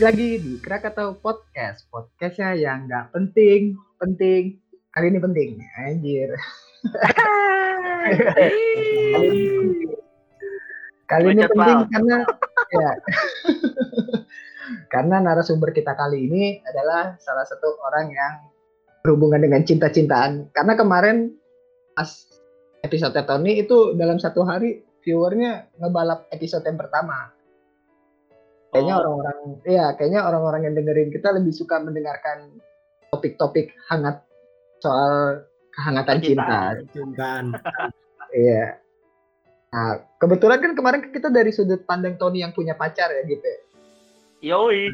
Balik 0.00 0.16
lagi 0.16 0.32
di 0.40 0.56
Krakatau 0.56 1.20
Podcast. 1.20 1.84
Podcastnya 1.92 2.56
yang 2.56 2.88
nggak 2.88 3.12
penting, 3.12 3.76
penting. 4.00 4.56
Kali 4.96 5.12
ini 5.12 5.20
penting. 5.20 5.60
Anjir. 5.76 6.32
Kali 11.04 11.26
ini 11.36 11.44
penting. 11.44 11.76
Pal. 11.84 11.92
karena 11.92 12.16
ya. 12.72 12.90
karena 14.88 15.16
narasumber 15.20 15.68
kita 15.68 15.92
kali 15.92 16.32
ini 16.32 16.64
adalah 16.64 17.20
salah 17.20 17.44
satu 17.44 17.68
orang 17.84 18.08
yang 18.08 18.34
berhubungan 19.04 19.44
dengan 19.44 19.68
cinta-cintaan. 19.68 20.48
Karena 20.56 20.80
kemarin 20.80 21.28
pas 21.92 22.08
episode 22.88 23.20
Tony 23.28 23.68
itu 23.68 23.92
dalam 24.00 24.16
satu 24.16 24.48
hari 24.48 24.80
viewernya 25.04 25.68
ngebalap 25.76 26.24
episode 26.32 26.64
yang 26.64 26.80
pertama. 26.80 27.36
Kayaknya 28.70 28.94
Oh. 28.94 29.00
orang-orang, 29.02 29.36
iya 29.64 29.86
kayaknya 29.94 30.20
orang-orang 30.22 30.60
yang 30.64 30.74
dengerin 30.74 31.10
kita 31.10 31.28
lebih 31.32 31.50
suka 31.50 31.78
mendengarkan 31.78 32.54
topik-topik 33.08 33.74
hangat 33.86 34.22
soal 34.78 35.42
kehangatan 35.70 36.16
cinta. 36.18 36.78
Cinta. 36.78 36.90
Cintaan. 36.94 37.44
Iya. 38.30 38.78
Nah, 39.70 39.90
kebetulan 40.16 40.62
kan 40.62 40.72
kemarin 40.72 41.02
kita 41.10 41.28
dari 41.28 41.50
sudut 41.50 41.82
pandang 41.82 42.14
Tony 42.14 42.40
yang 42.40 42.54
punya 42.54 42.74
pacar 42.74 43.10
ya 43.10 43.26
gitu. 43.26 43.42
ya. 43.42 43.58
Yoi, 44.54 44.86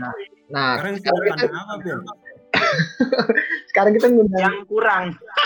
Nah, 0.49 0.81
Sekarang 0.81 0.97
sekarang 0.97 1.21
kita, 1.21 1.45
pandang 1.45 2.01
apa, 2.01 2.13
sekarang 3.69 3.93
kita 3.93 4.07
ngundang 4.09 4.41
yang 4.41 4.57
kurang. 4.65 5.05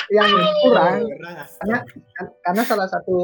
yang 0.09 0.31
kurang 0.63 0.95
Karena 1.59 1.79
karena 2.41 2.63
salah 2.63 2.87
satu 2.87 3.19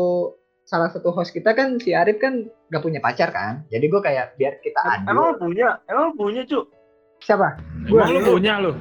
salah 0.67 0.91
satu 0.91 1.15
host 1.15 1.31
kita 1.31 1.55
kan 1.55 1.79
si 1.79 1.95
Arif 1.95 2.19
kan 2.19 2.43
gak 2.69 2.83
punya 2.83 2.99
pacar 2.99 3.31
kan. 3.31 3.63
Jadi 3.71 3.87
gue 3.87 4.01
kayak 4.03 4.35
biar 4.35 4.59
kita 4.59 4.83
adil. 4.83 5.07
Emang 5.15 5.39
punya? 5.39 5.79
Emang 5.87 6.11
punya, 6.19 6.43
Cuk? 6.43 6.67
Siapa? 7.23 7.55
Emang 7.87 8.11
lu 8.11 8.21
punya 8.27 8.59
lu? 8.59 8.75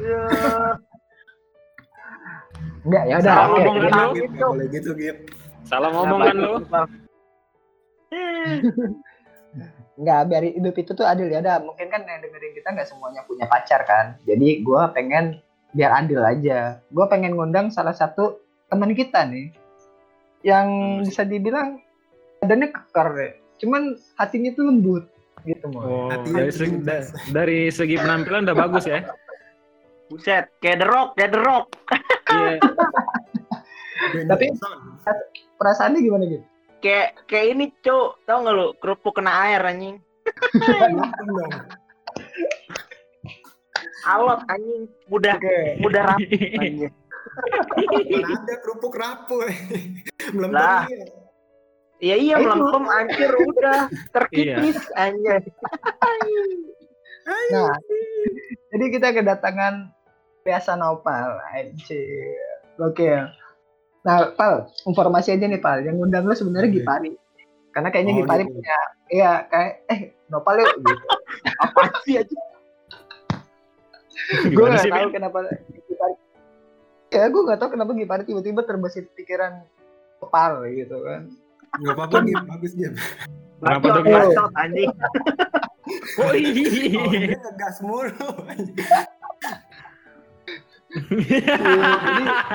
Ya, 0.00 0.20
Enggak 2.80 3.04
ya 3.04 3.14
udah. 3.20 3.28
Salah 3.28 3.44
oke. 3.44 3.52
ngomong 3.52 3.76
Jadi- 3.76 3.92
kan 3.92 4.00
lu? 4.00 4.12
Nggak 4.32 4.48
boleh 4.48 4.66
gitu, 4.72 4.90
Gip. 4.96 5.16
Salah 5.68 5.90
ngomong 5.92 6.20
kan 6.24 6.36
lu? 6.40 6.54
Enggak, 10.00 10.20
biar 10.32 10.42
hidup 10.48 10.74
itu 10.80 10.90
tuh 10.96 11.04
adil 11.04 11.28
ya. 11.28 11.44
Ada 11.44 11.60
mungkin 11.60 11.92
kan 11.92 12.00
yang 12.08 12.24
dengerin 12.24 12.56
kita 12.56 12.72
nggak 12.72 12.88
semuanya 12.88 13.20
punya 13.28 13.44
pacar 13.44 13.84
kan. 13.84 14.16
Jadi 14.24 14.64
gua 14.64 14.88
pengen 14.96 15.36
biar 15.76 15.92
adil 16.00 16.24
aja. 16.24 16.80
Gua 16.88 17.04
pengen 17.04 17.36
ngundang 17.36 17.68
salah 17.68 17.92
satu 17.92 18.40
teman 18.72 18.96
kita 18.96 19.28
nih 19.28 19.52
yang 20.40 20.68
bisa 21.02 21.22
dibilang 21.22 21.80
badannya 22.40 22.68
kekar 22.72 23.08
deh. 23.12 23.32
Cuman 23.60 23.94
hatinya 24.16 24.50
tuh 24.56 24.64
lembut 24.68 25.04
gitu 25.44 25.66
mau. 25.72 26.08
Oh, 26.08 26.08
dari 26.12 26.48
yang 26.48 26.52
segi, 26.52 26.76
da- 26.80 27.12
dari 27.32 27.58
segi 27.68 27.96
penampilan 27.96 28.44
udah 28.48 28.56
bagus 28.56 28.84
ya. 28.84 29.04
Buset, 30.10 30.50
kayak 30.58 30.82
The 30.82 30.86
Rock, 30.90 31.08
kayak 31.14 31.30
The 31.32 31.40
Rock. 31.40 31.66
Iya. 32.28 32.58
Bin 34.10 34.26
Tapi-. 34.32 34.50
Perasaannya 35.54 36.00
gimana 36.02 36.24
gitu? 36.26 36.44
Kayak 36.80 37.20
kayak 37.28 37.46
ini, 37.54 37.64
Cuk. 37.84 38.18
Tau 38.24 38.40
gak 38.40 38.54
lu? 38.56 38.72
Kerupuk 38.80 39.20
kena 39.20 39.32
air, 39.46 39.60
anjing. 39.62 40.00
Alot, 44.08 44.40
anjing. 44.48 44.88
Mudah, 45.06 45.36
Oke. 45.36 45.58
mudah 45.78 46.02
rapi, 46.10 46.24
anjing. 46.64 46.92
Mana 47.30 48.28
ada 48.34 48.54
kerupuk 48.60 48.94
rapuh. 48.94 49.46
Belum 50.34 50.50
Lah. 50.50 50.86
ya. 50.88 51.04
Iya, 52.00 52.16
iya, 52.16 52.34
melempem, 52.40 52.88
anjir. 52.88 53.28
Udah. 53.28 53.92
Terkikis, 54.08 54.80
anjing. 54.96 55.44
Nah, 57.52 57.76
jadi 58.72 58.84
kita 58.88 59.08
kedatangan 59.12 59.92
biasa 60.40 60.80
Nopal, 60.80 61.36
anjir. 61.52 62.40
Oke. 62.80 63.04
Nah, 64.00 64.32
Pal, 64.32 64.72
informasi 64.88 65.36
aja 65.36 65.44
nih 65.44 65.60
Pal, 65.60 65.84
yang 65.84 66.00
ngundang 66.00 66.24
lu 66.24 66.32
sebenarnya 66.32 66.72
Oke. 66.72 66.76
Gipari. 66.80 67.10
Karena 67.70 67.92
kayaknya 67.92 68.12
Oh, 68.16 68.18
Gipari 68.24 68.42
gitu. 68.48 68.52
punya, 68.56 68.78
iya 69.12 69.32
kayak, 69.46 69.72
eh 69.92 70.00
Nopal 70.32 70.56
yuk 70.56 70.72
gitu. 70.80 71.04
Apa 71.68 71.80
sih, 72.08 72.16
anjing? 72.16 72.40
gue 74.56 74.66
sih, 74.80 74.88
tahu 74.88 75.08
kenapa 75.12 75.38
Gipari. 75.84 76.16
Ya, 77.10 77.26
gue 77.26 77.42
nggak 77.42 77.58
tahu 77.58 77.74
kenapa 77.74 77.90
Gipari 77.98 78.22
tiba-tiba 78.22 78.62
terbesit 78.62 79.10
pikiran 79.18 79.66
Nopal 80.22 80.62
gitu 80.70 80.94
kan. 81.02 81.26
Nggak 81.82 81.94
apa-apa, 81.98 82.16
Gip. 82.22 82.42
Bagus, 82.46 82.72
Gip. 82.78 82.94
Kenapa 83.60 83.86
tuh, 83.92 84.02
bacot, 84.06 84.52
anjing. 84.56 84.90
Oh, 86.22 86.22
Oh, 86.30 86.32
iya. 86.38 87.18
dia 87.18 87.38
ngegas 87.42 87.76
mulu. 87.82 88.30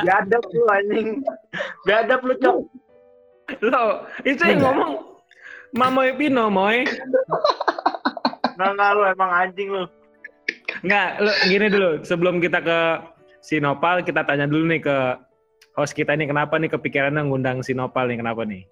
Biadab 0.03 0.43
lu, 0.55 0.63
anjing. 0.71 1.07
Biadab 1.83 2.19
lu, 2.23 2.33
Cok. 2.39 2.57
Lo, 3.61 4.07
itu 4.23 4.41
yang 4.41 4.63
ngomong 4.63 4.91
Mamoy 5.75 6.15
Pino, 6.15 6.47
Moy. 6.47 6.87
Nggak, 8.55 8.71
nggak 8.79 8.89
lu, 8.95 9.01
emang 9.03 9.31
anjing 9.35 9.67
lu. 9.67 9.83
Enggak, 10.81 11.07
lo 11.19 11.31
gini 11.43 11.65
dulu. 11.67 11.89
Sebelum 12.07 12.39
kita 12.39 12.59
ke 12.63 12.79
Sinopal, 13.45 14.01
kita 14.01 14.25
tanya 14.25 14.49
dulu 14.49 14.73
nih 14.73 14.81
ke 14.81 14.97
host 15.77 15.93
kita 15.93 16.17
ini 16.17 16.25
kenapa 16.25 16.57
nih 16.57 16.65
kepikirannya 16.73 17.29
ngundang 17.29 17.61
Sinopal 17.61 18.09
nih, 18.09 18.17
kenapa 18.17 18.41
nih? 18.41 18.65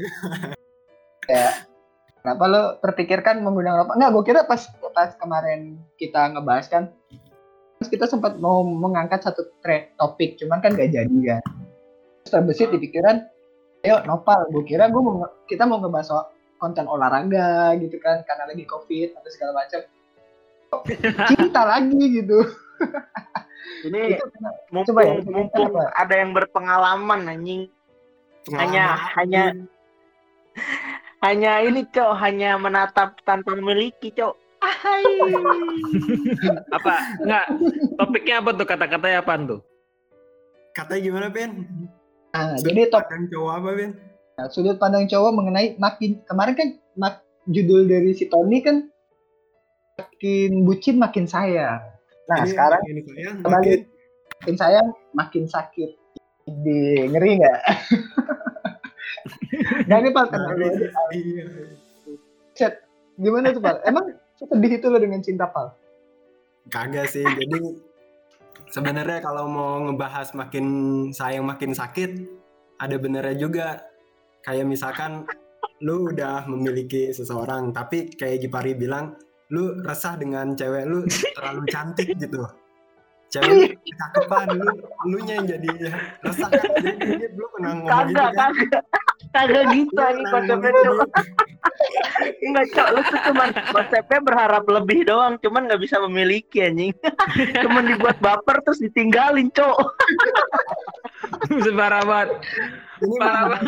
kenapa 2.25 2.43
lo 2.49 2.61
terpikirkan 2.81 3.45
mengundang 3.45 3.77
Nopal? 3.77 4.01
Nggak, 4.01 4.11
gue 4.17 4.23
kira 4.33 4.41
pas 4.49 4.65
pas 4.97 5.13
kemarin 5.21 5.77
kita 6.01 6.33
ngebahas 6.33 6.65
kan, 6.73 6.83
terus 7.77 7.89
kita 7.93 8.09
sempat 8.09 8.41
mau 8.41 8.65
mengangkat 8.65 9.21
satu 9.21 9.45
topik, 10.01 10.41
cuman 10.41 10.57
kan 10.57 10.73
gak 10.73 10.89
jadi 10.89 11.17
kan. 11.21 11.43
Terus 12.25 12.31
terbesit 12.33 12.73
di 12.73 12.81
pikiran, 12.81 13.21
ayo 13.85 14.01
Nopal, 14.09 14.49
gue 14.49 14.65
kira 14.65 14.89
gue 14.89 15.01
mau 15.05 15.21
kita 15.45 15.69
mau 15.69 15.85
ngebahas 15.85 16.09
soal 16.09 16.25
konten 16.57 16.89
olahraga 16.89 17.77
gitu 17.77 18.01
kan, 18.01 18.25
karena 18.25 18.49
lagi 18.49 18.65
covid 18.65 19.13
atau 19.21 19.29
segala 19.29 19.53
macam. 19.53 19.85
Cinta 21.29 21.61
lagi 21.61 22.25
gitu. 22.25 22.41
Ini 23.83 23.99
Itu 24.15 24.25
mumpung, 24.71 24.95
Coba 24.95 25.01
ya, 25.03 25.13
mumpung 25.23 25.71
ada 25.75 26.13
yang 26.15 26.31
berpengalaman 26.31 27.19
anjing 27.27 27.61
Hanya- 28.53 28.95
Pengalaman, 28.99 29.13
hanya- 29.15 29.53
hanya 31.23 31.51
ini 31.63 31.81
cok 31.87 32.11
hanya 32.19 32.59
menatap 32.59 33.15
tanpa 33.23 33.55
memiliki 33.55 34.11
cok 34.11 34.35
Hai. 34.63 35.03
Apa? 36.79 37.19
Enggak, 37.19 37.45
topiknya 37.99 38.35
apa 38.39 38.49
tuh? 38.55 38.63
Kata-katanya 38.63 39.17
apa 39.19 39.33
tuh? 39.43 39.59
Katanya 40.71 41.01
gimana, 41.03 41.27
Ben? 41.27 41.51
Nah, 42.31 42.55
jadi 42.57 42.87
top 42.87 43.11
Yang 43.11 43.35
cowok 43.35 43.53
apa, 43.59 43.69
Ben? 43.75 43.91
Nah, 44.33 44.47
sudut 44.47 44.79
pandang 44.79 45.05
cowok 45.05 45.31
mengenai 45.35 45.75
makin 45.75 46.23
kemarin 46.23 46.55
kan 46.55 46.69
mak, 46.95 47.15
judul 47.45 47.85
dari 47.85 48.15
si 48.15 48.31
Tony 48.31 48.63
kan 48.63 48.87
makin 49.99 50.63
bucin 50.63 50.95
makin 50.95 51.27
sayang. 51.27 51.83
Nah 52.23 52.37
Ini- 52.39 52.49
sekarang 52.49 52.81
ini 52.87 53.01
sayang, 53.03 53.35
kembali. 53.39 53.53
makin 53.53 53.79
makin 54.33 54.55
sayang 54.55 54.87
makin 55.11 55.43
sakit. 55.45 55.91
Di 56.45 56.79
ngeri 57.07 57.31
nggak? 57.39 57.59
Nah 59.87 59.95
ini 59.99 60.09
Pak 60.11 60.25
kenal 60.31 60.57
aja. 60.57 60.89
Iya. 61.13 61.43
Chat. 62.53 62.73
Gimana 63.15 63.53
tuh 63.53 63.61
Pak? 63.61 63.85
Emang 63.85 64.11
sedih 64.35 64.75
itu 64.75 64.87
lo 64.89 64.97
dengan 64.99 65.21
cinta 65.21 65.47
Pak? 65.47 65.77
Kagak 66.67 67.07
sih. 67.07 67.23
Jadi 67.23 67.59
sebenarnya 68.67 69.21
kalau 69.21 69.47
mau 69.47 69.79
ngebahas 69.85 70.33
makin 70.33 70.65
sayang 71.13 71.45
makin 71.45 71.71
sakit, 71.71 72.11
ada 72.79 72.95
benernya 72.97 73.35
juga. 73.37 73.67
Kayak 74.43 74.67
misalkan 74.67 75.23
lu 75.79 76.11
udah 76.11 76.43
memiliki 76.51 77.15
seseorang, 77.15 77.71
tapi 77.71 78.11
kayak 78.11 78.43
Gipari 78.43 78.75
bilang, 78.75 79.15
lu 79.53 79.77
resah 79.85 80.17
dengan 80.17 80.57
cewek 80.57 80.83
lu 80.89 81.05
terlalu 81.37 81.61
cantik 81.73 82.09
gitu. 82.17 82.41
Cewek 83.29 83.49
lu 83.49 83.61
kecakepan, 83.85 84.47
lu 84.57 84.67
lu 85.09 85.17
nya 85.21 85.33
yang 85.37 85.47
jadi 85.47 85.69
resah 86.25 86.49
kan. 86.49 86.65
Jadi 86.81 87.25
belum 87.37 87.49
pernah 87.53 87.71
ngomong 87.77 87.89
gitu 88.09 88.17
kagak 88.17 88.29
kan. 88.33 88.51
kagak 88.57 88.83
kagak 89.33 89.65
gitu 89.73 89.93
Lu 89.93 90.01
anjing 90.01 90.25
pernah 90.25 90.33
konsepnya 90.33 90.71
gitu. 90.73 90.91
enggak 92.43 92.65
cok 92.75 92.87
lu 92.93 93.01
tuh 93.01 93.19
cuman 93.31 93.49
konsepnya 93.73 94.19
berharap 94.21 94.63
lebih 94.69 94.99
doang 95.09 95.33
cuman 95.41 95.65
nggak 95.65 95.81
bisa 95.81 95.97
memiliki 96.05 96.61
anjing 96.61 96.93
cuman 97.65 97.83
dibuat 97.89 98.17
baper 98.21 98.61
terus 98.61 98.77
ditinggalin 98.77 99.49
cok 99.49 99.77
Separah 101.65 102.03
banget. 102.03 102.29
Ini 103.01 103.15
Parah. 103.17 103.59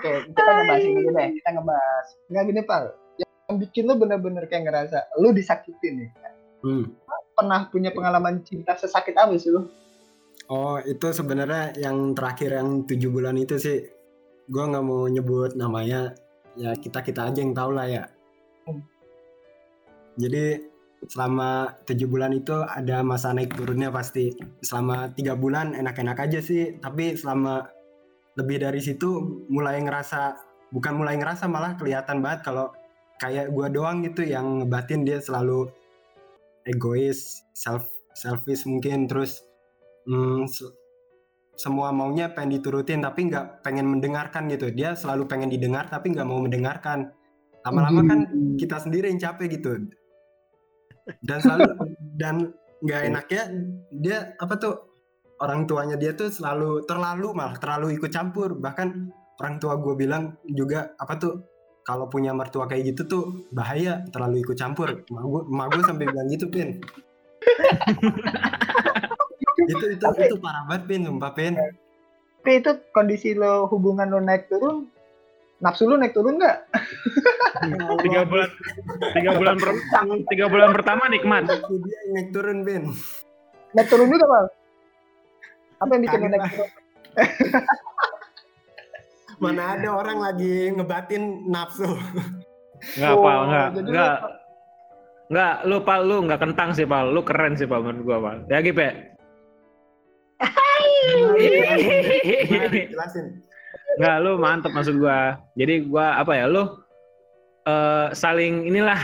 Oke, 0.00 0.12
kita 0.32 0.40
ngebahas 0.40 0.82
ini 0.82 1.10
deh. 1.12 1.28
Kita 1.38 1.50
ngebahas. 1.54 2.06
Nggak 2.30 2.42
gini 2.48 2.62
Pak. 2.64 2.82
Yang 3.50 3.66
bikin 3.66 3.90
lo 3.90 3.98
bener-bener 3.98 4.46
kayak 4.46 4.70
ngerasa 4.70 4.98
lo 5.18 5.34
disakitin 5.34 6.06
nih. 6.06 6.10
Hmm. 6.62 6.94
Pernah 7.34 7.66
punya 7.66 7.90
pengalaman 7.90 8.46
cinta 8.46 8.78
sesakit 8.78 9.18
apa 9.18 9.34
sih 9.34 9.50
lo? 9.50 9.66
Oh 10.46 10.78
itu 10.82 11.10
sebenarnya 11.10 11.74
yang 11.78 12.14
terakhir 12.14 12.54
yang 12.54 12.86
tujuh 12.86 13.10
bulan 13.10 13.34
itu 13.38 13.58
sih 13.58 13.86
gue 14.50 14.64
nggak 14.66 14.82
mau 14.82 15.06
nyebut 15.06 15.54
namanya 15.54 16.10
ya 16.58 16.74
kita 16.74 17.06
kita 17.06 17.30
aja 17.30 17.38
yang 17.38 17.54
tahu 17.54 17.70
lah 17.70 17.86
ya 17.86 18.04
Jadi 20.18 20.58
selama 21.06 21.80
tujuh 21.86 22.10
bulan 22.10 22.34
itu 22.34 22.52
ada 22.52 23.00
masa 23.00 23.32
naik 23.32 23.56
turunnya 23.56 23.88
pasti. 23.88 24.36
Selama 24.60 25.08
tiga 25.16 25.32
bulan 25.32 25.72
enak-enak 25.72 26.18
aja 26.18 26.44
sih, 26.44 26.76
tapi 26.76 27.16
selama 27.16 27.64
lebih 28.36 28.60
dari 28.60 28.84
situ 28.84 29.40
mulai 29.48 29.80
ngerasa 29.80 30.36
bukan 30.70 30.94
mulai 30.98 31.16
ngerasa 31.16 31.48
malah 31.48 31.74
kelihatan 31.80 32.20
banget 32.20 32.46
kalau 32.46 32.70
kayak 33.20 33.52
gua 33.52 33.68
doang 33.68 34.00
gitu 34.02 34.24
yang 34.24 34.64
ngebatin 34.64 35.04
dia 35.04 35.20
selalu 35.20 35.68
egois, 36.64 37.44
self 37.52 37.86
selfish 38.16 38.64
mungkin 38.64 39.04
terus 39.06 39.44
hmm, 40.08 40.48
se- 40.48 40.74
semua 41.60 41.92
maunya 41.92 42.32
pengen 42.32 42.56
diturutin 42.56 43.04
tapi 43.04 43.28
nggak 43.28 43.60
pengen 43.60 43.84
mendengarkan 43.92 44.48
gitu. 44.48 44.72
Dia 44.72 44.96
selalu 44.96 45.28
pengen 45.28 45.52
didengar 45.52 45.92
tapi 45.92 46.16
nggak 46.16 46.24
mau 46.24 46.40
mendengarkan. 46.40 47.12
Lama-lama 47.68 48.00
kan 48.08 48.20
kita 48.56 48.80
sendiri 48.80 49.12
yang 49.12 49.20
capek 49.20 49.60
gitu. 49.60 49.84
Dan 51.20 51.38
selalu 51.44 51.68
dan 52.20 52.56
nggak 52.80 53.02
enaknya 53.12 53.42
dia 53.92 54.18
apa 54.40 54.56
tuh 54.56 54.74
orang 55.44 55.68
tuanya 55.68 56.00
dia 56.00 56.16
tuh 56.16 56.32
selalu 56.32 56.88
terlalu 56.88 57.36
malah 57.36 57.56
terlalu 57.60 57.96
ikut 58.00 58.08
campur 58.08 58.56
bahkan 58.56 59.12
orang 59.40 59.60
tua 59.60 59.76
gue 59.76 59.94
bilang 59.96 60.36
juga 60.48 60.96
apa 60.96 61.16
tuh 61.20 61.44
kalau 61.84 62.06
punya 62.06 62.36
mertua 62.36 62.68
kayak 62.68 62.94
gitu 62.94 63.02
tuh 63.08 63.24
bahaya 63.50 64.04
terlalu 64.12 64.44
ikut 64.44 64.56
campur 64.56 65.04
emak 65.08 65.66
gue 65.72 65.82
sampai 65.84 66.06
bilang 66.06 66.28
gitu 66.28 66.46
pin 66.52 66.80
itu 69.70 69.84
itu 69.96 70.04
itu 70.04 70.36
parah 70.40 70.64
banget 70.68 70.82
pin 70.88 71.02
sumpah 71.08 71.32
pin 71.32 71.54
Tapi 72.40 72.56
itu 72.56 72.72
kondisi 72.96 73.36
lo 73.36 73.68
hubungan 73.68 74.08
lo 74.08 74.16
naik 74.16 74.48
turun, 74.48 74.88
nafsu 75.60 75.84
lo 75.84 76.00
naik 76.00 76.16
turun 76.16 76.40
nggak? 76.40 76.72
tiga 78.08 78.24
bulan 78.24 78.48
tiga 79.12 79.30
bulan 79.36 79.54
per, 79.60 79.76
tiga 80.32 80.46
bulan 80.48 80.72
pertama 80.72 81.04
nikmat 81.12 81.44
itu 81.52 81.84
dia 81.84 82.00
naik 82.16 82.32
turun 82.32 82.64
pin 82.64 82.96
Naik 83.76 83.92
turun 83.92 84.08
juga 84.08 84.24
bang. 84.24 84.46
Apa 85.84 85.90
yang 85.92 86.02
bikin 86.08 86.20
naik 86.32 86.48
turun? 86.48 86.70
mana 89.40 89.74
ada 89.74 89.88
orang 89.90 90.20
lagi 90.20 90.68
ngebatin 90.76 91.48
nafsu. 91.48 91.88
Nggak 92.96 93.12
Oh, 93.12 93.20
pal 93.24 93.40
nggak 93.48 93.66
nggak. 93.88 94.16
nggak 95.30 95.54
lu 95.64 95.76
pal 95.80 96.00
lu 96.04 96.16
nggak 96.24 96.40
kentang 96.40 96.70
sih 96.72 96.84
pal 96.84 97.08
lu 97.08 97.20
keren 97.20 97.56
sih 97.56 97.68
pal 97.68 97.80
menurut 97.84 98.04
gua 98.04 98.18
pal 98.20 98.36
ya 98.48 98.60
gitu 98.60 98.80
ya? 98.80 98.92
Mari, 102.50 102.88
jelasin 102.92 103.26
nggak 104.00 104.16
lu 104.22 104.38
mantep 104.38 104.70
maksud 104.72 104.96
gua. 104.96 105.36
Jadi 105.56 105.88
gua 105.88 106.16
apa 106.16 106.32
ya 106.36 106.46
lu 106.46 106.64
eh 107.66 108.08
saling 108.16 108.64
inilah 108.64 108.96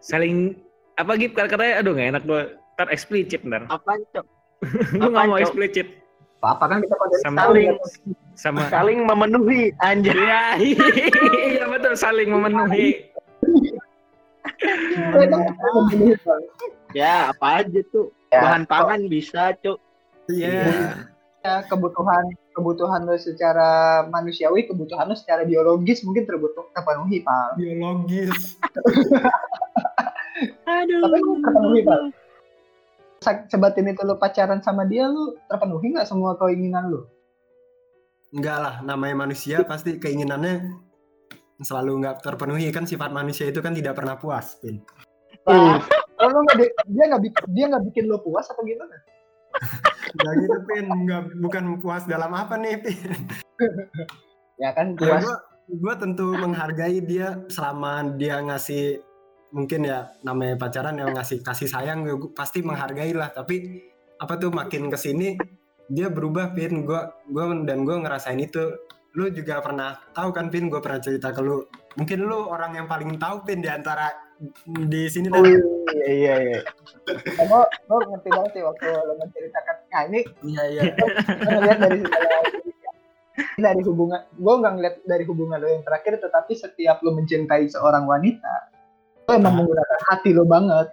saling 0.00 0.56
apa 0.96 1.12
gitu 1.18 1.34
kata-katanya 1.34 1.82
aduh 1.82 1.92
nggak 1.96 2.08
enak 2.16 2.24
gua. 2.24 2.42
Ntar 2.78 2.88
eksplisit 2.94 3.42
ntar. 3.42 3.66
Apaan, 3.68 4.00
Cok? 4.14 4.26
gua 5.02 5.08
nggak 5.12 5.26
mau 5.28 5.38
eksplisit 5.40 5.97
Apa 6.38 6.64
kan 6.70 6.78
kita 6.78 6.94
konten 6.94 7.18
Sama- 7.20 7.40
Saling 7.42 7.68
sama 8.38 8.60
saling 8.70 9.02
memenuhi 9.02 9.74
anjir. 9.82 10.14
Iya, 10.14 10.54
iya 11.50 11.64
betul 11.66 11.98
saling 11.98 12.30
memenuhi. 12.30 13.10
Ya, 16.94 17.34
apa 17.34 17.62
aja 17.62 17.80
tuh. 17.90 18.14
Ya, 18.30 18.40
Bahan 18.44 18.62
pangan 18.68 19.00
bisa, 19.08 19.56
Cok. 19.58 19.78
iya 20.28 20.94
Ya, 21.38 21.64
kebutuhan 21.64 22.28
kebutuhan 22.52 23.06
lo 23.06 23.14
secara 23.16 24.02
manusiawi, 24.10 24.66
kebutuhan 24.68 25.08
lo 25.08 25.14
secara 25.14 25.46
biologis 25.46 26.02
mungkin 26.02 26.26
terbutuh 26.26 26.68
terpenuhi 26.74 27.22
pak. 27.22 27.56
biologis 27.56 28.58
Aduh. 30.66 31.00
Tapi 31.02 31.16
lu 31.18 31.32
terpenuhi 31.40 31.80
pak. 31.86 32.00
Se- 33.18 33.46
Sebatin 33.48 33.88
itu 33.88 34.02
lo 34.02 34.14
pacaran 34.14 34.62
sama 34.62 34.84
dia, 34.84 35.06
lo 35.06 35.34
terpenuhi 35.46 35.90
nggak 35.90 36.06
semua 36.06 36.34
keinginan 36.36 36.86
lo? 36.88 37.02
enggak 38.28 38.58
lah 38.60 38.74
namanya 38.84 39.24
manusia 39.24 39.64
pasti 39.70 39.96
keinginannya 39.96 40.60
selalu 41.58 42.04
nggak 42.04 42.20
terpenuhi 42.20 42.68
kan 42.68 42.84
sifat 42.84 43.08
manusia 43.08 43.48
itu 43.48 43.58
kan 43.58 43.72
tidak 43.72 43.96
pernah 43.96 44.14
puas 44.14 44.60
pin 44.60 44.84
Ah, 45.48 45.80
lo 46.20 46.38
nggak 46.44 46.56
di- 46.56 46.74
dia 46.92 47.04
nggak 47.08 47.22
bikin 47.24 47.44
dia 47.48 47.64
nggak 47.72 47.84
bikin 47.88 48.04
lo 48.04 48.20
puas 48.20 48.44
apa 48.46 48.60
gimana? 48.60 48.96
Nggak 50.14 50.32
gitu 50.38 50.58
pin 50.62 50.86
nggak 51.08 51.22
bukan 51.40 51.64
puas 51.80 52.04
dalam 52.04 52.28
apa 52.30 52.60
nih 52.60 52.76
pin 52.84 53.16
Ya 54.62 54.76
kan 54.76 54.92
ya 54.92 55.16
puas. 55.16 55.24
gua 55.24 55.36
gua 55.80 55.94
tentu 55.96 56.36
menghargai 56.36 57.00
dia 57.00 57.40
selama 57.48 58.12
dia 58.12 58.44
ngasih 58.44 59.00
mungkin 59.50 59.88
ya 59.88 60.12
namanya 60.24 60.60
pacaran 60.60 60.96
yang 60.96 61.12
ngasih 61.16 61.40
kasih 61.40 61.68
sayang 61.68 62.04
gua 62.04 62.30
pasti 62.32 62.60
menghargai 62.60 63.12
lah. 63.16 63.32
Tapi 63.32 63.84
apa 64.18 64.34
tuh 64.36 64.50
makin 64.50 64.90
ke 64.90 64.98
sini 64.98 65.38
dia 65.88 66.12
berubah 66.12 66.52
pin 66.52 66.84
gua 66.84 67.12
gua 67.28 67.52
dan 67.64 67.84
gua 67.84 68.00
ngerasain 68.02 68.40
itu. 68.40 68.76
Lu 69.16 69.32
juga 69.32 69.58
pernah 69.64 69.98
tahu 70.12 70.30
kan 70.30 70.52
pin 70.52 70.68
gua 70.68 70.84
pernah 70.84 71.00
cerita 71.00 71.32
ke 71.32 71.40
lu. 71.40 71.64
Mungkin 71.96 72.18
lu 72.22 72.48
orang 72.48 72.76
yang 72.78 72.86
paling 72.86 73.16
tahu 73.16 73.42
pin 73.42 73.64
di 73.64 73.70
antara 73.70 74.12
di 74.68 75.10
sini 75.10 75.26
Oh 75.34 75.42
iya 75.42 76.06
iya 76.06 76.34
iya. 76.38 76.60
Lo 77.50 77.66
lo 77.90 77.94
ngerti 78.06 78.28
banget 78.30 78.50
sih 78.54 78.62
waktu 78.62 78.86
lo 78.86 79.14
menceritakan. 79.18 79.76
Nah 79.90 80.02
ini 80.12 80.20
iya 80.46 80.62
iya. 80.70 80.82
gue 81.42 81.52
ngeliat 81.58 81.78
dari 81.80 82.00
dari 83.58 83.80
hubungan 83.82 84.20
gue 84.34 84.54
nggak 84.62 84.72
ngeliat 84.78 84.96
dari 85.06 85.24
hubungan 85.26 85.58
lo 85.58 85.68
yang 85.70 85.84
terakhir 85.86 86.22
tetapi 86.22 86.52
setiap 86.54 87.02
lo 87.02 87.14
mencintai 87.14 87.66
seorang 87.70 88.06
wanita 88.06 88.77
lo 89.28 89.36
emang 89.36 89.52
Ah. 89.52 89.56
menggunakan 89.60 90.00
hati 90.08 90.30
lo 90.32 90.44
banget 90.48 90.88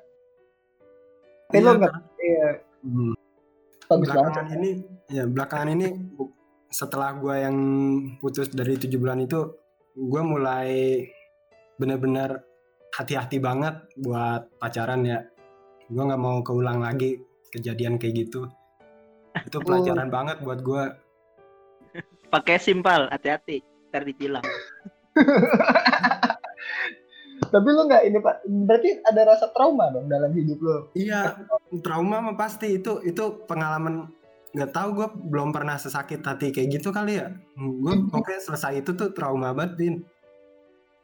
tapi 1.48 1.58
lo 1.58 1.64
Iya, 1.64 1.72
nggak 1.80 1.94
iya, 2.20 2.48
Hmm. 2.84 3.14
bagus 3.88 4.10
banget 4.12 4.32
belakangan 4.36 4.58
ini 4.60 4.70
ya 5.08 5.24
belakangan 5.24 5.70
ini 5.72 5.88
setelah 6.68 7.10
gua 7.16 7.36
yang 7.40 7.58
putus 8.20 8.52
dari 8.52 8.76
tujuh 8.76 9.00
bulan 9.00 9.24
itu 9.24 9.40
gua 9.96 10.22
mulai 10.22 11.00
benar-benar 11.80 12.44
hati-hati 12.92 13.40
banget 13.40 13.80
buat 13.96 14.52
pacaran 14.60 15.08
ya 15.08 15.24
gua 15.88 16.04
nggak 16.12 16.22
mau 16.22 16.44
keulang 16.44 16.84
lagi 16.84 17.24
kejadian 17.50 17.96
kayak 17.96 18.28
gitu 18.28 18.52
itu 19.40 19.58
pelajaran 19.64 20.12
banget 20.12 20.44
buat 20.44 20.60
gua 20.60 21.00
pakai 22.26 22.60
simpel, 22.60 23.08
hati-hati. 23.08 23.64
Ntar 23.88 24.04
ditilang. 24.04 24.44
tapi 27.52 27.68
lo 27.72 27.82
nggak 27.86 28.04
ini 28.08 28.18
pak? 28.20 28.36
Berarti 28.46 28.90
ada 29.04 29.22
rasa 29.26 29.46
trauma 29.52 29.90
dong 29.92 30.08
dalam 30.08 30.32
hidup 30.32 30.60
lo 30.62 30.78
iya 30.94 31.36
trauma 31.82 32.22
mah 32.22 32.36
pasti. 32.36 32.78
Itu 32.78 33.02
itu 33.02 33.46
pengalaman 33.46 34.10
nggak 34.56 34.72
tahu 34.72 34.88
gua 34.96 35.08
belum 35.12 35.52
pernah 35.52 35.76
sesakit 35.76 36.24
hati 36.24 36.50
kayak 36.50 36.80
gitu 36.80 36.90
kali 36.90 37.20
ya. 37.20 37.34
Gua 37.58 38.00
pokoknya 38.08 38.42
selesai 38.42 38.82
itu 38.82 38.96
tuh 38.96 39.12
trauma 39.12 39.52
banget 39.52 39.74
Din. 39.76 39.96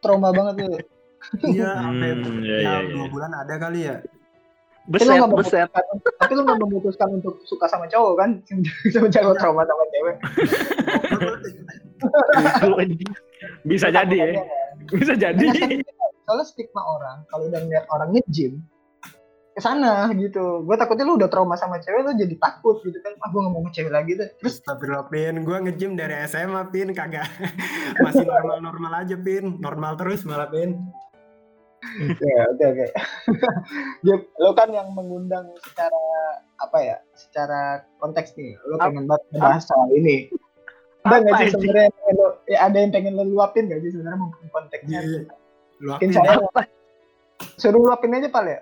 Trauma 0.01 0.33
banget 0.33 0.55
lo 0.65 0.77
iya 1.53 1.77
sampai 1.77 2.09
Hmm, 2.17 2.41
iya, 2.41 2.57
ya, 2.57 2.73
iya, 2.81 2.89
dua 2.89 3.05
iya. 3.05 3.11
bulan 3.13 3.31
ada 3.37 3.55
kali 3.61 3.79
ya. 3.85 4.01
Tapi 4.01 5.05
lo 5.05 5.13
Beset, 5.13 5.13
nggak 5.13 5.29
beset. 5.37 5.69
memutuskan 5.69 6.17
tapi 6.17 6.31
lo 6.33 6.41
nggak 6.41 6.59
memutuskan 6.65 7.07
untuk 7.21 7.35
suka 7.45 7.65
sama 7.69 7.85
cowok 7.85 8.13
kan? 8.17 8.29
Sama 8.93 9.07
cowok 9.13 9.33
trauma 9.37 9.61
sama 9.61 9.83
cewek. 9.93 10.15
Bisa 13.69 13.87
jadi 13.93 14.15
ya. 14.17 14.27
Bisa 14.89 15.13
jadi. 15.13 15.47
Soalnya 16.31 16.47
stigma 16.47 16.79
orang 16.79 17.27
kalau 17.27 17.51
udah 17.51 17.59
ngeliat 17.59 17.85
orang 17.91 18.15
nge-gym 18.15 18.63
ke 19.51 19.59
sana 19.59 20.07
gitu. 20.15 20.63
Gue 20.63 20.79
takutnya 20.79 21.03
lu 21.03 21.19
udah 21.19 21.27
trauma 21.27 21.59
sama 21.59 21.83
cewek 21.83 22.07
lu 22.07 22.15
jadi 22.15 22.35
takut 22.39 22.79
gitu 22.87 22.95
kan. 23.03 23.11
Ah 23.19 23.27
gue 23.27 23.39
gak 23.43 23.51
mau 23.51 23.61
ngecewek 23.67 23.91
lagi 23.91 24.15
deh. 24.15 24.29
Terus 24.39 24.63
Astagfirullah 24.63 25.11
Pin, 25.11 25.43
gue 25.43 25.57
nge-gym 25.67 25.99
dari 25.99 26.15
SMA 26.23 26.71
Pin, 26.71 26.95
kagak. 26.95 27.27
Masih 28.03 28.23
normal-normal 28.23 29.03
aja 29.03 29.15
Pin, 29.19 29.59
normal 29.59 29.99
terus 29.99 30.23
malah 30.23 30.47
Pin. 30.47 30.79
ya 32.21 32.45
oke 32.47 32.63
oke. 32.63 32.87
Gip, 34.05 34.21
lo 34.39 34.53
kan 34.59 34.69
yang 34.71 34.93
mengundang 34.95 35.49
secara 35.59 36.03
apa 36.61 36.77
ya 36.79 36.97
secara 37.17 37.83
konteks 37.99 38.37
nih. 38.39 38.55
Lo 38.69 38.79
pengen 38.79 39.03
banget 39.03 39.25
bahas 39.35 39.67
soal 39.67 39.91
ini. 39.91 40.31
Ada 41.01 41.17
nggak 41.25 41.33
sih 41.41 41.49
sebenarnya 41.57 41.89
ya 42.45 42.69
ada 42.69 42.77
yang 42.77 42.93
pengen 42.93 43.17
lo 43.17 43.25
luapin 43.25 43.65
nggak 43.65 43.81
sih 43.81 43.97
sebenarnya 43.97 44.19
mungkin 44.21 44.45
konteksnya? 44.53 45.01
Iya. 45.01 45.25
mungkin 45.25 45.40
Luapin 45.81 46.09
Apa? 46.13 46.63
suruh 47.57 47.81
luapin 47.81 48.13
aja 48.13 48.29
pal 48.29 48.45
ya 48.45 48.61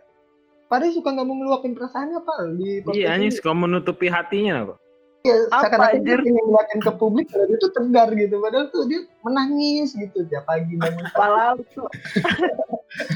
Padahal 0.65 0.93
suka 0.93 1.09
nggak 1.09 1.25
mau 1.25 1.35
ngeluapin 1.35 1.73
perasaannya 1.73 2.19
pal 2.21 2.43
di 2.53 2.79
podcast 2.79 2.95
Iya 2.95 3.07
anjing 3.11 3.27
ini. 3.27 3.37
suka 3.37 3.51
menutupi 3.51 4.07
hatinya 4.07 4.55
kok. 4.65 4.79
Iya, 5.19 5.35
Apa, 5.49 5.67
seakan-akan 5.67 5.99
dia 5.99 6.15
ingin 6.21 6.39
ngeliatin 6.39 6.79
ke 6.79 6.91
publik 6.93 7.27
kalau 7.27 7.43
dia 7.43 7.57
tuh 7.59 7.71
tegar 7.73 8.07
gitu 8.13 8.35
padahal 8.39 8.65
tuh 8.69 8.83
dia 8.85 9.01
menangis 9.19 9.91
gitu 9.91 10.23
tiap 10.25 10.45
pagi 10.45 10.77
bangun 10.77 11.03
Malam 11.11 11.55
tuh. 11.67 11.89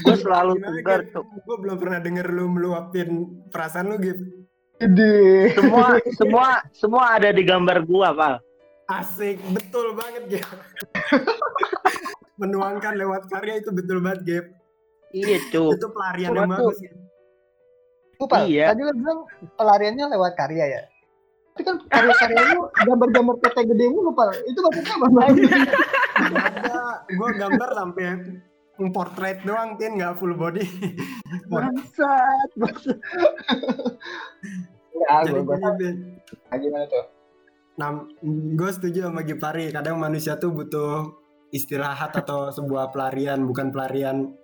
gue 0.02 0.16
selalu 0.18 0.52
tegar 0.60 1.00
tuh. 1.08 1.24
Gue 1.40 1.56
belum 1.56 1.76
pernah 1.78 1.98
denger 1.98 2.26
lu 2.28 2.44
meluapin 2.50 3.08
perasaan 3.48 3.88
lu 3.88 3.96
Gip. 3.96 4.18
gede 4.76 5.54
Semua 5.54 5.86
semua 6.18 6.46
semua 6.74 7.04
ada 7.14 7.30
di 7.30 7.40
gambar 7.40 7.86
gua, 7.86 8.10
Pal. 8.10 8.34
Asik, 8.86 9.38
betul 9.48 9.94
banget 9.94 10.22
Gip. 10.28 10.44
Menuangkan 12.40 12.94
lewat 12.98 13.30
karya 13.30 13.62
itu 13.62 13.70
betul 13.70 14.02
banget 14.02 14.20
Gip. 14.26 14.46
Iya, 15.14 15.38
Cuk. 15.54 15.78
Itu 15.78 15.86
pelarian 15.94 16.30
Coba 16.34 16.38
yang 16.42 16.50
tuh. 16.50 16.68
bagus. 16.70 16.78
ya. 16.82 16.92
Lupa. 18.18 18.36
Iya. 18.46 18.64
Tadi 18.74 18.82
lo 18.82 18.92
bilang 18.98 19.20
pelariannya 19.54 20.06
lewat 20.10 20.32
karya 20.34 20.64
ya. 20.66 20.82
Tapi 21.54 21.62
kan 21.70 21.76
karya-karya 21.86 22.42
lu 22.58 22.66
gambar-gambar 22.82 23.34
PT 23.38 23.56
gede 23.70 23.84
mulu, 23.94 24.10
Pal. 24.10 24.34
Itu 24.42 24.58
maksudnya 24.58 24.94
apa? 24.98 25.06
Ada. 26.34 26.82
Gue 27.14 27.30
gambar 27.38 27.68
sampai 27.78 28.06
portrait 28.90 29.38
doang, 29.46 29.78
kan 29.78 29.92
nggak 29.94 30.18
full 30.18 30.34
body. 30.34 30.66
Bangsat, 31.46 32.48
bangsat. 32.58 32.98
Ya, 34.94 35.22
Jadi 35.26 35.42
gue 35.46 35.56
gue 35.58 36.58
gimana 36.58 36.86
tuh? 36.90 37.04
Nah, 37.78 38.02
gue 38.54 38.70
setuju 38.74 39.10
sama 39.10 39.22
Gipari. 39.22 39.70
Kadang 39.70 39.98
manusia 39.98 40.34
tuh 40.38 40.50
butuh 40.50 41.22
istirahat 41.54 42.10
atau 42.18 42.50
sebuah 42.50 42.90
pelarian, 42.90 43.46
bukan 43.46 43.70
pelarian 43.70 44.34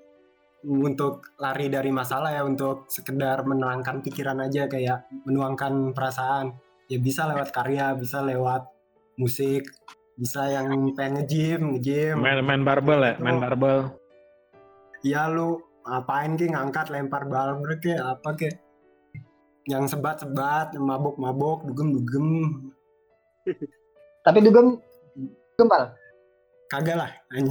untuk 0.63 1.35
lari 1.43 1.67
dari 1.67 1.91
masalah 1.91 2.31
ya, 2.31 2.47
untuk 2.47 2.87
sekedar 2.87 3.43
menenangkan 3.43 3.99
pikiran 3.99 4.39
aja 4.47 4.71
kayak 4.71 5.11
menuangkan 5.27 5.91
perasaan. 5.91 6.55
Ya 6.87 7.03
bisa 7.03 7.27
lewat 7.27 7.51
karya, 7.51 7.99
bisa 7.99 8.23
lewat 8.23 8.71
musik, 9.19 9.67
bisa 10.15 10.47
yang 10.55 10.71
pengen 10.95 11.27
nge-gym, 11.27 11.61
nge-gym. 11.75 12.23
Main 12.23 12.47
main 12.47 12.63
barbel 12.63 13.03
ya, 13.03 13.15
main 13.19 13.43
barbel. 13.43 13.91
Ya 15.03 15.27
lu 15.27 15.59
ngapain 15.83 16.39
ki 16.39 16.55
ngangkat 16.55 16.95
lempar 16.95 17.27
barbel 17.27 17.81
ke 17.83 17.99
apa 17.99 18.37
ke 18.39 18.55
yang 19.67 19.87
sebat-sebat, 19.87 20.75
mabuk-mabuk, 20.79 21.67
dugem-dugem. 21.67 22.27
Tapi 24.27 24.39
dugem 24.45 24.79
gempal. 25.57 26.00
Kagak 26.71 26.97
lah, 27.03 27.11
Bin. 27.35 27.51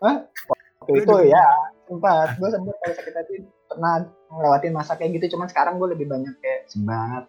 Waktu 0.00 0.92
itu 1.04 1.16
ya 1.28 1.44
sempat. 1.84 2.28
Gue 2.40 2.48
sempat 2.48 2.74
kalau 2.80 2.94
sakit 2.96 3.14
hati 3.14 3.34
pernah 3.68 3.94
ngelewatin 4.32 4.72
masa 4.72 4.96
kayak 4.96 5.20
gitu. 5.20 5.36
Cuman 5.36 5.52
sekarang 5.52 5.76
gue 5.76 5.92
lebih 5.92 6.08
banyak 6.08 6.32
kayak 6.40 6.72
sebat. 6.72 7.28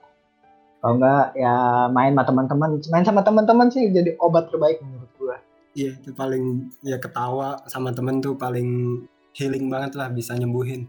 Kalau 0.79 0.95
enggak 0.95 1.35
ya 1.35 1.55
main 1.91 2.15
sama 2.15 2.23
teman-teman. 2.23 2.69
Main 2.79 3.03
sama 3.03 3.21
teman-teman 3.27 3.67
sih 3.75 3.91
jadi 3.91 4.15
obat 4.23 4.47
terbaik 4.47 4.79
menurut 4.79 5.11
gue 5.19 5.35
Iya, 5.73 5.97
itu 5.99 6.13
paling 6.15 6.69
ya 6.85 6.95
ketawa 7.01 7.59
sama 7.67 7.91
temen 7.91 8.23
tuh 8.23 8.37
paling 8.39 9.03
healing 9.35 9.67
banget 9.67 9.99
lah 9.99 10.07
bisa 10.07 10.31
nyembuhin. 10.37 10.87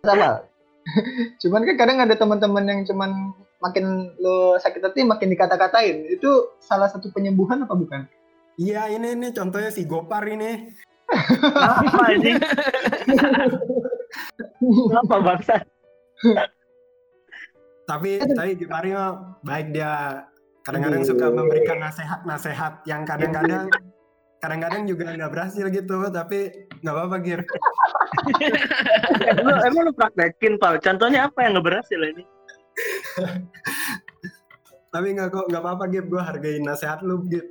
sama. 0.00 0.40
Cuman 1.44 1.68
kan 1.68 1.76
kadang 1.76 1.98
ada 2.00 2.16
teman-teman 2.16 2.64
yang 2.64 2.80
cuman 2.88 3.36
makin 3.60 4.16
lo 4.16 4.56
sakit 4.56 4.80
hati 4.80 5.04
makin 5.04 5.28
dikata-katain 5.32 6.08
itu 6.08 6.56
salah 6.60 6.88
satu 6.88 7.12
penyembuhan 7.12 7.62
apa 7.64 7.76
bukan 7.76 8.08
Iya, 8.60 8.92
ini 8.92 9.16
ini 9.16 9.32
contohnya 9.32 9.72
si 9.72 9.88
Gopar 9.88 10.20
ini. 10.28 10.68
Apa 11.56 12.12
ini? 12.12 12.36
Apa 15.00 15.16
bangsat? 15.16 15.64
Tapi 17.88 18.20
tapi 18.20 18.50
Gipari 18.60 18.92
mah 18.92 19.40
baik 19.40 19.72
dia 19.72 20.22
kadang-kadang 20.68 21.08
suka 21.08 21.32
memberikan 21.32 21.80
nasihat-nasihat 21.80 22.84
yang 22.84 23.08
kadang-kadang 23.08 23.72
kadang-kadang 24.44 24.84
juga 24.84 25.08
nggak 25.08 25.32
berhasil 25.32 25.64
gitu 25.72 25.96
tapi 26.12 26.68
nggak 26.84 26.94
apa-apa 26.94 27.16
Gir 27.24 27.40
emang 29.66 29.88
lu 29.88 29.92
praktekin, 29.96 30.60
Pal? 30.60 30.76
Contohnya 30.84 31.32
apa 31.32 31.42
yang 31.42 31.56
nggak 31.56 31.66
berhasil 31.66 31.98
ini? 31.98 32.22
Tapi 34.90 35.06
nggak 35.14 35.28
kok 35.30 35.46
nggak 35.48 35.62
apa-apa 35.62 35.84
Gip 35.90 36.06
gue 36.10 36.22
hargain 36.22 36.62
nasihat 36.66 37.00
lu 37.06 37.22
Gip 37.30 37.46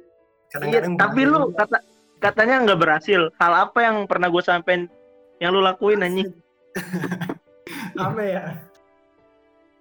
kadang-kadang 0.52 0.98
tapi 0.98 1.22
bahaya 1.24 1.34
lu 1.34 1.42
kata 1.56 1.78
katanya 2.20 2.56
nggak 2.68 2.80
berhasil. 2.80 3.32
Hal 3.40 3.54
apa 3.68 3.80
yang 3.80 3.96
pernah 4.06 4.28
gue 4.28 4.44
sampein 4.44 4.92
yang 5.40 5.56
lu 5.56 5.64
lakuin 5.64 6.04
anjing? 6.04 6.30
apa 8.00 8.22
ya 8.22 8.44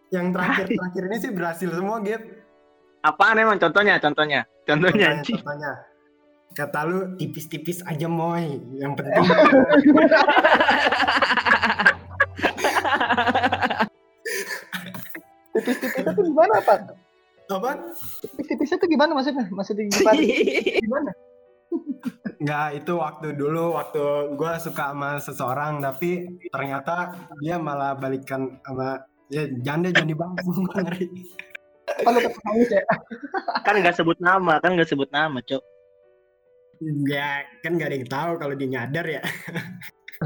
yang 0.09 0.33
terakhir 0.33 0.73
terakhir 0.73 1.03
ini 1.13 1.17
sih 1.21 1.31
berhasil 1.35 1.69
semua 1.69 2.01
Gip 2.01 2.23
Apaan 2.99 3.39
emang 3.39 3.63
contohnya? 3.63 3.95
Contohnya? 4.03 4.43
Contohnya 4.67 5.23
contohnya, 5.23 5.39
contohnya. 5.39 5.73
kata 6.57 6.81
lu 6.89 7.15
tipis-tipis 7.15 7.85
aja 7.87 8.11
moy 8.11 8.59
yang 8.81 8.99
penting 8.99 9.23
tipis-tipis 15.59 16.07
itu 16.07 16.23
gimana 16.31 16.55
pak 16.63 16.79
apa 17.49 17.71
tipis-tipis 18.23 18.71
itu 18.79 18.87
gimana 18.87 19.11
maksudnya 19.19 19.45
maksudnya 19.51 19.85
gimana 19.91 20.21
gimana 20.87 21.13
Nggak, 22.39 22.69
itu 22.81 22.93
waktu 22.95 23.29
dulu 23.35 23.75
waktu 23.75 24.03
gue 24.39 24.53
suka 24.63 24.95
sama 24.95 25.19
seseorang 25.19 25.83
tapi 25.83 26.39
ternyata 26.55 27.13
dia 27.43 27.59
malah 27.59 27.99
balikan 27.99 28.63
sama 28.63 29.03
ya 29.27 29.51
janda 29.61 29.91
jangan 29.91 30.09
dibahas 30.09 30.39
gue 30.47 30.65
ngeri. 30.65 31.07
kalau 32.05 32.21
ketemu 32.21 32.63
ya 32.69 32.85
kan 33.67 33.75
nggak 33.81 33.97
sebut 33.97 34.19
nama, 34.23 34.61
kan 34.63 34.77
nggak 34.79 34.87
sebut 34.87 35.11
nama, 35.11 35.41
Cok. 35.43 35.63
Ya 37.11 37.43
kan 37.65 37.75
nggak 37.75 37.89
ada 37.91 37.97
yang 37.99 38.09
tahu 38.09 38.33
kalau 38.39 38.55
dia 38.55 38.69
nyadar 38.71 39.07
ya. 39.09 39.23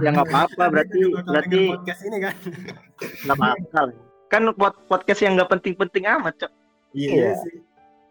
Ya 0.05 0.09
nggak 0.13 0.29
apa-apa, 0.29 0.65
berarti 0.69 1.01
berarti 1.25 1.61
podcast 1.73 2.03
ini 2.05 2.19
kan. 2.21 2.37
nggak 3.25 3.37
apa-apa. 3.41 4.12
Kan 4.33 4.49
pod- 4.57 4.81
podcast 4.89 5.21
yang 5.21 5.37
nggak 5.37 5.53
penting-penting 5.53 6.09
amat, 6.09 6.33
Cok. 6.41 6.53
Iya, 6.97 7.11
Iya. 7.13 7.31
sih. 7.39 7.55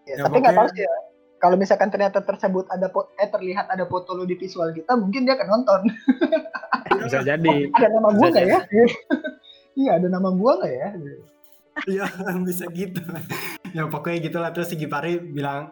Ya, 0.05 0.13
Ya, 0.13 0.23
tapi 0.23 0.37
nggak 0.37 0.53
tahu 0.53 0.69
sih 0.69 0.85
ya. 0.85 0.93
Kalau 1.37 1.57
misalkan 1.57 1.89
ternyata 1.89 2.21
tersebut 2.21 2.69
ada 2.69 2.85
eh 3.17 3.25
terlihat 3.25 3.65
ada 3.65 3.89
foto 3.89 4.13
lu 4.13 4.29
di 4.29 4.37
visual 4.37 4.69
kita, 4.69 4.93
mungkin 4.93 5.25
dia 5.25 5.33
akan 5.33 5.47
nonton. 5.51 5.81
Bisa 7.01 7.25
jadi. 7.25 7.65
ada 7.71 7.87
nama 7.89 8.09
gua 8.11 8.27
Bisa 8.29 8.37
nggak 8.37 8.45
ya? 8.45 8.59
Iya, 9.81 9.91
ada 9.97 10.07
nama 10.07 10.29
gua 10.29 10.51
nggak 10.59 10.73
ya? 10.75 10.89
Iya 11.87 12.05
bisa 12.45 12.67
gitu. 12.69 12.99
ya 13.71 13.87
pokoknya 13.87 14.19
gitulah 14.21 14.51
terus 14.51 14.67
si 14.67 14.75
Gipari 14.75 15.15
bilang 15.17 15.71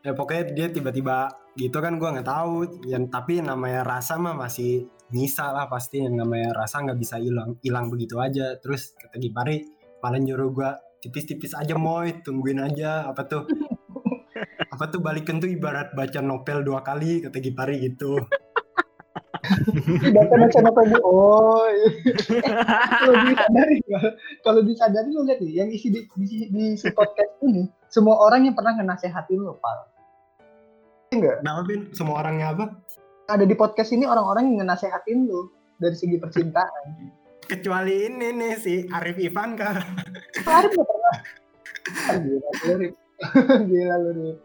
ya 0.00 0.14
pokoknya 0.14 0.54
dia 0.54 0.66
tiba-tiba 0.70 1.26
gitu 1.52 1.76
kan 1.76 2.00
gua 2.00 2.16
nggak 2.16 2.24
tahu. 2.24 2.54
Yang 2.86 3.04
tapi 3.10 3.44
namanya 3.44 3.84
rasa 3.84 4.16
mah 4.16 4.32
masih 4.32 4.86
nyisa 5.10 5.50
lah 5.50 5.66
pasti 5.66 6.00
yang 6.00 6.16
namanya 6.16 6.54
rasa 6.56 6.80
nggak 6.80 6.96
bisa 6.96 7.18
hilang 7.18 7.58
hilang 7.60 7.90
begitu 7.90 8.16
aja. 8.16 8.56
Terus 8.56 8.94
kata 8.94 9.18
Gipari 9.18 9.66
malah 10.00 10.20
nyuruh 10.20 10.50
gua 10.52 10.70
tipis-tipis 11.00 11.56
aja 11.56 11.76
moy 11.76 12.12
tungguin 12.20 12.60
aja 12.60 13.08
apa 13.08 13.24
tuh 13.24 13.44
apa 14.74 14.84
tuh 14.92 15.00
balikan 15.00 15.40
tuh 15.40 15.48
ibarat 15.48 15.92
baca 15.96 16.20
novel 16.20 16.64
dua 16.64 16.80
kali 16.84 17.24
kata 17.24 17.38
Gipari 17.40 17.80
gitu 17.80 18.20
Baca 20.14 20.34
baca 20.36 20.58
novel 20.62 20.84
di 20.92 20.96
oh. 21.00 21.64
iya. 21.66 22.52
kalau 23.02 23.18
disadari 23.24 23.76
kalau 24.44 24.60
disadari 24.62 25.08
lu 25.10 25.24
lihat 25.26 25.40
nih 25.42 25.52
yang 25.64 25.68
isi 25.72 25.88
di, 25.90 26.06
di, 26.06 26.46
di 26.52 26.64
si 26.76 26.86
podcast 26.92 27.34
ini 27.42 27.66
semua 27.90 28.20
orang 28.20 28.46
yang 28.46 28.54
pernah 28.54 28.78
ngenasehatin 28.78 29.42
lu, 29.42 29.56
Pal. 29.58 29.78
Enggak, 31.10 31.42
Kenapa 31.42 31.62
Bin? 31.66 31.80
Semua 31.90 32.22
orangnya 32.22 32.54
apa? 32.54 32.64
ada 33.30 33.46
di 33.46 33.54
podcast 33.54 33.94
ini 33.94 34.04
orang-orang 34.04 34.50
yang 34.50 34.66
ngenasehatin 34.66 35.30
lu 35.30 35.46
dari 35.78 35.94
segi 35.94 36.18
percintaan. 36.18 36.86
Kecuali 37.50 38.06
ini 38.06 38.30
nih 38.30 38.54
si 38.62 38.74
Arif 38.86 39.18
Ivan 39.18 39.58
kah? 39.58 39.74
Arif 40.58 40.70
pernah. 40.70 41.16
Ah, 42.06 42.14
Gila 42.22 42.50
lu, 42.62 42.72
Rip. 42.78 42.94
Gila 43.66 43.96
lu, 43.98 44.10
Rip. 44.14 44.38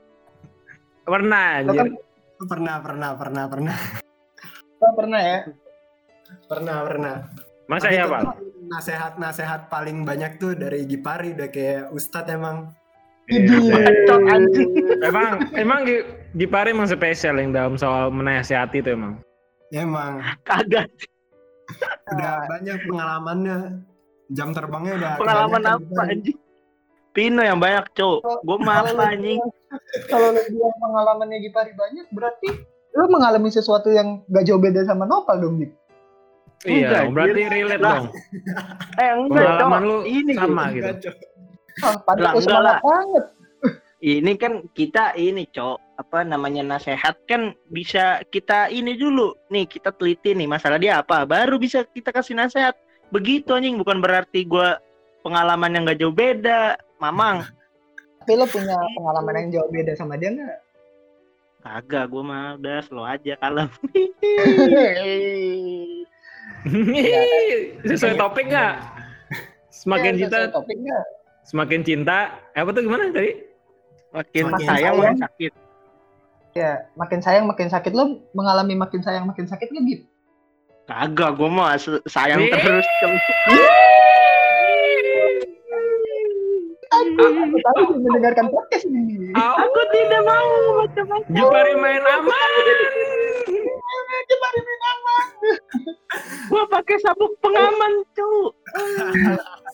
Pernah 1.05 1.45
kan 1.45 1.69
anjir. 1.69 1.85
Pernah, 2.35 2.75
pernah, 2.81 3.09
pernah, 3.13 3.43
pernah, 3.47 3.75
lo 4.81 4.87
pernah 4.97 5.21
ya? 5.21 5.39
pernah, 6.49 6.77
pernah. 6.83 7.15
Masa 7.69 7.87
Tapi 7.87 7.97
ya, 8.01 8.05
Pak? 8.09 8.23
Nasehat-nasehat 8.65 9.61
paling 9.69 10.01
banyak 10.01 10.41
tuh 10.41 10.57
dari 10.57 10.89
Gipari 10.89 11.37
udah 11.37 11.49
kayak 11.53 11.93
Ustadz 11.93 12.33
emang. 12.33 12.73
Iya. 13.29 13.85
Cok, 14.09 14.21
anjing. 14.25 14.69
Emang 15.01 15.45
emang 15.53 15.79
Gi- 15.85 16.05
Gipari 16.37 16.73
emang 16.73 16.89
spesial 16.89 17.37
yang 17.37 17.53
dalam 17.53 17.77
soal 17.77 18.09
menasihati 18.09 18.81
itu 18.81 18.93
emang. 18.93 19.21
Emang 19.69 20.21
Kagak. 20.45 20.89
Udah 22.07 22.33
banyak 22.47 22.77
pengalamannya. 22.85 23.57
Jam 24.27 24.49
terbangnya 24.51 24.93
udah 24.95 25.09
Pengalaman 25.17 25.61
kebanyakan 25.61 25.93
apa 25.93 26.01
anjing? 26.09 26.37
Pino 27.13 27.41
yang 27.41 27.57
banyak, 27.57 27.85
Cok. 27.93 28.17
Gue 28.41 28.57
malah 28.59 28.91
anjing. 29.07 29.39
Kalau 30.05 30.27
lo 30.29 30.41
bilang 30.43 30.75
pengalamannya 30.75 31.37
Gipari 31.39 31.71
banyak, 31.71 32.09
berarti 32.09 32.49
lo 32.91 33.05
mengalami 33.07 33.47
sesuatu 33.47 33.87
yang 33.87 34.25
gak 34.27 34.43
jauh 34.43 34.57
beda 34.57 34.83
sama 34.83 35.05
Nopal 35.05 35.39
dong. 35.39 35.61
Enggak, 35.61 35.77
Iya, 36.65 36.99
berarti 37.07 37.31
anjir. 37.37 37.53
relate 37.53 37.79
Lah, 37.79 37.93
dong. 37.93 38.05
Eh, 39.03 39.11
enggak. 39.13 39.45
Pengalaman 39.45 39.81
lu 39.83 39.97
Ini 40.03 40.31
sama 40.33 40.63
gitu. 40.67 40.81
Enggak, 40.81 40.95
Cok. 40.99 41.15
Ah, 41.15 41.85
Lah, 41.85 41.95
padahal 42.01 42.25
enggak 42.25 42.43
semangat 42.43 42.65
lah. 42.65 42.79
banget. 42.81 43.25
ini 43.97 44.31
kan 44.35 44.53
kita 44.71 45.03
ini 45.15 45.43
cok 45.47 45.77
apa 45.95 46.27
namanya 46.27 46.75
nasehat 46.75 47.15
kan 47.23 47.55
bisa 47.71 48.19
kita 48.27 48.67
ini 48.67 48.99
dulu 48.99 49.31
nih 49.47 49.63
kita 49.63 49.95
teliti 49.95 50.35
nih 50.35 50.43
masalah 50.43 50.75
dia 50.75 50.99
apa 50.99 51.23
baru 51.23 51.55
bisa 51.55 51.87
kita 51.87 52.11
kasih 52.11 52.35
nasehat 52.35 52.75
begitu 53.15 53.55
anjing 53.55 53.79
bukan 53.79 54.03
berarti 54.03 54.43
gua 54.43 54.75
pengalaman 55.23 55.71
yang 55.71 55.87
gak 55.87 55.99
jauh 56.03 56.11
beda 56.11 56.75
mamang 56.99 57.47
Tapi 58.25 58.41
lo 58.41 58.49
punya 58.49 58.73
pengalaman 58.97 59.33
yang 59.37 59.47
jauh 59.61 59.69
beda 59.69 59.93
sama 59.93 60.17
dia 60.17 60.33
nggak? 60.33 60.57
Kagak, 61.61 62.09
gua 62.09 62.23
mah 62.25 62.57
udah 62.57 62.81
slow 62.81 63.05
aja 63.05 63.37
kalem. 63.37 63.69
Sesuai 67.85 68.17
topik 68.17 68.49
nggak? 68.49 68.73
Semakin 69.69 70.17
cinta, 70.17 70.49
topik 70.49 70.77
semakin 71.45 71.81
cinta. 71.85 72.33
Apa 72.57 72.73
tuh 72.73 72.81
gimana 72.89 73.13
tadi? 73.13 73.45
Makin 74.09 74.43
sayang. 74.65 74.97
makin 74.97 75.21
sakit. 75.21 75.53
Ya, 76.55 76.87
makin 76.95 77.19
sayang 77.19 77.51
makin 77.51 77.67
sakit 77.67 77.91
lo 77.91 78.23
mengalami 78.31 78.79
makin 78.79 79.03
sayang 79.03 79.27
makin 79.27 79.43
sakit 79.43 79.75
nggak 79.75 79.83
gitu? 79.91 80.05
Kagak, 80.87 81.35
gua 81.35 81.51
mah 81.51 81.75
sayang 82.07 82.47
Ih. 82.47 82.47
terus. 82.47 82.87
Aku 86.95 87.57
tahu 87.59 87.81
dia 87.91 87.99
mendengarkan 87.99 88.47
podcast 88.47 88.87
ini. 88.87 89.35
Aku 89.35 89.81
tidak 89.91 90.21
mau 90.23 90.79
macam-macam. 90.79 91.35
Jupari 91.35 91.75
main 91.75 91.99
aman. 91.99 92.51
Jepari 94.31 94.59
Minang. 94.63 94.99
Gua 96.47 96.63
pakai 96.71 97.03
sabuk 97.03 97.35
pengaman, 97.43 97.99
cu. 98.15 98.55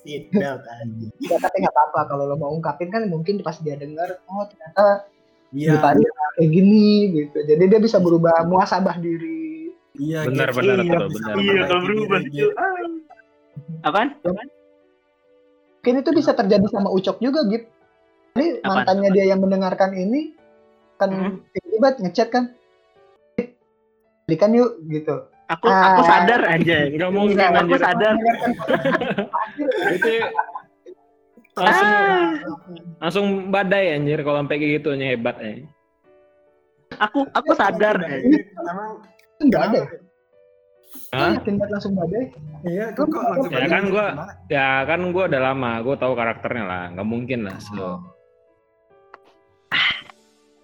Seatbelt 0.02 0.66
aja. 0.66 1.38
Tapi 1.46 1.56
nggak 1.62 1.76
apa-apa 1.78 2.10
kalau 2.10 2.26
lo 2.26 2.42
mau 2.42 2.50
ungkapin 2.50 2.90
kan 2.90 3.06
mungkin 3.06 3.38
pas 3.46 3.62
dia 3.62 3.78
dengar 3.78 4.18
oh 4.26 4.50
ternyata 4.50 5.06
Iya, 5.52 5.76
kayak 5.84 6.48
gini 6.48 6.88
gitu. 7.12 7.38
Jadi 7.44 7.64
dia 7.68 7.80
bisa 7.80 8.00
berubah 8.00 8.48
muasabah 8.48 8.96
diri. 8.98 9.68
iya. 9.94 10.24
Benar, 10.24 10.50
gitu. 10.50 10.58
benar, 10.64 10.78
Iya, 10.80 10.88
betul, 10.88 11.08
benar. 11.12 11.36
Iya, 11.38 11.62
kalau 11.68 11.82
berubah, 11.84 12.20
diri, 12.22 12.32
cu. 12.32 12.48
Ah. 12.56 12.74
Apaan? 13.84 14.10
Mungkin 15.76 15.96
itu 16.00 16.12
bisa 16.14 16.32
terjadi 16.32 16.66
sama 16.70 16.90
Ucok 16.90 17.18
juga 17.20 17.42
gitu. 17.46 17.68
Jadi 18.32 18.48
Apaan? 18.60 18.72
mantannya 18.80 19.10
dia 19.12 19.26
yang 19.28 19.40
mendengarkan 19.40 19.92
ini 19.92 20.32
kan 20.96 21.10
Hmm. 21.10 21.34
tiba-tiba 21.52 21.88
ngechat 22.00 22.30
kan 22.30 22.44
belikan 24.24 24.54
yuk 24.54 24.80
gitu. 24.88 25.28
Aku 25.50 25.68
aku 25.68 26.02
Ah. 26.02 26.08
sadar 26.08 26.42
aja. 26.48 26.88
Nggak 26.88 27.10
mungkin 27.12 27.36
Enggak, 27.36 27.60
Aku 27.60 27.76
sadar. 27.76 28.14
Itu 29.92 30.10
langsung 31.52 31.90
langsung 32.98 33.26
badai 33.52 34.00
anjir 34.00 34.24
kalau 34.24 34.40
sampai 34.40 34.58
kayak 34.58 34.72
gitu 34.80 34.96
hebat 34.96 35.36
eh. 35.44 35.68
Aku 37.00 37.24
aku 37.32 37.52
sadar. 37.56 37.96
Emang 38.04 39.00
Enggak 39.42 39.62
ada. 39.74 39.82
Hah? 41.16 41.34
Banget 41.40 41.70
langsung 41.72 41.96
badai. 41.98 42.30
Iya, 42.62 42.94
kok 42.94 43.10
kok 43.10 43.24
langsung 43.26 43.52
Ya 43.52 43.68
kan 43.68 43.84
gua- 43.90 44.14
Gimana? 44.14 44.34
Ya 44.48 44.68
kan 44.86 45.02
gue 45.10 45.24
udah 45.26 45.42
lama, 45.42 45.72
gue 45.82 45.96
tahu 45.98 46.14
karakternya 46.14 46.64
lah, 46.68 46.84
nggak 46.94 47.08
mungkin 47.10 47.40
lah 47.48 47.58
slow. 47.58 47.98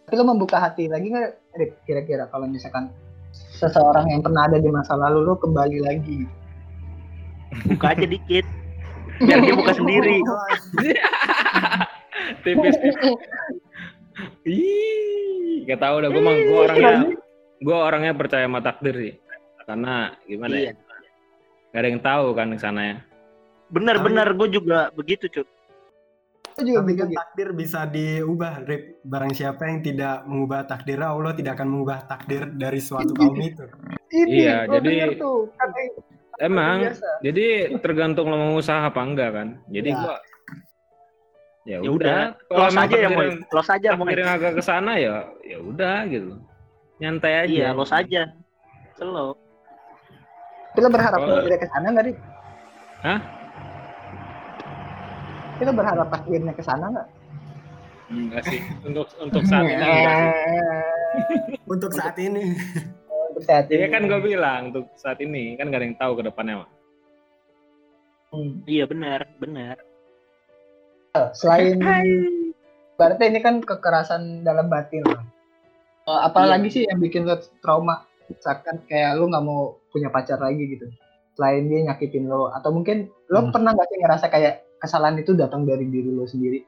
Tapi 0.07 0.13
lo 0.15 0.23
membuka 0.23 0.61
hati 0.61 0.87
lagi 0.87 1.11
nggak 1.11 1.31
Rip, 1.57 1.71
kira-kira 1.83 2.31
kalau 2.31 2.47
misalkan 2.47 2.87
seseorang 3.33 4.07
yang 4.07 4.21
pernah 4.23 4.47
ada 4.47 4.55
di 4.55 4.69
masa 4.71 4.95
lalu 4.95 5.19
lo 5.25 5.35
kembali 5.35 5.79
lagi 5.83 6.23
Buka 7.67 7.91
aja 7.91 8.05
dikit. 8.05 8.45
Biar 9.19 9.39
dia 9.41 9.53
buka 9.59 9.73
sendiri. 9.73 10.15
Tipis. 12.43 12.75
Ih, 14.43 15.63
gak 15.65 15.79
tahu 15.79 15.95
dah 16.01 16.09
gue 16.09 16.21
mah 16.21 16.33
gue 16.35 16.57
orangnya 16.57 16.91
gue 17.57 17.77
orangnya 17.77 18.11
percaya 18.13 18.45
sama 18.45 18.59
takdir 18.59 18.95
sih. 18.95 19.13
Karena 19.61 20.11
gimana 20.23 20.53
Iya. 20.55 20.71
ya? 20.71 20.73
Gak 21.67 21.77
ada 21.77 21.87
yang 21.87 22.01
tahu 22.01 22.25
kan 22.33 22.47
ke 22.49 22.57
sana 22.57 22.81
ya. 22.83 22.95
Bener-bener 23.67 24.27
gue 24.33 24.47
juga 24.49 24.89
begitu, 24.91 25.27
cu. 25.27 25.43
Lo 26.57 26.61
juga 26.63 26.79
Tapi 26.81 26.91
kan 26.95 27.07
takdir 27.11 27.47
bisa 27.53 27.85
diubah, 27.85 28.63
Rip. 28.63 29.03
Barang 29.03 29.29
siapa 29.29 29.67
yang 29.67 29.83
tidak 29.83 30.23
mengubah 30.25 30.65
takdir 30.65 30.97
Allah 30.97 31.31
tidak 31.31 31.53
akan 31.53 31.67
mengubah 31.69 32.07
takdir 32.07 32.47
dari 32.49 32.79
suatu 32.79 33.13
kaum 33.13 33.37
itu. 33.37 33.61
Ini, 34.09 34.37
Iya, 34.41 34.55
jadi- 34.71 35.19
tuh, 35.19 35.51
Emang, 36.37 36.85
biasa. 36.85 37.07
jadi 37.19 37.45
tergantung 37.81 38.29
lo 38.29 38.37
mau 38.37 38.53
usaha 38.55 38.85
apa 38.85 39.01
enggak 39.01 39.29
kan. 39.33 39.47
Jadi 39.67 39.89
Ya. 39.89 39.97
gue 39.97 40.15
ya, 41.67 41.77
Ya 41.81 41.89
udah, 41.91 42.19
kalau 42.47 42.69
aja 42.69 42.95
ya, 42.95 43.09
yang- 43.09 43.41
Los 43.49 43.67
aja, 43.67 43.87
yang 43.97 44.31
agak 44.31 44.51
ke 44.55 44.63
sana 44.63 44.91
ya 44.95 45.25
ya 45.41 45.57
udah 45.59 46.05
gitu. 46.07 46.37
Nyantai 46.97 47.33
aja. 47.43 47.49
Iya, 47.49 47.69
los 47.73 47.89
aja. 47.89 48.21
Slow. 48.95 49.33
Tapi 50.71 50.79
lo 50.79 50.89
berharap 50.89 51.19
Oh. 51.19 51.27
takdirnya 51.27 51.57
ke 51.57 51.67
sana 51.67 51.85
nggak, 51.89 52.05
Rip? 52.05 52.17
Hah? 53.01 53.19
Lo 55.57 55.71
berharap 55.73 56.07
takdirnya 56.07 56.53
ke 56.53 56.61
sana 56.61 56.85
nggak? 56.87 57.07
Enggak 58.07 58.41
sih. 58.45 58.61
Untuk 58.85 59.09
untuk 59.19 59.43
saat 59.43 59.65
ini 59.65 59.73
enggak 59.75 60.15
sih. 60.15 60.31
Untuk 61.73 61.91
saat 61.91 62.15
ini. 62.15 62.43
Untuk 63.37 63.45
saat 63.45 63.69
Ya 63.69 63.85
ini. 63.85 63.93
kan 63.93 64.09
gue 64.09 64.17
bilang 64.19 64.61
untuk 64.73 64.89
saat 64.97 65.21
ini 65.21 65.53
kan 65.53 65.69
gak 65.69 65.77
ada 65.77 65.85
yang 65.85 65.99
tahu 66.01 66.17
ke 66.17 66.23
depannya 66.25 66.65
mah. 66.65 66.69
Hmm. 68.33 68.65
Iya, 68.65 68.89
benar, 68.89 69.29
benar. 69.37 69.77
Selain 71.33 71.77
berarti 72.97 73.23
ini 73.29 73.39
kan 73.39 73.61
kekerasan 73.61 74.41
dalam 74.41 74.69
batin 74.69 75.05
lah. 75.05 75.21
Eh, 76.07 76.19
apalagi 76.25 76.67
sih 76.69 76.83
yang 76.89 76.97
bikin 76.97 77.29
lo 77.29 77.37
trauma? 77.61 78.05
Misalkan 78.25 78.81
kayak 78.89 79.15
lo 79.15 79.29
nggak 79.29 79.45
mau 79.45 79.77
punya 79.89 80.09
pacar 80.09 80.41
lagi 80.41 80.65
gitu. 80.67 80.89
Selain 81.37 81.69
dia 81.69 81.85
nyakitin 81.85 82.25
lo, 82.25 82.49
atau 82.49 82.73
mungkin 82.73 83.05
lo 83.29 83.45
Hmm. 83.45 83.53
pernah 83.53 83.77
nggak 83.77 83.87
sih 83.87 83.97
ngerasa 84.01 84.25
kayak 84.27 84.53
kesalahan 84.81 85.21
itu 85.21 85.37
datang 85.37 85.61
dari 85.63 85.85
diri 85.85 86.09
lo 86.09 86.25
sendiri? 86.25 86.65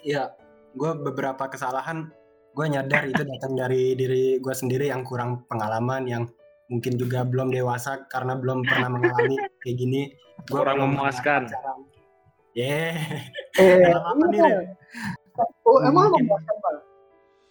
Iya, 0.00 0.32
gue 0.72 0.90
beberapa 0.98 1.44
kesalahan 1.46 2.08
gue 2.54 2.66
nyadar 2.70 3.02
itu 3.10 3.22
datang 3.26 3.58
dari 3.58 3.98
diri 3.98 4.38
gue 4.38 4.54
sendiri 4.54 4.88
yang 4.88 5.02
kurang 5.02 5.42
pengalaman, 5.50 6.06
yang 6.06 6.22
mungkin 6.70 6.94
juga 6.94 7.26
belum 7.26 7.50
dewasa 7.50 8.06
karena 8.06 8.38
belum 8.38 8.62
pernah 8.62 8.88
mengalami 8.94 9.36
kayak 9.60 9.76
gini. 9.76 10.02
Gua 10.46 10.66
Kurang 10.66 10.78
memuaskan. 10.86 11.50
Yeah. 12.54 12.94
Eh, 13.58 13.90
apa 13.90 14.24
nih. 14.30 14.42
Oh, 15.66 15.82
emang 15.82 16.14
memuaskan, 16.14 16.54
Pak? 16.62 16.74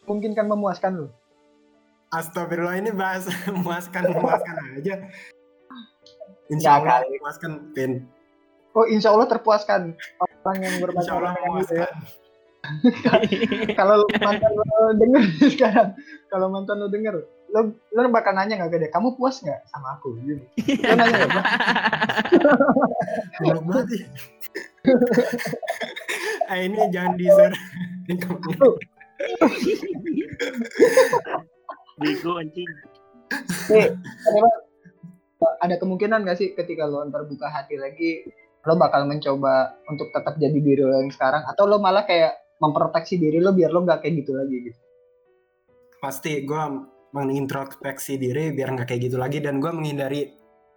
Mungkin 0.08 0.32
kan 0.36 0.48
memuaskan 0.48 0.92
lo? 1.04 1.08
Astagfirullah 2.14 2.80
ini 2.80 2.92
bahas 2.96 3.28
memuaskan 3.52 4.08
memuaskan 4.16 4.56
aja. 4.80 4.96
Insya 6.48 6.80
Allah 6.80 7.04
memuaskan, 7.08 7.52
Pin. 7.76 8.08
Oh, 8.74 8.88
insya 8.90 9.12
Allah 9.12 9.28
terpuaskan 9.30 9.94
orang 10.44 10.58
yang 10.60 10.76
Insya 10.76 10.84
berpacaran 10.84 11.18
Allah 11.20 11.34
dengan 11.36 11.62
gitu 11.62 11.74
ya. 11.78 11.88
Kalau 13.80 13.94
lu 14.00 14.08
mantan 14.24 14.52
lo 14.56 14.96
denger 14.96 15.24
sekarang, 15.54 15.90
kalau 16.32 16.48
mantan 16.48 16.80
lo 16.80 16.88
denger, 16.88 17.20
lo 17.52 17.76
lo 17.76 18.08
bakal 18.08 18.32
nanya 18.32 18.56
nggak 18.56 18.72
ke 18.72 18.80
dia, 18.88 18.92
kamu 18.92 19.20
puas 19.20 19.44
nggak 19.44 19.68
sama 19.68 20.00
aku? 20.00 20.16
Gitu. 20.24 20.44
Lo 20.88 20.96
nanya 20.96 21.28
nggak? 21.28 21.46
Eh 26.52 26.68
ini 26.68 26.76
jangan 26.92 27.16
di 27.16 27.24
share. 27.32 27.56
Bego 32.04 32.32
anjing. 32.36 32.68
Ada 35.64 35.80
kemungkinan 35.80 36.28
nggak 36.28 36.36
sih 36.40 36.52
ketika 36.52 36.84
lo 36.84 37.08
ntar 37.08 37.24
buka 37.32 37.48
hati 37.48 37.80
lagi, 37.80 38.28
lo 38.68 38.76
bakal 38.76 39.08
mencoba 39.08 39.80
untuk 39.88 40.12
tetap 40.12 40.36
jadi 40.36 40.60
diri 40.60 40.84
lo 40.84 41.00
yang 41.00 41.16
sekarang, 41.16 41.48
atau 41.48 41.64
lo 41.64 41.80
malah 41.80 42.04
kayak 42.04 42.43
memproteksi 42.64 43.20
diri 43.20 43.44
lo 43.44 43.52
biar 43.52 43.76
lo 43.76 43.84
nggak 43.84 44.00
kayak 44.00 44.14
gitu 44.24 44.32
lagi 44.40 44.56
gitu? 44.72 44.80
Pasti 46.00 46.48
gue 46.48 46.64
mengintrospeksi 47.12 48.16
diri 48.16 48.56
biar 48.56 48.72
nggak 48.74 48.88
kayak 48.88 49.02
gitu 49.12 49.18
lagi 49.20 49.44
dan 49.44 49.60
gue 49.60 49.70
menghindari 49.70 50.32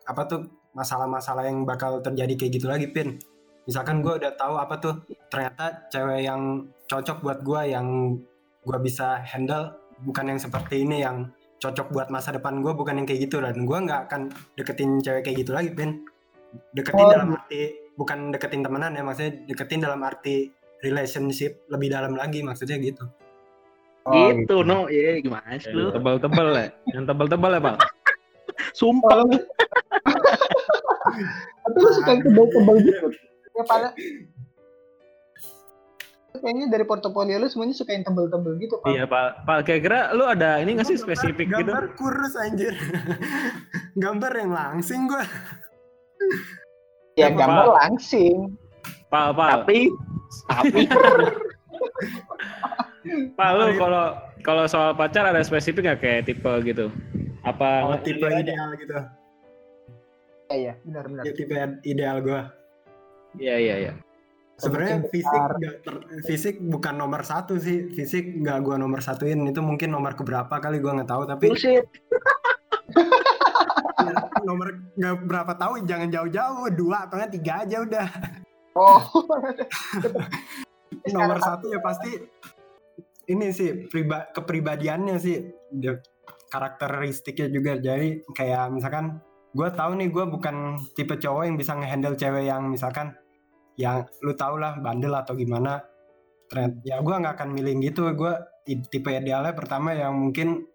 apa 0.06 0.22
tuh 0.26 0.40
masalah-masalah 0.74 1.46
yang 1.46 1.62
bakal 1.62 2.02
terjadi 2.02 2.34
kayak 2.34 2.52
gitu 2.58 2.66
lagi, 2.66 2.90
Pin. 2.90 3.16
Misalkan 3.64 4.02
gue 4.02 4.18
udah 4.18 4.34
tahu 4.34 4.54
apa 4.58 4.74
tuh 4.78 4.94
ternyata 5.30 5.88
cewek 5.90 6.26
yang 6.26 6.70
cocok 6.86 7.22
buat 7.22 7.40
gue 7.42 7.62
yang 7.74 8.18
gue 8.66 8.78
bisa 8.82 9.22
handle 9.22 9.74
bukan 10.02 10.34
yang 10.34 10.40
seperti 10.42 10.82
ini 10.82 11.02
yang 11.02 11.30
cocok 11.56 11.88
buat 11.90 12.08
masa 12.12 12.36
depan 12.36 12.60
gue 12.60 12.72
bukan 12.76 13.00
yang 13.00 13.06
kayak 13.08 13.26
gitu 13.26 13.40
dan 13.40 13.56
gue 13.64 13.78
nggak 13.78 14.00
akan 14.10 14.28
deketin 14.54 15.00
cewek 15.00 15.22
kayak 15.24 15.36
gitu 15.42 15.50
lagi 15.56 15.70
Pin 15.72 16.04
deketin 16.76 17.06
Oh. 17.06 17.10
dalam 17.10 17.28
arti 17.32 17.74
bukan 17.96 18.18
deketin 18.30 18.60
temenan 18.62 18.92
ya 18.92 19.02
maksudnya 19.02 19.32
deketin 19.48 19.80
dalam 19.82 20.00
arti 20.04 20.52
relationship 20.80 21.60
lebih 21.68 21.88
dalam 21.88 22.16
lagi 22.16 22.40
maksudnya 22.40 22.76
gitu 22.76 23.06
Oh, 24.06 24.30
gitu, 24.30 24.62
no. 24.62 24.86
Ya, 24.86 25.18
gimana 25.18 25.58
sih 25.58 25.74
lu? 25.74 25.90
Tebal-tebal 25.90 26.54
ya. 26.54 26.70
Yang 26.94 27.10
tebal-tebal 27.10 27.58
ya, 27.58 27.60
Pak. 27.60 27.76
Sumpah. 28.70 29.26
Tapi 31.66 31.76
lo 31.82 31.90
suka 31.90 32.10
yang 32.14 32.22
tebal-tebal 32.22 32.76
gitu. 32.86 33.06
Ya 33.58 33.62
pada 33.66 33.90
kayaknya 36.36 36.68
dari 36.68 36.84
portofolio 36.84 37.40
lu 37.40 37.48
semuanya 37.48 37.74
suka 37.74 37.98
yang 37.98 38.04
tebel-tebel 38.06 38.54
gitu, 38.62 38.78
Pak. 38.78 38.94
Iya, 38.94 39.10
Pak. 39.10 39.42
Pak, 39.42 39.58
kira-kira 39.66 40.14
lu 40.14 40.22
ada 40.22 40.62
ini 40.62 40.78
nggak 40.78 40.86
sih 40.86 41.02
spesifik 41.02 41.50
gitu? 41.50 41.66
gambar 41.66 41.84
kurus 41.98 42.38
anjir 42.38 42.78
gambar 43.98 44.32
yang 44.36 44.52
langsing 44.54 45.10
gua 45.10 45.24
Ya 47.16 47.32
gambar 47.32 47.72
Pak? 47.72 47.76
langsing. 47.82 48.54
Pak, 49.08 49.34
Pak. 49.34 49.66
Tapi 49.66 49.90
tapi 50.44 50.84
Pak, 53.38 53.50
lu 53.54 53.64
kalau 53.78 54.04
kalau 54.42 54.64
soal 54.66 54.90
pacar 54.92 55.30
ada 55.30 55.40
spesifik 55.46 55.86
nggak 55.86 56.00
kayak 56.02 56.22
tipe 56.26 56.52
gitu? 56.66 56.90
Apa 57.46 57.86
Oh, 57.86 57.98
tipe 58.02 58.26
ada? 58.26 58.42
ideal 58.42 58.74
gitu. 58.74 58.98
Iya, 60.46 60.56
iya, 60.58 60.72
benar-benar. 60.82 61.22
Ya, 61.22 61.32
tipe 61.34 61.54
ideal 61.86 62.16
gue. 62.22 62.40
Iya 63.38 63.56
iya 63.62 63.74
iya. 63.78 63.92
Sebenarnya 64.56 65.04
fisik 65.12 65.42
ter- 65.84 66.04
fisik 66.24 66.54
bukan 66.64 66.96
nomor 66.96 67.20
satu 67.20 67.60
sih. 67.60 67.92
Fisik 67.92 68.40
nggak 68.40 68.64
gua 68.64 68.80
nomor 68.80 69.04
satuin. 69.04 69.44
Itu 69.44 69.60
mungkin 69.60 69.92
nomor 69.92 70.16
keberapa 70.16 70.56
kali 70.56 70.80
gua 70.80 70.96
nggak 70.96 71.10
tahu. 71.12 71.22
Tapi 71.28 71.44
Bullshit. 71.52 71.84
nomor 74.48 74.80
nggak 74.96 75.14
berapa 75.28 75.52
tahu. 75.60 75.84
Jangan 75.84 76.08
jauh-jauh. 76.08 76.72
Dua 76.72 77.04
atau 77.04 77.20
tiga 77.28 77.68
aja 77.68 77.84
udah. 77.84 78.08
Oh, 78.76 79.00
nomor 81.16 81.40
satu 81.40 81.72
ya 81.72 81.80
pasti 81.80 82.12
ini 83.26 83.50
sih 83.50 83.88
priba 83.88 84.28
kepribadiannya 84.36 85.16
sih. 85.16 85.36
Dia- 85.72 86.04
karakteristiknya 86.46 87.50
juga. 87.50 87.72
Jadi 87.80 88.22
kayak 88.36 88.70
misalkan 88.70 89.18
gue 89.56 89.68
tahu 89.72 89.98
nih 89.98 90.08
gue 90.12 90.24
bukan 90.28 90.78
tipe 90.92 91.16
cowok 91.16 91.48
yang 91.48 91.56
bisa 91.56 91.72
ngehandle 91.74 92.14
cewek 92.14 92.46
yang 92.46 92.68
misalkan 92.70 93.16
yang 93.80 94.06
lu 94.22 94.36
tau 94.36 94.60
lah 94.60 94.76
bandel 94.78 95.16
atau 95.16 95.34
gimana. 95.34 95.82
Ternyata- 96.46 96.78
ya 96.84 97.00
gue 97.02 97.14
nggak 97.16 97.34
akan 97.40 97.50
milih 97.50 97.74
gitu. 97.82 98.06
Gue 98.12 98.36
tipe 98.66 99.08
idealnya 99.08 99.56
pertama 99.56 99.96
yang 99.96 100.14
mungkin 100.14 100.68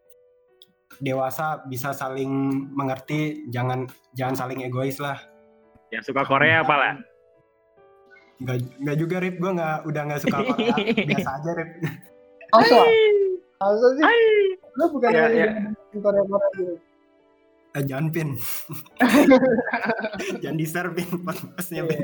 dewasa 1.00 1.62
bisa 1.70 1.94
saling 1.94 2.34
mengerti. 2.74 3.46
Jangan 3.54 3.86
jangan 4.18 4.36
saling 4.36 4.66
egois 4.66 4.98
lah. 5.00 5.22
Yang 5.94 6.12
suka 6.12 6.26
Korea 6.26 6.66
apa 6.66 6.76
lah? 6.76 6.94
Nggak 8.41 8.58
nggak 8.82 8.97
juga 8.97 9.15
rip 9.21 9.36
gue 9.38 9.51
nggak 9.54 9.77
udah 9.86 10.01
nggak 10.10 10.21
suka 10.21 10.38
Korea 10.41 10.73
biasa 11.13 11.30
aja 11.38 11.51
rip 11.54 11.69
masa? 12.51 12.80
Masa 13.62 13.88
sih? 13.93 14.04
Lu 14.73 14.84
bukan 14.89 15.10
Ya, 15.13 15.30
yang 15.30 15.34
ya. 15.38 15.49
Korea-Korea 15.93 16.49
gitu. 16.58 16.73
Eh, 17.71 17.84
jangan 17.88 18.08
pin 18.10 18.30
jangan 20.43 20.58
di 20.58 20.65
share 20.65 20.91
pin 20.91 21.08
podcastnya 21.21 21.88
pin 21.88 22.01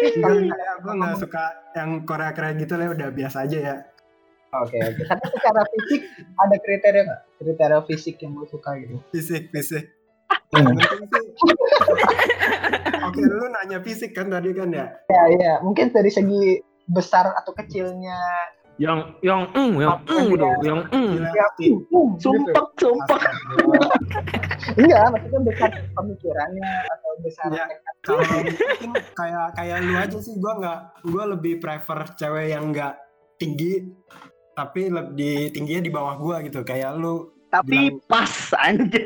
Enggak, 0.00 0.32
enggak, 0.46 0.74
gue 0.80 0.94
nggak 0.96 1.16
suka 1.20 1.44
yang 1.76 1.90
Korea 2.06 2.30
Korea 2.32 2.52
gitu 2.56 2.74
lah 2.78 2.88
udah 2.90 3.08
biasa 3.10 3.44
aja 3.48 3.58
ya 3.58 3.76
Oke, 4.50 4.74
oke. 4.82 5.06
Tapi 5.06 5.26
secara 5.30 5.62
fisik 5.62 6.02
ada 6.34 6.56
kriteria 6.58 7.02
nggak? 7.06 7.20
Kriteria 7.38 7.78
fisik 7.86 8.18
yang 8.18 8.34
lu 8.34 8.42
suka 8.50 8.74
gitu? 8.82 8.98
fisik 9.14 9.46
fisik. 9.54 9.94
Yang 10.50 10.66
penting 10.82 11.26
sih 11.30 11.54
oke 13.00 13.20
lu 13.22 13.46
nanya 13.50 13.78
fisik 13.82 14.10
kan 14.14 14.30
tadi 14.30 14.50
kan 14.50 14.70
ya 14.70 14.86
Ya, 15.10 15.22
ya. 15.38 15.52
Mungkin 15.62 15.90
dari 15.90 16.10
segi 16.10 16.58
besar 16.90 17.30
atau 17.34 17.54
kecilnya. 17.54 18.18
Yang 18.80 19.12
yang 19.20 19.44
eng, 19.52 19.76
yang 19.76 20.00
eng 20.08 20.28
dong, 20.40 20.56
yang 20.64 20.80
Ya, 20.88 20.96
um, 20.96 21.84
um, 21.92 22.16
gitu. 22.16 22.16
Sumpah, 22.16 22.64
sumpah. 22.80 23.20
Enggak, 24.80 25.12
maksudnya 25.12 25.40
besar 25.44 25.70
pemikirannya 25.92 26.70
atau 26.88 27.10
besar 27.20 27.48
Ya. 27.52 27.64
kalau 28.00 28.24
mungkin 28.24 28.90
kayak 29.12 29.46
kayak 29.52 29.76
lu 29.84 29.92
aja 30.00 30.18
sih 30.24 30.32
gue 30.32 30.52
nggak 30.64 30.80
gue 31.04 31.24
lebih 31.36 31.54
prefer 31.60 32.00
cewek 32.16 32.56
yang 32.56 32.72
nggak 32.72 32.96
tinggi 33.36 33.92
tapi 34.56 34.88
lebih 34.88 35.52
tingginya 35.52 35.82
di 35.84 35.92
bawah 35.92 36.16
gue 36.16 36.36
gitu 36.48 36.64
kayak 36.64 36.96
lu 36.96 37.28
Tapi 37.50 37.98
pas 38.06 38.30
aja. 38.54 39.02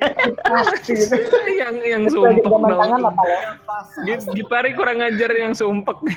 Gitu. 0.85 1.17
yang 1.61 1.77
yang 1.81 2.05
sumpek 2.13 2.45
dong. 2.45 2.61
apa 2.69 3.23
ya? 3.25 3.41
pas 3.65 3.89
Gip- 4.05 4.31
Gipari 4.37 4.77
kurang 4.77 5.01
ngajar 5.01 5.33
yang 5.33 5.57
sumpek. 5.57 5.97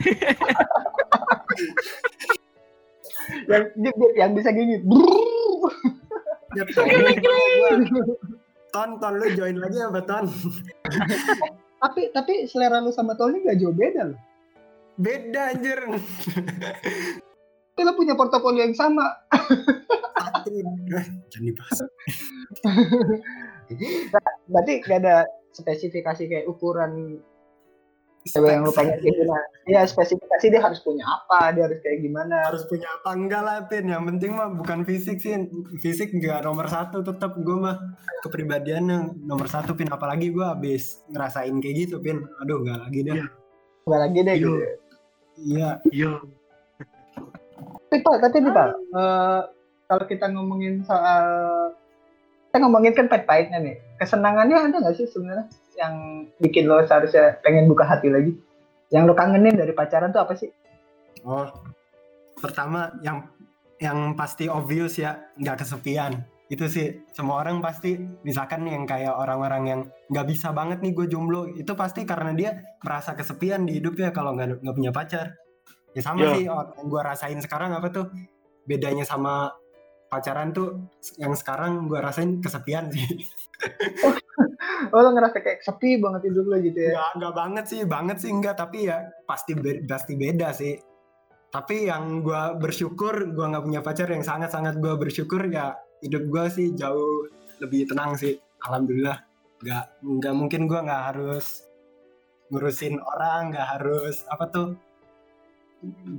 Yang, 3.28 3.76
yang, 3.76 3.98
yang 4.16 4.32
bisa 4.40 4.56
gini. 4.56 4.80
Ya, 6.56 6.64
ton 8.72 9.00
ton 9.02 9.14
lu 9.20 9.28
join 9.36 9.58
lagi 9.58 9.80
apa 9.82 10.00
ton 10.04 10.26
tapi 11.84 12.10
tapi 12.14 12.48
selera 12.48 12.80
lu 12.80 12.92
sama 12.92 13.18
Tony 13.18 13.44
gak 13.44 13.58
jauh 13.60 13.74
beda 13.74 14.14
loh. 14.14 14.20
beda 14.98 15.54
anjir 15.54 15.80
Tapi 17.78 17.86
lu 17.86 17.94
punya 17.94 18.18
portofolio 18.18 18.66
yang 18.66 18.74
sama. 18.74 19.06
satu 20.18 20.50
jangan 21.30 21.46
dibahas. 21.46 21.80
Berarti 24.50 24.74
gak 24.82 25.00
ada 25.06 25.30
spesifikasi 25.54 26.24
kayak 26.26 26.50
ukuran 26.50 27.22
cewek 28.26 28.50
yang 28.58 28.66
lu 28.66 28.74
pengen 28.74 28.98
kayak 28.98 29.14
gimana. 29.14 29.46
Iya, 29.70 29.82
spesifikasi 29.88 30.46
dia 30.50 30.62
harus 30.66 30.80
punya 30.82 31.06
apa, 31.06 31.54
dia 31.54 31.64
harus 31.70 31.80
kayak 31.80 32.02
gimana. 32.02 32.50
harus 32.50 32.66
punya 32.68 32.90
apa? 32.98 33.10
Enggak 33.14 33.42
lah 33.46 33.58
Pin 33.70 33.86
yang 33.88 34.04
penting 34.10 34.36
mah 34.36 34.50
bukan 34.52 34.84
fisik 34.84 35.22
sih 35.22 35.48
fisik 35.80 36.12
enggak 36.18 36.44
nomor 36.44 36.66
satu 36.68 37.06
tetap 37.06 37.38
gue 37.38 37.58
mah 37.62 37.78
kepribadian 38.26 38.84
yang 38.90 39.04
nomor 39.22 39.48
satu 39.48 39.78
Pin. 39.78 39.88
Apalagi 39.94 40.34
gue 40.34 40.44
habis 40.44 41.06
ngerasain 41.14 41.56
kayak 41.62 41.88
gitu 41.88 42.02
Pin. 42.02 42.26
Aduh 42.42 42.66
enggak 42.66 42.90
lagi 42.90 43.00
deh. 43.06 43.16
Enggak 43.86 44.00
lagi 44.02 44.20
deh 44.26 44.36
gitu. 44.42 44.58
iya. 45.38 45.70
Yo. 45.94 46.26
Tapi 47.88 48.04
Pak, 48.04 48.16
tapi 48.20 48.36
nih 48.44 48.52
Pak, 48.52 48.70
eh, 48.76 49.42
kalau 49.88 50.04
kita 50.08 50.26
ngomongin 50.36 50.84
soal 50.84 51.24
kita 52.52 52.58
ngomongin 52.64 52.94
kan 52.96 53.08
pahit-pahitnya 53.08 53.60
nih. 53.64 53.76
Kesenangannya 53.96 54.58
ada 54.60 54.76
nggak 54.84 54.96
sih 55.00 55.08
sebenarnya 55.08 55.48
yang 55.80 56.26
bikin 56.44 56.68
lo 56.68 56.84
seharusnya 56.84 57.40
pengen 57.42 57.72
buka 57.72 57.88
hati 57.88 58.12
lagi? 58.12 58.36
Yang 58.92 59.04
lo 59.08 59.14
kangenin 59.16 59.56
dari 59.56 59.72
pacaran 59.72 60.12
tuh 60.12 60.24
apa 60.24 60.36
sih? 60.36 60.52
oh 61.26 61.48
pertama 62.38 62.94
yang 63.02 63.26
yang 63.78 64.14
pasti 64.14 64.50
obvious 64.50 64.98
ya 64.98 65.18
nggak 65.38 65.66
kesepian 65.66 66.22
itu 66.48 66.64
sih 66.72 67.04
semua 67.12 67.44
orang 67.44 67.60
pasti 67.60 68.00
misalkan 68.24 68.64
yang 68.64 68.88
kayak 68.88 69.12
orang-orang 69.12 69.64
yang 69.68 69.82
nggak 70.08 70.28
bisa 70.32 70.56
banget 70.56 70.80
nih 70.80 70.96
gue 70.96 71.08
jomblo 71.12 71.44
itu 71.52 71.76
pasti 71.76 72.08
karena 72.08 72.32
dia 72.32 72.52
merasa 72.80 73.14
kesepian 73.14 73.68
di 73.68 73.78
hidupnya 73.78 74.16
kalau 74.16 74.32
nggak 74.32 74.64
nggak 74.64 74.76
punya 74.76 74.92
pacar 74.96 75.36
ya 75.98 76.02
sama 76.06 76.22
Iya. 76.22 76.32
sih 76.38 76.46
oh, 76.46 76.62
yang 76.78 76.88
gue 76.88 77.02
rasain 77.02 77.40
sekarang 77.42 77.74
apa 77.74 77.90
tuh? 77.90 78.06
Bedanya 78.64 79.02
sama 79.02 79.50
pacaran 80.08 80.54
tuh 80.54 80.86
yang 81.18 81.34
sekarang 81.34 81.90
gue 81.90 81.98
rasain 81.98 82.38
kesepian 82.38 82.94
sih. 82.94 83.02
Oh 84.94 85.02
lo 85.02 85.10
ngerasa 85.10 85.42
kayak 85.42 85.66
sepi 85.66 85.98
banget 85.98 86.30
hidup 86.30 86.46
lo 86.46 86.58
gitu 86.62 86.78
ya? 86.78 86.94
nggak 86.94 87.10
nggak 87.18 87.34
banget 87.34 87.66
sih 87.66 87.82
banget 87.82 88.18
sih 88.22 88.30
enggak 88.30 88.56
tapi 88.56 88.86
ya 88.86 89.10
pasti 89.26 89.58
be- 89.58 89.82
pasti 89.84 90.14
beda 90.14 90.54
sih. 90.54 90.78
Tapi 91.50 91.90
yang 91.90 92.22
gue 92.22 92.62
bersyukur 92.62 93.34
gue 93.34 93.46
nggak 93.50 93.66
punya 93.66 93.82
pacar 93.82 94.06
yang 94.06 94.22
sangat 94.22 94.54
sangat 94.54 94.78
gue 94.78 94.94
bersyukur 94.94 95.42
ya 95.50 95.74
hidup 96.06 96.30
gue 96.30 96.44
sih 96.54 96.68
jauh 96.78 97.26
lebih 97.58 97.90
tenang 97.90 98.14
sih. 98.14 98.38
Alhamdulillah 98.70 99.18
nggak 99.66 99.86
nggak 100.06 100.34
mungkin 100.38 100.62
gue 100.70 100.80
nggak 100.86 101.04
harus 101.10 101.66
ngurusin 102.54 103.02
orang 103.02 103.50
nggak 103.50 103.68
harus 103.74 104.22
apa 104.30 104.46
tuh 104.48 104.68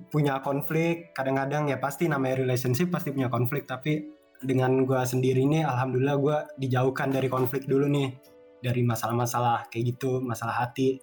punya 0.08 0.38
konflik 0.40 1.10
kadang-kadang 1.12 1.66
ya 1.66 1.82
pasti 1.82 2.06
namanya 2.06 2.40
relationship 2.46 2.94
pasti 2.94 3.10
punya 3.10 3.26
konflik 3.26 3.66
tapi 3.66 4.06
dengan 4.38 4.86
gue 4.86 5.02
sendiri 5.02 5.42
nih 5.42 5.66
alhamdulillah 5.66 6.16
gue 6.18 6.36
dijauhkan 6.62 7.10
dari 7.10 7.26
konflik 7.26 7.66
dulu 7.66 7.90
nih 7.90 8.14
dari 8.62 8.86
masalah-masalah 8.86 9.66
kayak 9.70 9.94
gitu 9.94 10.22
masalah 10.22 10.66
hati 10.66 11.02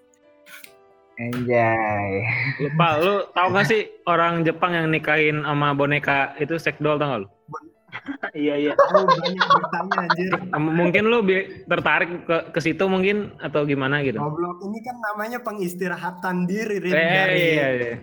Anjay. 1.15 2.27
Lupa, 2.59 2.99
lu 2.99 3.23
tau 3.31 3.47
gak 3.55 3.71
sih 3.71 3.87
orang 4.03 4.43
Jepang 4.43 4.75
yang 4.75 4.91
nikahin 4.91 5.47
sama 5.47 5.71
boneka 5.71 6.35
itu 6.43 6.59
sex 6.59 6.75
doll 6.83 6.99
tau 6.99 7.07
gak 7.07 7.21
lu? 7.23 7.29
Iya, 8.35 8.59
iya. 8.59 8.71
tahu 8.75 9.07
banyak 9.07 9.47
bertanya 9.47 9.95
anjir 10.03 10.31
Mungkin 10.59 11.03
lu 11.07 11.23
tertarik 11.71 12.27
ke 12.27 12.51
ke 12.51 12.59
situ 12.59 12.83
mungkin 12.91 13.31
atau 13.39 13.63
gimana 13.63 14.03
gitu? 14.03 14.19
goblok 14.19 14.59
ini 14.67 14.83
kan 14.83 14.99
namanya 14.99 15.39
pengistirahatan 15.39 16.43
diri 16.43 16.83
Eh, 16.83 16.91
dari 16.91 17.39
iya, 17.55 17.67
iya. 17.71 17.93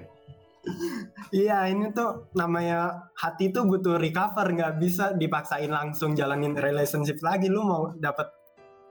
Iya 1.34 1.66
ini 1.66 1.90
tuh 1.90 2.30
namanya 2.38 3.10
hati 3.18 3.50
tuh 3.50 3.66
butuh 3.66 3.98
recover 3.98 4.46
nggak 4.46 4.78
bisa 4.78 5.10
dipaksain 5.18 5.70
langsung 5.70 6.14
jalanin 6.14 6.54
relationship 6.54 7.18
lagi 7.18 7.50
lu 7.50 7.66
mau 7.66 7.90
dapet 7.98 8.30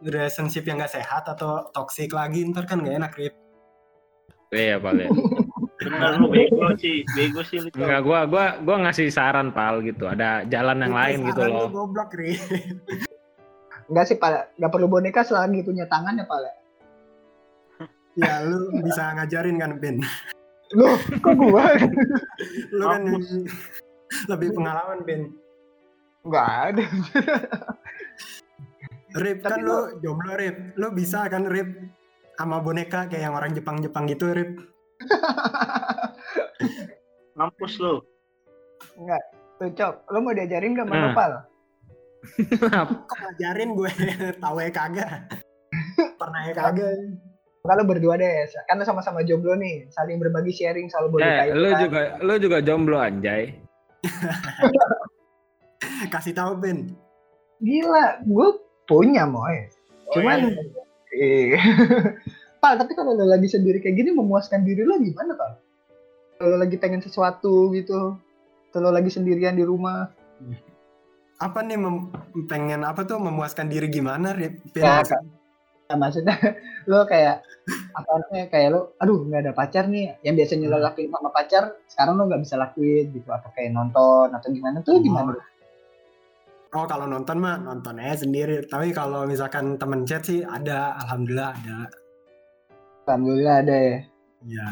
relationship 0.03 0.65
yang 0.65 0.81
gak 0.81 0.97
sehat 0.97 1.29
atau 1.29 1.69
toxic 1.71 2.11
lagi 2.11 2.41
ntar 2.49 2.65
kan 2.65 2.81
gak 2.81 2.97
enak 2.97 3.13
Rip 3.15 3.35
Iya, 4.51 4.83
Pal 4.83 4.99
ya. 4.99 5.07
Bener 5.79 6.19
lu 6.19 6.27
bego 6.27 6.75
sih, 6.75 7.07
bego 7.15 7.39
sih 7.47 7.63
lu. 7.63 7.71
Enggak, 7.71 8.03
gua 8.03 8.27
gua 8.27 8.45
gua 8.59 8.83
ngasih 8.83 9.07
saran, 9.07 9.55
Pal 9.55 9.79
gitu. 9.79 10.11
Ada 10.11 10.43
jalan 10.51 10.83
yang 10.83 10.91
Itu 10.91 10.99
lain 10.99 11.17
gitu 11.31 11.41
loh. 11.47 11.71
goblok 11.71 12.11
Rip 12.11 12.35
Enggak 13.87 14.05
sih 14.11 14.19
Pak, 14.19 14.59
nggak 14.59 14.71
perlu 14.75 14.91
boneka 14.91 15.23
selagi 15.23 15.63
punya 15.63 15.87
tangan 15.87 16.19
ya 16.19 16.27
Pak. 16.27 16.39
ya 18.19 18.43
lu 18.43 18.67
bisa 18.83 19.15
ngajarin 19.15 19.55
kan 19.55 19.79
Ben 19.79 20.03
Loh, 20.77 20.95
kok 21.19 21.35
gua? 21.35 21.75
lu 22.77 22.85
kan 22.87 23.03
lebih 24.27 24.49
pengalaman 24.55 24.99
Ben 25.03 25.21
Enggak 26.21 26.47
ada. 26.71 26.85
Rip 29.11 29.43
Tapi 29.43 29.51
kan 29.51 29.59
lu 29.65 29.77
jomblo 29.99 30.33
Rip 30.37 30.57
lu 30.79 30.87
bisa 30.95 31.27
kan 31.27 31.43
Rip 31.49 31.67
sama 32.39 32.63
boneka 32.63 33.11
kayak 33.11 33.27
yang 33.27 33.35
orang 33.35 33.51
Jepang-Jepang 33.51 34.07
gitu 34.07 34.31
Rip 34.31 34.55
Mampus 37.37 37.73
lu. 37.81 38.05
Enggak. 39.01 39.23
Tuh, 39.57 39.69
Cok, 39.77 39.93
lo 40.13 40.17
mau 40.21 40.33
diajarin 40.33 40.77
gak 40.77 40.85
Nah. 40.89 40.93
manopal? 40.93 41.31
Kok 43.09 43.17
ngajarin 43.17 43.73
gue 43.73 43.91
tahu 44.37 44.55
ya 44.61 44.69
kagak. 44.69 45.09
Pernah 46.21 46.41
ya 46.49 46.53
kagak. 46.53 46.93
Kalau 47.61 47.85
berdua 47.85 48.17
deh, 48.17 48.33
karena 48.65 48.81
sama-sama 48.81 49.21
jomblo 49.21 49.53
nih, 49.53 49.85
saling 49.93 50.17
berbagi 50.17 50.49
sharing 50.49 50.89
selalu 50.89 51.07
boleh 51.13 51.23
Eh, 51.23 51.37
kayak 51.37 51.53
lu 51.53 51.69
kan. 51.69 51.79
juga 51.79 51.99
lu 52.19 52.33
juga 52.41 52.57
jomblo 52.59 52.97
anjay. 52.97 53.53
Kasih 56.13 56.33
tahu 56.33 56.57
Ben. 56.57 56.89
Gila, 57.61 58.25
gue 58.25 58.47
punya 58.89 59.29
moy. 59.29 59.69
Cuman, 60.09 60.57
eh, 61.13 61.53
Pal, 62.61 62.77
tapi 62.77 62.93
kalau 62.93 63.13
lo 63.13 63.25
lagi 63.25 63.45
sendiri 63.45 63.77
kayak 63.77 63.93
gini 63.95 64.09
memuaskan 64.09 64.65
diri 64.65 64.81
lo 64.81 64.97
gimana, 64.97 65.37
Pal? 65.37 65.51
Kalau 66.37 66.49
lo 66.51 66.57
lagi 66.57 66.81
pengen 66.81 67.01
sesuatu 67.01 67.69
gitu, 67.71 68.17
kalau 68.73 68.89
lo 68.89 68.97
lagi 68.97 69.13
sendirian 69.13 69.53
di 69.53 69.61
rumah, 69.61 70.09
Apa 71.37 71.61
nih 71.61 71.73
mem- 71.73 72.09
pengen 72.45 72.81
apa 72.81 73.01
tuh 73.01 73.17
memuaskan 73.17 73.65
diri 73.65 73.89
gimana, 73.89 74.33
Rip? 74.33 74.61
Ben? 74.73 74.81
Ya, 74.81 75.01
maksudnya 75.97 76.35
lo 76.91 77.03
kayak 77.07 77.41
apa 77.95 78.11
namanya 78.25 78.45
kayak 78.51 78.69
lo 78.73 78.95
aduh 78.99 79.23
nggak 79.27 79.41
ada 79.47 79.53
pacar 79.55 79.85
nih 79.87 80.15
yang 80.25 80.35
biasanya 80.35 80.67
lo 80.71 80.77
lakuin 80.81 81.11
sama 81.11 81.29
pacar 81.31 81.63
sekarang 81.87 82.15
lo 82.19 82.23
nggak 82.27 82.41
bisa 82.43 82.55
lakuin 82.59 83.05
gitu 83.13 83.29
atau 83.31 83.49
kayak 83.55 83.71
nonton 83.75 84.27
atau 84.31 84.47
gimana 84.51 84.77
tuh 84.83 84.99
gimana 84.99 85.35
Oh 86.71 86.87
kalau 86.87 87.03
nonton 87.03 87.35
mah 87.43 87.59
nonton 87.59 87.99
aja 87.99 88.23
sendiri. 88.23 88.63
Tapi 88.63 88.95
kalau 88.95 89.27
misalkan 89.27 89.75
temen 89.75 90.07
chat 90.07 90.23
sih 90.23 90.39
ada, 90.39 90.95
alhamdulillah 91.03 91.51
ada. 91.51 91.79
alhamdulillah 93.03 93.55
ada 93.59 93.75
ya 93.75 93.97
Ya. 94.47 94.65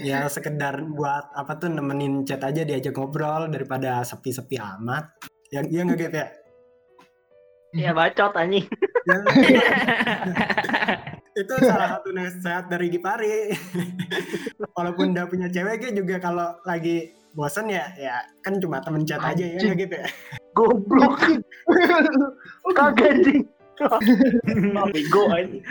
ya 0.00 0.18
sekedar 0.26 0.82
buat 0.90 1.30
apa 1.32 1.56
tuh 1.62 1.70
nemenin 1.70 2.26
chat 2.26 2.42
aja 2.42 2.66
diajak 2.66 2.98
ngobrol 2.98 3.46
daripada 3.46 4.02
sepi-sepi 4.02 4.58
amat. 4.58 5.06
Ya 5.54 5.62
iya 5.64 5.80
nggak 5.86 5.98
Gap, 6.02 6.12
ya? 6.18 6.26
Ya 7.78 7.90
bacot 7.94 8.32
anjing. 8.34 8.66
Ya. 9.08 9.16
itu 11.38 11.54
salah 11.64 11.88
satu 11.96 12.12
nasihat 12.12 12.68
dari 12.68 12.92
Gipari. 12.92 13.54
Walaupun 14.76 15.16
udah 15.16 15.24
punya 15.30 15.48
cewek 15.48 15.88
juga 15.96 16.20
kalau 16.20 16.52
lagi 16.68 17.16
bosen 17.32 17.70
ya 17.70 17.86
ya 17.94 18.18
kan 18.42 18.58
cuma 18.58 18.82
temen 18.82 19.06
chat 19.08 19.22
aja 19.22 19.46
ya 19.46 19.72
gitu 19.72 19.94
ya. 19.94 20.08
Goblok. 20.52 21.16
Kagak 22.76 23.16
anjing. 23.16 23.46
Bego 24.92 25.22
anjing. 25.32 25.62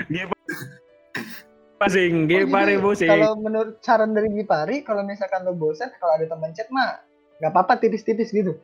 Pusing, 1.77 2.25
Oh, 2.25 2.25
gipari 2.25 2.73
jadi 2.73 2.81
pusing. 2.81 3.09
kalau 3.13 3.37
menurut 3.37 3.77
saran 3.85 4.17
dari 4.17 4.33
Gipari 4.33 4.81
kalau 4.81 5.05
misalkan 5.05 5.45
lo 5.45 5.53
bosan 5.53 5.93
kalau 6.01 6.17
ada 6.17 6.25
teman 6.25 6.49
chat 6.57 6.65
mah 6.73 7.05
nggak 7.37 7.53
apa-apa 7.53 7.77
tipis-tipis 7.77 8.33
gitu 8.33 8.57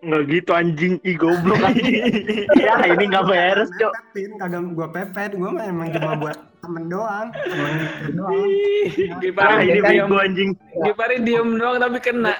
Enggak 0.00 0.22
gitu 0.32 0.50
anjing. 0.56 0.94
Ih 1.04 1.16
goblok 1.20 1.60
anjing. 1.60 2.00
ya 2.64 2.74
ini 2.88 3.04
enggak 3.04 3.26
beres, 3.28 3.68
Cok. 3.76 3.92
Kagak 4.40 4.60
gua 4.72 4.88
pepet, 4.88 5.30
gua 5.36 5.50
mah 5.52 5.64
emang 5.68 5.92
cuma 5.92 6.16
buat 6.16 6.38
temen 6.64 6.84
doang, 6.88 7.28
temen 7.36 7.74
doang. 8.16 8.48
Gipari 9.20 9.54
ini 9.68 9.80
diem, 9.84 10.08
bego 10.08 10.16
anjing. 10.16 10.50
Gipari 10.88 11.16
diem 11.20 11.48
doang 11.60 11.76
tapi 11.76 11.98
kena. 12.00 12.32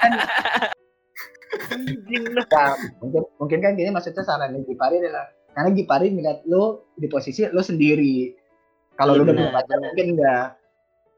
Anjing 1.71 2.25
lah. 2.33 2.47
ya 2.47 2.67
mungkin 3.03 3.23
mungkin 3.37 3.59
kan 3.59 3.73
gini 3.75 3.91
maksudnya 3.91 4.23
saran 4.23 4.55
dari 4.57 4.65
Gipari 4.65 5.03
adalah 5.03 5.29
karena 5.53 5.71
Gipari 5.75 6.07
ngeliat 6.15 6.47
lo 6.47 6.95
di 6.95 7.11
posisi 7.11 7.43
lo 7.51 7.61
sendiri 7.61 8.31
kalau 8.95 9.19
Iya, 9.19 9.21
lo 9.21 9.23
udah 9.27 9.35
punya 9.35 9.53
pacar 9.53 9.79
mungkin 9.83 10.07
enggak 10.15 10.47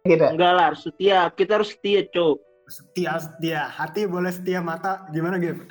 gitu 0.09 0.24
Enggak 0.35 0.52
lah, 0.59 0.64
harus 0.72 0.83
setia. 0.83 1.31
Kita 1.31 1.62
harus 1.62 1.70
setia, 1.78 2.00
Cok. 2.11 2.37
Setia, 2.66 3.12
setia, 3.22 3.61
hati 3.70 4.09
boleh 4.09 4.33
setia, 4.35 4.59
mata 4.59 5.07
gimana 5.14 5.38
gitu? 5.38 5.62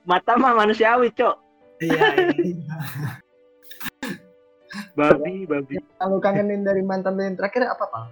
Mata 0.06 0.34
mah 0.38 0.54
manusiawi, 0.54 1.08
Cok. 1.12 1.36
Iya, 1.84 2.08
iya. 2.40 2.76
Babi, 4.96 5.48
babi. 5.48 5.76
kalau 6.00 6.20
kangenin 6.20 6.64
dari 6.64 6.84
mantan 6.84 7.16
lo 7.16 7.24
yang 7.24 7.36
terakhir 7.40 7.68
apa 7.68 7.84
pak 7.88 8.06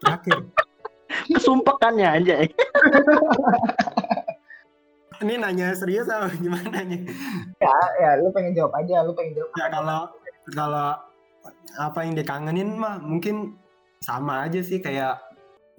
terakhir. 0.00 0.38
Kesumpekannya 1.32 2.08
anjay. 2.08 2.46
Ini 5.16 5.40
nanya 5.40 5.72
serius 5.72 6.12
apa 6.12 6.28
gimana 6.36 6.84
nih? 6.84 7.08
ya 8.00 8.20
lo 8.20 8.28
pengen 8.36 8.52
jawab 8.52 8.76
aja 8.76 9.00
lo 9.00 9.16
pengen 9.16 9.32
jawab 9.40 9.50
Ya 9.56 9.66
kalau 9.72 10.00
kalau 10.52 10.88
apa 11.74 12.06
yang 12.06 12.14
dikangenin 12.14 12.78
mah 12.78 13.02
mungkin 13.02 13.58
sama 14.00 14.46
aja 14.46 14.62
sih 14.62 14.78
kayak 14.78 15.18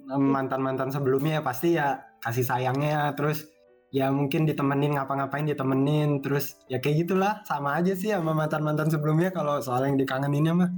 mantan 0.08 0.60
mantan 0.60 0.92
sebelumnya 0.92 1.40
pasti 1.40 1.80
ya 1.80 2.00
kasih 2.20 2.44
sayangnya 2.44 3.12
terus 3.16 3.48
ya 3.88 4.12
mungkin 4.12 4.44
ditemenin 4.44 5.00
ngapa-ngapain 5.00 5.48
ditemenin 5.48 6.20
terus 6.20 6.60
ya 6.68 6.76
kayak 6.76 7.08
gitulah 7.08 7.40
sama 7.48 7.80
aja 7.80 7.96
sih 7.96 8.12
sama 8.12 8.36
mantan 8.36 8.60
mantan 8.60 8.92
sebelumnya 8.92 9.32
kalau 9.32 9.60
soal 9.64 9.84
yang 9.88 9.96
dikangeninnya 9.96 10.52
mah 10.52 10.70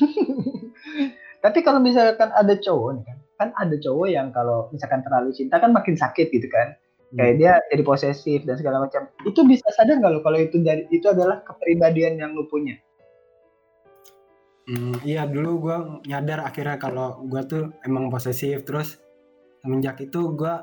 Tapi 1.40 1.58
kalau 1.64 1.80
misalkan 1.80 2.28
ada 2.36 2.52
cowok 2.52 3.00
nih 3.00 3.04
kan, 3.08 3.18
kan 3.40 3.48
ada 3.56 3.76
cowok 3.80 4.08
yang 4.12 4.28
kalau 4.28 4.68
misalkan 4.76 5.00
terlalu 5.00 5.32
cinta 5.32 5.56
kan 5.56 5.72
makin 5.72 5.96
sakit 5.96 6.28
gitu 6.28 6.48
kan. 6.52 6.76
Kayak 7.10 7.34
dia 7.42 7.52
jadi 7.74 7.82
posesif 7.82 8.46
dan 8.46 8.54
segala 8.54 8.86
macam. 8.86 9.08
Itu 9.26 9.42
bisa 9.42 9.66
sadar 9.74 9.98
nggak 9.98 10.12
lo 10.14 10.20
kalau 10.22 10.38
itu 10.38 10.62
dari 10.62 10.86
itu 10.94 11.10
adalah 11.10 11.42
kepribadian 11.42 12.22
yang 12.22 12.36
lo 12.38 12.46
punya? 12.46 12.78
Hmm, 14.70 14.94
iya 15.02 15.26
dulu 15.26 15.66
gue 15.66 15.76
nyadar 16.06 16.46
akhirnya 16.46 16.78
kalau 16.78 17.26
gue 17.26 17.42
tuh 17.50 17.74
emang 17.82 18.06
posesif. 18.06 18.62
Terus 18.62 19.02
semenjak 19.66 19.98
itu 19.98 20.30
gue 20.38 20.54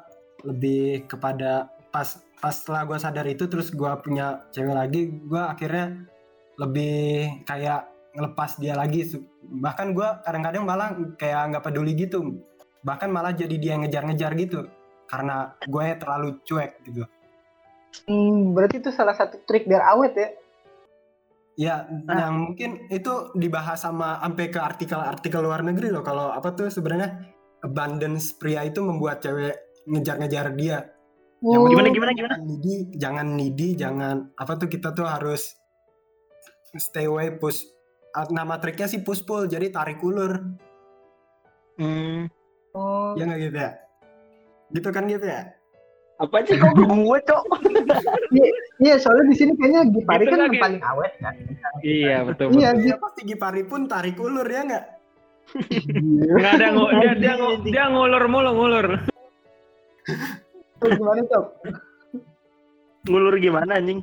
lebih 0.48 1.12
kepada 1.12 1.68
pas 1.92 2.24
pas 2.40 2.56
setelah 2.56 2.88
gue 2.88 2.98
sadar 3.02 3.28
itu 3.28 3.50
terus 3.52 3.68
gue 3.74 3.92
punya 4.00 4.48
cewek 4.56 4.76
lagi 4.78 5.12
gue 5.12 5.44
akhirnya 5.44 6.08
lebih 6.56 6.96
kayak 7.44 7.92
ngelepas 8.16 8.56
dia 8.64 8.80
lagi. 8.80 9.04
Bahkan 9.44 9.92
gue 9.92 10.10
kadang-kadang 10.24 10.64
malah 10.64 10.96
kayak 11.20 11.52
nggak 11.52 11.64
peduli 11.68 11.92
gitu. 12.00 12.40
Bahkan 12.88 13.12
malah 13.12 13.36
jadi 13.36 13.56
dia 13.60 13.76
ngejar-ngejar 13.76 14.32
gitu 14.40 14.72
karena 15.12 15.52
gue 15.68 15.86
terlalu 16.00 16.40
cuek 16.48 16.80
gitu. 16.88 17.04
Hmm, 18.08 18.56
berarti 18.56 18.80
itu 18.80 18.90
salah 18.96 19.20
satu 19.20 19.44
trik 19.44 19.68
biar 19.68 19.84
awet 19.84 20.16
ya. 20.16 20.30
Ya, 21.58 21.90
yang 22.06 22.54
mungkin 22.54 22.86
itu 22.94 23.34
dibahas 23.34 23.82
sama 23.82 24.22
sampai 24.22 24.54
ke 24.54 24.62
artikel-artikel 24.62 25.42
luar 25.42 25.66
negeri 25.66 25.90
loh. 25.90 26.06
Kalau 26.06 26.30
apa 26.30 26.54
tuh 26.54 26.70
sebenarnya 26.70 27.34
abundance 27.66 28.38
pria 28.38 28.62
itu 28.62 28.78
membuat 28.86 29.26
cewek 29.26 29.58
ngejar-ngejar 29.90 30.54
dia. 30.54 30.94
Yang 31.42 31.62
Oh, 31.62 31.70
Gimana 31.70 31.90
gimana 31.90 32.12
gimana? 32.14 32.36
Jangan 32.38 32.46
needy, 32.46 32.76
jangan 32.94 33.28
needy, 33.34 33.68
jangan 33.74 34.16
apa 34.38 34.54
tuh 34.62 34.70
kita 34.70 34.94
tuh 34.94 35.10
harus 35.10 35.58
stay 36.78 37.10
away 37.10 37.34
push. 37.34 37.66
ah, 38.14 38.30
Nama 38.30 38.62
triknya 38.62 38.86
sih 38.86 39.02
push 39.02 39.26
pull, 39.26 39.50
jadi 39.50 39.74
tarik 39.74 39.98
ulur. 40.06 40.38
Hmm. 41.82 42.30
Oh, 42.78 43.18
Ya 43.18 43.26
nggak 43.26 43.40
gitu 43.50 43.58
ya? 43.58 43.72
Gitu 44.78 44.90
kan 44.94 45.10
gitu 45.10 45.26
ya? 45.26 45.57
Apa 46.18 46.42
sih 46.44 46.58
kok 46.58 46.74
gue, 46.74 47.20
Cok? 47.24 47.44
Iya, 48.78 48.96
soalnya 48.98 49.26
di 49.30 49.36
sini 49.36 49.52
kayaknya 49.54 49.90
Gipari 49.90 50.22
Gitu 50.22 50.30
kan 50.30 50.38
kan, 50.38 50.46
yang 50.48 50.62
paling 50.62 50.82
awet 50.84 51.14
kan. 51.18 51.34
Iya 51.82 52.18
betul. 52.22 52.46
Iya, 52.54 52.70
Dia 52.76 52.96
pasti 52.98 53.22
Gipari 53.24 53.64
pun 53.64 53.86
tarik 53.86 54.18
ulur 54.18 54.46
ya 54.46 54.62
nggak? 54.64 54.86
Nggak 56.30 56.54
ada 56.54 56.68
ngu- 56.72 56.94
dia 56.94 57.12
dia 57.16 57.34
ngu- 57.36 57.60
dia 57.64 57.84
ngulur 57.88 58.24
mulu 58.28 58.52
ngulur. 58.52 58.86
Gimana, 60.80 61.22
Cok? 61.24 61.46
Ngulur 63.08 63.36
gimana 63.38 63.72
anjing? 63.74 64.02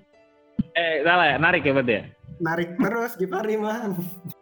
Eh 0.72 1.02
salah 1.02 1.26
ya 1.28 1.36
narik 1.36 1.62
ya 1.62 1.72
berarti 1.72 1.92
ya. 1.92 2.02
Narik 2.36 2.70
terus 2.74 3.12
Gipari 3.14 3.54
mah. 3.54 3.94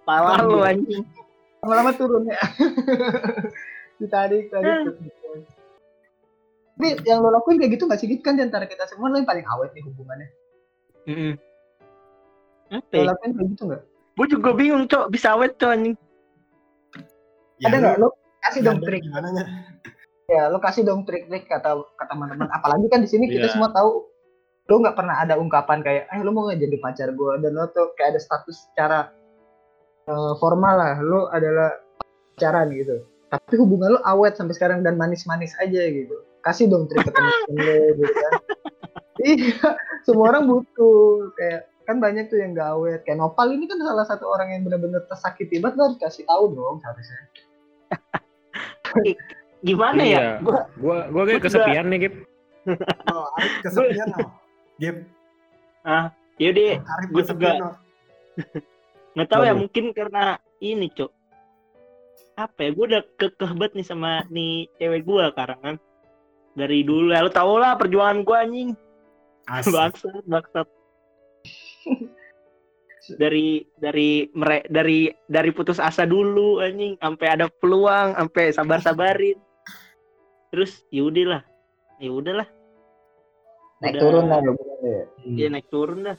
Pala 0.03 0.41
lu 0.41 0.61
anjing. 0.61 1.05
Lama-lama 1.61 1.93
turun 1.93 2.25
ya. 2.25 2.41
Ditarik, 4.01 4.49
tarik. 4.49 4.97
Tapi 6.83 6.99
yang 7.07 7.23
lo 7.23 7.31
lakuin 7.31 7.63
kayak 7.63 7.79
gitu 7.79 7.87
gak 7.87 8.03
sih? 8.03 8.11
Gip? 8.11 8.27
Kan 8.27 8.35
di 8.35 8.43
antara 8.43 8.67
kita 8.67 8.91
semua 8.91 9.07
lo 9.07 9.23
yang 9.23 9.29
paling 9.31 9.47
awet 9.47 9.71
nih 9.71 9.87
hubungannya. 9.87 10.29
Heeh. 11.07 11.33
Apa? 12.75 12.91
Lo 12.91 12.99
ya? 12.99 13.07
lakuin 13.15 13.31
kayak 13.39 13.49
gitu 13.55 13.63
gak? 13.71 13.83
Gue 14.19 14.27
juga 14.27 14.51
bingung, 14.51 14.85
Cok. 14.91 15.15
Bisa 15.15 15.39
awet, 15.39 15.55
Cok 15.63 15.71
anjing. 15.71 15.95
Ada 17.63 17.77
nggak 17.79 17.97
lo 18.03 18.19
kasih 18.43 18.61
dong 18.67 18.83
Ada 18.83 18.87
trik 18.91 19.03
gimana 19.07 19.29
nya? 19.31 19.45
ya 20.27 20.51
lo 20.51 20.59
kasih 20.59 20.83
dong 20.83 21.07
trik-trik 21.07 21.47
kata 21.47 21.79
kata 21.95 22.11
teman-teman 22.11 22.51
apalagi 22.51 22.91
kan 22.91 22.99
di 22.99 23.07
sini 23.07 23.31
kita 23.31 23.47
Iya. 23.47 23.55
semua 23.55 23.71
tahu 23.71 24.03
lo 24.67 24.75
nggak 24.83 24.99
pernah 24.99 25.23
ada 25.23 25.39
ungkapan 25.39 25.79
kayak 25.79 26.11
eh 26.11 26.21
lo 26.27 26.35
mau 26.35 26.51
nggak 26.51 26.59
jadi 26.59 26.77
pacar 26.83 27.15
gue 27.15 27.33
dan 27.39 27.55
lo 27.55 27.71
tuh 27.71 27.95
kayak 27.95 28.17
ada 28.17 28.21
status 28.23 28.67
secara 28.67 29.15
eh, 30.11 30.33
formal 30.43 30.75
lah 30.75 30.99
lo 30.99 31.31
adalah 31.31 31.71
pacaran 32.35 32.75
gitu 32.75 33.07
tapi 33.31 33.55
hubungan 33.63 33.95
lo 33.95 34.01
awet 34.03 34.35
sampai 34.35 34.59
sekarang 34.59 34.83
dan 34.83 34.99
manis-manis 34.99 35.55
aja 35.63 35.87
gitu 35.87 36.17
kasih 36.43 36.67
dong 36.67 36.85
trik 36.87 37.03
ke 37.03 37.11
temen 37.11 37.31
lo 37.49 37.75
gitu 37.95 38.13
kan. 38.13 38.33
Iya 39.23 39.77
semua 40.03 40.35
orang 40.35 40.51
butuh 40.51 41.31
kayak 41.37 41.69
kan 41.85 42.01
banyak 42.01 42.27
tuh 42.27 42.41
yang 42.41 42.57
gak 42.57 42.75
awet 42.75 43.05
kayak 43.05 43.21
Nopal 43.21 43.51
ini 43.51 43.69
kan 43.69 43.79
salah 43.79 44.03
satu 44.03 44.27
orang 44.27 44.51
yang 44.51 44.63
benar-benar 44.63 45.05
tersakiti 45.07 45.61
banget 45.61 45.79
lo 45.79 45.83
harus 45.87 45.99
kasih 46.01 46.25
tahu 46.25 46.51
dong 46.51 46.81
harusnya. 46.81 47.21
Gimana 49.63 50.03
Iya. 50.03 50.19
ya? 50.19 50.27
Gua 50.43 50.61
Gua 50.75 50.97
gua 51.07 51.23
kayak 51.23 51.39
Gua 51.39 51.45
juga- 51.45 51.45
kesepian 51.47 51.87
nih, 51.87 51.99
Gip. 52.03 52.15
Oh, 53.09 53.29
kesepian 53.63 54.07
no. 54.11 54.19
Gip, 54.81 54.97
yaudah 56.41 56.67
Arif 56.83 57.09
Gua 57.09 57.21
kesepian 57.23 57.55
juga- 57.55 57.79
nggak 59.13 59.29
tahu 59.29 59.43
ya 59.45 59.53
mungkin 59.53 59.85
karena 59.93 60.23
ini 60.59 60.89
cok 60.89 61.11
apa 62.33 62.59
ya? 62.59 62.71
Gue 62.73 62.85
udah 62.89 63.03
kekeh 63.15 63.53
banget 63.53 63.73
nih 63.77 63.87
sama 63.87 64.25
nih 64.27 64.73
cewek 64.81 65.05
gue 65.05 65.23
sekarang 65.31 65.61
kan 65.61 65.75
dari 66.53 66.85
dulu 66.85 67.13
ya 67.13 67.25
lu 67.25 67.33
tau 67.33 67.57
lah 67.57 67.77
perjuangan 67.77 68.25
gue 68.25 68.37
anjing. 68.37 68.71
Bangsat 69.49 70.25
bangsat. 70.29 70.69
Dari 73.19 73.67
dari 73.83 74.31
mere, 74.31 74.63
dari 74.71 75.11
dari 75.27 75.51
putus 75.51 75.83
asa 75.83 76.07
dulu 76.07 76.63
anjing. 76.63 76.95
Sampai 77.03 77.27
ada 77.33 77.51
peluang 77.51 78.15
sampai 78.15 78.55
sabar 78.55 78.79
sabarin 78.79 79.37
terus 80.53 80.85
yaudah 80.93 81.27
lah 81.41 81.43
yaudah 81.97 82.45
lah 82.45 82.49
naik 83.81 83.97
Udah. 83.97 84.03
turun 84.05 84.25
lah 84.29 84.41
ya. 84.85 85.03
Dia 85.33 85.49
naik 85.49 85.67
turun 85.73 86.01
dah. 86.05 86.19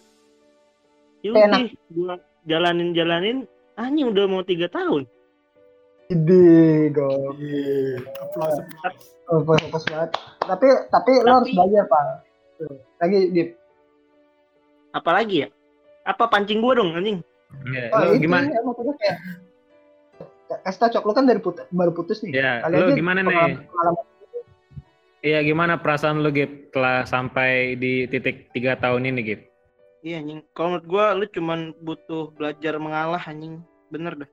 Yaudah 1.21 1.69
gua 1.93 2.15
jalanin 2.49 2.91
jalanin 2.91 3.37
anjing 3.79 4.11
udah 4.11 4.25
mau 4.27 4.43
tiga 4.43 4.67
tahun 4.67 5.07
Ide, 6.13 6.93
go. 6.93 7.33
Ih, 7.41 7.97
Applause, 8.21 8.61
applause. 8.61 9.01
Oh, 9.33 9.41
banget. 9.41 10.09
Tapi 10.45 10.67
tapi 10.93 11.11
lo 11.25 11.41
harus 11.41 11.49
belajar, 11.49 11.83
Pak. 11.89 12.03
Tuh. 12.61 12.75
Lagi 13.01 13.19
di 13.33 13.43
apalagi 14.93 15.41
ya 15.41 15.49
apa 16.05 16.29
pancing 16.29 16.61
gua 16.61 16.77
dong 16.77 16.93
anjing 16.93 17.17
Iya, 17.65 17.89
oh, 17.93 18.13
gimana? 18.17 18.45
ya, 18.45 18.61
maksudnya 18.61 18.93
kayak 19.01 19.17
Kasih 20.53 20.79
tau, 20.85 20.89
Cok, 20.93 21.05
lo 21.09 21.13
kan 21.17 21.25
dari 21.25 21.41
put- 21.41 21.65
baru 21.73 21.89
putus 21.97 22.21
nih. 22.21 22.29
Ya, 22.37 22.61
Kali 22.61 22.77
lu 22.77 22.85
aja 22.85 22.93
gimana 22.93 23.19
nih? 23.25 23.57
Iya, 25.25 25.39
gimana 25.41 25.81
perasaan 25.81 26.21
lu, 26.21 26.29
Gip, 26.29 26.69
setelah 26.69 27.09
sampai 27.09 27.73
di 27.73 28.05
titik 28.05 28.53
tiga 28.53 28.77
tahun 28.77 29.09
ini, 29.09 29.21
Gip? 29.25 29.41
iya 30.03 30.19
anjing 30.19 30.43
kalau 30.51 30.75
menurut 30.75 30.87
gua 30.91 31.15
lu 31.15 31.25
cuman 31.31 31.71
butuh 31.79 32.35
belajar 32.35 32.75
mengalah 32.75 33.23
anjing 33.23 33.63
bener 33.87 34.19
dah 34.19 34.29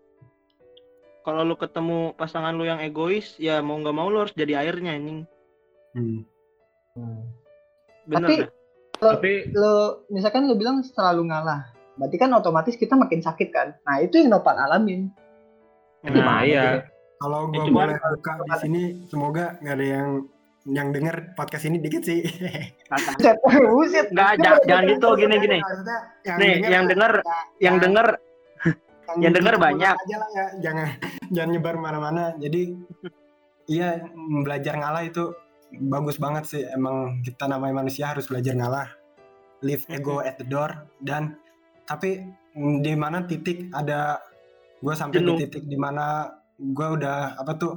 kalau 1.20 1.42
lu 1.42 1.54
ketemu 1.54 1.98
pasangan 2.14 2.52
lu 2.52 2.62
yang 2.62 2.78
egois 2.78 3.36
ya 3.36 3.58
mau 3.58 3.76
nggak 3.76 3.92
mau 3.92 4.06
lu 4.06 4.20
harus 4.20 4.32
jadi 4.32 4.60
airnya 4.60 4.92
anjing 4.92 5.22
Hmm. 5.90 6.22
Hmm. 6.94 7.22
bener 8.04 8.22
Tapi 8.22 8.34
dah 8.38 8.48
Tapi 9.00 9.32
Lo 9.50 9.74
misalkan 10.06 10.44
lo 10.44 10.54
bilang 10.54 10.84
selalu 10.84 11.26
ngalah. 11.26 11.72
Berarti 11.96 12.16
kan 12.16 12.30
otomatis 12.30 12.76
kita 12.76 12.94
makin 12.94 13.18
sakit 13.18 13.48
kan. 13.48 13.72
Nah, 13.82 13.96
itu 13.98 14.16
yang 14.16 14.28
Nopal 14.28 14.54
alamin. 14.54 15.08
nah, 16.02 16.40
iya. 16.40 16.62
tuh? 16.62 16.80
Kalau 17.18 17.48
gue 17.48 17.58
Itu 17.58 17.72
boleh 17.72 17.96
buka 17.96 18.32
di 18.38 18.52
sini, 18.56 18.82
semoga 19.06 19.56
nggak 19.58 19.74
ada 19.74 19.86
yang 19.90 20.08
yang 20.62 20.88
denger 20.90 21.32
podcast 21.32 21.64
ini 21.64 21.76
dikit 21.76 22.04
sih. 22.04 22.20
Kata- 22.86 23.16
Buset, 23.16 23.36
buset. 23.66 24.06
nggak 24.12 24.30
ja- 24.38 24.60
jangan 24.62 24.84
gitu 24.86 25.08
gini 25.16 25.34
gini 25.38 25.58
nih 26.36 26.52
yang 26.66 26.84
denger 26.84 27.12
yang 27.58 27.76
ya, 27.76 27.80
denger 27.80 28.06
yang 29.18 29.32
denger 29.34 29.54
gitu 29.58 29.64
banyak. 29.64 29.94
aja 29.96 30.16
lah 30.20 30.30
ya, 30.30 30.46
jangan 30.62 30.88
jangan 31.34 31.50
nyebar 31.50 31.74
mana-mana. 31.80 32.24
Jadi 32.38 32.62
iya 33.74 33.98
belajar 34.46 34.78
ngalah 34.78 35.02
itu 35.02 35.34
bagus 35.90 36.20
banget 36.22 36.44
sih. 36.46 36.62
Emang 36.70 37.24
kita 37.26 37.50
namanya 37.50 37.82
manusia 37.82 38.14
harus 38.14 38.30
belajar 38.30 38.54
ngalah. 38.54 38.88
Leave 39.60 39.84
ego 39.92 40.22
at 40.24 40.40
the 40.40 40.46
door 40.46 40.88
dan 41.04 41.36
tapi 41.84 42.22
mm, 42.54 42.80
di 42.80 42.94
mana 42.94 43.26
titik 43.26 43.68
ada 43.74 44.22
gue 44.80 44.94
sampai 44.96 45.20
di 45.20 45.32
titik 45.44 45.68
di 45.68 45.76
mana 45.76 46.32
gue 46.56 46.88
udah 46.96 47.36
apa 47.36 47.52
tuh 47.60 47.72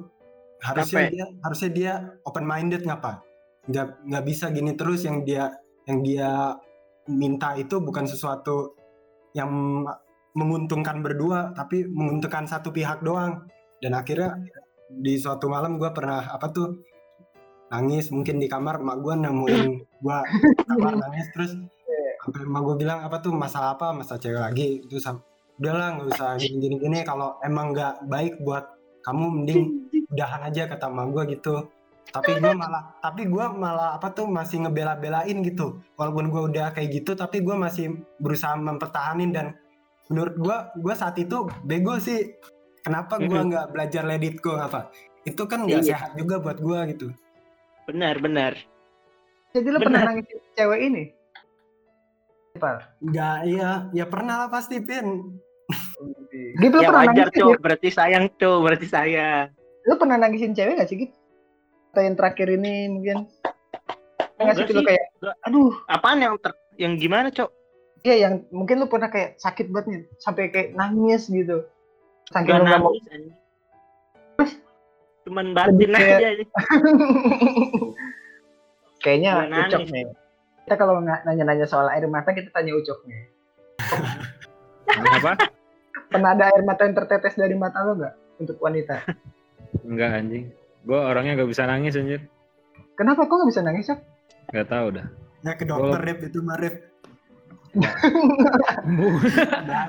harusnya 0.63 1.07
Capek. 1.07 1.11
dia 1.11 1.25
harusnya 1.43 1.69
dia 1.75 1.93
open 2.23 2.47
minded 2.47 2.87
ngapa 2.87 3.19
nggak 3.67 3.87
nggak 4.07 4.23
bisa 4.23 4.51
gini 4.51 4.71
terus 4.79 5.03
yang 5.03 5.27
dia 5.27 5.51
yang 5.83 5.99
dia 5.99 6.55
minta 7.11 7.55
itu 7.59 7.83
bukan 7.83 8.07
sesuatu 8.07 8.75
yang 9.35 9.83
menguntungkan 10.33 11.01
berdua 11.05 11.53
tapi 11.53 11.85
menguntungkan 11.85 12.49
satu 12.49 12.73
pihak 12.73 13.01
doang. 13.05 13.45
Dan 13.81 13.93
akhirnya 13.93 14.39
di 14.89 15.17
suatu 15.17 15.49
malam 15.49 15.81
gue 15.81 15.89
pernah 15.93 16.29
apa 16.29 16.49
tuh 16.53 16.83
nangis 17.73 18.13
mungkin 18.13 18.37
di 18.37 18.45
kamar 18.45 18.85
mak 18.85 19.01
gue 19.01 19.13
nemuin 19.17 19.69
gue 19.81 20.17
kamar 20.69 20.93
nangis 21.03 21.25
terus 21.33 21.51
sampai 22.23 22.47
emak 22.47 22.61
gue 22.63 22.75
bilang 22.79 22.99
apa 23.03 23.19
tuh 23.19 23.35
masalah 23.35 23.75
apa 23.75 23.91
masalah 23.91 24.19
cewek 24.21 24.39
lagi? 24.39 24.67
Itu 24.79 25.01
udahlah 25.59 25.87
nggak 25.99 26.07
usah 26.17 26.29
gini 26.39 26.57
gini 26.57 26.75
gini 26.79 26.99
kalau 27.05 27.37
emang 27.43 27.75
nggak 27.75 28.09
baik 28.09 28.39
buat 28.41 28.65
kamu 29.03 29.25
mending 29.41 29.61
udahan 30.15 30.41
aja 30.47 30.71
kata 30.71 30.87
emak 30.87 31.07
gue 31.11 31.23
gitu. 31.35 31.55
Tapi 32.09 32.39
gue 32.39 32.53
malah 32.63 32.95
tapi 33.03 33.27
gue 33.27 33.45
malah 33.51 33.99
apa 33.99 34.07
tuh 34.15 34.31
masih 34.31 34.63
ngebela-belain 34.63 35.43
gitu. 35.43 35.83
Walaupun 35.99 36.31
gue 36.31 36.41
udah 36.55 36.71
kayak 36.71 37.03
gitu 37.03 37.11
tapi 37.19 37.43
gue 37.43 37.55
masih 37.59 37.99
berusaha 38.23 38.55
mempertahanin 38.55 39.35
dan 39.35 39.59
menurut 40.07 40.35
gue 40.35 40.57
gue 40.79 40.93
saat 40.93 41.15
itu 41.15 41.37
bego 41.61 41.95
sih 41.97 42.35
kenapa 42.81 43.15
gue 43.17 43.39
nggak 43.39 43.71
belajar 43.71 44.03
let 44.03 44.19
it 44.19 44.39
go 44.39 44.55
apa 44.55 44.91
itu 45.23 45.39
kan 45.43 45.63
nggak 45.63 45.81
Iya. 45.81 45.89
sehat 45.89 46.09
juga 46.15 46.35
buat 46.37 46.59
gue 46.59 46.79
gitu 46.91 47.07
benar 47.85 48.17
benar 48.17 48.53
Jadi 49.53 49.69
lo 49.69 49.77
Benar. 49.77 49.85
pernah 49.85 50.01
nangis 50.09 50.25
cewek 50.57 50.79
ini? 50.81 51.03
Pal. 52.55 52.81
nggak 52.99 53.37
iya 53.45 53.69
ya 53.91 54.05
pernah 54.05 54.35
lah 54.41 54.49
pasti 54.49 54.77
pin 54.77 55.05
lo 56.73 56.79
ya 56.79 56.89
pernah 56.89 57.01
wajar 57.05 57.27
nangis 57.29 57.59
berarti 57.59 57.87
sayang 57.89 58.25
cok 58.31 58.57
berarti 58.59 58.87
sayang 58.87 59.47
Lo 59.83 59.99
pernah 59.99 60.15
nangisin 60.15 60.53
cewek 60.53 60.79
gak 60.79 60.87
sih 60.87 60.95
Gip? 60.97 61.11
Atau 61.91 62.01
yang 62.01 62.15
terakhir 62.15 62.47
ini 62.49 62.87
mungkin? 62.89 63.27
Nggak 64.39 64.53
sih 64.55 64.63
Enggak 64.63 64.73
lo 64.73 64.81
kayak, 64.81 65.03
Enggak. 65.13 65.35
aduh, 65.43 65.71
apaan 65.85 66.19
yang 66.19 66.33
ter 66.39 66.51
yang 66.75 66.93
gimana 66.95 67.27
cok 67.29 67.49
iya 68.03 68.15
yang 68.21 68.45
mungkin 68.49 68.77
lo 68.77 68.85
pernah 68.85 69.07
kayak 69.07 69.35
sakit 69.37 69.67
banget 69.67 69.85
nih, 69.87 70.01
sampai 70.17 70.43
kayak 70.47 70.69
nangis 70.73 71.27
gitu. 71.27 71.63
Saking 72.29 72.51
Gak 72.53 72.63
mau. 72.69 72.91
nangis 72.91 73.05
anjing. 73.09 73.35
cuman 75.23 75.55
batin 75.55 75.87
kayak- 75.87 76.19
aja. 76.21 76.29
Kayaknya 78.99 79.31
nangis. 79.47 79.67
Ucok 79.69 79.83
nih. 79.89 80.03
Kita 80.63 80.75
kalau 80.75 80.99
nggak 80.99 81.19
nanya-nanya 81.23 81.63
soal 81.63 81.87
air 81.87 82.07
mata, 82.07 82.31
kita 82.31 82.51
tanya 82.51 82.71
Ucok 82.73 82.99
nih. 83.03 83.21
Apa? 85.19 85.35
Pernah 86.07 86.29
ada 86.31 86.45
air 86.47 86.61
mata 86.61 86.83
yang 86.83 86.95
tertetes 86.95 87.35
dari 87.35 87.51
mata 87.51 87.83
lo 87.83 87.95
nggak 87.95 88.13
untuk 88.39 88.59
wanita? 88.59 89.03
Enggak 89.87 90.11
anjing. 90.13 90.51
Gue 90.83 90.99
orangnya 90.99 91.35
gak 91.35 91.49
bisa 91.49 91.63
nangis 91.63 91.95
anjir. 91.95 92.27
Kenapa 92.93 93.23
kok 93.23 93.31
nggak 93.33 93.49
bisa 93.49 93.63
nangis, 93.63 93.87
Cok? 93.87 93.99
Gak 94.51 94.67
tau 94.67 94.87
dah. 94.91 95.07
ya 95.43 95.55
ke 95.55 95.63
dokter 95.63 95.99
Rip 95.99 96.19
itu 96.23 96.39
mah 96.39 96.55
Rip 96.55 96.92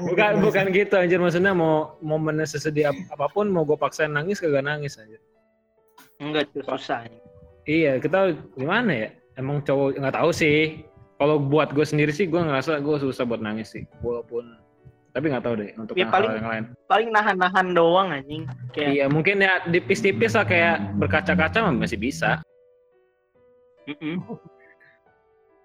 bukan 0.01 0.33
bukan 0.40 0.64
gitu 0.70 0.94
anjir 0.94 1.18
maksudnya 1.18 1.53
mau 1.53 1.97
momennya 2.01 2.47
sesedih 2.47 2.88
ap- 2.88 3.05
apa 3.11 3.27
pun 3.29 3.47
mau 3.47 3.62
gue 3.62 3.77
paksain 3.77 4.09
nangis 4.09 4.38
kagak 4.38 4.62
nangis 4.62 4.97
anjir. 4.97 5.20
enggak 6.16 6.47
tuh 6.49 6.62
susah. 6.64 7.05
Iya, 7.64 7.99
kita 7.99 8.33
gimana 8.55 8.92
ya? 8.94 9.09
Emang 9.35 9.59
cowok 9.61 9.99
nggak 9.99 10.14
tahu 10.14 10.31
sih. 10.31 10.87
Kalau 11.14 11.37
buat 11.38 11.70
gue 11.70 11.83
sendiri 11.83 12.11
sih, 12.11 12.25
gue 12.25 12.38
ngerasa 12.38 12.79
gue 12.79 12.97
susah 13.01 13.25
buat 13.25 13.38
nangis 13.38 13.70
sih. 13.70 13.83
Walaupun, 13.99 14.47
tapi 15.11 15.27
nggak 15.27 15.42
tahu 15.42 15.55
deh 15.59 15.70
untuk 15.75 15.94
Ya, 15.94 16.07
yang 16.07 16.12
paling- 16.12 16.31
hal 16.31 16.38
yang 16.38 16.49
lain. 16.49 16.64
paling 16.87 17.09
nahan-nahan 17.11 17.66
doang 17.73 18.09
anjing 18.11 18.47
kayak 18.70 18.90
Iya, 18.95 19.05
mungkin 19.09 19.37
ya 19.39 19.59
tipis-tipis 19.64 20.32
lah 20.32 20.45
kayak 20.45 20.76
berkaca-kaca 20.97 21.66
masih 21.68 21.99
bisa. 21.99 22.39
mm-mm. 23.85 24.22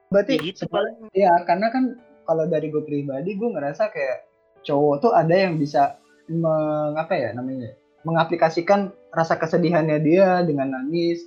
Berarti 0.09 0.33
Ya 0.33 0.43
gitu 0.43 0.63
paling 0.65 0.95
ya 1.13 1.29
karena 1.45 1.67
kan 1.69 1.83
kalau 2.29 2.45
dari 2.45 2.69
gue 2.69 2.85
pribadi 2.85 3.33
gue 3.33 3.49
ngerasa 3.49 3.89
kayak 3.89 4.29
cowok 4.61 4.95
tuh 5.01 5.11
ada 5.17 5.33
yang 5.33 5.57
bisa 5.57 5.97
mengapa 6.29 7.17
ya 7.17 7.33
namanya 7.33 7.73
mengaplikasikan 8.05 8.93
rasa 9.09 9.33
kesedihannya 9.33 9.97
dia 10.05 10.45
dengan 10.45 10.77
nangis 10.77 11.25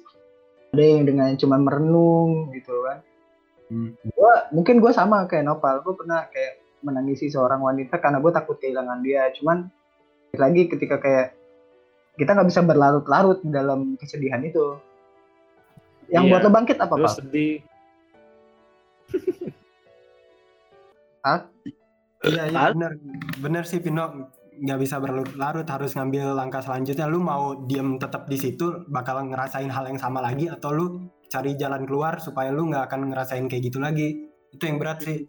ada 0.71 0.79
yang 0.81 1.03
dengan 1.03 1.35
cuma 1.35 1.59
merenung 1.59 2.55
gitu 2.55 2.87
kan 2.87 3.03
Hmm. 3.73 3.97
gua 4.13 4.53
mungkin 4.53 4.85
gue 4.85 4.93
sama 4.93 5.25
kayak 5.25 5.49
Nopal 5.49 5.81
gue 5.81 5.97
pernah 5.97 6.29
kayak 6.29 6.61
menangisi 6.85 7.33
seorang 7.33 7.65
wanita 7.65 7.97
karena 8.05 8.21
gue 8.21 8.29
takut 8.29 8.61
kehilangan 8.61 9.01
dia 9.01 9.33
cuman 9.33 9.65
lagi 10.37 10.69
ketika 10.69 11.01
kayak 11.01 11.33
kita 12.21 12.37
nggak 12.37 12.53
bisa 12.53 12.61
berlarut-larut 12.61 13.41
dalam 13.49 13.97
kesedihan 13.97 14.45
itu 14.45 14.77
yang 16.13 16.29
Iya. 16.29 16.37
buat 16.37 16.43
lo 16.45 16.51
bangkit 16.53 16.77
apa 16.85 16.95
pak? 17.01 17.17
sedih. 17.17 17.65
Iya 22.23 22.43
iya 22.51 22.59
Al- 22.71 22.75
bener. 22.75 22.93
Bener 23.43 23.65
sih 23.67 23.83
Pino 23.83 24.31
nggak 24.53 24.79
bisa 24.79 25.03
berlarut 25.03 25.67
harus 25.67 25.95
ngambil 25.99 26.39
langkah 26.39 26.63
selanjutnya. 26.63 27.11
Lu 27.11 27.19
mau 27.19 27.67
diem 27.67 27.99
tetap 27.99 28.31
di 28.31 28.39
situ 28.39 28.87
bakal 28.87 29.27
ngerasain 29.27 29.71
hal 29.71 29.91
yang 29.91 29.99
sama 29.99 30.23
lagi 30.23 30.47
atau 30.47 30.71
lu 30.71 30.87
cari 31.27 31.59
jalan 31.59 31.83
keluar 31.89 32.21
supaya 32.23 32.55
lu 32.55 32.71
nggak 32.71 32.91
akan 32.91 33.11
ngerasain 33.11 33.47
kayak 33.51 33.73
gitu 33.73 33.83
lagi? 33.83 34.29
Itu 34.55 34.69
yang 34.69 34.79
berat 34.79 35.03
sih. 35.03 35.27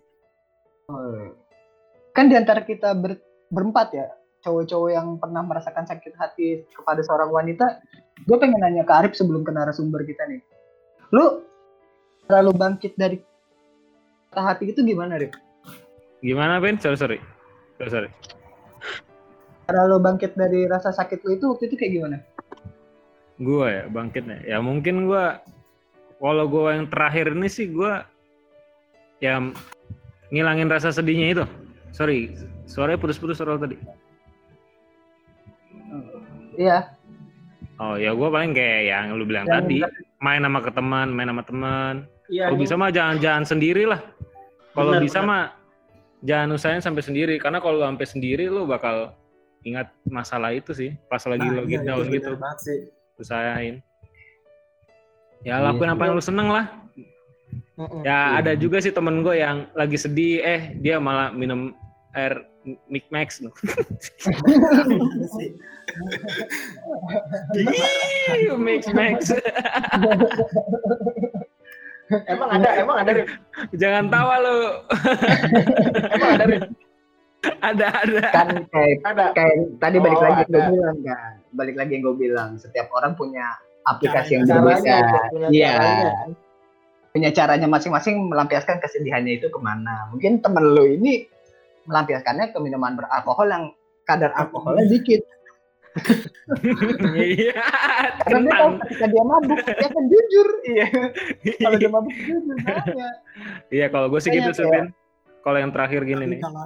Oh. 0.91 1.33
Kan 2.13 2.29
di 2.29 2.35
antara 2.37 2.61
kita 2.61 2.93
ber- 2.93 3.49
berempat 3.49 3.87
ya, 3.95 4.05
cowok-cowok 4.45 4.89
yang 4.91 5.07
pernah 5.17 5.41
merasakan 5.41 5.87
sakit 5.87 6.13
hati 6.13 6.67
kepada 6.69 7.01
seorang 7.01 7.31
wanita, 7.31 7.81
gue 8.27 8.37
pengen 8.37 8.61
nanya 8.61 8.85
ke 8.85 8.93
Arif 8.93 9.13
sebelum 9.17 9.41
ke 9.41 9.49
narasumber 9.49 10.05
kita 10.05 10.27
nih. 10.29 10.43
Lu 11.15 11.41
cara 12.27 12.45
lu 12.45 12.53
bangkit 12.53 12.99
dari 12.99 13.17
patah 14.29 14.45
hati 14.53 14.75
itu 14.75 14.85
gimana, 14.85 15.17
Arif? 15.17 15.33
Gimana, 16.24 16.63
Ben? 16.63 16.80
Sorry, 16.80 16.95
sorry. 16.95 17.19
Sorry, 17.76 17.91
sorry. 17.91 18.09
Cara 19.67 19.88
lu 19.88 19.99
bangkit 19.99 20.36
dari 20.39 20.67
rasa 20.67 20.91
sakit 20.95 21.24
lu 21.24 21.36
itu 21.36 21.45
waktu 21.51 21.71
itu 21.71 21.76
kayak 21.76 21.91
gimana? 21.99 22.17
Gua 23.39 23.67
ya 23.71 23.84
bangkitnya. 23.91 24.43
Ya 24.43 24.57
mungkin 24.59 25.07
gua 25.07 25.39
kalau 26.19 26.47
gua 26.47 26.80
yang 26.80 26.88
terakhir 26.88 27.32
ini 27.32 27.47
sih 27.47 27.71
gua 27.71 28.07
ya 29.24 29.39
ngilangin 30.32 30.67
rasa 30.71 30.91
sedihnya 30.91 31.28
itu. 31.32 31.45
Sorry, 31.95 32.36
suaranya 32.67 32.99
putus-putus 32.99 33.39
soal 33.39 33.55
tadi. 33.55 33.80
Iya. 36.59 36.91
Oh 37.80 37.95
ya 37.95 38.11
gua 38.11 38.32
paling 38.32 38.51
kayak 38.51 38.82
yang 38.84 39.15
lu 39.15 39.24
bilang 39.24 39.47
Yang 39.47 39.55
tadi, 39.63 39.78
main 40.19 40.43
sama 40.43 40.59
ke 40.59 40.71
teman, 40.76 41.07
main 41.11 41.28
sama 41.32 41.43
teman. 41.47 41.95
Iya. 42.28 42.51
Kalau 42.51 42.59
bisa 42.59 42.76
mah 42.76 42.91
jangan-jangan 42.91 43.43
sendiri 43.47 43.88
lah. 43.88 44.03
Kalau 44.76 44.99
bisa 44.99 45.24
mah 45.24 45.62
jangan 46.24 46.55
usahain 46.55 46.80
sampai 46.80 47.03
sendiri 47.03 47.36
karena 47.36 47.59
kalau 47.59 47.78
lu 47.80 47.86
sampai 47.86 48.07
sendiri 48.07 48.47
lu 48.47 48.63
bakal 48.63 49.11
ingat 49.63 49.91
masalah 50.07 50.51
itu 50.51 50.71
sih 50.71 50.91
pas 51.07 51.24
lagi 51.24 51.43
Nah, 51.43 51.63
lagi 51.63 51.76
iya, 51.76 51.84
down 51.84 52.05
gitu. 52.07 52.32
sih. 52.59 52.80
Usahain. 53.15 53.76
Ya 55.43 55.59
Iya 55.59 55.63
lakuin 55.63 55.91
sih. 55.91 55.95
apa 55.95 56.03
yang 56.07 56.15
lu 56.15 56.24
seneng 56.24 56.47
lah. 56.49 56.65
Ya 58.05 58.39
ada 58.39 58.53
juga 58.55 58.80
sih 58.80 58.93
temen 58.93 59.26
gue 59.26 59.36
yang 59.39 59.67
lagi 59.74 59.97
sedih, 59.97 60.39
eh 60.39 60.61
dia 60.78 61.01
malah 61.01 61.34
minum 61.34 61.74
air 62.13 62.45
Mic 62.88 63.03
Max. 63.11 63.43
Iya 68.39 68.55
Mix 68.55 68.84
Max. 68.93 69.17
Emang 72.32 72.49
ada, 72.51 72.70
emang 72.78 72.97
ada, 72.99 73.12
Rif? 73.16 73.30
Jangan 73.74 74.12
tawa 74.12 74.36
lu. 74.43 74.58
emang 76.16 76.30
ada, 76.36 76.45
Rif? 76.45 76.64
ada 77.60 77.88
ada. 77.91 78.22
Kan 78.32 78.47
kayak 78.72 78.97
Ada. 79.04 79.26
kayak 79.36 79.56
tadi 79.80 79.97
balik 79.99 80.20
Oh, 80.20 80.24
lagi 80.24 80.39
yang 80.39 80.51
gue 80.51 80.64
bilang 80.72 80.97
kan. 81.04 81.32
Balik 81.51 81.76
lagi 81.76 81.91
yang 81.91 82.04
gue 82.04 82.16
bilang, 82.16 82.49
setiap 82.56 82.88
orang 82.95 83.14
punya 83.16 83.43
aplikasi 83.84 84.39
yang 84.39 84.47
Caranya, 84.47 84.95
berbeda. 85.04 85.49
Iya. 85.51 85.76
punya 87.14 87.30
caranya 87.30 87.68
masing-masing 87.70 88.26
melampiaskan 88.26 88.82
kesedihannya 88.82 89.38
itu 89.38 89.45
ke 89.45 89.60
mana. 89.62 90.10
Mungkin 90.10 90.41
temen 90.41 90.66
lu 90.74 90.97
ini 90.97 91.30
melampiaskannya 91.86 92.56
ke 92.56 92.58
minuman 92.58 92.97
beralkohol 92.97 93.47
yang 93.54 93.64
kadar 94.10 94.34
alkoholnya 94.34 94.89
dikit. 94.89 95.22
Iya, 97.13 97.53
Karena 98.25 98.39
dia 98.49 98.53
tahu 98.57 98.69
ketika 98.81 99.05
dia 99.13 99.23
mabuk, 99.23 99.59
dia 99.61 99.87
akan 99.87 100.05
jujur. 100.09 100.47
Iya. 100.65 100.87
Kalau 101.61 101.77
dia 101.77 101.89
mabuk 101.91 102.13
jujur 102.17 102.55
banget. 102.65 103.15
Iya, 103.69 103.85
kalau 103.93 104.07
gue 104.09 104.19
sih 104.21 104.31
gitu 104.33 104.51
sih, 104.51 104.65
ya. 104.65 104.71
Ben. 104.73 104.85
Kalau 105.43 105.57
yang 105.59 105.71
terakhir 105.75 106.01
gini 106.07 106.23
Tapi 106.25 106.33
nih. 106.33 106.41
kalau 106.41 106.65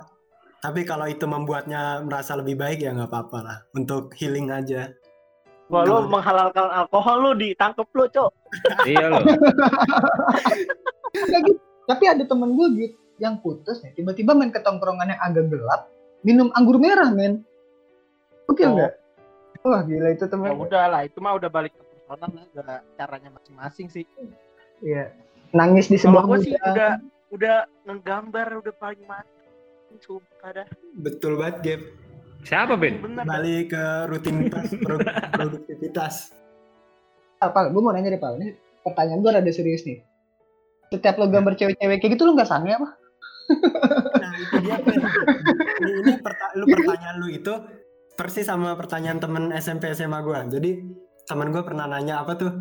tapi 0.58 0.82
kalau 0.90 1.06
itu 1.06 1.26
membuatnya 1.30 2.02
merasa 2.02 2.34
lebih 2.34 2.58
baik 2.58 2.82
ya 2.82 2.90
nggak 2.96 3.10
apa-apa 3.14 3.38
lah. 3.44 3.58
Untuk 3.76 4.16
healing 4.18 4.50
aja. 4.50 4.90
Wah, 5.68 5.84
lu 5.84 6.08
menghalalkan 6.08 6.72
alkohol 6.72 7.18
lu 7.20 7.32
ditangkep 7.36 7.88
lu, 7.92 8.08
Cok. 8.08 8.32
Iya 8.88 9.06
gitu. 11.44 11.60
Tapi 11.88 12.04
ada 12.08 12.24
temen 12.24 12.56
gue 12.56 12.68
gitu 12.80 12.98
yang 13.18 13.42
putus 13.42 13.82
nih, 13.82 13.98
tiba-tiba 13.98 14.38
main 14.38 14.54
ke 14.54 14.62
tongkrongan 14.62 15.10
yang 15.10 15.22
agak 15.26 15.50
gelap, 15.50 15.90
minum 16.22 16.54
anggur 16.54 16.78
merah, 16.78 17.10
men. 17.10 17.42
Oke 18.46 18.62
Oh. 18.64 18.78
enggak? 18.78 18.94
Wah 19.68 19.82
gila 19.84 20.10
itu 20.10 20.24
Ya 20.24 20.30
temen. 20.30 20.56
udah 20.56 20.84
lah, 20.88 21.02
itu 21.04 21.18
mah 21.18 21.36
udah 21.36 21.50
balik 21.50 21.72
ke 21.72 21.84
personal 21.84 22.32
lah, 22.32 22.46
udah 22.50 22.66
caranya 22.96 23.30
masing-masing 23.30 23.88
sih. 23.90 24.06
Iya. 24.80 25.12
Nangis 25.50 25.86
di 25.86 25.96
sebuah 25.96 26.24
gue 26.26 26.38
sih 26.42 26.54
udah 26.56 27.00
udah 27.30 27.56
ngegambar 27.84 28.48
udah 28.58 28.74
paling 28.74 29.04
mantap. 29.04 29.36
Sumpah 29.98 30.52
dah. 30.54 30.68
Betul 30.96 31.36
banget, 31.36 31.56
Gap. 31.62 31.82
Siapa, 32.40 32.76
Ben? 32.76 33.02
Bener. 33.02 33.24
Balik 33.24 33.72
ke 33.72 33.84
rutinitas 34.06 34.72
pro- 34.86 35.02
produktivitas. 35.32 36.16
Apa? 37.38 37.68
Gue 37.68 37.82
mau 37.82 37.92
nanya 37.92 38.08
deh, 38.08 38.18
Pak. 38.18 38.36
Ini 38.36 38.48
pertanyaan 38.82 39.20
gue 39.20 39.32
rada 39.34 39.50
serius 39.50 39.84
nih. 39.84 40.00
Setiap 40.88 41.18
lo 41.18 41.28
gambar 41.28 41.56
cewek-cewek 41.56 41.98
kayak 41.98 42.12
gitu 42.14 42.24
lo 42.24 42.32
nggak 42.34 42.48
sange 42.48 42.72
apa? 42.72 42.88
Nah, 44.14 44.32
itu 44.38 44.56
dia, 44.62 44.76
Ben. 44.78 45.00
Ini, 45.78 45.92
ini 45.98 46.12
perta- 46.20 46.52
lu 46.54 46.64
pertanyaan 46.66 47.16
lu 47.18 47.28
itu 47.30 47.54
persis 48.18 48.50
sama 48.50 48.74
pertanyaan 48.74 49.22
temen 49.22 49.54
SMP 49.54 49.94
SMA 49.94 50.20
gua. 50.26 50.44
Jadi 50.50 50.82
teman 51.30 51.54
gue 51.54 51.62
pernah 51.62 51.86
nanya 51.86 52.26
apa 52.26 52.34
tuh? 52.34 52.52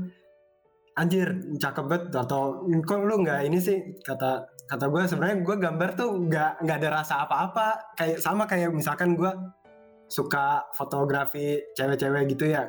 Anjir, 0.97 1.29
cakep 1.61 1.85
banget 1.89 2.05
atau 2.13 2.65
kok 2.85 3.01
lu 3.05 3.25
nggak 3.25 3.49
ini 3.49 3.59
sih? 3.61 3.79
Kata 4.05 4.45
kata 4.69 4.85
gue 4.93 5.03
sebenarnya 5.09 5.37
gue 5.45 5.57
gambar 5.57 5.91
tuh 5.97 6.11
nggak 6.29 6.53
nggak 6.61 6.77
ada 6.85 6.89
rasa 7.01 7.15
apa-apa. 7.25 7.97
Kayak 7.97 8.19
sama 8.21 8.45
kayak 8.45 8.73
misalkan 8.73 9.17
gue 9.17 9.33
suka 10.09 10.69
fotografi 10.77 11.61
cewek-cewek 11.73 12.37
gitu 12.37 12.53
ya. 12.53 12.69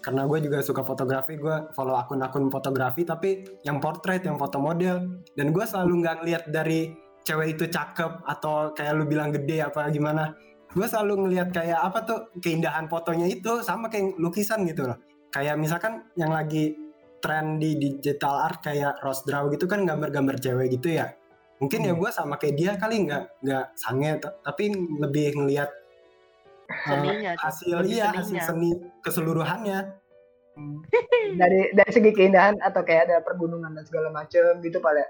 Karena 0.00 0.24
gue 0.24 0.38
juga 0.44 0.60
suka 0.62 0.84
fotografi 0.84 1.36
gue 1.36 1.72
follow 1.72 1.96
akun-akun 1.98 2.48
fotografi 2.52 3.02
tapi 3.02 3.44
yang 3.64 3.80
portrait 3.80 4.24
yang 4.24 4.40
foto 4.40 4.56
model. 4.60 5.24
Dan 5.36 5.52
gue 5.52 5.64
selalu 5.64 6.04
nggak 6.04 6.16
ngeliat 6.24 6.44
dari 6.48 6.92
cewek 7.26 7.58
itu 7.58 7.64
cakep 7.68 8.22
atau 8.24 8.70
kayak 8.72 8.92
lu 8.96 9.04
bilang 9.04 9.34
gede 9.34 9.66
apa 9.66 9.90
gimana 9.90 10.30
gue 10.74 10.86
selalu 10.86 11.26
ngeliat 11.28 11.54
kayak 11.54 11.78
apa 11.78 11.98
tuh 12.04 12.18
keindahan 12.42 12.90
fotonya 12.90 13.26
itu 13.30 13.62
sama 13.62 13.86
kayak 13.92 14.18
lukisan 14.18 14.66
gitu 14.66 14.88
loh 14.90 14.98
kayak 15.30 15.56
misalkan 15.60 16.04
yang 16.16 16.32
lagi 16.32 16.74
tren 17.22 17.56
di 17.58 17.74
digital 17.76 18.44
art 18.44 18.60
kayak 18.62 19.00
Rose 19.00 19.24
Draw 19.24 19.48
gitu 19.52 19.64
kan 19.66 19.84
gambar-gambar 19.84 20.36
cewek 20.38 20.74
gitu 20.78 20.96
ya 21.00 21.12
mungkin 21.56 21.88
ya 21.88 21.96
gue 21.96 22.10
sama 22.12 22.36
kayak 22.36 22.54
dia 22.60 22.72
kali 22.76 23.08
nggak 23.08 23.24
nggak 23.40 23.64
sange 23.80 24.20
tapi 24.44 24.64
lebih 25.00 25.32
ngeliat 25.40 25.70
uh, 26.68 26.76
Seninya, 26.92 27.32
Cok. 27.32 27.40
hasil 27.40 27.76
iya 27.88 28.06
hasil 28.12 28.36
seni 28.44 28.70
keseluruhannya 29.00 29.78
Dari 31.36 31.76
dari 31.76 31.90
segi 31.92 32.16
keindahan 32.16 32.56
atau 32.64 32.80
kayak 32.80 33.12
ada 33.12 33.16
pergunungan 33.20 33.76
dan 33.76 33.84
segala 33.84 34.08
macem 34.08 34.56
gitu 34.64 34.80
Pak 34.80 34.92
ya? 34.96 35.06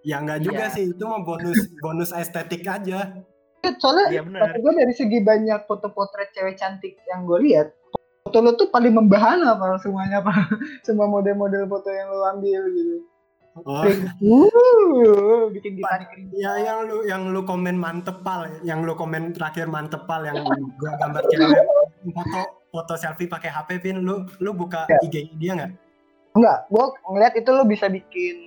ya 0.00 0.16
nggak 0.24 0.40
juga 0.44 0.64
Iya. 0.68 0.74
sih 0.76 0.84
itu 0.92 1.04
mah 1.04 1.20
bonus 1.24 1.60
bonus 1.80 2.10
estetik 2.12 2.64
aja 2.64 3.20
Soalnya 3.80 4.06
Iya 4.10 4.22
benar. 4.24 4.40
kata 4.46 4.56
gue 4.58 4.72
dari 4.76 4.94
segi 4.94 5.18
banyak 5.20 5.60
foto 5.64 5.88
potret 5.88 6.32
cewek 6.32 6.56
cantik 6.56 6.96
yang 7.06 7.24
gue 7.24 7.38
lihat, 7.44 7.72
foto 8.24 8.38
lo 8.40 8.52
tuh 8.54 8.68
paling 8.68 8.92
membahana 8.92 9.56
pak 9.56 9.80
semuanya 9.80 10.20
pak, 10.20 10.36
semua 10.86 11.06
model-model 11.06 11.64
foto 11.64 11.88
yang 11.88 12.08
lo 12.08 12.24
ambil 12.30 12.62
gitu. 12.70 12.96
oh, 13.66 13.82
uh, 13.82 15.50
bikin 15.50 15.74
ditarik 15.74 16.06
ya 16.32 16.54
yang 16.62 16.86
lu 16.86 17.02
yang 17.02 17.22
lu 17.34 17.42
komen 17.42 17.74
mantep 17.74 18.22
pal 18.22 18.46
yang 18.62 18.86
lu 18.86 18.94
komen 18.94 19.34
terakhir 19.34 19.66
mantep 19.66 20.06
pal 20.06 20.22
yang 20.22 20.38
gua 20.78 20.92
gambar 20.96 21.26
cewek 21.26 21.58
foto 22.14 22.40
foto 22.70 22.94
selfie 22.94 23.26
pakai 23.26 23.50
HP 23.50 23.82
pin 23.82 24.06
lu 24.06 24.22
lu 24.38 24.54
buka 24.54 24.86
Ya. 24.86 25.02
IG 25.02 25.34
dia 25.36 25.52
nggak 25.58 25.72
Enggak, 26.30 26.70
gue 26.70 26.84
ngeliat 27.10 27.34
itu 27.34 27.50
lo 27.50 27.66
bisa 27.66 27.90
bikin 27.90 28.46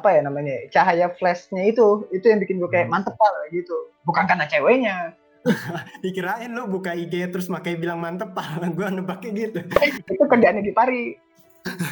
apa 0.00 0.16
ya 0.16 0.20
namanya 0.24 0.64
cahaya 0.72 1.12
flashnya 1.20 1.68
itu 1.68 2.08
itu 2.10 2.24
yang 2.24 2.40
bikin 2.40 2.56
gue 2.56 2.70
kayak 2.72 2.88
mantep 2.88 3.12
pak 3.12 3.52
gitu 3.52 3.76
bukan 4.08 4.24
karena 4.24 4.48
ceweknya 4.48 4.96
dikirain 6.04 6.52
lu 6.52 6.68
buka 6.68 6.96
IG 6.96 7.28
terus 7.32 7.48
pakai 7.48 7.76
bilang 7.76 8.00
mantep 8.00 8.32
pal 8.32 8.60
gua 8.72 8.88
nebaknya 8.88 9.48
gitu 9.48 9.60
itu 10.12 10.24
kerjaannya 10.24 10.64
di 10.64 10.72
pari 10.72 11.16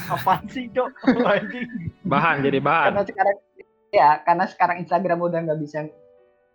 Apaan 0.08 0.48
sih, 0.48 0.64
Cok? 0.72 0.88
Anjing. 1.28 1.68
Bahan 2.08 2.40
jadi 2.40 2.56
bahan. 2.56 2.96
karena 2.96 3.04
sekarang 3.04 3.36
ya 3.92 4.08
karena 4.24 4.44
sekarang 4.48 4.76
Instagram 4.84 5.18
udah 5.20 5.40
nggak 5.44 5.60
bisa 5.60 5.78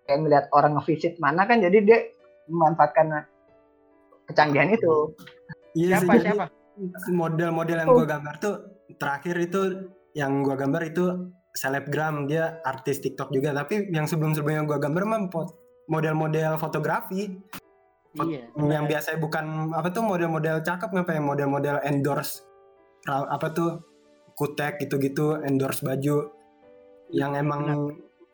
kayak 0.05 0.19
ngeliat 0.21 0.45
orang 0.53 0.77
nge-visit 0.77 1.17
mana 1.17 1.45
kan 1.49 1.61
jadi 1.61 1.77
dia 1.81 1.99
memanfaatkan 2.49 3.25
kecanggihan 4.29 4.69
itu 4.73 5.13
iya 5.73 5.97
Siapa, 6.01 6.13
siapa? 6.21 6.45
model-model 7.09 7.77
yang 7.85 7.89
gua 7.89 8.05
gambar 8.05 8.35
tuh 8.41 8.55
terakhir 8.97 9.35
itu 9.41 9.61
yang 10.13 10.45
gua 10.45 10.57
gambar 10.57 10.81
itu 10.89 11.05
selebgram 11.53 12.25
dia 12.25 12.59
artis 12.61 12.97
TikTok 12.99 13.29
juga 13.29 13.53
tapi 13.53 13.87
yang 13.89 14.03
sebelum-sebelumnya 14.03 14.65
gua 14.65 14.77
gambar 14.77 15.03
mah 15.03 15.21
pot- 15.27 15.55
model-model 15.85 16.57
fotografi 16.57 17.37
Iya. 18.13 18.45
yang 18.55 18.85
biasa 18.85 19.17
bukan 19.17 19.73
apa 19.73 19.89
tuh 19.89 20.05
model-model 20.05 20.61
cakep 20.61 20.85
ngapain 20.91 21.17
model-model 21.17 21.81
endorse 21.81 22.45
apa 23.07 23.49
tuh 23.49 23.81
kutek 24.33 24.77
gitu-gitu 24.79 25.41
endorse 25.41 25.81
baju 25.81 26.29
yang 27.09 27.33
emang 27.33 27.89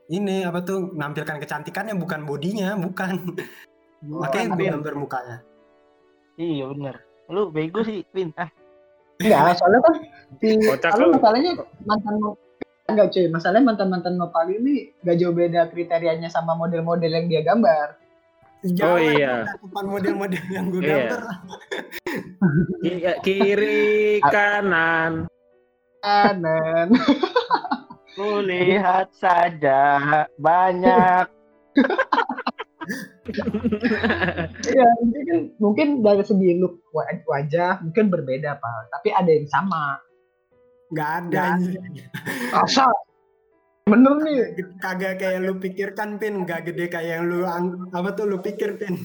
ini 0.09 0.43
apa 0.43 0.59
tuh 0.61 0.91
nampilkan 0.91 1.39
kecantikannya 1.39 1.95
bukan 1.95 2.27
bodinya 2.27 2.75
bukan 2.85 3.39
makanya 4.03 4.45
gue 4.49 4.59
Vin. 4.59 4.71
gambar 4.75 4.95
mukanya 4.95 5.37
Iya 6.35 6.71
bener. 6.71 6.95
Lu 7.27 7.51
bego 7.51 7.83
sih, 7.83 7.99
Vin. 8.11 8.31
Ah, 8.35 8.47
Enggak, 9.19 9.59
soalnya 9.59 9.79
kan 9.83 9.95
si 10.39 10.55
kalau 10.79 11.03
lu. 11.03 11.13
masalahnya 11.13 11.51
mantan 11.83 12.15
Enggak 12.89 13.07
cuy, 13.09 13.25
masalahnya 13.27 13.65
mantan-mantan 13.65 14.15
Nopal 14.15 14.49
ini 14.49 14.89
gak 14.99 15.15
jauh 15.15 15.31
beda 15.31 15.67
kriterianya 15.67 16.27
sama 16.27 16.53
model-model 16.53 17.11
yang 17.11 17.27
dia 17.27 17.41
gambar. 17.41 17.95
Jangan 18.59 18.91
Oh, 18.91 18.99
iya. 18.99 19.35
depan 19.55 19.85
model-model 19.87 20.43
yang 20.49 20.65
gue 20.67 20.81
Iya. 20.81 20.89
gambar. 20.91 21.21
Ki- 22.81 23.19
Kiri 23.23 23.87
kanan. 24.21 25.31
Kanan. 26.01 26.87
Kulihat 28.13 29.15
saja 29.15 29.79
banyak. 30.35 31.25
Iya, 34.65 34.87
mungkin 34.99 35.23
kan 35.23 35.39
mungkin 35.55 35.87
dari 36.01 36.23
segi 36.25 36.57
look 36.57 36.83
wa- 36.89 37.05
wajah 37.29 37.79
mungkin 37.79 38.09
berbeda 38.09 38.57
pak, 38.57 38.81
tapi 38.91 39.13
ada 39.13 39.29
yang 39.29 39.47
sama. 39.47 40.01
Nggak 40.89 41.09
ada. 41.09 41.25
Nggak 41.27 41.45
anjir. 41.51 41.79
Asa, 42.51 42.85
bener 43.85 44.13
nih. 44.19 44.37
Kagak 44.77 45.13
kayak 45.17 45.39
lu 45.41 45.53
pikirkan 45.55 46.17
pin, 46.17 46.43
nggak 46.43 46.65
gede 46.65 46.85
kayak 46.87 47.09
yang 47.15 47.25
lu 47.25 47.41
ang- 47.43 47.89
apa 47.89 48.09
tuh 48.11 48.25
lu 48.25 48.37
pikir 48.37 48.75
pin. 48.75 48.97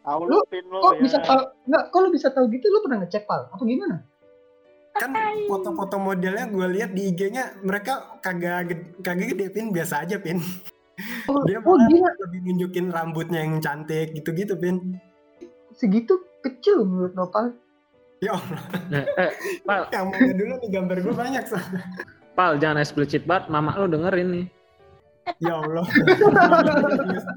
Tahu 0.00 0.20
Lu- 0.24 0.40
lu 0.40 0.48
pin 0.48 0.64
lu 0.64 0.80
Kok 0.80 0.94
ya. 0.94 1.00
bisa 1.04 1.18
tahu? 1.20 1.40
Nggak, 1.68 1.82
kok 1.86 2.00
lu 2.00 2.08
bisa 2.08 2.28
tahu 2.30 2.44
gitu? 2.48 2.66
Lu 2.66 2.80
pernah 2.80 2.98
ngecek 3.02 3.24
pal? 3.24 3.48
Apa 3.48 3.62
gimana? 3.62 3.96
Kan 4.90 5.12
foto-foto 5.46 5.96
modelnya 5.96 6.48
gue 6.48 6.66
lihat 6.72 6.90
di 6.90 7.06
IG-nya 7.06 7.60
mereka 7.60 8.18
kagak 8.18 8.66
gede, 8.66 8.84
kagak 8.98 9.28
gede 9.30 9.46
pin, 9.48 9.70
biasa 9.70 10.02
aja 10.02 10.16
pin. 10.18 10.40
Oh, 11.28 11.46
Dia 11.46 11.62
oh 11.62 11.76
malah 11.76 11.86
dia 11.86 12.10
lebih 12.18 12.40
nunjukin 12.42 12.90
rambutnya 12.90 13.38
yang 13.38 13.60
cantik 13.60 14.10
gitu-gitu 14.10 14.58
pin. 14.58 14.98
segitu 15.70 16.10
kecil 16.42 16.82
menurut 16.82 17.14
Nopal. 17.14 17.54
Ya 18.18 18.34
Allah, 18.34 18.60
Nah, 18.90 19.04
eh, 19.14 19.30
Pal, 19.62 19.86
yang 19.94 20.10
mana 20.10 20.34
dulu 20.34 20.54
nih 20.58 20.70
gambar 20.74 20.96
gue 21.06 21.14
banyak 21.14 21.44
soalnya. 21.46 21.82
Pal 22.34 22.58
jangan 22.58 22.82
explicit 22.82 23.22
banget, 23.22 23.46
mama 23.46 23.78
lu 23.78 23.86
dengerin 23.86 24.28
nih. 24.34 24.46
Ya 25.38 25.54
Allah. 25.60 25.86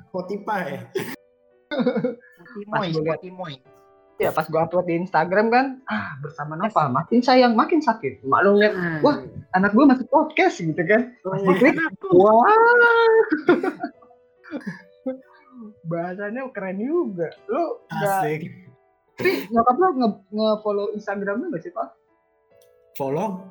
Spotify. 0.09 0.79
Liat. 2.71 3.19
Potimoy. 3.19 3.59
Ya 4.21 4.29
pas 4.29 4.45
gua 4.45 4.69
upload 4.69 4.85
di 4.85 5.01
Instagram 5.01 5.49
kan, 5.49 5.81
ah 5.89 6.13
bersama 6.21 6.53
Nopal 6.53 6.93
makin 6.93 7.25
sayang 7.25 7.57
makin 7.57 7.81
sakit. 7.81 8.21
Maklum 8.21 8.61
lihat 8.61 9.01
Wah. 9.01 9.17
anak 9.57 9.73
gua 9.73 9.89
masuk 9.89 10.05
podcast 10.13 10.61
gitu 10.61 10.77
kan. 10.77 11.09
Oh, 11.25 11.33
Pas 11.33 11.41
diklik, 11.41 11.73
wah. 12.13 12.45
Bahasanya 15.89 16.45
keren 16.53 16.77
juga. 16.77 17.33
Lu 17.49 17.81
Asik. 17.89 18.45
Tapi 19.21 19.47
nyokap 19.53 19.77
nge, 19.77 20.09
nge-follow 20.33 20.85
Instagramnya 20.97 21.45
nggak 21.53 21.63
sih 21.63 21.71
Pak? 21.71 21.87
Follow? 22.97 23.45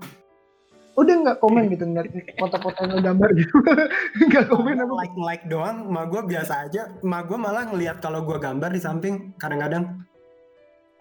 Udah 0.99 1.15
nggak 1.23 1.39
komen 1.41 1.71
gitu 1.71 1.87
ngeliat 1.87 2.11
foto-foto 2.37 2.83
yang 2.85 3.01
gambar 3.01 3.31
gitu. 3.39 3.57
Nggak 4.27 4.53
komen 4.53 4.75
apa? 4.85 4.93
like 5.01 5.17
like 5.17 5.45
doang, 5.49 5.87
ma 5.89 6.05
gue 6.05 6.21
biasa 6.21 6.67
aja. 6.69 6.93
Ma 7.01 7.25
gue 7.25 7.39
malah 7.41 7.71
ngelihat 7.73 8.03
kalau 8.05 8.21
gue 8.27 8.37
gambar 8.37 8.69
di 8.75 8.83
samping 8.83 9.33
kadang-kadang. 9.41 10.03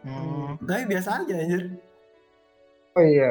Hmm. 0.06 0.56
Tapi 0.64 0.88
biasa 0.88 1.26
aja 1.26 1.34
anjir. 1.36 1.68
Oh 2.96 3.04
iya. 3.04 3.28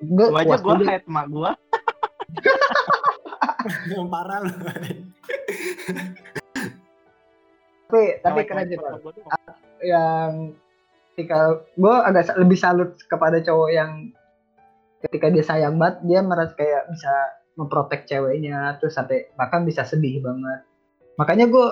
Gua 0.00 0.28
aja 0.40 0.56
juga. 0.58 0.84
head 0.88 1.04
mak 1.06 1.26
gua. 1.28 1.52
Yang 3.92 4.08
parah 4.08 4.38
lu. 4.42 4.52
Tapi 7.92 8.02
tapi 8.24 8.40
keren 8.48 8.66
like 8.72 8.80
yang 9.82 10.54
ketika 11.12 11.60
gue 11.76 11.94
agak 12.08 12.32
lebih 12.40 12.56
salut 12.56 12.96
kepada 13.06 13.38
cowok 13.44 13.70
yang 13.70 14.10
ketika 15.04 15.28
dia 15.28 15.44
sayang 15.44 15.76
banget 15.76 16.00
dia 16.08 16.20
merasa 16.24 16.54
kayak 16.56 16.88
bisa 16.88 17.12
memprotek 17.60 18.08
ceweknya 18.08 18.80
terus 18.80 18.96
sampai 18.96 19.28
bahkan 19.36 19.66
bisa 19.68 19.84
sedih 19.84 20.24
banget 20.24 20.64
makanya 21.20 21.46
gue 21.52 21.66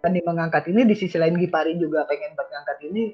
tadi 0.00 0.18
mengangkat 0.24 0.64
ini 0.72 0.88
di 0.88 0.96
sisi 0.96 1.20
lain 1.20 1.36
Gipari 1.36 1.76
juga 1.76 2.08
pengen 2.08 2.32
buat 2.34 2.48
ngangkat 2.48 2.78
ini 2.88 3.04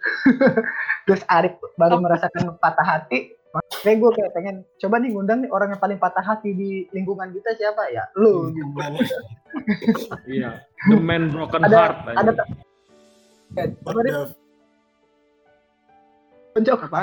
terus 1.08 1.22
Arif 1.32 1.56
baru 1.80 1.96
merasakan 1.96 2.60
patah 2.60 2.84
hati 2.84 3.32
makanya 3.50 3.96
gue 3.98 4.10
kayak 4.20 4.32
pengen 4.36 4.56
coba 4.78 4.96
nih 5.00 5.10
ngundang 5.16 5.38
nih 5.42 5.50
orang 5.50 5.74
yang 5.74 5.80
paling 5.82 5.98
patah 5.98 6.22
hati 6.22 6.52
di 6.54 6.70
lingkungan 6.92 7.32
kita 7.32 7.56
siapa 7.56 7.88
ya 7.90 8.04
lu 8.20 8.52
gitu. 8.52 8.68
Iya. 10.30 10.62
The 10.86 10.96
man 10.96 11.34
broken 11.34 11.66
Ada- 11.66 11.74
heart. 11.74 11.96
ada 12.14 12.30
anjing. 12.32 12.69
What 13.52 13.70
apa 13.84 14.00
the- 14.04 14.34
Pencok. 16.50 16.78
Apa? 16.86 17.02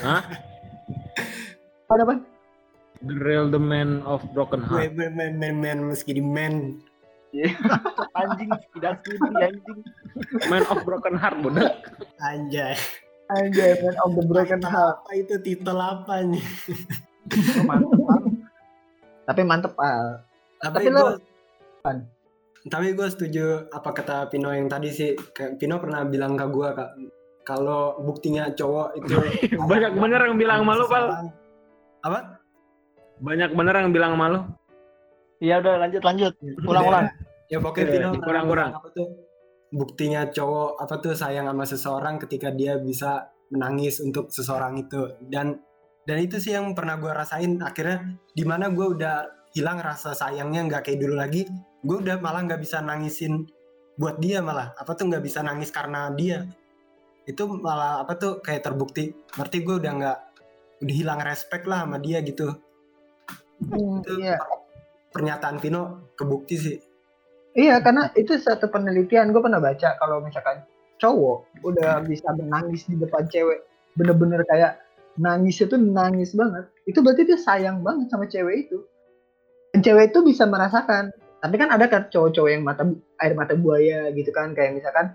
Hah? 0.00 0.22
Apa 1.84 1.92
apa? 2.00 2.14
The 3.04 3.14
real 3.20 3.46
the 3.46 3.60
man 3.60 4.00
of 4.02 4.24
broken 4.32 4.64
heart. 4.64 4.88
men 4.92 5.12
men 5.12 5.32
men 5.36 5.54
men 5.60 5.78
meski 5.84 6.16
di 6.16 6.24
men. 6.24 6.80
Anjing 8.14 8.46
tidak 8.72 9.02
studi 9.02 9.18
anjing. 9.36 9.78
Man 10.46 10.62
of 10.70 10.80
broken 10.86 11.18
heart, 11.18 11.34
bodoh. 11.42 11.66
Anjay. 12.22 12.78
Anjay, 13.28 13.74
man 13.82 13.96
of 14.00 14.14
the 14.14 14.24
broken 14.24 14.62
heart. 14.62 15.02
Apa 15.02 15.12
itu 15.18 15.34
titel 15.42 15.74
apa 15.76 16.22
nih? 16.22 16.44
Mantap 17.66 17.90
banget. 17.98 18.32
Tapi 19.24 19.40
mantep 19.42 19.74
Al. 19.76 20.06
Tapi, 20.62 20.74
Tapi 20.78 20.88
lo- 20.88 21.18
gue 21.18 21.92
tapi 22.64 22.96
gue 22.96 23.08
setuju 23.12 23.68
apa 23.68 23.92
kata 23.92 24.32
Pino 24.32 24.48
yang 24.48 24.72
tadi 24.72 24.88
sih. 24.88 25.12
Kayak 25.36 25.60
Pino 25.60 25.76
pernah 25.76 26.00
bilang 26.08 26.32
ke 26.32 26.46
gue 26.48 26.68
kak, 26.72 26.90
kalau 27.44 28.00
buktinya 28.00 28.48
cowok 28.56 28.88
itu 29.04 29.14
Banyak 29.70 29.92
bener 30.00 30.20
yang 30.24 30.36
bilang 30.40 30.60
malu, 30.64 30.88
Pal. 30.88 31.28
Apa? 32.00 32.40
Banyak 33.20 33.52
bener 33.52 33.74
yang 33.84 33.92
bilang 33.92 34.16
malu. 34.16 34.40
Iya 35.44 35.60
udah 35.60 35.74
lanjut 35.84 36.02
lanjut. 36.02 36.32
Ulang-ulang. 36.64 37.08
Ya 37.52 37.60
pokoknya 37.60 37.84
Iya, 37.84 37.92
Pino 37.92 38.08
kurang-kurang. 38.24 38.70
apa 38.72 38.88
tuh? 38.96 39.08
Buktinya 39.68 40.32
cowok 40.32 40.80
apa 40.80 40.94
tuh 40.96 41.12
sayang 41.12 41.44
sama 41.44 41.68
seseorang 41.68 42.16
ketika 42.16 42.48
dia 42.48 42.80
bisa 42.80 43.28
menangis 43.52 44.00
untuk 44.00 44.32
seseorang 44.32 44.80
itu 44.80 45.12
dan 45.28 45.60
dan 46.08 46.24
itu 46.24 46.40
sih 46.40 46.56
yang 46.56 46.72
pernah 46.72 46.96
gue 46.96 47.12
rasain 47.12 47.60
akhirnya 47.60 48.16
di 48.32 48.48
mana 48.48 48.72
gue 48.72 48.96
udah 48.96 49.28
hilang 49.52 49.76
rasa 49.76 50.16
sayangnya 50.16 50.64
nggak 50.72 50.88
kayak 50.88 51.04
dulu 51.04 51.20
lagi 51.20 51.44
gue 51.84 51.96
udah 52.00 52.16
malah 52.18 52.42
nggak 52.48 52.60
bisa 52.64 52.80
nangisin 52.80 53.44
buat 54.00 54.18
dia 54.18 54.40
malah 54.40 54.74
apa 54.74 54.96
tuh 54.96 55.12
nggak 55.12 55.22
bisa 55.22 55.44
nangis 55.44 55.70
karena 55.70 56.10
dia 56.16 56.48
itu 57.28 57.44
malah 57.46 58.02
apa 58.02 58.16
tuh 58.16 58.40
kayak 58.40 58.64
terbukti 58.66 59.14
berarti 59.36 59.62
gue 59.62 59.74
udah 59.78 59.92
nggak 60.00 60.18
udah 60.82 60.94
hilang 60.94 61.20
respect 61.22 61.64
lah 61.68 61.86
sama 61.86 62.00
dia 62.00 62.24
gitu 62.24 62.56
itu 63.64 64.12
Iya. 64.18 64.40
pernyataan 65.14 65.62
Pino 65.62 66.10
kebukti 66.18 66.56
sih 66.58 66.76
Iya, 67.54 67.78
karena 67.86 68.10
itu 68.18 68.34
satu 68.34 68.66
penelitian 68.66 69.30
gue 69.30 69.38
pernah 69.38 69.62
baca 69.62 69.94
kalau 70.02 70.18
misalkan 70.18 70.66
cowok 70.98 71.62
udah 71.62 72.02
bisa 72.02 72.26
menangis 72.34 72.82
di 72.90 72.98
depan 72.98 73.30
cewek, 73.30 73.62
bener-bener 73.94 74.42
kayak 74.50 74.82
nangis 75.22 75.62
itu 75.62 75.78
nangis 75.78 76.34
banget. 76.34 76.66
Itu 76.82 76.98
berarti 77.06 77.22
dia 77.22 77.38
sayang 77.38 77.86
banget 77.86 78.10
sama 78.10 78.26
cewek 78.26 78.66
itu. 78.66 78.82
Dan 79.70 79.86
cewek 79.86 80.10
itu 80.10 80.26
bisa 80.26 80.50
merasakan. 80.50 81.14
Tapi 81.44 81.54
kan 81.60 81.68
ada 81.68 81.84
kan 81.92 82.08
cowok-cowok 82.08 82.48
yang 82.48 82.64
mata 82.64 82.88
air 83.20 83.36
mata 83.36 83.52
buaya 83.52 84.08
gitu 84.16 84.32
kan, 84.32 84.56
kayak 84.56 84.80
misalkan 84.80 85.12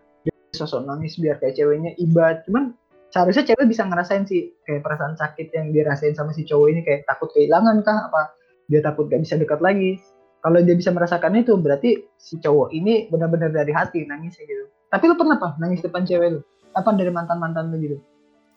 sosok 0.53 0.85
nangis 0.85 1.17
biar 1.17 1.41
kayak 1.41 1.57
ceweknya 1.57 1.97
ibat. 1.97 2.45
Cuman 2.45 2.77
seharusnya 3.09 3.49
cewek 3.49 3.65
bisa 3.65 3.89
ngerasain 3.89 4.29
sih 4.29 4.53
kayak 4.69 4.85
perasaan 4.85 5.17
sakit 5.17 5.49
yang 5.57 5.73
dirasain 5.73 6.13
sama 6.13 6.29
si 6.29 6.45
cowok 6.45 6.67
ini 6.69 6.81
kayak 6.85 7.09
takut 7.09 7.33
kehilangan 7.33 7.81
kah 7.81 8.05
apa 8.05 8.37
dia 8.69 8.85
takut 8.85 9.09
gak 9.09 9.25
bisa 9.25 9.33
dekat 9.33 9.57
lagi 9.65 9.97
kalau 10.45 10.61
dia 10.61 10.77
bisa 10.77 10.93
merasakan 10.93 11.41
itu 11.41 11.57
berarti 11.57 12.05
si 12.21 12.37
cowok 12.37 12.69
ini 12.69 13.09
benar-benar 13.09 13.49
dari 13.49 13.73
hati 13.73 14.05
nangisnya 14.05 14.45
gitu 14.45 14.69
tapi 14.93 15.09
lu 15.09 15.17
pernah 15.17 15.41
apa 15.41 15.57
nangis 15.57 15.81
depan 15.81 16.05
cewek 16.05 16.37
lu 16.37 16.39
apa 16.77 16.89
dari 16.93 17.09
mantan 17.09 17.41
mantan 17.41 17.73
lu 17.73 17.81
gitu 17.81 17.97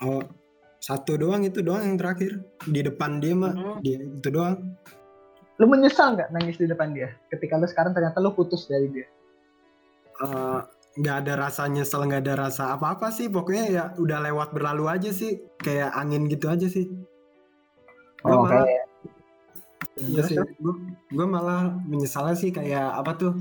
Oh, 0.02 0.18
satu 0.82 1.14
doang 1.14 1.46
itu 1.46 1.62
doang 1.62 1.86
yang 1.86 1.96
terakhir 1.96 2.42
di 2.66 2.82
depan 2.82 3.22
dia 3.22 3.38
mah 3.38 3.54
Hmm. 3.54 3.78
dia 3.80 4.02
itu 4.02 4.28
doang. 4.34 4.74
Lu 5.62 5.70
menyesal 5.70 6.18
nggak 6.18 6.34
nangis 6.34 6.58
di 6.58 6.66
depan 6.66 6.90
dia? 6.90 7.14
Ketika 7.30 7.54
lu 7.54 7.70
sekarang 7.70 7.94
ternyata 7.94 8.18
lu 8.18 8.34
putus 8.34 8.66
dari 8.66 8.90
dia. 8.90 9.06
Eh, 10.26 10.60
nggak 10.98 11.16
ada 11.22 11.32
rasa 11.46 11.70
nyesel 11.70 12.02
nggak 12.10 12.26
ada 12.26 12.50
rasa 12.50 12.74
apa-apa 12.74 13.14
sih. 13.14 13.30
Pokoknya 13.30 13.64
ya 13.70 13.84
udah 13.94 14.18
lewat 14.26 14.50
berlalu 14.50 14.90
aja 14.90 15.14
sih. 15.14 15.38
Kayak 15.62 15.94
angin 15.94 16.26
gitu 16.26 16.50
aja 16.50 16.66
sih. 16.66 16.90
Gue 18.26 18.34
oh 18.34 18.42
malah 18.42 18.66
kayak 18.66 18.84
iya 20.02 20.22
sih. 20.26 20.36
Gue 20.58 20.74
gue 21.14 21.26
malah 21.30 21.70
menyesalnya 21.86 22.34
sih 22.34 22.50
kayak 22.50 22.98
apa 22.98 23.12
tuh? 23.14 23.32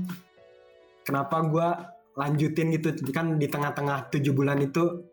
Kenapa 1.02 1.42
gue 1.42 1.68
lanjutin 2.14 2.70
gitu? 2.70 2.94
Kan 3.10 3.42
di 3.42 3.50
tengah-tengah 3.50 4.14
tujuh 4.14 4.30
bulan 4.30 4.62
itu 4.62 5.10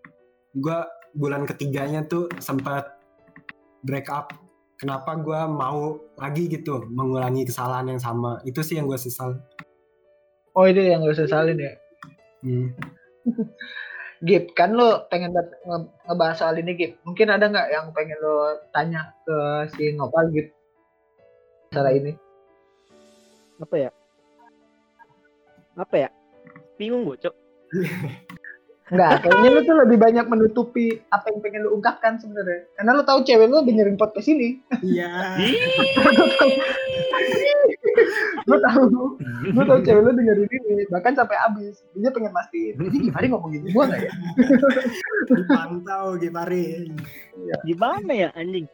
gue 0.53 0.79
bulan 1.17 1.49
ketiganya 1.49 2.05
tuh 2.05 2.29
sempat 2.37 3.01
break 3.81 4.13
up 4.13 4.29
kenapa 4.79 5.19
gue 5.19 5.39
mau 5.45 5.99
lagi 6.15 6.47
gitu 6.47 6.87
mengulangi 6.87 7.43
kesalahan 7.43 7.91
yang 7.91 8.01
sama 8.01 8.39
itu 8.41 8.63
sih 8.63 8.79
yang 8.79 8.87
gue 8.87 8.95
sesal 8.95 9.35
oh 10.55 10.65
itu 10.65 10.79
yang 10.79 11.03
lu 11.03 11.13
sesalin 11.13 11.59
ya 11.59 11.73
Hmm. 12.39 12.71
Gip 14.23 14.55
kan 14.55 14.71
lu 14.71 15.03
pengen 15.11 15.35
banget 15.35 15.51
nge- 15.67 15.91
ngebahas 16.07 16.39
soal 16.39 16.55
ini 16.55 16.71
Gip 16.71 16.95
mungkin 17.03 17.27
ada 17.27 17.51
nggak 17.51 17.67
yang 17.67 17.91
pengen 17.91 18.15
lu 18.19 18.35
tanya 18.71 19.11
ke 19.27 19.35
si 19.75 19.91
Nopal 19.91 20.31
Gip 20.31 20.55
Cara 21.69 21.93
ini. 21.93 22.17
Apa 23.61 23.75
ya? 23.77 23.89
Apa 25.77 25.95
ya? 25.95 26.09
Bingung 26.81 27.05
gue, 27.05 27.13
Cok. 27.21 27.35
Enggak, 28.89 29.21
kayaknya 29.21 29.49
lu 29.53 29.61
tuh 29.69 29.75
lebih 29.85 29.97
banyak 30.01 30.25
menutupi 30.25 30.97
apa 31.13 31.29
yang 31.29 31.39
pengen 31.45 31.61
lu 31.69 31.77
ungkapkan 31.77 32.17
sebenarnya. 32.17 32.65
Karena 32.73 32.91
lu 32.97 33.03
tahu 33.05 33.19
cewek 33.21 33.45
lu 33.45 33.61
dengerin 33.61 34.01
podcast 34.01 34.33
ini. 34.33 34.57
Iya. 34.81 35.37
lu 38.49 38.57
tahu, 38.57 38.83
lu 39.53 39.61
tahu 39.61 39.79
cewek 39.85 40.01
lu 40.01 40.11
dengerin 40.17 40.49
ini, 40.49 40.83
bahkan 40.89 41.13
sampai 41.13 41.37
habis. 41.37 41.85
Dia 41.93 42.09
pengen 42.09 42.33
mastiin, 42.33 42.81
ini 42.81 42.97
gimana 43.09 43.25
ngomong 43.29 43.51
gitu 43.53 43.67
gua 43.77 43.85
enggak 43.93 44.09
ya? 44.09 44.13
Dipantau 45.29 46.05
Gipari. 46.17 46.89
Gimana 47.69 48.11
ya 48.11 48.29
anjing? 48.33 48.65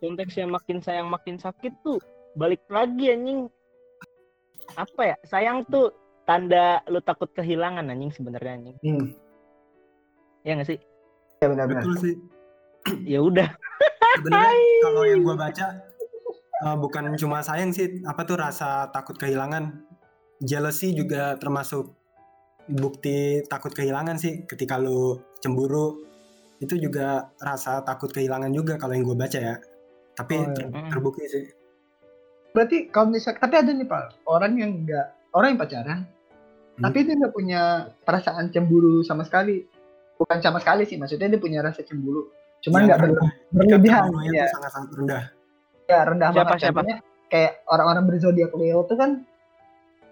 Konteksnya 0.00 0.48
makin 0.48 0.80
sayang 0.80 1.12
makin 1.12 1.36
sakit 1.36 1.72
tuh 1.84 2.00
balik 2.32 2.64
lagi 2.72 3.12
anjing. 3.12 3.52
Apa 4.80 5.12
ya? 5.12 5.16
Sayang 5.28 5.68
tuh 5.68 5.92
tanda 6.24 6.80
lu 6.86 7.00
takut 7.00 7.28
kehilangan 7.30 7.84
anjing 7.84 8.10
sebenarnya 8.10 8.52
anjing. 8.54 8.76
Hmm, 8.80 9.06
Ya 10.42 10.52
nggak 10.54 10.68
sih? 10.68 10.78
Ya 11.38 11.46
benar-benar. 11.48 11.82
betul 11.82 11.94
sih. 12.00 12.14
Ya 13.08 13.20
udah. 13.20 13.48
Sebenarnya 14.18 14.52
kalau 14.84 15.02
yang 15.04 15.20
gua 15.20 15.36
baca 15.38 15.66
eh, 16.60 16.76
bukan 16.76 17.16
cuma 17.16 17.40
sayang 17.40 17.72
sih, 17.72 18.04
apa 18.04 18.22
tuh 18.22 18.36
rasa 18.36 18.88
takut 18.88 19.16
kehilangan. 19.16 19.84
Jealousy 20.40 20.92
juga 20.92 21.38
termasuk 21.38 21.94
bukti 22.66 23.40
takut 23.44 23.70
kehilangan 23.70 24.16
sih 24.16 24.44
ketika 24.44 24.76
lu 24.76 25.16
cemburu 25.38 26.00
itu 26.58 26.76
juga 26.76 27.28
rasa 27.36 27.80
takut 27.80 28.08
kehilangan 28.08 28.48
juga 28.50 28.74
kalau 28.74 28.92
yang 28.92 29.04
gue 29.04 29.12
baca 29.14 29.36
ya 29.36 29.56
tapi 30.12 30.34
Oh, 30.34 30.48
iya. 30.48 30.54
ter- 30.54 30.72
terbukti 30.90 31.24
sih 31.24 31.44
Berarti 32.50 32.86
kalau 32.88 33.10
misalnya, 33.10 33.40
tapi 33.40 33.54
ada 33.58 33.68
nih 33.68 33.82
pak, 33.82 34.14
orang 34.24 34.54
yang 34.54 34.72
enggak, 34.78 35.10
orang 35.34 35.54
yang 35.54 35.60
pacaran, 35.60 35.98
Hmm. 36.74 36.82
tapi 36.82 36.98
dia 37.04 37.14
nggak 37.14 37.34
punya 37.34 37.62
perasaan 38.02 38.50
cemburu 38.50 39.02
sama 39.02 39.22
sekali. 39.22 39.62
Bukan 40.14 40.38
sama 40.38 40.58
sekali 40.58 40.86
sih, 40.86 40.94
maksudnya 40.94 41.26
dia 41.26 41.38
punya 41.38 41.58
rasa 41.58 41.82
cemburu. 41.82 42.30
Cuman 42.62 42.82
Yang 42.82 42.88
nggak 42.88 43.00
rendah. 43.02 43.30
berlebihan. 43.50 44.02
Ya, 44.30 44.46
tuh 44.46 44.52
sangat-sangat 44.58 44.90
rendah 44.94 45.24
ya 45.84 46.00
rendah 46.00 46.28
Siapa, 46.32 46.48
banget. 46.48 46.62
siapa? 46.64 46.80
Kayak 47.28 47.52
orang-orang 47.68 48.04
berzodiak 48.08 48.52
Leo 48.56 48.80
tuh 48.88 48.96
kan 48.96 49.10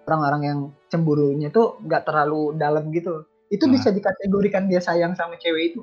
orang-orang 0.05 0.43
yang 0.43 0.59
cemburunya 0.91 1.49
tuh 1.49 1.79
nggak 1.81 2.03
terlalu 2.05 2.59
dalam 2.59 2.91
gitu. 2.91 3.25
Itu 3.49 3.68
Nah. 3.68 3.73
bisa 3.79 3.89
dikategorikan 3.89 4.66
dia 4.66 4.81
sayang 4.81 5.14
sama 5.14 5.39
cewek 5.39 5.73
itu. 5.73 5.83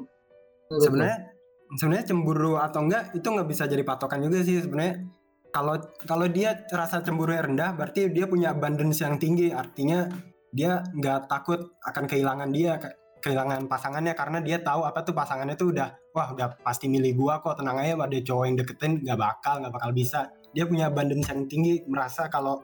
Sebenarnya 0.70 1.34
sebenarnya 1.74 2.06
cemburu 2.06 2.58
atau 2.58 2.86
enggak 2.86 3.14
itu 3.14 3.26
nggak 3.26 3.48
bisa 3.50 3.66
jadi 3.66 3.82
patokan 3.82 4.22
juga 4.22 4.42
sih 4.42 4.62
sebenarnya 4.62 5.06
kalau 5.50 5.76
kalau 6.06 6.28
dia 6.30 6.66
rasa 6.70 7.02
cemburu 7.02 7.34
rendah 7.34 7.74
berarti 7.74 8.10
dia 8.14 8.30
punya 8.30 8.54
abundance 8.54 9.02
yang 9.02 9.18
tinggi. 9.18 9.50
Artinya 9.50 10.10
dia 10.54 10.82
nggak 10.94 11.30
takut 11.30 11.74
akan 11.86 12.06
kehilangan 12.06 12.50
dia 12.54 12.78
ke- 12.78 12.96
kehilangan 13.26 13.66
pasangannya. 13.66 14.14
Karena 14.14 14.40
dia 14.40 14.62
tahu 14.62 14.86
apa 14.86 15.02
tuh 15.02 15.18
pasangannya 15.18 15.58
tuh 15.58 15.74
udah 15.74 15.90
wah 16.14 16.34
udah 16.34 16.62
pasti 16.62 16.86
milih 16.86 17.18
gua 17.18 17.42
kok 17.42 17.58
tenang 17.58 17.82
aja 17.82 17.98
ada 17.98 18.18
cowok 18.22 18.44
yang 18.46 18.58
deketin 18.58 18.92
nggak 19.02 19.20
bakal 19.20 19.54
nggak 19.62 19.74
bakal 19.74 19.90
bisa. 19.94 20.30
Dia 20.54 20.66
punya 20.66 20.90
abundance 20.90 21.30
yang 21.30 21.46
tinggi 21.50 21.86
merasa 21.86 22.30
kalau 22.30 22.62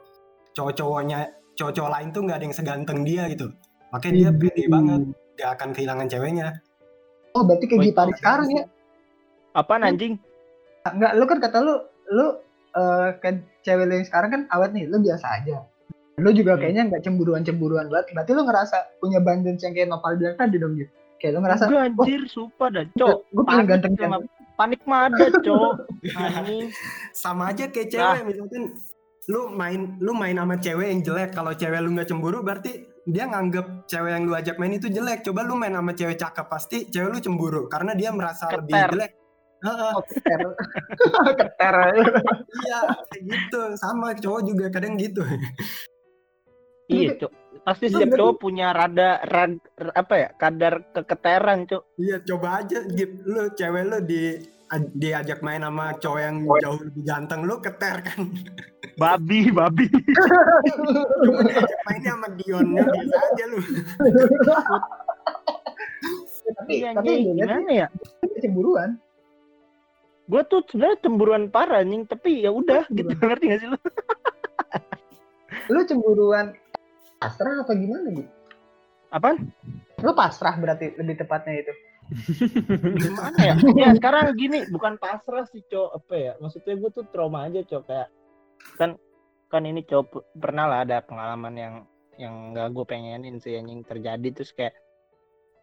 cowok-cowoknya 0.55 1.29
cowok-cowok 1.55 1.91
lain 1.91 2.07
tuh 2.13 2.21
nggak 2.25 2.37
ada 2.37 2.45
yang 2.45 2.55
seganteng 2.55 2.99
dia 3.01 3.23
gitu. 3.29 3.49
Makanya 3.93 4.13
dia 4.13 4.29
Widih. 4.33 4.49
pede 4.51 4.63
banget 4.67 5.01
gak 5.35 5.49
akan 5.59 5.69
kehilangan 5.75 6.07
ceweknya. 6.09 6.47
Oh 7.35 7.43
berarti 7.43 7.65
kayak 7.67 8.15
sekarang 8.19 8.49
ya? 8.51 8.63
Apaan 9.55 9.83
anjing? 9.83 10.15
Enggak, 10.87 11.11
lu 11.19 11.25
kan 11.27 11.39
kata 11.43 11.57
lu, 11.63 11.75
lu 12.11 12.44
eh, 12.75 13.09
kan 13.17 13.33
cewek 13.61 13.83
lu 13.83 13.93
yang 13.93 14.03
sekarang 14.03 14.29
kan 14.29 14.41
awet 14.49 14.71
nih, 14.71 14.85
lu 14.85 14.99
biasa 14.99 15.27
aja. 15.33 15.63
Lu 16.15 16.29
juga 16.29 16.53
Hmm. 16.53 16.61
kayaknya 16.61 16.83
nggak 16.87 17.03
cemburuan-cemburuan 17.03 17.87
banget. 17.87 18.11
Berarti 18.11 18.31
lu 18.31 18.43
ngerasa 18.43 18.77
punya 18.97 19.19
abundance 19.19 19.61
yang 19.61 19.73
kayak 19.73 19.87
Nopal 19.87 20.15
bilang 20.15 20.35
tadi 20.35 20.55
dong 20.55 20.75
gitu. 20.75 20.87
Kayak 21.15 21.31
lu 21.31 21.39
ngerasa, 21.41 21.63
Enggak 21.65 21.83
anjir, 21.89 22.21
sumpah 22.25 22.67
dah, 22.69 22.83
Cok. 22.93 23.17
gue 23.25 23.43
paling 23.45 23.65
ganteng 23.65 23.93
sama 23.95 24.15
kan. 24.15 24.21
panik 24.55 24.81
mah 24.85 25.01
ada, 25.05 25.25
Cok. 25.37 25.73
Sama 27.13 27.43
aja 27.49 27.65
kayak 27.67 27.87
Nah. 27.89 27.93
cewek 28.13 28.21
misalkan 28.25 28.63
lu 29.25 29.49
main 29.49 29.97
lu 29.97 30.13
main 30.13 30.37
sama 30.37 30.55
cewek 30.55 30.87
yang 30.87 31.01
jelek 31.01 31.33
kalau 31.33 31.49
cewek 31.51 31.81
lu 31.81 31.89
nggak 31.91 32.05
cemburu 32.05 32.39
berarti 32.39 32.77
dia 33.03 33.25
nganggep 33.25 33.65
cewek 33.85 34.11
yang 34.11 34.23
lu 34.23 34.33
ajak 34.33 34.55
main 34.55 34.69
itu 34.71 34.85
jelek 34.85 35.19
coba 35.21 35.41
lu 35.41 35.57
main 35.57 35.73
sama 35.73 35.91
cewek 35.91 36.13
cakep 36.15 36.45
pasti 36.45 36.77
cewek 36.85 37.09
lu 37.09 37.17
cemburu 37.17 37.65
karena 37.65 37.91
dia 37.93 38.13
merasa 38.13 38.53
lebih 38.53 38.69
Keter. 38.69 38.89
jelek 38.93 39.11
Oh, 39.63 40.03
keter. 40.03 40.39
keter. 41.39 41.75
iya 42.59 42.79
kayak 43.07 43.21
gitu 43.23 43.61
sama 43.79 44.11
cowok 44.13 44.41
juga 44.43 44.65
kadang 44.69 44.99
gitu 44.99 45.23
Iya, 46.85 47.17
Cok. 47.17 47.31
Pasti 47.65 47.89
setiap 47.89 48.13
cowok 48.13 48.35
punya 48.37 48.69
rada, 48.69 49.17
rad, 49.25 49.57
apa 49.97 50.13
ya, 50.13 50.29
kadar 50.37 50.85
keketeran, 50.93 51.65
Cok. 51.65 51.83
iya 51.97 52.21
coba 52.21 52.61
aja 52.61 52.85
Gip 52.85 53.25
lu 53.25 53.49
cewek 53.51 53.83
lu 53.89 53.97
di 54.05 54.37
diajak 54.93 55.41
main 55.41 55.61
sama 55.61 55.97
cowok 55.97 56.19
yang 56.19 56.35
jauh 56.61 56.77
lebih 56.81 57.03
ganteng 57.05 57.41
lu 57.45 57.57
keter 57.57 58.01
kan 58.01 58.29
Babi, 58.97 59.49
babi. 59.49 59.85
mainnya 61.85 62.11
sama 62.13 62.27
Dionnya 62.33 62.83
biasa 62.85 63.17
aja 63.29 63.45
lu 63.45 63.59
tapi 66.55 66.71
Iya, 66.77 66.89
tapi 66.93 67.11
gimana 67.33 67.71
ya? 67.73 67.87
cemburuan. 68.37 68.89
Gue 70.25 70.41
tuh 70.49 70.65
sebenarnya 70.69 70.97
cemburuan 71.05 71.43
parah, 71.53 71.85
anjing. 71.85 72.05
Tapi 72.09 72.45
ya 72.45 72.51
udah, 72.53 72.85
gitu. 72.89 73.09
Ngerti 73.25 73.45
gak 73.51 73.59
sih 73.61 73.69
lu? 73.69 73.79
Lu 75.73 75.81
cemburuan 75.85 76.53
pasrah 77.17 77.65
apa 77.65 77.73
gimana 77.73 78.07
gitu? 78.13 78.31
Apaan? 79.13 79.49
Lu 80.01 80.11
pasrah 80.13 80.55
berarti 80.57 80.93
lebih 80.97 81.21
tepatnya 81.21 81.65
itu. 81.65 81.73
Gimana 83.01 83.37
ya? 83.41 83.55
Ya 83.73 83.89
sekarang 83.97 84.37
gini, 84.37 84.69
bukan 84.69 85.01
pasrah 85.01 85.49
sih, 85.49 85.65
Cok. 85.65 85.89
Apa 86.03 86.13
ya? 86.13 86.31
Maksudnya 86.37 86.77
gue 86.77 86.89
tuh 86.93 87.05
trauma 87.09 87.49
aja, 87.49 87.65
Cok. 87.65 87.81
Kayak, 87.89 88.09
kan 88.77 88.89
kan 89.49 89.63
ini 89.63 89.85
p- 89.85 90.25
pernah 90.35 90.65
lah 90.67 90.79
ada 90.83 91.01
pengalaman 91.05 91.53
yang 91.55 91.75
yang 92.19 92.55
gak 92.55 92.75
gue 92.75 92.85
pengenin 92.87 93.39
sih 93.39 93.55
anjing 93.59 93.83
terjadi 93.83 94.27
terus 94.31 94.51
kayak 94.55 94.75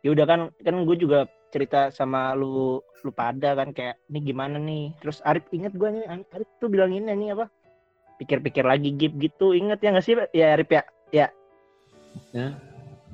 ya 0.05 0.13
udah 0.13 0.25
kan 0.29 0.41
kan 0.61 0.77
gue 0.85 0.97
juga 0.97 1.29
cerita 1.53 1.92
sama 1.92 2.32
lu 2.32 2.80
lu 3.03 3.11
pada 3.11 3.53
kan 3.53 3.70
kayak 3.70 4.00
ini 4.09 4.18
gimana 4.24 4.57
nih? 4.57 4.96
Terus 4.98 5.20
Arif 5.22 5.44
inget 5.50 5.70
gue 5.70 5.84
nih 5.86 6.09
Arif 6.09 6.48
tuh 6.57 6.66
bilang 6.66 6.88
ini 6.88 7.07
nih 7.07 7.36
apa 7.36 7.46
pikir-pikir 8.16 8.62
lagi 8.62 8.90
gip 8.92 9.12
gitu 9.16 9.53
inget 9.53 9.78
ya 9.78 9.92
nggak 9.92 10.03
sih 10.03 10.16
ya 10.32 10.57
Arif 10.57 10.68
ya? 10.68 10.82
Ya. 11.11 11.26
Ya. 12.32 12.48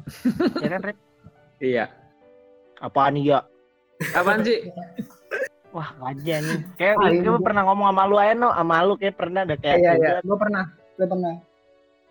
ya 0.63 0.69
kan 0.69 0.81
Arif? 0.85 0.99
Iya. 1.59 1.85
apaan 2.79 3.13
nih 3.13 3.25
ya 3.29 3.41
Apaan 4.15 4.47
sih? 4.47 4.71
wah 5.69 5.91
aja 6.01 6.39
nih. 6.39 6.59
Kayak 6.79 6.95
Ah, 6.97 7.11
gue 7.11 7.19
ini- 7.21 7.43
pernah 7.43 7.63
ngomong 7.67 7.91
sama 7.91 8.03
lu 8.05 8.17
aja 8.17 8.33
no 8.33 8.49
sama 8.51 8.81
lu 8.81 8.95
kayak 8.95 9.19
pernah 9.19 9.43
ada 9.43 9.55
kayak 9.55 9.77
Iya 9.77 9.93
ya 9.93 9.99
iya, 9.99 10.11
gue 10.23 10.37
pernah, 10.39 10.65
gue 10.95 11.07
pernah, 11.07 11.33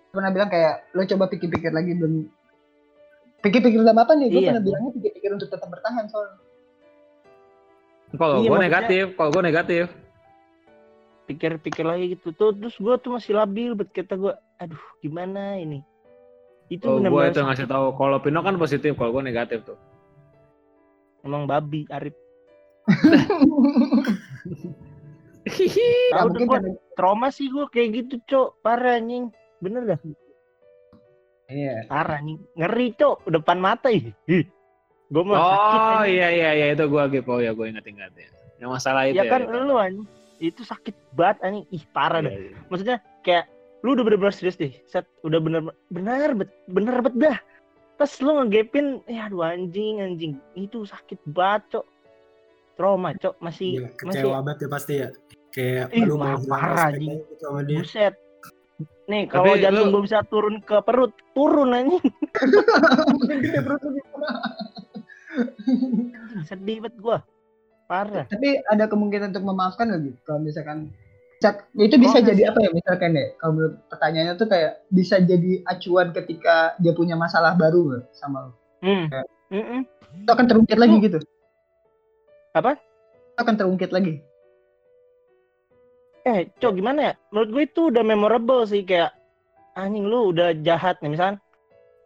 Gua 0.08 0.14
pernah 0.14 0.32
bilang 0.32 0.50
kayak 0.50 0.74
lo 0.92 1.02
coba 1.06 1.26
pikir-pikir 1.28 1.72
lagi 1.72 1.92
belum 1.94 2.14
pikir-pikir 3.40 3.80
dalam 3.80 3.98
apa 3.98 4.14
nih? 4.14 4.28
Gue 4.28 4.40
Iya. 4.40 4.50
pernah 4.50 4.64
bilangnya 4.64 4.92
pikir-pikir 4.94 5.30
untuk 5.32 5.48
tetap 5.48 5.68
bertahan 5.68 6.06
soalnya. 6.08 6.38
Kalau 8.10 8.36
Iya, 8.38 8.48
gue 8.48 8.60
negatif, 8.60 9.04
kalau 9.14 9.30
gue 9.30 9.44
negatif. 9.44 9.86
pikir-pikir 11.28 11.84
lagi 11.84 12.16
gitu 12.16 12.32
tuh 12.32 12.56
terus 12.56 12.72
gue 12.74 12.96
tuh 12.98 13.12
masih 13.12 13.36
labil 13.36 13.76
bet 13.76 13.92
kata 13.92 14.16
gue 14.16 14.32
aduh 14.58 14.80
gimana 14.98 15.60
ini 15.60 15.84
itu 16.70 16.80
Kalau 16.82 17.04
gue 17.04 17.24
itu 17.28 17.42
ngasih 17.44 17.68
tahu 17.68 17.86
kalau 17.94 18.16
Pino 18.18 18.40
kan 18.40 18.56
positif, 18.56 18.96
kalau 18.96 19.12
gue 19.12 19.28
negatif 19.28 19.60
tuh. 19.62 19.76
emang 21.22 21.44
babi 21.44 21.84
Arif 21.92 22.16
mungkin 26.16 26.40
gue 26.40 26.48
karena 26.48 26.72
trauma 26.96 27.28
sih 27.28 27.48
gue 27.48 27.68
kayak 27.68 27.90
gitu 27.98 28.16
cok 28.26 28.64
parah 28.64 28.96
anjing 28.96 29.28
bener 29.60 29.84
dah 29.86 30.00
iya. 31.52 31.84
parah 31.88 32.20
anjing. 32.20 32.40
Ngeri 32.56 32.88
cok. 32.96 33.18
Depan 33.32 33.58
mata 33.60 33.88
ih. 33.92 34.12
Gue 35.08 35.24
mah 35.24 35.40
sakit 35.40 35.80
Oh 35.80 36.04
iya 36.04 36.28
iya 36.32 36.50
iya. 36.54 36.66
Itu 36.76 36.88
gue 36.92 37.04
gitu. 37.16 37.30
Oh 37.32 37.40
ya 37.40 37.52
gue 37.56 37.66
ingat 37.68 37.86
ingat 37.88 38.12
ya. 38.16 38.30
Yang 38.60 38.70
masalah 38.80 39.02
itu 39.08 39.18
ya 39.18 39.24
kan 39.32 39.42
ya. 39.48 39.64
lu 39.64 39.76
anjing. 39.80 40.08
Itu 40.38 40.62
sakit 40.68 40.96
banget 41.16 41.38
anjing. 41.44 41.66
Ih 41.72 41.84
parah 41.96 42.20
dah. 42.24 42.32
Iya, 42.32 42.42
iya. 42.52 42.60
maksudnya 42.68 42.98
kayak 43.24 43.46
lu 43.86 43.94
udah 43.96 44.04
bener-bener 44.04 44.36
serius 44.36 44.60
deh. 44.60 44.74
Set 44.88 45.08
udah 45.24 45.40
bener 45.40 45.62
bener 45.90 46.30
bet 46.36 46.52
bener 46.68 46.96
bet 47.00 47.16
dah. 47.16 47.38
Pas 47.98 48.12
lu 48.22 48.32
ngegepin 48.44 49.02
ya 49.10 49.32
aduh 49.32 49.48
anjing 49.48 50.04
anjing. 50.04 50.34
Itu 50.54 50.84
sakit 50.84 51.24
banget 51.32 51.80
cok. 51.80 51.86
Trauma 52.76 53.16
cok. 53.16 53.40
Masih 53.40 53.82
Gila, 53.82 53.90
masih 53.90 54.22
kecewa 54.22 54.38
banget 54.44 54.58
ya 54.60 54.70
pasti 54.70 54.94
ya. 55.00 55.10
Kayak 55.58 55.90
Ih, 55.90 56.06
lu 56.06 56.22
mau 56.22 56.38
parah, 56.46 56.94
anjing. 56.94 57.18
aja 57.18 57.24
gitu 57.26 57.34
sama 57.42 57.60
dia. 57.66 57.80
Buset 57.82 58.14
nih 59.08 59.24
kalau 59.26 59.48
Tapi 59.50 59.64
jantung 59.64 59.88
lu- 59.88 59.94
gua 59.94 60.04
bisa 60.04 60.20
turun 60.24 60.56
ke 60.60 60.78
perut 60.80 61.16
turun 61.32 61.72
anjing. 61.72 62.04
Mungkin 63.10 63.38
gede 63.40 63.60
perut 63.62 63.82
lu 63.82 63.92
sedih 66.44 66.78
banget 66.80 66.96
gua. 66.98 67.18
Parah. 67.86 68.28
Tapi 68.28 68.60
ada 68.62 68.84
kemungkinan 68.86 69.32
untuk 69.32 69.46
memaafkan 69.46 69.88
lagi 69.88 70.12
kalau 70.22 70.40
misalkan 70.40 70.92
Bisa- 71.34 71.64
itu 71.72 71.96
bisa 71.96 72.18
Oh, 72.18 72.26
jadi 72.26 72.50
apa 72.50 72.60
ya 72.60 72.70
misalkan 72.72 73.14
ya 73.14 73.30
kalau 73.38 73.52
menurut 73.54 73.76
pertanyaannya 73.88 74.34
tuh 74.36 74.48
kayak 74.48 74.72
bisa 74.90 75.16
jadi 75.20 75.52
acuan 75.64 76.10
ketika 76.12 76.56
dia 76.76 76.92
punya 76.92 77.14
masalah 77.14 77.54
baru 77.54 77.80
nggak 77.86 78.04
sama 78.12 78.50
lo 78.50 78.52
Hmm. 78.78 79.06
Mm-mm. 79.48 79.82
itu 80.18 80.28
akan 80.28 80.46
terungkit 80.46 80.76
lagi 80.76 80.98
gitu. 81.00 81.22
Apa? 82.52 82.74
Itu 82.74 83.38
akan 83.38 83.56
terungkit 83.56 83.90
lagi 83.90 84.26
Eh, 86.28 86.52
cok 86.54 86.74
gimana 86.74 87.00
ya? 87.02 87.14
Menurut 87.30 87.50
gue 87.50 87.64
itu 87.66 87.82
udah 87.88 88.04
memorable 88.04 88.62
sih 88.64 88.84
kayak 88.84 89.16
anjing 89.74 90.04
lu 90.04 90.30
udah 90.30 90.52
jahat 90.60 91.00
nih. 91.00 91.10
Misalkan 91.10 91.40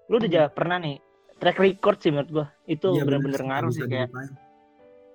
lu 0.05 0.15
udah 0.15 0.27
Hmm. 0.27 0.37
jahat 0.37 0.51
pernah 0.53 0.77
nih 0.77 1.01
track 1.37 1.57
record 1.57 1.97
sih 1.97 2.11
menurut 2.11 2.29
gua. 2.31 2.45
Itu 2.65 2.93
Iya, 2.93 3.01
bener-bener 3.01 3.33
bener 3.35 3.49
ngaruh 3.49 3.71
sih 3.71 3.83
kayak 3.83 4.07
dilupain. 4.07 4.31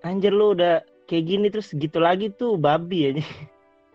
anjir 0.02 0.32
lu 0.32 0.46
udah 0.52 0.74
kayak 1.04 1.24
gini 1.24 1.46
terus 1.48 1.68
gitu 1.70 1.98
lagi 1.98 2.30
tuh 2.30 2.56
babi 2.56 2.98
aja 3.08 3.22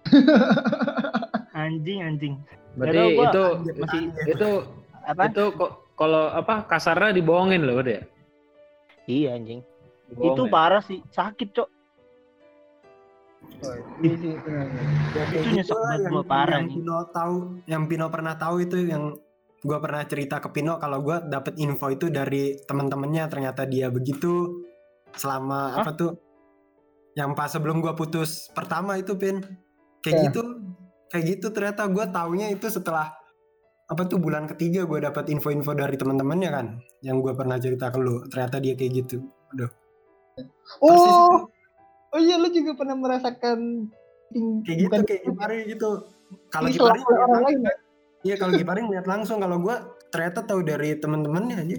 anjing. 1.53 1.99
Anjing 2.01 2.34
Berarti 2.72 3.03
gua 3.12 3.26
itu 3.28 3.43
masih 3.76 4.01
itu 4.26 4.49
apa? 5.03 5.22
itu 5.28 5.43
kok 5.51 5.72
kalau 5.93 6.32
apa 6.32 6.64
kasarnya 6.66 7.12
dibohongin 7.12 7.62
loh 7.62 7.82
dia. 7.82 8.07
iya 9.05 9.36
anjing. 9.36 9.59
Dibohongin. 10.07 10.32
itu 10.32 10.43
parah 10.47 10.80
sih. 10.80 11.03
Sakit 11.09 11.51
cok 11.51 11.68
Iya 14.02 14.16
sih, 14.18 14.34
benar. 14.42 14.66
Ya, 15.14 15.24
kayak 15.30 15.44
Itu 15.46 15.50
gitu 15.50 15.54
nyesek 15.54 15.78
banget 15.78 16.00
gua, 16.10 16.24
parah 16.26 16.58
yang 16.58 16.66
nih. 16.66 16.76
Pino 16.82 16.98
tahu, 17.14 17.36
yang 17.70 17.84
Pino 17.86 18.06
pernah 18.10 18.34
tahu 18.34 18.56
itu 18.66 18.78
yang 18.89 19.04
gua 19.62 19.78
pernah 19.78 20.02
cerita 20.10 20.42
ke 20.42 20.50
Pino 20.50 20.82
kalau 20.82 20.98
gua 21.06 21.22
dapet 21.22 21.54
info 21.62 21.94
itu 21.94 22.10
dari 22.10 22.58
teman-temannya 22.66 23.30
ternyata 23.30 23.70
dia 23.70 23.94
begitu 23.94 24.66
selama 25.14 25.78
Hah? 25.78 25.86
apa 25.86 25.92
tuh 25.94 26.12
yang 27.14 27.38
pas 27.38 27.52
sebelum 27.54 27.78
gua 27.78 27.94
putus 27.94 28.50
pertama 28.58 28.98
itu 28.98 29.14
Pin 29.14 29.46
kayak 30.02 30.16
Ya. 30.18 30.24
gitu 30.34 30.42
kayak 31.14 31.26
gitu 31.38 31.48
ternyata 31.54 31.86
gua 31.92 32.10
taunya 32.10 32.50
itu 32.50 32.66
setelah 32.74 33.14
apa 33.86 34.02
tuh 34.10 34.18
bulan 34.18 34.50
ketiga 34.50 34.88
gua 34.89 35.12
dapat 35.12 35.30
info-info 35.30 35.78
dari 35.78 35.94
teman-temannya 36.00 36.50
kan 36.50 36.68
yang 37.06 37.22
gua 37.22 37.38
pernah 37.38 37.62
cerita 37.62 37.94
ke 37.94 38.00
lu 38.02 38.26
ternyata 38.32 38.58
dia 38.58 38.74
kayak 38.74 39.06
gitu 39.06 39.22
Persis 40.82 41.14
oh 41.14 41.51
oh 42.12 42.20
iya 42.20 42.36
lu 42.36 42.47
juga 42.49 42.72
pernah 42.74 42.95
merasakan 42.95 43.88
ting- 44.30 44.62
kayak 44.62 44.78
gitu 44.78 44.88
bukan- 44.88 45.05
kayak 45.05 45.22
Gipari 45.24 45.57
gitu 45.68 45.89
kalau 46.47 46.68
Gipari 46.68 46.99
orang 47.03 47.41
lain 47.43 47.59
ya? 47.62 47.74
Iya 48.22 48.36
kalau 48.38 48.53
Gipari 48.53 48.80
ngeliat 48.82 49.03
langsung 49.05 49.38
kalau 49.39 49.57
gua 49.57 49.76
ternyata 50.07 50.39
tahu 50.41 50.62
dari 50.62 50.93
teman-temannya 50.93 51.57
aja. 51.57 51.78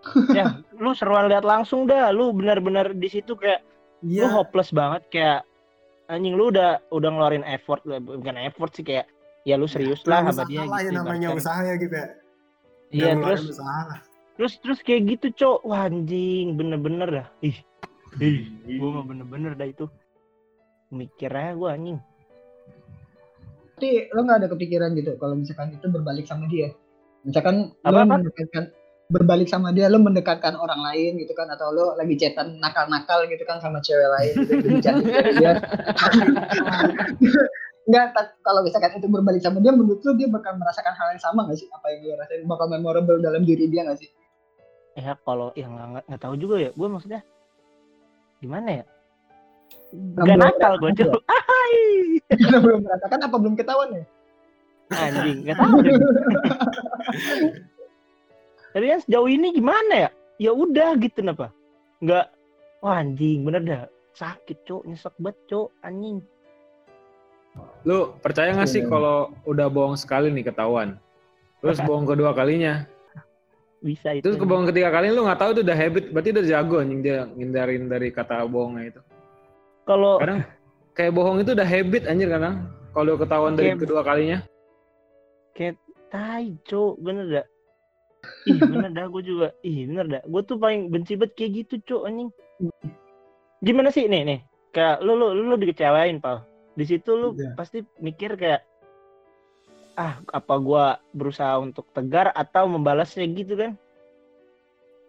ya 0.32 0.46
lu 0.74 0.92
seruan 0.92 1.26
lihat 1.26 1.42
langsung 1.42 1.84
dah 1.84 2.08
lu 2.08 2.32
benar-benar 2.32 2.94
di 2.94 3.08
situ 3.08 3.34
kayak 3.34 3.60
lu 4.00 4.16
Iya. 4.18 4.32
hopeless 4.32 4.70
banget 4.70 5.04
kayak 5.10 5.44
anjing 6.06 6.32
lu 6.32 6.48
udah 6.48 6.80
udah 6.88 7.08
ngeluarin 7.10 7.44
effort 7.44 7.84
bukan 7.84 8.32
effort 8.38 8.72
sih 8.72 8.80
kayak 8.80 9.04
ya 9.42 9.54
lu 9.54 9.68
serius 9.68 10.00
lah 10.04 10.24
Usaha 10.24 10.40
sama 10.40 10.48
dia 10.48 10.64
lah 10.64 10.80
ya 10.80 10.88
gitu 10.88 10.96
namanya 10.96 11.28
ibaratkan. 11.28 11.36
usaha 11.36 11.60
ya 11.60 11.74
gitu 11.76 11.94
ya. 11.94 12.08
iya 12.90 13.10
terus 13.14 13.42
usaha 13.52 13.80
lah. 13.86 13.98
terus 14.34 14.52
terus 14.58 14.78
kayak 14.80 15.00
gitu 15.06 15.26
cok 15.34 15.58
wah 15.62 15.84
anjing 15.84 16.56
bener-bener 16.56 17.08
dah 17.10 17.28
ih 17.40 17.56
ih 18.18 18.50
gua 18.80 19.00
mah 19.00 19.04
bener-bener 19.06 19.54
dah 19.54 19.68
itu 19.70 19.86
mikirnya 20.90 21.54
gua 21.54 21.78
anjing 21.78 22.02
Tapi 23.80 24.12
lo 24.12 24.20
nggak 24.28 24.38
ada 24.44 24.48
kepikiran 24.52 24.92
gitu 24.92 25.16
kalau 25.16 25.40
misalkan 25.40 25.72
itu 25.72 25.88
berbalik 25.88 26.28
sama 26.28 26.44
dia. 26.52 26.68
Misalkan 27.24 27.72
lo 27.80 27.88
Apa-apa? 27.88 28.20
mendekatkan 28.20 28.64
berbalik 29.08 29.48
sama 29.48 29.72
dia, 29.72 29.88
lo 29.88 29.96
mendekatkan 29.96 30.52
orang 30.52 30.84
lain 30.84 31.16
gitu 31.16 31.32
kan 31.32 31.48
atau 31.48 31.72
lo 31.72 31.96
lagi 31.96 32.12
chatan 32.20 32.60
nakal-nakal 32.60 33.24
gitu 33.24 33.40
kan 33.48 33.56
sama 33.64 33.80
cewek 33.80 34.04
lain 34.04 34.34
gitu 34.44 34.68
dia. 35.40 35.56
Enggak, 37.88 38.12
ta- 38.12 38.36
kalau 38.44 38.60
misalkan 38.60 39.00
itu 39.00 39.08
berbalik 39.08 39.40
sama 39.40 39.64
dia, 39.64 39.72
menurut 39.72 40.04
lo 40.04 40.12
dia 40.12 40.28
bakal 40.28 40.60
merasakan 40.60 40.92
hal 41.00 41.16
yang 41.16 41.22
sama 41.24 41.48
gak 41.48 41.56
sih? 41.56 41.66
Apa 41.72 41.86
yang 41.96 42.00
dia 42.04 42.14
rasain 42.20 42.44
bakal 42.44 42.68
memorable 42.68 43.16
dalam 43.24 43.48
diri 43.48 43.64
dia 43.64 43.88
gak 43.88 43.96
sih? 43.96 44.12
ya 44.98 45.14
kalau 45.22 45.54
yang 45.54 45.72
nggak 46.04 46.20
tahu 46.20 46.34
juga 46.34 46.58
ya 46.58 46.70
gua 46.74 46.90
maksudnya 46.90 47.22
gimana 48.40 48.82
ya? 48.82 48.84
Nggak 49.90 50.26
Gak 50.26 50.38
nakal 50.38 50.72
gue 50.78 50.90
Ahai. 51.28 51.74
Kita 52.40 52.58
belum 52.62 52.80
merasakan 52.86 53.20
apa 53.26 53.36
belum 53.36 53.54
ketahuan 53.58 53.90
ya? 53.94 54.04
anjing 54.90 55.46
nggak 55.46 55.54
tahu 55.54 55.76
deh. 55.86 55.94
Tapi 58.74 58.84
kan 58.90 59.00
sejauh 59.06 59.30
ini 59.30 59.54
gimana 59.54 59.94
ya? 59.94 60.10
Ya 60.42 60.50
udah 60.50 60.98
gitu 60.98 61.22
kenapa? 61.22 61.54
Nggak 62.02 62.26
wah 62.82 62.98
anjing 62.98 63.46
bener 63.46 63.62
dah. 63.62 63.84
Sakit 64.18 64.66
cok 64.66 64.82
nyesek 64.90 65.14
banget 65.22 65.38
cok 65.46 65.68
anjing. 65.86 66.18
Lu 67.86 68.14
percaya 68.18 68.50
nggak 68.54 68.70
sih 68.70 68.82
Iya. 68.82 68.90
kalau 68.90 69.30
udah 69.46 69.66
bohong 69.70 69.94
sekali 69.98 70.30
nih 70.34 70.50
ketahuan? 70.50 70.98
Terus 71.62 71.78
bohong 71.82 72.06
kedua 72.08 72.34
kalinya. 72.34 72.86
Bisa 73.80 74.12
itu 74.12 74.24
Terus 74.24 74.36
kebohong 74.36 74.68
ketiga 74.68 74.92
kali 74.92 75.08
lu 75.08 75.24
nggak 75.24 75.40
tahu 75.40 75.50
itu 75.56 75.62
udah 75.64 75.76
habit, 75.76 76.04
berarti 76.12 76.28
udah 76.36 76.44
jago 76.44 76.76
anjing 76.78 77.00
dia 77.00 77.24
ngindarin 77.32 77.88
dari 77.88 78.08
kata 78.12 78.44
bohongnya 78.44 78.92
itu. 78.92 79.00
kalau 79.88 80.20
Kadang 80.20 80.44
kayak 80.92 81.12
bohong 81.16 81.40
itu 81.40 81.50
udah 81.56 81.66
habit 81.66 82.02
anjir 82.06 82.28
kadang. 82.28 82.68
Kalau 82.90 83.14
ketahuan 83.16 83.54
dari 83.54 83.72
Kayak- 83.72 83.80
kedua 83.86 84.00
kalinya. 84.02 84.38
tai 86.10 86.58
cok 86.66 86.94
bener 86.98 87.26
dah 87.30 87.46
ih 88.50 88.58
bener 88.58 88.90
dah 88.90 89.06
gue 89.06 89.22
juga 89.22 89.54
ih 89.62 89.86
bener 89.86 90.06
dah 90.10 90.22
gue 90.26 90.42
tuh 90.42 90.58
paling 90.58 90.90
benci 90.90 91.14
banget 91.14 91.38
kayak 91.38 91.50
gitu 91.62 91.74
cok 91.86 92.02
anjing 92.10 92.30
gimana 93.62 93.94
sih 93.94 94.10
nih 94.10 94.26
nih 94.26 94.40
kayak 94.74 95.06
lu 95.06 95.14
lu 95.14 95.30
lu, 95.30 95.42
lu 95.46 95.56
dikecewain 95.56 96.18
pal 96.18 96.42
di 96.74 96.82
situ 96.82 97.14
lu 97.14 97.38
Iya. 97.38 97.54
pasti 97.54 97.86
mikir 98.02 98.34
kayak 98.34 98.66
ah 99.98 100.22
apa 100.30 100.54
gua 100.60 100.98
berusaha 101.16 101.58
untuk 101.58 101.86
tegar 101.94 102.30
atau 102.34 102.66
membalasnya 102.70 103.26
gitu 103.30 103.54
kan? 103.58 103.72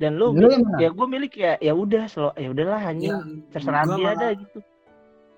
Dan 0.02 0.18
lu 0.18 0.34
mana? 0.34 0.82
ya 0.82 0.90
gue 0.90 1.08
milik 1.08 1.38
ya 1.38 1.62
ya 1.62 1.78
udah 1.78 2.10
selo 2.10 2.34
ya 2.34 2.50
udahlah 2.50 2.82
anjing 2.82 3.14
Ya, 3.14 3.22
terserah 3.54 3.86
dia 3.86 4.12
dah 4.18 4.32
gitu. 4.34 4.60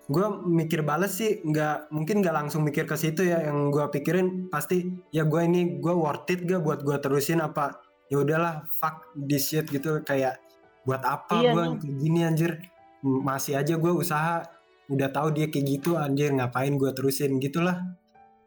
Gue 0.08 0.26
mikir 0.48 0.88
bales 0.88 1.20
sih 1.20 1.44
nggak 1.44 1.92
mungkin 1.92 2.24
nggak 2.24 2.32
langsung 2.32 2.64
mikir 2.64 2.88
ke 2.88 2.96
situ 2.96 3.28
ya 3.28 3.44
yang 3.44 3.72
gue 3.76 3.84
pikirin 3.92 4.48
pasti 4.48 4.88
ya 5.12 5.28
gue 5.28 5.42
ini 5.44 5.84
gue 5.84 5.92
worth 5.92 6.32
it 6.32 6.48
gak 6.48 6.64
buat 6.64 6.80
gue 6.84 6.96
terusin 6.96 7.44
apa 7.44 7.76
ya 8.08 8.24
udahlah 8.24 8.64
fuck 8.80 9.04
this 9.16 9.52
shit 9.52 9.68
gitu 9.68 10.00
kayak 10.08 10.40
buat 10.88 11.04
apa 11.04 11.44
Iya, 11.44 11.52
gue 11.56 11.64
kayak 11.84 11.96
gini 12.00 12.20
anjir. 12.24 12.52
Masih 13.04 13.60
aja 13.60 13.76
gue 13.76 13.92
usaha 13.92 14.48
udah 14.88 15.10
tahu 15.12 15.28
dia 15.36 15.52
kayak 15.52 15.66
gitu 15.80 16.00
anjir 16.00 16.32
ngapain 16.32 16.76
gue 16.76 16.92
terusin 16.96 17.36
gitulah 17.40 17.84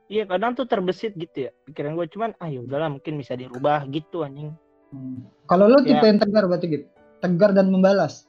iya 0.07 0.23
kadang 0.25 0.55
tuh 0.55 0.65
terbesit 0.65 1.13
gitu 1.15 1.49
ya 1.49 1.51
pikiran 1.65 1.95
gue 1.95 2.07
cuman 2.09 2.31
ah 2.39 2.47
ya 2.47 2.63
udahlah 2.63 2.89
mungkin 2.89 3.19
bisa 3.19 3.35
dirubah 3.35 3.85
gitu 3.89 4.23
anjing 4.23 4.55
Hmm. 4.87 5.19
Kalau 5.51 5.67
lo 5.67 5.83
tipe 5.83 5.99
Ya. 5.99 6.15
yang 6.15 6.23
tegar 6.23 6.47
berarti 6.47 6.67
gitu? 6.71 6.87
Tegar 7.19 7.51
dan 7.51 7.75
membalas? 7.75 8.23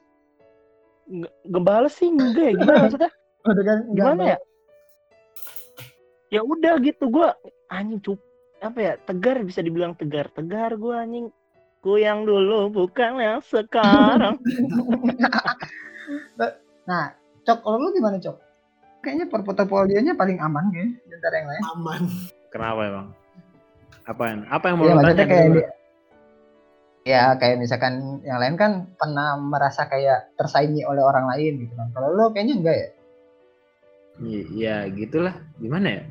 Nge- 1.06 1.30
ngebales 1.46 1.94
sih 1.94 2.10
enggak 2.10 2.50
ya 2.50 2.52
gimana 2.58 2.78
maksudnya 2.82 3.10
Udah 3.46 3.62
kan? 3.62 3.78
Gimana 3.94 4.22
ya 4.34 4.38
ya 6.28 6.40
udah 6.42 6.74
gitu 6.82 7.06
gua 7.08 7.38
anjing 7.70 8.02
cup 8.02 8.18
apa 8.58 8.78
ya 8.82 8.92
tegar 9.06 9.38
bisa 9.46 9.62
dibilang 9.62 9.94
tegar 9.94 10.26
tegar 10.34 10.74
gua 10.74 11.06
anjing 11.06 11.30
ku 11.78 11.94
yang 11.94 12.26
dulu 12.26 12.74
bukan 12.74 13.22
yang 13.22 13.38
sekarang 13.38 14.34
Nah, 16.88 17.12
Cok, 17.44 17.58
kalau 17.62 17.78
lu 17.78 17.92
gimana, 17.94 18.16
Cok? 18.18 18.36
Kayaknya 18.98 19.26
portofolionya 19.30 20.12
paling 20.18 20.42
aman 20.42 20.68
ya, 20.74 20.84
di 20.84 21.12
antara 21.14 21.34
yang 21.38 21.48
lain. 21.48 21.62
aman 21.76 22.02
Kenapa 22.48 22.80
emang? 22.82 23.08
Apaan? 24.08 24.38
Apa 24.48 24.64
yang 24.72 24.76
mau 24.80 24.84
Iya, 24.88 24.94
maksudnya 24.96 25.16
tanya? 25.20 25.28
kayak 25.30 25.48
dia- 25.52 25.72
Ya, 27.08 27.22
kayak 27.40 27.56
misalkan 27.56 28.20
yang 28.20 28.36
lain 28.36 28.56
kan 28.60 28.72
pernah 29.00 29.32
merasa 29.40 29.88
kayak 29.88 30.36
tersaingi 30.36 30.84
oleh 30.84 31.00
orang 31.00 31.24
lain 31.24 31.64
gitu 31.64 31.72
kan. 31.72 31.88
Kalau 31.96 32.12
lu 32.12 32.24
kayaknya 32.32 32.54
enggak 32.60 32.76
ya? 32.76 32.88
Iya, 34.18 34.74
gitulah. 34.92 35.34
Gimana 35.56 35.88
ya? 35.88 36.02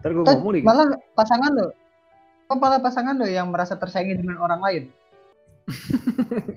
Ntar 0.00 0.10
gue 0.12 0.24
ngomong 0.24 0.52
di 0.52 0.60
malah 0.60 0.84
pasangan 1.12 1.52
lo. 1.52 1.68
Kok 2.44 2.58
malah 2.60 2.80
pasangan 2.80 3.16
lo 3.16 3.24
yang 3.24 3.48
merasa 3.48 3.76
tersaingi 3.76 4.20
dengan 4.20 4.40
orang 4.40 4.60
lain? 4.60 4.84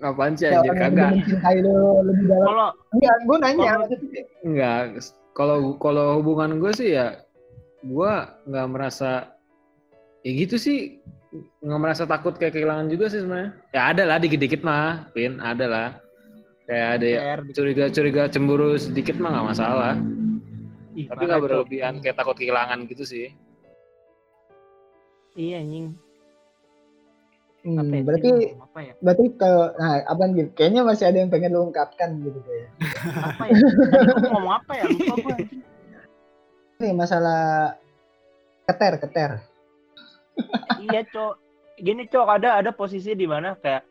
Apaan 0.03 0.33
sih 0.35 0.49
anjir 0.51 0.73
kagak. 0.75 1.09
mencintai 1.15 1.57
lebih 1.63 2.25
dalam. 2.27 2.45
kalau 2.47 2.69
Enggak, 2.93 3.15
gue 3.23 3.37
nanya. 3.39 3.71
Maksudnya. 3.81 4.23
Enggak, 4.43 4.81
kalau 5.33 5.57
kalau 5.79 6.05
hubungan 6.21 6.61
gue 6.61 6.71
sih 6.75 6.93
ya 6.97 7.17
gue 7.83 8.13
nggak 8.47 8.67
merasa 8.71 9.35
ya 10.23 10.31
gitu 10.31 10.55
sih 10.55 11.03
nggak 11.59 11.81
merasa 11.81 12.07
takut 12.07 12.37
kayak 12.37 12.53
kehilangan 12.55 12.87
juga 12.87 13.09
sih 13.09 13.25
sebenarnya. 13.25 13.51
Ya 13.73 13.81
ada 13.89 14.03
lah 14.05 14.17
dikit-dikit 14.21 14.61
mah, 14.61 15.09
Pin, 15.11 15.41
ada 15.41 15.65
lah. 15.65 15.87
Kayak 16.63 16.87
ada 16.95 17.05
ya, 17.05 17.21
curiga-curiga 17.51 18.23
cemburu 18.31 18.79
sedikit 18.79 19.19
mah 19.19 19.35
nggak 19.35 19.47
masalah. 19.51 19.93
Ih, 20.93 21.09
Tapi 21.09 21.25
nggak 21.25 21.41
berlebihan 21.41 21.93
kayak 22.05 22.15
takut 22.21 22.37
kehilangan 22.37 22.85
gitu 22.87 23.03
sih. 23.03 23.27
iya 25.33 25.65
anjing 25.65 25.97
Hmm, 27.63 27.79
apa 27.79 27.93
ya 27.95 28.03
berarti 28.03 28.31
apa 28.59 28.79
ya. 28.83 28.93
berarti 28.99 29.25
ke 29.39 29.51
nah 29.79 29.91
apa 30.03 30.23
gitu? 30.35 30.49
Kayaknya 30.51 30.81
masih 30.83 31.05
ada 31.07 31.17
yang 31.23 31.31
pengen 31.31 31.55
lo 31.55 31.63
ungkapkan 31.71 32.09
gitu 32.19 32.39
kayak. 32.43 32.67
apa 33.23 33.43
ya? 33.47 33.55
Tadi 33.55 34.27
ngomong 34.35 34.53
apa 34.59 34.71
ya? 34.75 34.83
Lupa 34.91 35.15
gua 35.23 35.33
anjing. 35.39 35.61
Nih 36.83 36.91
masalah 36.91 37.41
keter 38.67 38.93
keter. 38.99 39.31
iya 40.83 41.07
cok. 41.07 41.33
Gini 41.79 42.03
cok 42.11 42.27
ada 42.27 42.59
ada 42.59 42.75
posisi 42.75 43.15
di 43.15 43.23
mana 43.23 43.55
kayak 43.55 43.87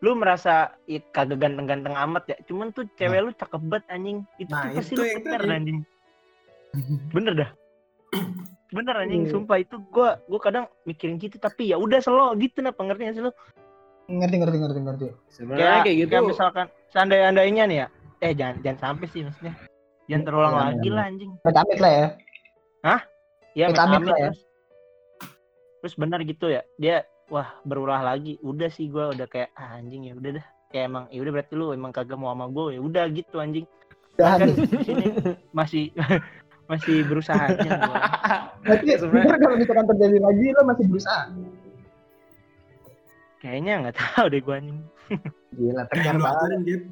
lu 0.00 0.16
merasa 0.16 0.72
it 0.88 1.04
kagak 1.12 1.44
ganteng-ganteng 1.44 1.92
amat 2.08 2.24
ya. 2.32 2.36
Cuman 2.48 2.72
tuh 2.72 2.88
cewek 2.96 3.20
lu 3.20 3.30
cakep 3.36 3.62
banget 3.68 3.84
anjing. 3.92 4.18
Itu 4.40 4.48
Nah, 4.48 4.72
tuh 4.72 4.80
pasti 4.80 4.92
itu 4.96 5.00
lu 5.00 5.04
yang 5.04 5.20
keter 5.20 5.42
anjing. 5.44 5.78
Bener 7.12 7.32
dah 7.36 7.50
bener 8.74 8.94
anjing 8.98 9.22
Iya. 9.24 9.30
sumpah 9.32 9.62
itu 9.62 9.78
gua 9.88 10.18
gua 10.26 10.40
kadang 10.42 10.66
mikirin 10.82 11.16
gitu 11.16 11.38
tapi 11.38 11.70
ya 11.70 11.78
udah 11.78 12.02
selo 12.02 12.34
gitu 12.34 12.58
nah 12.58 12.74
pengertian 12.74 13.14
sih 13.14 13.22
lu 13.22 13.30
Ngerti 14.04 14.36
ngerti 14.36 14.56
ngerti 14.60 14.80
ngerti. 14.84 15.04
Sebenarnya 15.32 15.64
kayak, 15.64 15.80
kayak 15.80 15.96
gitu. 15.96 16.10
kayak 16.12 16.24
misalkan 16.28 16.66
seandainya-andainya 16.92 17.64
nih 17.64 17.78
ya 17.80 17.86
eh 18.20 18.32
jangan 18.34 18.56
jangan 18.60 18.78
sampai 18.82 19.06
sih 19.08 19.20
maksudnya 19.24 19.54
jangan 20.04 20.22
terulang 20.26 20.52
Jangan, 20.52 20.66
lagi 20.66 20.76
jangan. 20.76 20.92
lah 20.92 21.04
anjing 21.08 21.30
Amit 21.40 21.78
lah 21.80 21.92
ya. 21.92 22.06
ya 23.54 23.64
Amit-amit 23.64 23.96
amit 23.96 24.04
lah 24.04 24.18
ya. 24.18 24.24
terus 24.28 24.40
terus 25.80 25.94
benar 25.96 26.18
gitu 26.20 26.46
ya 26.48 26.60
dia 26.76 26.96
wah 27.28 27.48
berulah 27.64 28.02
lagi 28.02 28.36
udah 28.44 28.68
sih 28.68 28.92
gua 28.92 29.08
udah 29.08 29.24
kayak 29.24 29.48
ah, 29.56 29.80
anjing 29.80 30.04
ya 30.04 30.12
udah 30.12 30.30
dah 30.36 30.46
kayak 30.68 30.84
emang 30.84 31.04
ya 31.08 31.18
udah 31.24 31.32
berarti 31.32 31.52
lu 31.54 31.66
emang 31.72 31.92
kagak 31.94 32.18
mau 32.18 32.28
sama 32.34 32.50
gue 32.50 32.76
ya 32.76 32.80
udah 32.82 33.04
gitu 33.08 33.36
anjing 33.40 33.64
Udahan 34.14 34.38
kan 34.42 34.50
masih 35.50 35.88
masih 36.64 37.04
berusaha. 37.04 37.44
Berarti 38.64 38.86
Sebenarnya- 38.96 39.26
bener 39.26 39.36
kalau 39.38 39.56
misalkan 39.56 39.86
terjadi 39.86 40.18
lagi 40.18 40.46
lo 40.50 40.62
masih 40.64 40.84
berusaha. 40.86 41.22
kayaknya 43.36 43.72
nggak 43.78 43.96
tahu 43.98 44.26
deh 44.26 44.40
gua 44.40 44.56
anjing 44.56 44.80
Gila 45.54 45.82
Kayak 45.84 45.92
tegar 45.92 46.16
banget. 46.18 46.58
gitu. 46.64 46.86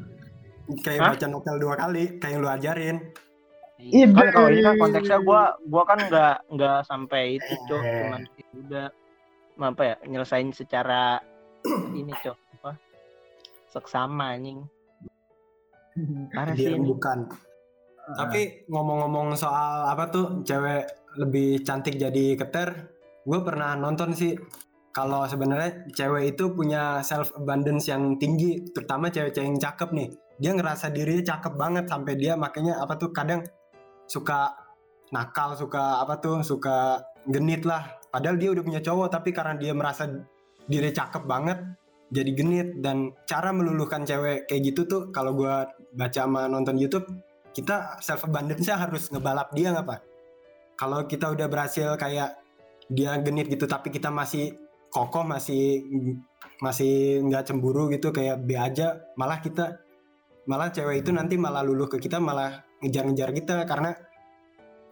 Kayak 0.80 1.00
Hah? 1.00 1.10
baca 1.10 1.26
novel 1.26 1.56
dua 1.58 1.74
kali, 1.74 2.04
kayak 2.16 2.30
yang 2.30 2.40
lu 2.40 2.50
ajarin. 2.50 2.96
Iya, 3.76 4.06
kan 4.08 4.26
kalau 4.30 4.48
ini 4.48 4.62
kan 4.62 4.74
konteksnya 4.76 5.18
gua 5.18 5.42
gua 5.64 5.82
kan 5.82 5.98
nggak 5.98 6.36
nggak 6.48 6.78
sampai 6.84 7.22
itu 7.34 7.52
cok 7.66 7.82
Eh. 7.82 7.94
cuman 7.98 8.22
ya 8.30 8.46
udah 8.54 8.86
apa 9.64 9.82
ya 9.82 9.94
nyelesain 10.06 10.48
secara 10.50 11.18
ini 11.98 12.14
cok 12.14 12.38
apa 12.54 12.70
seksama 13.68 14.36
anjing 14.36 14.62
parah 16.30 16.54
sih 16.54 16.76
bukan. 16.76 17.26
Tapi 18.02 18.66
ngomong-ngomong 18.66 19.38
soal 19.38 19.86
apa 19.86 20.10
tuh 20.10 20.42
cewek 20.42 21.14
lebih 21.22 21.62
cantik 21.62 21.94
jadi 21.94 22.34
keter, 22.34 22.68
gue 23.22 23.40
pernah 23.46 23.78
nonton 23.78 24.10
sih. 24.12 24.34
Kalau 24.92 25.24
sebenarnya 25.24 25.88
cewek 25.88 26.36
itu 26.36 26.52
punya 26.52 27.00
self 27.00 27.32
abundance 27.38 27.88
yang 27.88 28.20
tinggi, 28.20 28.60
terutama 28.76 29.08
cewek-cewek 29.08 29.48
yang 29.48 29.60
cakep 29.60 29.88
nih. 29.96 30.08
Dia 30.36 30.52
ngerasa 30.52 30.92
dirinya 30.92 31.24
cakep 31.32 31.54
banget 31.56 31.84
sampai 31.88 32.12
dia 32.18 32.36
makanya 32.36 32.82
apa 32.82 33.00
tuh 33.00 33.08
kadang 33.14 33.40
suka 34.04 34.52
nakal, 35.14 35.56
suka 35.56 36.02
apa 36.04 36.20
tuh, 36.20 36.44
suka 36.44 37.00
genit 37.24 37.64
lah. 37.64 37.96
Padahal 38.12 38.36
dia 38.36 38.52
udah 38.52 38.60
punya 38.60 38.80
cowok 38.84 39.08
tapi 39.08 39.32
karena 39.32 39.56
dia 39.56 39.72
merasa 39.72 40.04
diri 40.68 40.92
cakep 40.92 41.24
banget 41.24 41.58
jadi 42.12 42.30
genit 42.36 42.68
dan 42.84 43.16
cara 43.24 43.50
meluluhkan 43.56 44.04
cewek 44.04 44.44
kayak 44.44 44.62
gitu 44.68 44.84
tuh 44.84 45.02
kalau 45.10 45.32
gua 45.32 45.64
baca 45.96 46.28
sama 46.28 46.44
nonton 46.46 46.76
YouTube 46.76 47.08
kita 47.52 48.00
self 48.00 48.24
abundance-nya 48.28 48.76
harus 48.76 49.08
ngebalap 49.12 49.52
dia 49.52 49.72
nggak 49.72 49.86
pak? 49.86 50.00
Kalau 50.76 51.04
kita 51.06 51.30
udah 51.32 51.46
berhasil 51.46 51.94
kayak 52.00 52.40
dia 52.90 53.14
genit 53.22 53.48
gitu 53.48 53.64
tapi 53.64 53.88
kita 53.88 54.10
masih 54.10 54.56
kokoh 54.92 55.24
masih 55.24 55.86
masih 56.60 57.24
nggak 57.24 57.48
cemburu 57.48 57.88
gitu 57.88 58.12
kayak 58.12 58.44
B 58.44 58.58
aja 58.58 59.00
malah 59.16 59.40
kita 59.40 59.80
malah 60.44 60.74
cewek 60.74 61.06
itu 61.06 61.10
nanti 61.14 61.38
malah 61.38 61.62
luluh 61.62 61.86
ke 61.86 62.02
kita 62.02 62.18
malah 62.18 62.66
ngejar-ngejar 62.82 63.30
kita. 63.32 63.56
Karena 63.64 63.94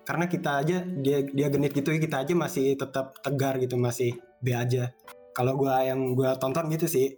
karena 0.07 0.25
kita 0.27 0.51
aja 0.65 0.77
dia 0.83 1.23
dia 1.27 1.49
genit 1.53 1.73
gitu 1.77 1.95
kita 1.95 2.25
aja 2.25 2.33
masih 2.35 2.75
tetap 2.75 3.19
tegar 3.21 3.59
gitu 3.59 3.77
masih 3.77 4.17
B 4.41 4.55
aja. 4.55 4.95
Kalau 5.35 5.55
gua 5.55 5.83
yang 5.87 6.15
gua 6.15 6.39
tonton 6.39 6.71
gitu 6.71 6.87
sih. 6.91 7.15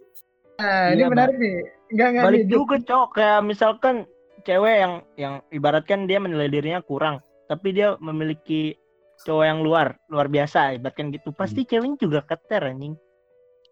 Nah, 0.61 0.93
ini 0.93 1.01
Iya, 1.01 1.09
menarik 1.09 1.35
nih. 1.37 1.57
Enggak 1.93 2.07
enggak 2.13 2.23
balik 2.29 2.43
nih, 2.45 2.49
juga 2.49 2.75
cok. 2.85 3.07
Kayak 3.17 3.41
misalkan 3.45 3.95
cewek 4.43 4.75
yang 4.77 4.93
yang 5.15 5.33
ibaratkan 5.49 6.05
dia 6.05 6.19
menilai 6.19 6.47
dirinya 6.47 6.79
kurang 6.79 7.19
tapi 7.47 7.71
dia 7.71 7.95
memiliki 7.97 8.75
cowok 9.23 9.45
yang 9.45 9.59
luar 9.59 9.95
luar 10.07 10.27
biasa 10.27 10.75
ibaratkan 10.75 11.09
gitu 11.09 11.31
pasti 11.31 11.63
ceweknya 11.63 11.97
juga 11.97 12.19
keter 12.21 12.67
anjing 12.67 12.95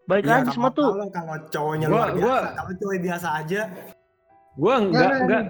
balik 0.04 0.26
Iya, 0.26 0.32
lagi 0.42 0.50
semua 0.52 0.72
tuh 0.72 0.88
kalau 0.90 1.08
kalau 1.12 1.36
cowoknya 1.48 1.88
Gua- 1.88 1.96
luar 1.96 2.10
biasa 2.12 2.26
gua- 2.26 2.52
kalau 2.56 2.74
cowok 2.74 2.96
biasa 3.00 3.28
aja 3.38 3.62
Gua 4.52 4.74
enggak 4.78 5.00
Nggak, 5.00 5.20
enggak 5.22 5.44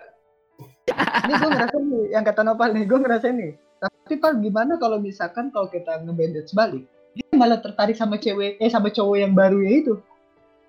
Ini 1.22 1.34
gue 1.34 1.50
ngerasa 1.50 1.78
nih, 1.80 2.04
yang 2.12 2.24
kata 2.24 2.42
Nopal 2.42 2.70
nih, 2.72 2.86
gue 2.86 3.00
ngerasa 3.00 3.26
nih. 3.32 3.52
Tapi 3.80 4.14
Pal 4.18 4.34
gimana 4.38 4.74
kalau 4.76 4.98
misalkan 4.98 5.50
kalau 5.50 5.66
kita 5.66 6.02
ngebandage 6.02 6.52
balik, 6.52 6.84
dia 7.14 7.26
malah 7.34 7.58
tertarik 7.58 7.96
sama 7.96 8.18
cewek, 8.18 8.58
eh 8.58 8.68
sama 8.68 8.90
cowok 8.90 9.16
yang 9.16 9.34
baru 9.34 9.58
ya 9.58 9.72
itu. 9.80 9.94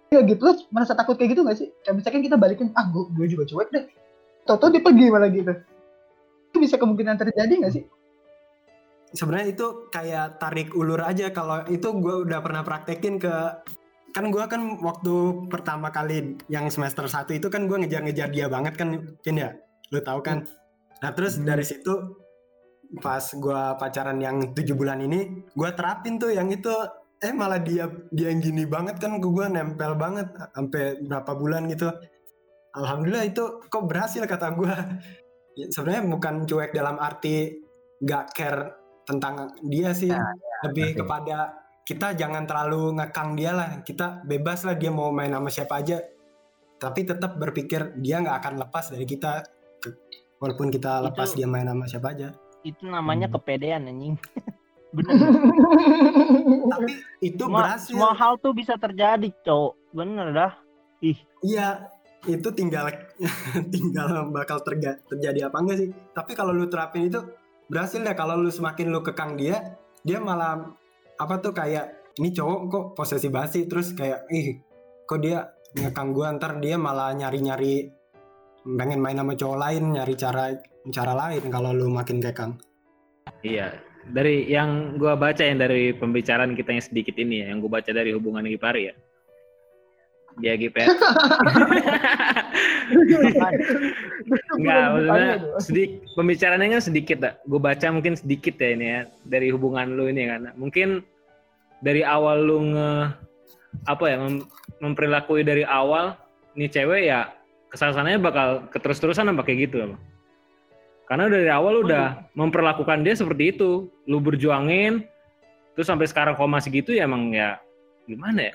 Ya 0.09 0.21
gitu 0.23 0.45
merasa 0.69 0.93
takut 0.93 1.17
kayak 1.17 1.35
gitu 1.35 1.43
gak 1.43 1.59
sih? 1.59 1.69
Kayak 1.83 1.95
misalkan 1.99 2.23
kita 2.23 2.37
balikin, 2.37 2.69
ah 2.73 2.87
gue, 2.87 3.05
gue 3.11 3.27
juga 3.27 3.45
cuek 3.45 3.69
deh. 3.69 3.85
Toto 4.43 4.71
dia 4.71 4.83
pergi 4.83 5.07
malah 5.09 5.31
gitu. 5.31 5.53
Itu 6.53 6.57
bisa 6.59 6.77
kemungkinan 6.77 7.17
terjadi 7.17 7.53
gak 7.63 7.75
sih? 7.75 7.85
sebenarnya 9.13 9.49
itu 9.53 9.67
kayak 9.93 10.41
tarik 10.41 10.73
ulur 10.73 11.01
aja 11.05 11.29
kalau 11.31 11.63
itu 11.69 11.89
gue 12.01 12.15
udah 12.29 12.41
pernah 12.41 12.65
praktekin 12.65 13.21
ke 13.21 13.33
kan 14.13 14.29
gue 14.29 14.45
kan 14.45 14.77
waktu 14.85 15.49
pertama 15.49 15.89
kali 15.89 16.37
yang 16.53 16.69
semester 16.69 17.09
1 17.09 17.33
itu 17.33 17.49
kan 17.49 17.65
gue 17.65 17.77
ngejar-ngejar 17.81 18.29
dia 18.29 18.49
banget 18.49 18.77
kan 18.77 19.17
Cin 19.25 19.41
ya 19.41 19.57
lu 19.93 20.01
tahu 20.01 20.21
kan 20.21 20.45
nah 21.01 21.13
terus 21.13 21.41
Hmm. 21.41 21.49
dari 21.49 21.65
situ 21.65 22.21
pas 23.01 23.25
gue 23.25 23.63
pacaran 23.81 24.21
yang 24.21 24.53
tujuh 24.53 24.77
bulan 24.77 25.01
ini 25.01 25.49
gue 25.57 25.71
terapin 25.73 26.21
tuh 26.21 26.29
yang 26.33 26.53
itu 26.53 26.73
eh 27.25 27.33
malah 27.33 27.61
dia 27.61 27.89
dia 28.13 28.29
yang 28.29 28.45
gini 28.45 28.69
banget 28.69 29.01
kan 29.01 29.17
ke 29.17 29.29
gue 29.29 29.47
nempel 29.49 29.97
banget 29.97 30.29
sampai 30.53 31.01
berapa 31.01 31.33
bulan 31.33 31.73
gitu 31.73 31.89
alhamdulillah 32.73 33.25
itu 33.25 33.43
kok 33.63 33.85
berhasil 33.85 34.23
kata 34.23 34.53
gue 34.53 34.75
Ya, 35.53 35.69
sebenarnya 35.69 36.09
bukan 36.09 36.35
cuek 36.43 36.73
dalam 36.73 36.97
arti 36.97 37.61
gak 38.01 38.33
care 38.33 38.73
tentang 39.05 39.53
dia 39.61 39.93
sih. 39.93 40.09
Lebih 40.65 40.97
ngerti. 40.97 40.97
kepada 40.97 41.37
kita 41.85 42.17
jangan 42.17 42.49
terlalu 42.49 42.97
ngekang 42.97 43.37
dia 43.37 43.53
lah. 43.53 43.85
Kita 43.85 44.25
bebas 44.25 44.65
lah 44.65 44.73
dia 44.73 44.89
mau 44.89 45.13
main 45.13 45.29
sama 45.29 45.53
siapa 45.53 45.85
aja. 45.85 46.01
Tapi 46.75 47.05
tetap 47.05 47.37
berpikir 47.37 48.01
dia 48.01 48.19
nggak 48.19 48.33
akan 48.41 48.55
lepas 48.59 48.89
dari 48.89 49.05
kita. 49.05 49.45
Ke- 49.77 49.93
walaupun 50.41 50.73
kita 50.73 51.05
lepas 51.05 51.29
Itu- 51.29 51.37
dia 51.37 51.47
main 51.47 51.69
sama 51.69 51.85
siapa 51.85 52.09
aja. 52.11 52.33
Itu 52.65 52.89
namanya 52.89 53.29
Hmm. 53.29 53.37
kepedean 53.37 53.85
anjing. 53.85 54.17
Bener. 54.97 55.21
Tapi 56.65 56.93
itu 57.21 57.45
semua, 57.45 57.61
berhasil. 57.61 57.93
semua 57.93 58.13
hal 58.15 58.33
tuh 58.37 58.53
bisa 58.53 58.73
terjadi 58.75 59.29
cowok. 59.45 59.73
Bener 59.93 60.33
dah. 60.33 60.53
Iya 61.43 61.93
itu 62.31 62.49
tinggal 62.55 62.87
tinggal 63.75 64.31
bakal 64.31 64.63
terga, 64.63 64.99
terjadi 65.11 65.51
apa 65.51 65.57
enggak 65.59 65.79
sih? 65.83 65.89
Tapi 66.15 66.33
kalau 66.39 66.55
lu 66.55 66.71
terapin 66.71 67.11
itu 67.11 67.19
berhasil 67.67 67.99
ya 67.99 68.15
kalau 68.15 68.39
lu 68.39 68.51
semakin 68.51 68.95
lu 68.95 69.03
kekang 69.03 69.35
dia 69.35 69.79
dia 70.07 70.19
malah 70.23 70.71
apa 71.19 71.35
tuh 71.43 71.55
kayak 71.55 72.15
ini 72.19 72.31
cowok 72.31 72.59
kok 72.71 72.85
posesif 72.95 73.31
banget 73.35 73.51
sih? 73.59 73.63
Terus 73.67 73.95
kayak 73.99 74.31
ih 74.31 74.63
kok 75.07 75.19
dia 75.19 75.51
ngekang 75.75 76.15
gua? 76.15 76.31
Ntar 76.37 76.63
dia 76.63 76.79
malah 76.79 77.11
nyari-nyari 77.17 77.91
pengen 78.63 79.03
main 79.03 79.19
sama 79.19 79.35
cowok 79.35 79.59
lain 79.59 79.83
nyari 79.99 80.15
cara 80.15 80.55
cara 80.95 81.13
lain 81.19 81.43
kalau 81.51 81.75
lu 81.75 81.91
makin 81.91 82.23
kekang. 82.23 82.55
Iya. 83.43 83.83
Dari 84.03 84.51
yang 84.51 84.99
gua 84.99 85.15
baca 85.15 85.43
yang 85.47 85.63
dari 85.63 85.95
pembicaraan 85.95 86.59
kita 86.59 86.75
yang 86.75 86.83
sedikit 86.83 87.15
ini 87.19 87.43
ya, 87.43 87.55
yang 87.55 87.63
gua 87.63 87.79
baca 87.79 87.91
dari 87.95 88.11
hubungan 88.11 88.47
Gipari 88.47 88.91
ya. 88.91 88.95
Dia 90.41 90.57
GPR. 90.57 90.89
Enggak, 94.57 94.85
maksudnya 94.97 95.33
sedikit 95.61 95.93
pembicaraannya 96.17 96.69
kan 96.79 96.83
sedikit 96.83 97.19
lah. 97.21 97.35
Gue 97.45 97.61
baca 97.61 97.87
mungkin 97.93 98.15
sedikit 98.17 98.57
ya 98.57 98.69
ini 98.73 98.87
ya 98.87 99.01
dari 99.29 99.53
hubungan 99.53 99.93
lu 99.99 100.09
ini 100.09 100.29
kan. 100.29 100.49
Mungkin 100.57 101.05
dari 101.85 102.07
awal 102.07 102.47
lu 102.47 102.73
nge 102.73 102.93
apa 103.89 104.05
ya 104.05 104.17
mem, 104.21 104.45
memperlakui 104.81 105.43
dari 105.43 105.65
awal 105.65 106.17
nih 106.57 106.69
cewek 106.69 107.09
ya 107.09 107.33
ke 107.73 107.77
sananya 107.81 108.21
bakal 108.21 108.69
keterus-terusan 108.69 109.33
apa 109.33 109.43
kayak 109.45 109.69
gitu 109.69 109.85
apa? 109.85 109.97
Karena 111.09 111.29
dari 111.29 111.51
awal 111.53 111.81
lu 111.81 111.83
udah 111.89 112.25
memperlakukan 112.33 113.05
dia 113.05 113.13
seperti 113.13 113.53
itu. 113.53 113.91
Lu 114.09 114.17
berjuangin 114.21 115.05
terus 115.73 115.89
sampai 115.89 116.05
sekarang 116.09 116.37
kok 116.37 116.49
masih 116.49 116.85
gitu 116.85 116.93
ya 116.93 117.09
emang 117.09 117.33
ya 117.33 117.57
gimana 118.05 118.53
ya? 118.53 118.55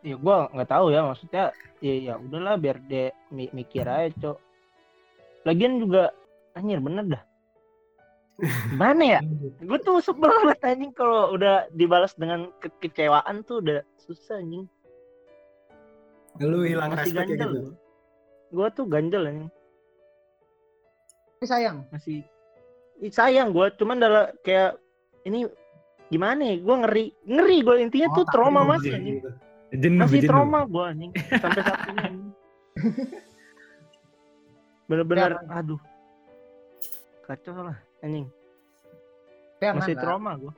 Ya 0.00 0.14
gua 0.14 0.46
nggak 0.50 0.70
tahu 0.70 0.90
ya 0.90 1.02
maksudnya 1.02 1.44
ya 1.78 1.94
ya 1.94 2.14
udahlah 2.16 2.54
biar 2.54 2.78
dia 2.84 3.10
mi- 3.28 3.50
mikir 3.50 3.82
aja 3.84 4.10
cok. 4.14 4.38
Lagian 5.44 5.78
juga 5.78 6.10
anjir 6.52 6.78
bener 6.78 7.06
dah. 7.08 7.22
Gimana 8.70 9.18
ya? 9.18 9.20
Gue 9.66 9.78
tuh 9.82 9.98
sebel 9.98 10.30
banget 10.30 10.62
anjing 10.62 10.92
kalau 10.92 11.34
udah 11.34 11.66
dibalas 11.72 12.14
dengan 12.14 12.54
kekecewaan 12.58 13.42
tuh 13.42 13.58
udah 13.58 13.82
susah 13.98 14.38
anjing. 14.38 14.66
Lu 16.38 16.62
hilang 16.62 16.94
masih 16.94 17.10
respect 17.10 17.18
kayak 17.18 17.30
ganjel 17.34 17.50
gitu? 17.50 17.72
gue 18.48 18.68
tuh 18.72 18.84
ganjel 18.86 19.22
anjing. 19.26 19.50
Tapi 21.34 21.46
sayang. 21.46 21.76
masih 21.90 22.22
ih, 22.98 23.10
sayang 23.10 23.50
gue 23.50 23.66
cuman 23.74 23.96
dalam 23.98 24.24
kayak 24.42 24.78
ini 25.22 25.46
gimana 26.08 26.40
ya 26.40 26.56
gue 26.58 26.76
ngeri 26.78 27.04
ngeri 27.26 27.56
gue 27.60 27.74
intinya 27.78 28.08
tuh 28.12 28.22
Oh, 28.22 28.30
trauma 28.30 28.60
tapi 28.60 28.70
masih 28.72 28.90
lu 28.90 28.96
anjing. 28.96 29.16
gitu. 29.18 29.30
Jenuh, 29.68 30.08
masih 30.08 30.24
jenuh. 30.24 30.32
trauma 30.32 30.64
gue 30.64 30.84
anjing 30.84 31.12
sampai 31.12 31.60
saat 31.60 31.80
ini 31.92 32.32
bener-bener 34.88 35.36
aduh 35.52 35.80
kacau 37.28 37.60
lah 37.60 37.76
anjing 38.00 38.24
masih 39.60 39.92
lah. 39.92 40.00
trauma 40.00 40.32
gue 40.40 40.54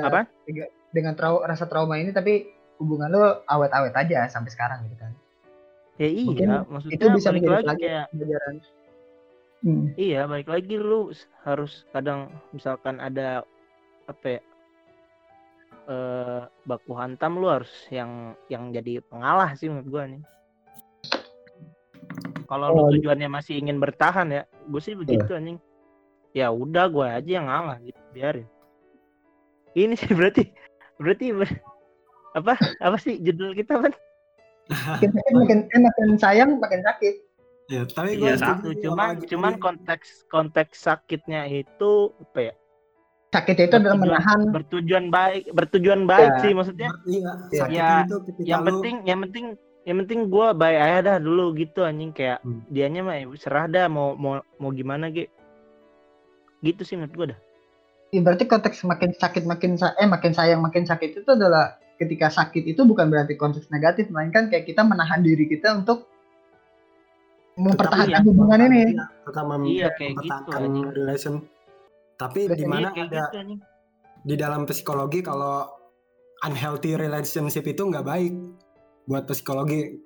apa 0.00 0.24
dengan 0.94 1.12
trau 1.12 1.44
rasa 1.44 1.68
trauma 1.68 2.00
ini 2.00 2.16
tapi 2.16 2.48
hubungan 2.80 3.12
lo 3.12 3.44
awet-awet 3.44 3.92
aja 3.92 4.24
sampai 4.32 4.52
sekarang 4.52 4.88
gitu 4.88 4.96
kan 4.96 5.12
ya 6.00 6.08
iya 6.08 6.24
Mungkin 6.28 6.48
maksudnya 6.72 6.96
itu 6.96 7.06
bisa 7.12 7.28
balik 7.32 7.44
lagi 7.44 7.52
pelajaran. 7.52 7.76
kayak 7.80 8.04
pelajaran 8.12 8.54
hmm. 9.64 9.84
Iya, 9.96 10.20
balik 10.28 10.48
lagi 10.48 10.74
lu 10.76 11.00
harus 11.44 11.72
kadang 11.90 12.28
misalkan 12.52 13.00
ada 13.00 13.42
apa 14.06 14.26
ya? 14.38 14.40
Eh 15.86 16.42
baku 16.66 16.92
hantam 16.98 17.38
lu 17.38 17.46
harus 17.46 17.70
yang 17.94 18.34
yang 18.50 18.74
jadi 18.74 18.98
pengalah 19.06 19.54
sih 19.54 19.70
menurut 19.70 19.88
gua 19.88 20.04
nih. 20.10 20.22
Kalau 22.46 22.66
lu 22.70 22.80
Oh, 22.86 22.90
tujuannya 22.94 23.26
masih 23.26 23.58
ingin 23.58 23.82
bertahan 23.82 24.30
ya, 24.30 24.42
gue 24.46 24.78
sih 24.78 24.94
begitu 24.94 25.26
anjing. 25.34 25.58
Ya 26.30 26.54
udah 26.54 26.86
gua 26.86 27.18
aja 27.18 27.30
yang 27.42 27.50
ngalah 27.50 27.82
gitu, 27.82 27.98
biarin. 28.14 28.46
Ini 29.74 29.94
sih 29.98 30.14
berarti 30.14 30.54
berarti 30.96 31.26
ber- 31.34 31.62
apa 32.38 32.54
apa 32.78 32.96
sih 33.02 33.18
judul 33.18 33.54
kita 33.54 33.82
kan? 33.82 33.92
makin 35.34 35.58
eh, 35.70 35.80
makin 35.82 36.08
sayang 36.18 36.58
makin 36.58 36.82
sakit 36.82 37.26
Ya, 37.66 37.82
tapi 37.82 38.14
Iya 38.14 38.38
gue 38.38 38.38
satu, 38.38 38.68
cuman 38.78 39.26
cuman 39.26 39.54
konteks 39.58 40.22
konteks 40.30 40.86
sakitnya 40.86 41.50
itu 41.50 42.14
apa 42.14 42.38
ya? 42.38 42.54
Sakit 43.36 43.56
itu 43.60 43.74
adalah 43.76 43.96
menahan 43.96 44.40
bertujuan 44.48 45.04
baik 45.08 45.42
bertujuan 45.50 46.00
baik 46.04 46.30
Ya. 46.30 46.40
sih 46.40 46.52
maksudnya 46.52 46.88
Iya, 47.04 47.20
Ya. 47.20 47.58
sakit 47.58 47.76
Ya, 47.76 47.90
itu 48.02 48.16
yang 48.42 48.60
lu- 48.60 48.68
penting 48.72 48.94
yang 49.04 49.18
penting 49.20 49.44
yang 49.82 49.96
penting 49.98 50.20
gue 50.26 50.46
baik 50.52 50.78
aja 50.80 50.98
dah 51.04 51.16
dulu 51.18 51.54
gitu 51.54 51.80
anjing 51.80 52.10
kayak 52.10 52.40
Hmm. 52.40 52.64
dianya 52.66 53.00
mah 53.00 53.14
ya 53.14 53.28
serah 53.36 53.66
dah 53.66 53.86
mau 53.86 54.14
mau 54.14 54.40
mau 54.56 54.70
gimana 54.70 55.06
ge 55.08 55.28
gitu 56.60 56.82
sih 56.82 56.96
menurut 56.96 57.14
gue 57.14 57.26
dah 57.28 57.40
Ya, 58.08 58.22
berarti 58.22 58.44
konteks 58.44 58.82
makin 58.82 59.12
sakit 59.12 59.44
makin 59.44 59.74
sa- 59.74 59.92
eh 59.94 60.06
makin 60.06 60.30
sayang 60.30 60.58
makin 60.58 60.82
sakit 60.82 61.10
itu 61.16 61.28
adalah 61.28 61.74
ketika 61.96 62.28
sakit 62.28 62.64
itu 62.64 62.80
bukan 62.82 63.06
berarti 63.06 63.34
konteks 63.34 63.66
negatif 63.66 64.08
melainkan 64.08 64.46
kayak 64.46 64.64
kita 64.64 64.80
menahan 64.80 65.20
diri 65.20 65.44
kita 65.44 65.74
untuk 65.74 66.06
mempertahankan 67.56 68.20
iya. 68.20 68.20
hubungan 68.22 68.58
ini 68.62 68.80
tetap 69.24 69.44
mem- 69.44 69.64
Iya, 69.66 69.88
kayak 69.92 70.12
gitu, 70.18 70.52
relation. 70.92 71.34
Tapi 72.16 72.48
di 72.48 72.64
mana 72.64 72.90
kayak 72.92 73.12
ada 73.12 73.24
gitu 73.28 73.38
anjing 73.40 73.60
di 74.26 74.34
dalam 74.34 74.66
psikologi 74.66 75.22
kalau 75.22 75.62
unhealthy 76.42 76.98
relationship 76.98 77.62
itu 77.62 77.86
nggak 77.86 78.02
baik 78.02 78.34
buat 79.06 79.22
psikologi. 79.30 80.02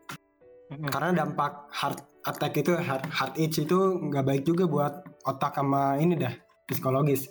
Karena 0.70 1.24
dampak 1.24 1.72
heart 1.72 2.04
attack 2.28 2.60
itu 2.60 2.76
heart, 2.76 3.08
heart 3.08 3.34
itch 3.40 3.64
itu 3.64 3.96
nggak 4.12 4.22
baik 4.28 4.42
juga 4.44 4.68
buat 4.68 4.92
otak 5.24 5.56
sama 5.56 5.96
ini 5.96 6.20
dah 6.20 6.36
psikologis. 6.68 7.26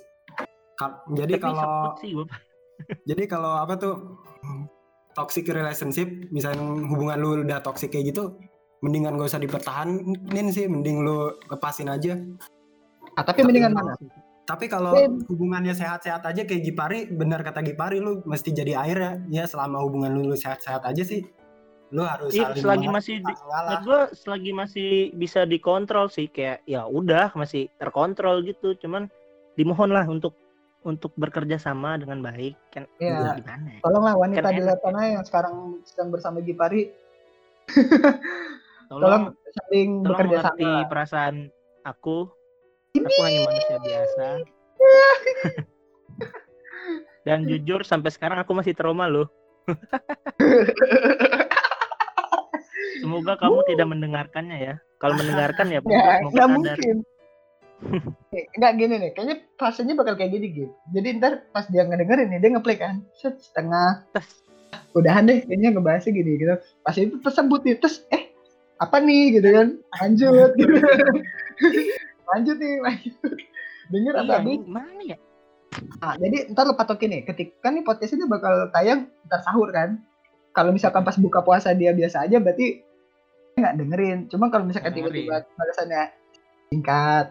Jadi 1.13 1.37
tapi 1.37 1.43
kalau 1.45 1.93
sih 2.01 2.17
jadi 3.09 3.23
kalau 3.29 3.59
apa 3.59 3.75
tuh 3.75 3.95
toxic 5.13 5.45
relationship 5.51 6.07
misalnya 6.31 6.63
hubungan 6.87 7.19
lu 7.19 7.29
udah 7.43 7.59
toxic 7.59 7.91
kayak 7.91 8.15
gitu 8.15 8.39
mendingan 8.79 9.19
gak 9.19 9.35
usah 9.35 9.43
dipertahanin 9.43 10.47
sih 10.55 10.63
mending 10.71 11.03
lu 11.03 11.35
lepasin 11.51 11.91
aja. 11.91 12.15
Ah, 13.19 13.23
tapi 13.27 13.43
mendingan 13.43 13.75
mana 13.75 13.93
tapi 14.49 14.65
kalau 14.65 14.97
hubungannya 15.29 15.77
sehat-sehat 15.77 16.25
aja 16.25 16.41
kayak 16.41 16.65
Gipari 16.65 17.05
benar 17.05 17.45
kata 17.45 17.61
Gipari 17.61 18.01
lu 18.01 18.25
mesti 18.25 18.49
jadi 18.49 18.81
air 18.81 18.97
ya 18.97 19.13
ya 19.29 19.43
selama 19.45 19.77
hubungan 19.85 20.17
lu, 20.17 20.33
lu 20.33 20.33
sehat-sehat 20.33 20.81
aja 20.89 21.05
sih 21.05 21.21
lu 21.93 22.01
harus 22.05 22.33
Iya, 22.33 22.53
saling 22.53 22.61
selagi 22.65 22.87
masih 22.89 23.15
di- 23.21 23.37
gue 23.85 23.99
selagi 24.13 24.51
masih 24.53 24.89
bisa 25.17 25.45
dikontrol 25.45 26.09
sih 26.09 26.29
kayak 26.29 26.61
ya 26.69 26.85
udah 26.85 27.33
masih 27.33 27.65
terkontrol 27.81 28.45
gitu. 28.45 28.77
Cuman 28.77 29.09
dimohon 29.57 29.89
lah 29.89 30.05
untuk 30.05 30.37
untuk 30.85 31.11
bekerja 31.17 31.57
sama 31.57 31.97
dengan 31.97 32.21
baik. 32.21 32.53
Kan 32.69 32.85
Iya. 33.01 33.41
gimana? 33.41 33.67
Ya? 33.73 33.79
tolonglah 33.81 34.15
wanita 34.21 34.45
Kan 34.45 34.53
di 34.53 34.61
luar 34.61 34.79
sana 34.85 35.01
yang 35.09 35.23
sekarang 35.25 35.55
sedang 35.81 36.09
bersama 36.13 36.37
Gipari. 36.45 36.93
Tolong 38.85 39.01
tolong 39.01 39.23
saling 39.33 39.89
tolong 40.05 40.09
bekerja 40.13 40.37
sama 40.45 40.71
perasaan 40.85 41.35
aku 41.81 42.29
aku 42.97 43.21
hanya 43.21 43.45
manusia 43.45 43.77
biasa. 43.77 44.25
Dan 47.27 47.45
jujur 47.45 47.85
sampai 47.85 48.09
sekarang 48.09 48.41
aku 48.41 48.57
masih 48.57 48.73
trauma 48.73 49.05
loh. 49.05 49.29
Semoga 52.99 53.37
kamu 53.37 53.61
tidak 53.69 53.87
mendengarkannya 53.93 54.57
ya. 54.57 54.75
Kalau 54.97 55.13
mendengarkan 55.15 55.69
ya 55.69 55.79
nggak 55.85 56.33
nggak 56.33 56.49
mungkin. 56.49 57.05
Eh, 58.35 58.43
nggak 58.59 58.73
gini 58.75 58.99
nih 58.99 59.15
kayaknya 59.15 59.39
fasenya 59.55 59.95
bakal 59.95 60.19
kayak 60.19 60.35
gini 60.35 60.51
gitu 60.51 60.75
jadi 60.91 61.15
ntar 61.15 61.47
pas 61.55 61.63
dia 61.71 61.87
ngedengerin 61.87 62.27
nih 62.27 62.43
dia 62.43 62.51
ngeplay 62.51 62.75
kan 62.75 63.07
set 63.15 63.39
setengah. 63.39 64.03
Tes. 64.11 64.43
udahan 64.91 65.23
deh 65.29 65.47
kayaknya 65.47 65.77
ngebahasnya 65.77 66.11
gini 66.17 66.41
gitu. 66.41 66.57
Pas 66.81 66.97
itu 66.97 67.21
tersebut 67.21 67.61
nih 67.63 67.77
terus 67.77 68.01
eh 68.09 68.33
apa 68.81 68.97
nih? 68.99 69.37
gitu 69.37 69.53
kan. 69.53 69.77
Lanjut. 70.01 70.57
gitu 70.57 70.73
lanjut 72.35 72.55
nih 72.61 72.73
lanjut. 72.81 73.15
Denger 73.89 74.13
iya 74.21 74.37
ini 74.45 74.55
mana 74.69 75.01
ya? 75.01 75.17
Nah, 76.01 76.17
jadi 76.17 76.49
ntar 76.53 76.65
lo 76.65 76.73
patokin 76.73 77.09
nih, 77.13 77.21
ketika 77.29 77.69
nih 77.69 77.85
podcast 77.85 78.17
ini 78.17 78.25
bakal 78.25 78.69
tayang 78.73 79.09
ntar 79.29 79.41
sahur 79.45 79.69
kan. 79.69 80.01
Kalau 80.53 80.73
misalkan 80.73 81.05
pas 81.05 81.17
buka 81.17 81.45
puasa 81.45 81.77
dia 81.77 81.93
biasa 81.93 82.25
aja, 82.25 82.41
berarti 82.41 82.81
nggak 83.57 83.75
dengerin. 83.77 84.19
Cuma 84.33 84.49
kalau 84.49 84.65
misalkan 84.65 84.93
tiba-tiba 84.97 85.45
balasannya 85.57 86.09
singkat, 86.73 87.25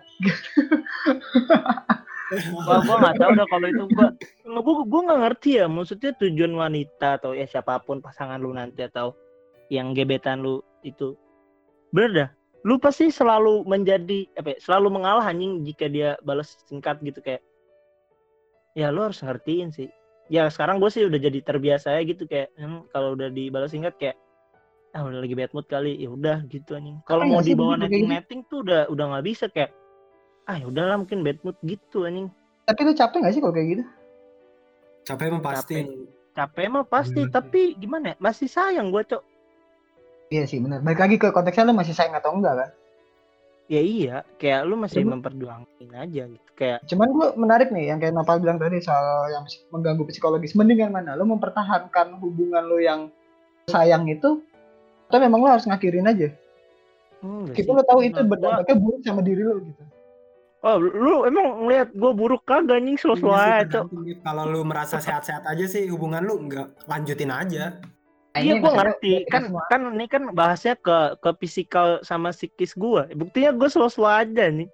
gua 2.62 2.78
gua 2.86 2.96
nggak 3.02 3.16
tahu 3.18 3.30
dah 3.34 3.46
kalau 3.50 3.66
itu. 3.66 3.84
Gua 3.90 4.08
nggak 4.46 4.62
gua 4.62 4.74
gua 4.86 5.00
nggak 5.10 5.20
ngerti 5.26 5.50
ya 5.58 5.66
maksudnya 5.66 6.10
tujuan 6.18 6.52
wanita 6.54 7.08
atau 7.22 7.34
ya 7.34 7.46
siapa 7.46 7.82
pun 7.82 7.98
pasangan 7.98 8.38
lu 8.38 8.54
nanti 8.54 8.86
atau 8.86 9.18
yang 9.70 9.94
gebetan 9.94 10.42
lu 10.42 10.62
itu. 10.86 11.18
Bener 11.90 12.10
dah 12.14 12.30
lu 12.68 12.76
pasti 12.76 13.08
selalu 13.08 13.64
menjadi 13.64 14.28
apa 14.36 14.52
ya, 14.52 14.58
selalu 14.60 15.00
mengalah 15.00 15.24
anjing 15.24 15.64
jika 15.64 15.88
dia 15.88 16.20
balas 16.20 16.52
singkat 16.68 17.00
gitu 17.00 17.24
kayak 17.24 17.40
ya 18.76 18.92
lu 18.92 19.08
harus 19.08 19.24
ngertiin 19.24 19.72
sih 19.72 19.88
ya 20.28 20.52
sekarang 20.52 20.76
gue 20.76 20.92
sih 20.92 21.08
udah 21.08 21.16
jadi 21.16 21.40
terbiasa 21.40 21.96
ya 21.96 22.04
gitu 22.04 22.28
kayak 22.28 22.52
hmm, 22.60 22.92
kalau 22.92 23.16
udah 23.16 23.32
dibalas 23.32 23.72
singkat 23.72 23.96
kayak 23.96 24.20
ah 24.92 25.00
udah 25.00 25.24
lagi 25.24 25.32
bad 25.32 25.48
mood 25.56 25.64
kali 25.64 25.96
ya 25.96 26.12
udah 26.12 26.44
gitu 26.52 26.76
anjing 26.76 27.00
kalau 27.08 27.24
Capek 27.24 27.32
mau 27.32 27.40
dibawa 27.40 27.74
netting 27.80 28.04
gitu? 28.04 28.12
netting 28.12 28.40
tuh 28.52 28.58
udah 28.60 28.80
udah 28.92 29.04
nggak 29.16 29.24
bisa 29.24 29.44
kayak 29.48 29.72
ah 30.44 30.56
ya 30.60 30.68
udahlah 30.68 30.96
mungkin 31.00 31.24
bad 31.24 31.40
mood 31.40 31.56
gitu 31.64 32.04
anjing 32.04 32.28
tapi 32.68 32.84
lu 32.84 32.92
capek 32.92 33.24
gak 33.24 33.32
sih 33.32 33.40
kalau 33.40 33.54
kayak 33.56 33.68
gitu? 33.72 33.84
capek 35.08 35.24
emang 35.32 35.40
pasti 35.40 35.76
capek 36.36 36.64
mah 36.68 36.84
pasti 36.84 37.20
Hmm. 37.24 37.32
tapi 37.32 37.62
gimana 37.80 38.12
ya 38.12 38.16
masih 38.20 38.48
sayang 38.48 38.92
gue 38.92 39.02
cok 39.08 39.22
Iya 40.28 40.44
sih 40.44 40.58
benar. 40.58 40.80
Balik 40.80 40.98
lagi 40.98 41.16
ke 41.16 41.28
konteksnya 41.28 41.64
lu 41.64 41.72
masih 41.72 41.92
sayang 41.92 42.14
atau 42.14 42.32
enggak 42.32 42.56
kan? 42.56 42.70
ya 43.68 43.84
iya 43.84 44.16
kayak 44.40 44.64
lu 44.64 44.80
masih 44.80 45.04
Cuma- 45.04 45.20
memperjuangin 45.20 45.92
aja 45.92 46.24
gitu 46.24 46.48
kayak 46.56 46.80
Cuman 46.88 47.12
gue 47.12 47.26
menarik 47.36 47.68
nih 47.68 47.92
yang 47.92 48.00
kayak 48.00 48.16
Nopal 48.16 48.40
bilang 48.40 48.56
tadi 48.56 48.80
soal 48.80 49.04
yang 49.28 49.44
mengganggu 49.68 50.08
psikologis. 50.08 50.56
Mendingan 50.56 50.88
mana? 50.88 51.12
Lu 51.12 51.28
mempertahankan 51.28 52.16
hubungan 52.16 52.64
lu 52.64 52.80
yang 52.80 53.12
sayang 53.66 54.08
itu 54.08 54.40
atau 55.04 55.18
memang 55.18 55.38
lu 55.38 55.48
harus 55.48 55.64
ngakhirin 55.64 56.04
aja? 56.06 56.32
hmm, 57.20 57.52
Kita 57.52 57.68
lu 57.70 57.82
tahu 57.82 58.00
itu 58.02 58.16
gua- 58.16 58.30
berdampaknya 58.30 58.74
buruk 58.74 59.00
sama 59.02 59.20
diri 59.20 59.42
lu 59.42 59.60
gitu. 59.62 59.82
oh 60.58 60.76
lu 60.80 61.14
emang 61.22 61.46
ngeliat 61.62 61.88
gue 61.92 62.12
buruk 62.14 62.42
kagak 62.42 62.80
anjing 62.80 62.96
slow 62.96 63.14
Iya 63.14 63.20
sih, 63.20 63.28
aja 63.28 63.64
cok 63.70 63.86
gitu. 64.02 64.20
kalau 64.24 64.42
lu 64.48 64.60
merasa 64.64 64.96
sehat-sehat 64.96 65.44
aja 65.44 65.64
sih 65.68 65.86
hubungan 65.86 66.24
lu 66.24 66.40
nggak 66.42 66.88
lanjutin 66.88 67.28
aja 67.28 67.76
Iya 68.38 68.52
ini 68.54 68.60
gue 68.60 68.72
ngerti. 68.72 69.12
kan 69.26 69.42
semua- 69.46 69.66
kan 69.66 69.80
ini 69.92 70.06
kan 70.06 70.22
bahasnya 70.32 70.74
ke 70.74 70.98
ke 71.18 71.30
fisikal 71.36 72.00
sama 72.00 72.30
psikis 72.30 72.72
gue 72.72 73.02
buktinya 73.14 73.50
gue 73.52 73.68
slow 73.68 73.86
slow 73.86 74.08
aja 74.08 74.48
nih. 74.48 74.68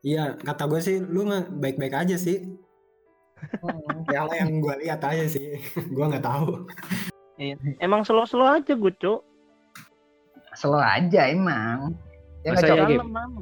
Iya 0.00 0.36
kata 0.36 0.64
gue 0.66 0.80
sih 0.80 1.00
lu 1.00 1.24
nggak 1.24 1.52
baik-baik 1.58 1.94
aja 1.94 2.16
sih. 2.16 2.44
Ya 4.08 4.24
lah 4.24 4.36
yang 4.36 4.60
gue 4.60 4.74
lihat 4.80 5.04
aja 5.04 5.28
sih. 5.28 5.60
Gue 5.94 6.04
nggak 6.08 6.24
tahu. 6.24 6.64
Emang 7.76 8.00
slow 8.00 8.24
slow 8.24 8.48
aja 8.48 8.72
gue 8.72 8.92
cok 8.96 9.20
Slow 10.54 10.80
aja 10.80 11.28
emang. 11.28 11.92
Ya 12.40 12.54
Masa 12.56 12.72
nggak, 12.72 12.88
iya, 12.88 13.02
Mam. 13.04 13.32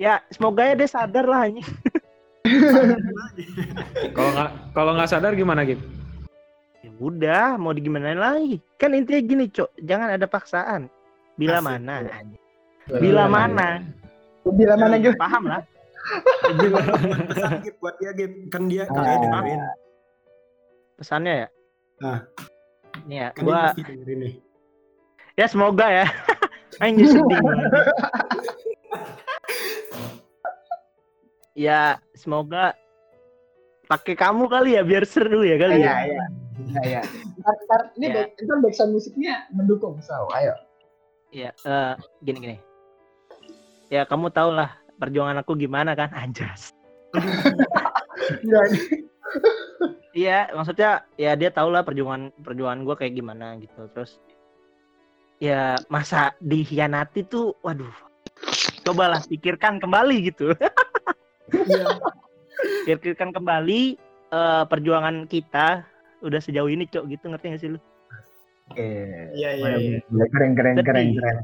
ya 0.00 0.14
semoga 0.32 0.64
ya 0.64 0.74
dia 0.74 0.88
sadar 0.88 1.28
lah 1.28 1.44
anjing 1.44 1.60
Kalau 4.16 4.30
nggak 4.32 4.50
kalau 4.72 4.90
nggak 4.96 5.10
sadar 5.10 5.32
gimana 5.34 5.64
gitu? 5.64 5.82
ya 6.80 6.88
udah 6.96 7.60
mau 7.60 7.76
digimanain 7.76 8.16
lagi 8.16 8.56
kan 8.74 8.96
intinya 8.96 9.20
gini 9.20 9.44
cok 9.46 9.68
jangan 9.84 10.16
ada 10.16 10.24
paksaan 10.24 10.88
bila 11.36 11.60
Asik, 11.60 11.68
mana. 11.68 11.94
Bila 12.88 13.24
mana? 13.28 13.68
Bila 14.42 14.74
mana 14.76 14.96
gitu? 14.96 15.12
Paham 15.14 15.44
lah. 15.46 15.60
pesan 17.28 17.60
Gip, 17.60 17.76
buat 17.76 17.94
dia 18.00 18.12
Gip. 18.16 18.32
Kan 18.48 18.62
dia 18.66 18.84
Ah. 18.84 18.96
kayaknya 18.96 19.18
dengerin. 19.22 19.60
Pesannya 20.96 21.34
ya. 21.36 21.48
Ah. 22.00 22.20
Nih 23.04 23.16
ya, 23.18 23.28
Kan 23.36 23.42
gua 23.44 23.60
pasti 23.68 23.82
dengerin 23.84 24.18
nih. 24.18 24.34
ya 25.36 25.46
semoga 25.46 25.86
ya. 25.86 26.06
Anjir 26.82 27.06
sedih. 27.06 27.40
Ya, 31.60 32.00
semoga 32.16 32.72
pakai 33.84 34.16
kamu 34.16 34.48
kali 34.48 34.80
ya 34.80 34.82
biar 34.86 35.04
seru 35.04 35.44
ya 35.44 35.60
kali 35.60 35.84
Iya, 35.84 35.92
ya. 35.92 35.96
iya. 36.08 36.24
Iya, 36.60 36.80
iya. 36.88 37.00
Ntar, 37.36 37.54
ntar, 37.68 37.80
ini 38.00 38.06
Ya. 38.08 38.14
back, 38.16 38.28
ntar 38.40 38.56
backsound 38.64 38.92
musiknya 38.96 39.44
mendukung, 39.52 40.00
so 40.00 40.16
ayo. 40.32 40.56
Iya, 41.28 41.52
eh, 41.52 41.92
gini 42.24 42.38
gini. 42.40 42.56
Ya 43.92 44.08
kamu 44.08 44.32
tau 44.32 44.56
lah 44.56 44.72
perjuangan 44.96 45.44
aku 45.44 45.52
gimana 45.60 45.92
kan, 45.92 46.08
anjas. 46.16 46.72
Enggak, 48.40 48.72
Iya, 50.16 50.48
maksudnya 50.56 51.04
ya 51.20 51.36
dia 51.36 51.52
tau 51.52 51.68
lah 51.68 51.84
perjuangan 51.84 52.32
perjuangan 52.40 52.88
gue 52.88 52.94
kayak 52.96 53.14
gimana 53.20 53.60
gitu. 53.60 53.84
Terus 53.92 54.16
ya 55.36 55.76
masa 55.92 56.32
dikhianati 56.40 57.28
tuh, 57.28 57.52
waduh. 57.60 57.92
Cobalah 58.80 59.20
pikirkan 59.28 59.76
kembali 59.76 60.16
gitu. 60.32 60.56
Iya. 61.50 62.96
pikirkan 62.98 63.30
kembali 63.30 63.80
eh, 64.30 64.64
perjuangan 64.66 65.24
kita 65.26 65.84
udah 66.20 66.40
sejauh 66.40 66.68
ini 66.68 66.84
cok 66.84 67.04
gitu 67.08 67.28
ngerti 67.28 67.46
gak 67.50 67.60
sih 67.60 67.70
lu? 67.72 67.80
Oke. 68.70 68.86
Iya, 69.34 69.50
iya, 69.56 69.68
iya. 69.76 69.98
Keren, 70.30 70.52
keren, 70.54 70.74
keren, 70.78 71.06
keren. 71.16 71.36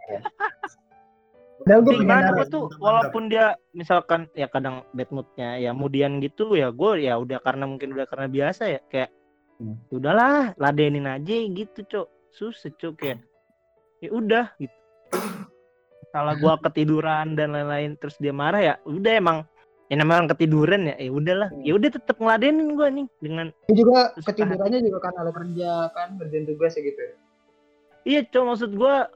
Udah 1.57 1.77
gue 1.83 1.93
Di 1.93 1.99
pengen 1.99 2.07
mana 2.07 2.31
narik. 2.31 2.37
gua 2.37 2.47
tuh 2.47 2.65
walaupun 2.79 3.23
dia 3.27 3.47
misalkan 3.73 4.31
ya 4.33 4.47
kadang 4.47 4.87
bad 4.95 5.11
moodnya 5.11 5.59
ya 5.59 5.75
kemudian 5.75 6.23
gitu 6.23 6.55
ya 6.55 6.71
gue 6.71 7.03
ya 7.03 7.19
udah 7.19 7.43
karena 7.43 7.67
mungkin 7.67 7.91
udah 7.91 8.07
karena 8.07 8.29
biasa 8.31 8.63
ya 8.71 8.81
kayak 8.87 9.11
Hmm. 9.57 9.73
udahlah 9.89 10.53
ladenin 10.61 11.09
aja 11.09 11.33
gitu 11.33 11.81
cok 11.89 12.07
susah 12.29 12.69
cok 12.77 12.93
kayak 13.01 13.25
ya 14.05 14.13
udah 14.13 14.53
gitu 14.61 14.77
salah 16.13 16.37
gua 16.37 16.61
ketiduran 16.61 17.33
dan 17.33 17.57
lain-lain 17.57 17.97
terus 17.97 18.21
dia 18.21 18.37
marah 18.37 18.61
ya 18.61 18.75
udah 18.85 19.13
emang 19.17 19.39
ya 19.87 19.95
namanya 19.95 20.27
orang 20.27 20.31
ketiduran 20.35 20.83
ya 20.91 20.95
ya 20.99 21.11
udahlah. 21.11 21.49
Ya 21.63 21.73
udah 21.79 21.91
tetap 21.91 22.17
ngeladenin 22.19 22.75
gua 22.75 22.89
nih 22.91 23.07
dengan 23.23 23.47
Ini 23.69 23.75
juga 23.75 23.99
ketidurannya 24.19 24.81
juga 24.83 24.99
karena 24.99 25.21
lo 25.23 25.33
kerja 25.33 25.71
kan, 25.95 26.09
kerjaan 26.19 26.45
tugas 26.45 26.73
ya 26.75 26.83
gitu. 26.83 27.03
iya 28.03 28.21
cok 28.23 28.45
maksud 28.47 28.71
gua 28.75 29.11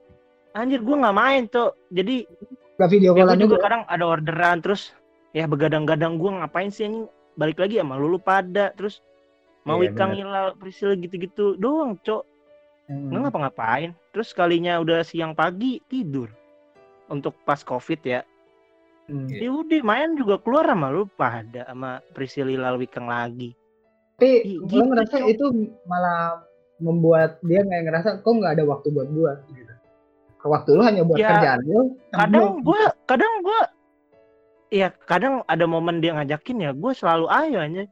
anjir 0.52 0.82
gua 0.82 0.96
nggak 1.06 1.16
main 1.16 1.42
cok. 1.46 1.72
Jadi 1.90 2.16
Gak 2.76 2.88
video 2.90 3.12
ya 3.12 3.26
gua 3.26 3.34
juga 3.34 3.56
juga. 3.58 3.64
kadang 3.66 3.82
ada 3.86 4.04
orderan 4.06 4.58
terus 4.62 4.94
ya 5.30 5.44
begadang-gadang 5.44 6.16
gua 6.16 6.42
ngapain 6.42 6.70
sih 6.70 6.86
anjing? 6.86 7.06
Balik 7.34 7.58
lagi 7.58 7.78
sama 7.78 7.94
lu 7.96 8.10
lu 8.10 8.18
pada 8.18 8.70
terus 8.74 9.00
mau 9.62 9.78
Iya, 9.80 9.92
ikang 9.92 10.12
hilal 10.14 10.54
Priscil 10.56 10.96
gitu-gitu 10.96 11.54
doang 11.56 11.98
cok. 12.00 12.22
Hmm. 12.90 13.06
nggak 13.10 13.30
ngapa-ngapain? 13.30 13.90
Terus 14.10 14.34
kalinya 14.34 14.78
udah 14.78 15.06
siang 15.06 15.30
pagi 15.30 15.78
tidur. 15.86 16.26
Untuk 17.06 17.34
pas 17.42 17.62
covid 17.62 17.98
ya 18.02 18.20
Hmm. 19.10 19.26
ya 19.26 19.50
udah 19.50 19.82
main 19.82 20.14
juga 20.14 20.38
keluar 20.38 20.70
sama 20.70 20.94
lu 20.94 21.10
pada 21.18 21.66
sama 21.66 21.98
Priscil 22.14 22.46
Hilal 22.46 22.78
Wikang 22.78 23.10
lagi 23.10 23.58
Tapi 24.22 24.62
gue 24.62 24.70
gitu, 24.70 24.86
ngerasa 24.86 25.16
Cok. 25.18 25.26
itu 25.26 25.46
malah 25.82 26.46
membuat 26.78 27.42
dia 27.42 27.66
kayak 27.66 27.90
ngerasa 27.90 28.08
kok 28.22 28.30
nggak 28.30 28.54
ada 28.54 28.64
waktu 28.70 28.88
buat 28.94 29.08
gua 29.10 29.42
gitu. 29.50 29.72
Waktu 30.40 30.70
lu 30.72 30.82
hanya 30.86 31.02
buat 31.02 31.18
Ya, 31.18 31.34
kerjaan 31.36 31.60
lu. 31.66 31.80
kadang 32.14 32.46
gua 32.62 32.94
kadang 33.04 33.32
gua 33.42 33.60
ya 34.70 34.94
kadang 35.04 35.42
ada 35.50 35.66
momen 35.66 35.98
dia 35.98 36.14
ngajakin 36.14 36.62
ya 36.62 36.70
gue 36.70 36.92
selalu 36.94 37.26
ayo 37.26 37.58
aja 37.58 37.82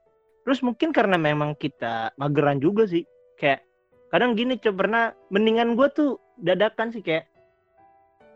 terus 0.47 0.63
mungkin 0.63 0.95
karena 0.95 1.19
memang 1.19 1.59
kita 1.59 2.15
mageran 2.15 2.63
juga 2.63 2.87
sih 2.87 3.03
kayak 3.35 3.67
kadang 4.09 4.39
gini 4.39 4.55
coba 4.57 4.87
pernah 4.87 5.05
mendingan 5.29 5.75
gue 5.75 5.89
tuh 5.91 6.11
dadakan 6.39 6.95
sih 6.95 7.03
kayak 7.03 7.27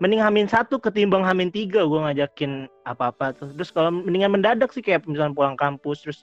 mending 0.03 0.19
hamin 0.19 0.51
satu 0.51 0.83
ketimbang 0.83 1.23
hamin 1.23 1.55
tiga 1.55 1.87
gue 1.87 2.01
ngajakin 2.03 2.67
apa-apa 2.83 3.39
tuh 3.39 3.55
terus 3.55 3.71
kalau 3.71 3.95
mendingan 3.95 4.35
mendadak 4.35 4.75
sih 4.75 4.83
kayak 4.83 5.07
misalnya 5.07 5.31
pulang 5.31 5.55
kampus 5.55 6.03
terus 6.03 6.19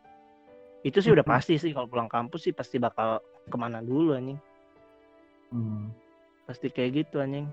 itu 0.83 0.99
sih 0.99 1.15
udah 1.15 1.23
pasti 1.23 1.55
sih 1.55 1.71
kalau 1.71 1.87
pulang 1.87 2.11
kampus 2.11 2.43
sih 2.43 2.51
pasti 2.51 2.75
bakal 2.75 3.23
ke 3.47 3.55
mana 3.55 3.79
dulu 3.79 4.19
anjing 4.19 4.39
Hmm. 5.49 5.89
pasti 6.45 6.69
kayak 6.69 6.93
gitu 6.93 7.25
anjing 7.25 7.49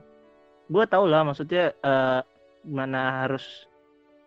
gue 0.68 0.84
tau 0.84 1.08
lah 1.08 1.24
maksudnya 1.24 1.72
eh 1.80 2.20
gimana 2.60 3.24
harus 3.24 3.64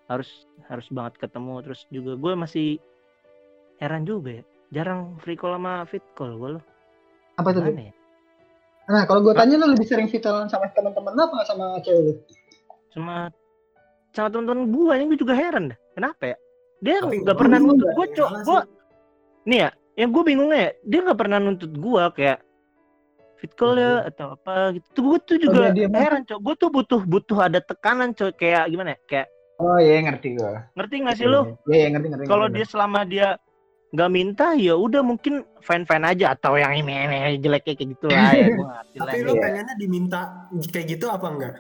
harus 0.10 0.50
harus 0.66 0.88
banget 0.90 1.22
ketemu 1.22 1.62
terus 1.62 1.86
juga 1.94 2.18
gue 2.18 2.34
masih 2.34 2.68
heran 3.78 4.10
juga 4.10 4.42
ya 4.42 4.44
jarang 4.74 5.22
free 5.22 5.38
call 5.38 5.54
sama 5.54 5.86
fit 5.86 6.02
call 6.18 6.34
gue 6.40 6.50
loh 6.58 6.64
Apa 7.38 7.54
tuh? 7.54 7.62
Ya? 7.62 7.94
Nah 8.90 9.06
kalau 9.06 9.22
gue 9.22 9.34
tanya 9.34 9.56
lu 9.56 9.70
lebih 9.70 9.86
sering 9.86 10.10
vitalan 10.10 10.50
sama 10.50 10.66
teman-teman 10.74 11.14
lu 11.14 11.22
apa 11.24 11.46
sama 11.46 11.78
cewek 11.86 12.02
lu? 12.02 12.14
sama 12.90 13.30
sama 14.10 14.28
teman-teman 14.34 14.66
gue 14.68 14.92
ini 14.98 15.04
gue 15.14 15.20
juga 15.22 15.38
heran 15.38 15.70
dah. 15.70 15.80
Kenapa 15.94 16.24
ya? 16.26 16.38
Dia 16.82 16.96
nggak 17.00 17.38
pernah 17.38 17.58
nuntut 17.62 17.90
gue 17.94 18.06
yang 18.10 18.18
cok. 18.18 18.30
gue 18.42 18.60
nih 19.46 19.60
ya 19.62 19.70
yang 19.94 20.10
gue 20.10 20.24
bingungnya 20.26 20.60
ya 20.60 20.72
dia 20.82 21.00
nggak 21.06 21.20
pernah 21.20 21.38
nuntut 21.38 21.72
gue 21.72 22.04
kayak 22.18 22.40
fit 23.38 23.54
call 23.54 23.78
ya 23.78 24.10
atau 24.10 24.34
apa 24.34 24.74
gitu. 24.74 24.88
Tuh 24.92 25.04
gue 25.06 25.18
tuh 25.22 25.38
juga 25.38 25.70
dia- 25.70 25.86
dia 25.86 26.00
heran 26.02 26.26
cok. 26.26 26.40
Gue 26.42 26.56
tuh 26.58 26.70
butuh 26.74 27.02
butuh 27.06 27.38
ada 27.46 27.62
tekanan 27.62 28.12
cok 28.12 28.34
kayak 28.36 28.68
gimana 28.68 28.98
ya? 28.98 29.00
Kayak 29.06 29.28
Oh 29.60 29.76
iya 29.76 30.00
ngerti 30.02 30.40
gue. 30.40 30.52
ngerti 30.74 30.96
nggak 31.04 31.16
sih 31.20 31.28
lo 31.28 31.42
Iya 31.68 31.78
iya 31.78 31.88
ngerti 31.92 32.08
ngerti. 32.10 32.26
kalau 32.26 32.48
dia 32.48 32.66
selama 32.66 33.04
dia 33.04 33.36
nggak 33.90 34.10
minta 34.14 34.54
ya 34.54 34.78
udah 34.78 35.02
mungkin 35.02 35.42
fine 35.66 35.86
fine 35.90 36.06
aja 36.06 36.38
atau 36.38 36.54
yang 36.62 36.78
ini 36.78 37.10
ini 37.10 37.42
jelek 37.42 37.66
kayak 37.66 37.98
gitu 37.98 38.06
lah 38.06 38.32
ya 38.38 38.46
gue 38.54 38.66
ngerti 38.70 38.96
lah 39.02 39.06
Tapi 39.10 39.18
ya. 39.18 39.26
lu 39.26 39.34
pengennya 39.42 39.76
diminta 39.82 40.20
kayak 40.70 40.88
gitu 40.94 41.06
apa 41.10 41.26
enggak? 41.26 41.54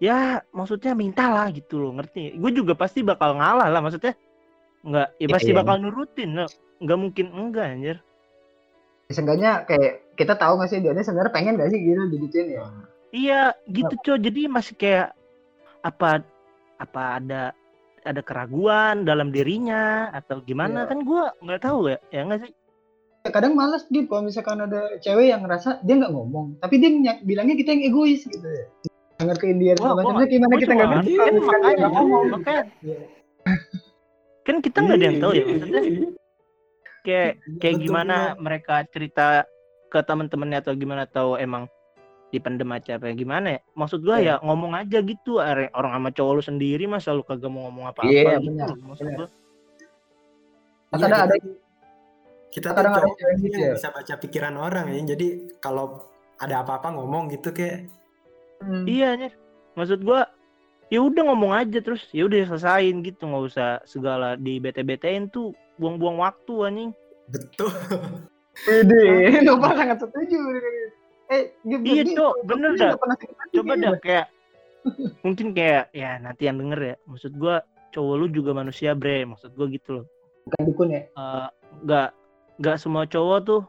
ya 0.00 0.40
maksudnya 0.50 0.96
minta 0.96 1.28
lah 1.28 1.52
gitu 1.52 1.76
loh 1.76 1.92
ngerti 2.00 2.40
gue 2.40 2.50
juga 2.56 2.72
pasti 2.72 3.04
bakal 3.04 3.36
ngalah 3.36 3.68
lah 3.68 3.80
maksudnya 3.84 4.16
nggak 4.82 5.08
ya 5.20 5.28
pasti 5.30 5.50
iya. 5.52 5.58
bakal 5.60 5.76
nurutin 5.78 6.30
loh 6.40 6.50
nggak 6.82 6.98
mungkin 6.98 7.26
enggak 7.30 7.66
anjir 7.68 7.98
Seenggaknya 9.12 9.68
kayak 9.68 10.16
kita 10.16 10.34
tahu 10.40 10.56
nggak 10.56 10.70
sih 10.72 10.80
dia 10.80 10.96
sebenarnya 11.04 11.32
pengen 11.36 11.60
gak 11.60 11.68
sih 11.68 11.78
gitu 11.84 12.00
digituin 12.08 12.48
ya? 12.48 12.62
iya 13.12 13.42
gitu 13.68 13.94
coy 14.02 14.18
jadi 14.18 14.48
masih 14.48 14.74
kayak 14.74 15.08
apa 15.84 16.24
apa 16.80 17.02
ada 17.20 17.42
ada 18.02 18.20
keraguan 18.20 19.02
dalam 19.02 19.30
dirinya 19.30 19.82
atau 20.10 20.40
gimana 20.40 20.84
Iya. 20.84 20.88
kan 20.88 20.98
gue 21.00 21.22
nggak 21.40 21.62
tahu 21.62 21.80
ya 21.86 21.98
ya 22.10 22.22
nggak 22.24 22.40
sih 22.42 22.52
Kadang 23.22 23.54
males 23.54 23.86
gitu 23.86 24.02
kalau 24.04 24.26
misalkan 24.26 24.58
ada 24.60 24.98
cewek 24.98 25.30
yang 25.30 25.46
ngerasa 25.46 25.78
dia 25.80 25.94
nggak 25.94 26.10
ngomong, 26.10 26.58
tapi 26.58 26.74
dia 26.76 26.90
nyak- 26.90 27.22
bilangnya 27.22 27.54
kita 27.54 27.70
yang 27.70 27.86
egois 27.86 28.26
gitu 28.26 28.42
ya. 28.42 28.66
Nggak 29.14 29.26
ngertiin 29.30 29.56
dia 29.56 29.72
Wah, 29.72 29.94
segala 29.94 29.94
gua 29.94 30.12
macam. 30.12 30.26
gimana 30.26 30.54
kita 30.58 30.72
nggak 30.74 30.90
ngerti, 30.90 31.12
kan 31.14 31.34
makanya 31.38 31.86
ngomong. 31.88 32.24
makanya 32.28 32.62
Iya. 32.82 32.98
kan 34.42 34.56
kita 34.58 34.76
nggak 34.76 34.96
ada 34.96 35.06
yang 35.06 35.18
tahu 35.18 35.32
ya 35.32 35.44
maksudnya 35.46 35.82
kayak 37.02 37.30
kayak 37.58 37.74
Betul, 37.74 37.84
gimana 37.86 38.16
mereka 38.36 38.74
cerita 38.90 39.26
ke 39.86 39.98
teman-temannya 40.00 40.58
atau 40.58 40.72
gimana 40.74 41.02
atau 41.04 41.26
emang 41.36 41.70
dipendem 42.32 42.66
aja 42.68 42.96
apa 42.96 43.12
gimana 43.12 43.46
ya 43.52 43.60
maksud 43.72 44.00
gua 44.00 44.16
Iya. 44.16 44.40
ya 44.40 44.42
ngomong 44.42 44.72
aja 44.72 44.98
gitu 45.00 45.36
orang 45.38 45.92
sama 45.92 46.08
cowok 46.10 46.32
lu 46.32 46.42
sendiri 46.42 46.84
masa 46.86 47.12
lu 47.12 47.20
kagak 47.20 47.46
mau 47.46 47.68
ngomong 47.68 47.84
apa-apa 47.86 48.08
Iya, 48.08 48.40
gitu 48.40 48.48
benar, 48.48 48.68
maksud 48.80 49.04
benar. 49.04 49.18
gua 49.18 49.28
Kadang 50.92 51.08
ada 51.10 51.34
kita, 51.34 51.56
kita 52.50 52.68
tuh 52.68 52.74
kadang 52.74 52.92
ada 52.92 53.00
cowok 53.02 53.16
gitu 53.38 53.58
ya. 53.58 53.70
bisa 53.72 53.88
baca 53.88 54.14
pikiran 54.18 54.54
orang 54.54 54.86
ya. 54.90 55.00
Jadi 55.06 55.26
kalau 55.58 56.04
ada 56.36 56.60
apa-apa 56.60 56.88
ngomong 56.90 57.28
gitu 57.30 57.48
kayak 57.50 57.88
Hmm. 58.58 58.86
iya 58.86 59.12
Nyer. 59.12 59.34
maksud 59.72 60.00
gua 60.00 60.30
ya 60.86 61.00
udah 61.00 61.22
ngomong 61.26 61.50
aja 61.50 61.80
terus 61.80 62.06
ya 62.10 62.22
udah 62.22 62.46
selesain 62.46 63.00
gitu 63.00 63.24
nggak 63.24 63.44
usah 63.44 63.82
segala 63.82 64.36
di 64.36 64.56
bete-betein 64.56 65.26
tuh 65.26 65.50
buang-buang 65.74 66.16
waktu 66.18 66.54
anjing 66.62 66.90
betul. 67.26 67.66
Pede, 68.62 69.02
Nopal 69.42 69.74
sangat 69.74 69.98
setuju. 69.98 70.38
Eh, 71.32 71.44
Iya, 71.64 71.76
berarti 71.80 72.12
Cok, 72.12 72.34
bener 72.44 72.70
dah. 72.76 72.92
coba 73.50 73.72
dah 73.74 73.94
kayak 73.98 74.26
mungkin 75.22 75.46
kayak 75.52 75.84
ya 75.90 76.18
nanti 76.18 76.42
yang 76.44 76.58
denger 76.58 76.80
ya 76.82 76.94
maksud 77.06 77.32
gua 77.34 77.62
cowok 77.88 78.14
lu 78.18 78.26
juga 78.28 78.50
manusia 78.52 78.92
bre 78.92 79.22
maksud 79.22 79.54
gua 79.54 79.66
gitu 79.66 80.02
loh 80.02 80.06
Bukan 80.42 80.60
dukun 80.66 80.88
ya. 80.90 81.02
Eh, 81.08 81.48
nggak 81.82 82.08
nggak 82.58 82.76
semua 82.76 83.06
cowok 83.06 83.38
tuh 83.42 83.60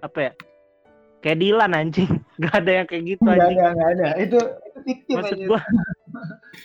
apa 0.00 0.18
ya 0.20 0.32
kayak 1.18 1.38
Dilan 1.38 1.72
anjing 1.72 2.06
nggak 2.38 2.54
ada 2.56 2.70
yang 2.72 2.86
kayak 2.86 3.04
gitu 3.08 3.26
anjing 3.26 3.58
enggak, 3.58 3.70
enggak 3.74 3.90
ada. 3.92 4.06
Itu 4.16 4.38
itu 4.38 4.78
fiktif 4.86 5.14
maksud 5.18 5.36
aja. 5.36 5.46
gua 5.46 5.60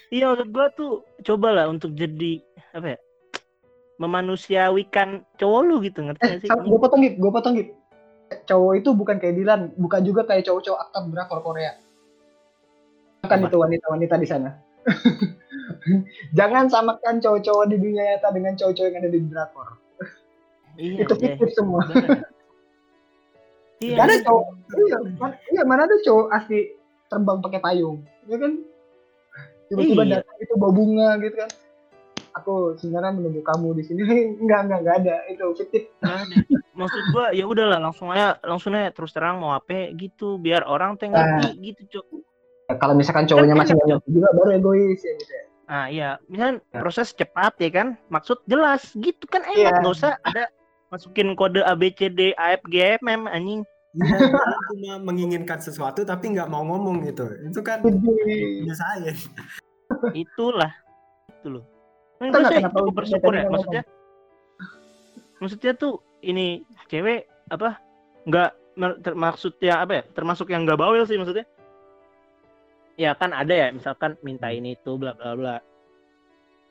iya 0.10 0.26
maksud 0.30 0.50
gua 0.50 0.66
tuh 0.72 0.92
coba 1.26 1.48
lah 1.52 1.66
untuk 1.68 1.92
jadi 1.92 2.34
apa 2.72 2.88
ya 2.94 3.00
memanusiawikan 3.98 5.10
cowok 5.36 5.62
lu 5.66 5.76
gitu 5.82 6.06
ngerti 6.06 6.22
Eh, 6.22 6.30
gak 6.30 6.40
sih 6.46 6.50
gue 6.54 6.78
potong 6.78 7.02
Gib, 7.02 7.18
gue 7.18 7.32
potong 7.34 7.54
Gib. 7.58 7.74
Cowok 8.28 8.74
itu 8.80 8.90
bukan 8.92 9.16
kayak 9.20 9.36
Dilan, 9.40 9.62
bukan 9.76 10.02
juga 10.04 10.28
kayak 10.28 10.48
cowok-cowok 10.48 10.80
aktor 10.88 11.04
drakor 11.12 11.40
Korea. 11.44 11.72
Kan 13.24 13.44
itu 13.44 13.58
wanita-wanita 13.60 14.16
di 14.20 14.28
sana. 14.28 14.50
Jangan 16.38 16.68
samakan 16.68 17.20
cowok-cowok 17.20 17.66
di 17.72 17.78
dunia 17.80 18.04
nyata 18.16 18.32
dengan 18.32 18.56
cowok-cowok 18.56 18.88
yang 18.88 19.00
ada 19.04 19.10
di 19.12 19.20
drakor. 19.28 19.68
Iya, 20.78 21.04
itu 21.04 21.14
fiktif 21.16 21.50
semua. 21.56 21.82
Iya. 23.78 23.94
Gak 23.94 24.06
ada 24.10 24.16
deh. 24.18 24.22
cowok. 24.26 24.46
Iya, 24.74 24.98
man- 25.22 25.38
iya, 25.54 25.62
mana 25.62 25.86
ada 25.86 26.02
cowok 26.02 26.34
asli 26.34 26.74
terbang 27.14 27.38
pakai 27.46 27.62
payung. 27.62 28.02
Ya 28.26 28.38
kan? 28.42 28.52
Tiba-tiba 29.70 30.02
Iya. 30.02 30.12
datang 30.18 30.38
itu 30.42 30.54
bawa 30.58 30.72
bunga 30.74 31.10
gitu 31.22 31.36
kan. 31.38 31.52
Aku 32.42 32.78
sebenarnya 32.78 33.18
menunggu 33.18 33.42
kamu 33.42 33.78
di 33.78 33.84
sini. 33.86 34.02
enggak, 34.44 34.70
enggak, 34.70 34.80
enggak 34.84 34.96
ada. 35.06 35.16
Itu 35.32 35.46
fiktif. 35.58 35.90
Nggak. 36.02 36.48
Maksud 36.78 37.04
gua 37.10 37.34
ya 37.34 37.46
udahlah 37.50 37.82
langsung 37.82 38.14
aja 38.14 38.38
langsung 38.46 38.78
aja 38.78 38.94
terus 38.94 39.10
terang 39.10 39.42
mau 39.42 39.58
apa 39.58 39.90
gitu 39.98 40.38
biar 40.38 40.62
orang 40.70 40.94
teh 40.96 41.10
ngerti 41.10 41.74
gitu, 41.74 41.82
Cok. 41.98 42.06
Ya, 42.68 42.76
kalau 42.78 42.94
misalkan 42.94 43.26
cowoknya 43.26 43.56
Kan 43.56 43.62
masih 43.64 43.74
nggak 43.80 43.88
ngerti 43.96 44.10
juga 44.12 44.30
baru 44.36 44.50
egois 44.60 45.02
ya 45.02 45.14
gitu 45.18 45.34
ya. 45.34 45.44
Nah, 45.68 45.86
iya, 45.92 46.10
misalnya 46.32 46.64
Ya. 46.72 46.80
proses 46.80 47.12
cepat 47.12 47.60
ya 47.60 47.70
kan, 47.72 47.88
maksud 48.08 48.40
jelas 48.48 48.88
gitu 48.96 49.26
kan 49.28 49.44
enak, 49.44 49.56
Iya. 49.58 49.80
nggak 49.84 49.96
usah 50.00 50.16
ada 50.24 50.48
masukin 50.88 51.36
kode 51.36 51.60
A 51.60 51.76
B 51.76 51.92
C 51.92 52.08
D 52.08 52.32
A 52.40 52.56
F 52.56 52.64
G 52.72 52.96
F 52.96 53.04
M 53.04 53.28
anjing. 53.28 53.68
Iya, 53.98 54.18
cuma 54.72 54.94
menginginkan 55.02 55.60
sesuatu 55.60 56.06
tapi 56.06 56.36
nggak 56.36 56.48
mau 56.48 56.62
ngomong 56.64 57.04
gitu. 57.08 57.28
Itu 57.50 57.60
kan 57.66 57.82
biasa 57.84 58.84
aja. 59.00 59.12
Itulah. 60.14 60.72
Itu 61.40 61.58
loh. 61.60 61.66
Kan 62.18 62.26
Kenapa- 62.28 62.38
gue 62.40 62.50
sih 62.50 62.58
kenapa 62.60 62.78
cukup 62.82 62.94
bersyukur 62.96 63.32
ya, 63.32 63.38
ngomong? 63.40 63.54
maksudnya. 63.54 63.84
Maksudnya 65.38 65.74
tuh 65.74 65.94
ini 66.22 66.48
cewek 66.88 67.20
apa? 67.48 67.78
Nggak 68.26 68.50
termaksudnya 69.02 69.74
apa 69.82 69.92
ya? 69.94 70.04
Termasuk 70.12 70.50
yang 70.50 70.66
nggak 70.66 70.78
bawel 70.78 71.06
sih 71.06 71.16
maksudnya. 71.16 71.46
Ya 72.98 73.14
kan 73.14 73.30
ada 73.30 73.54
ya, 73.54 73.70
misalkan 73.70 74.18
minta 74.20 74.50
ini 74.50 74.74
itu 74.74 74.98
bla 74.98 75.14
bla 75.14 75.38
bla. 75.38 75.56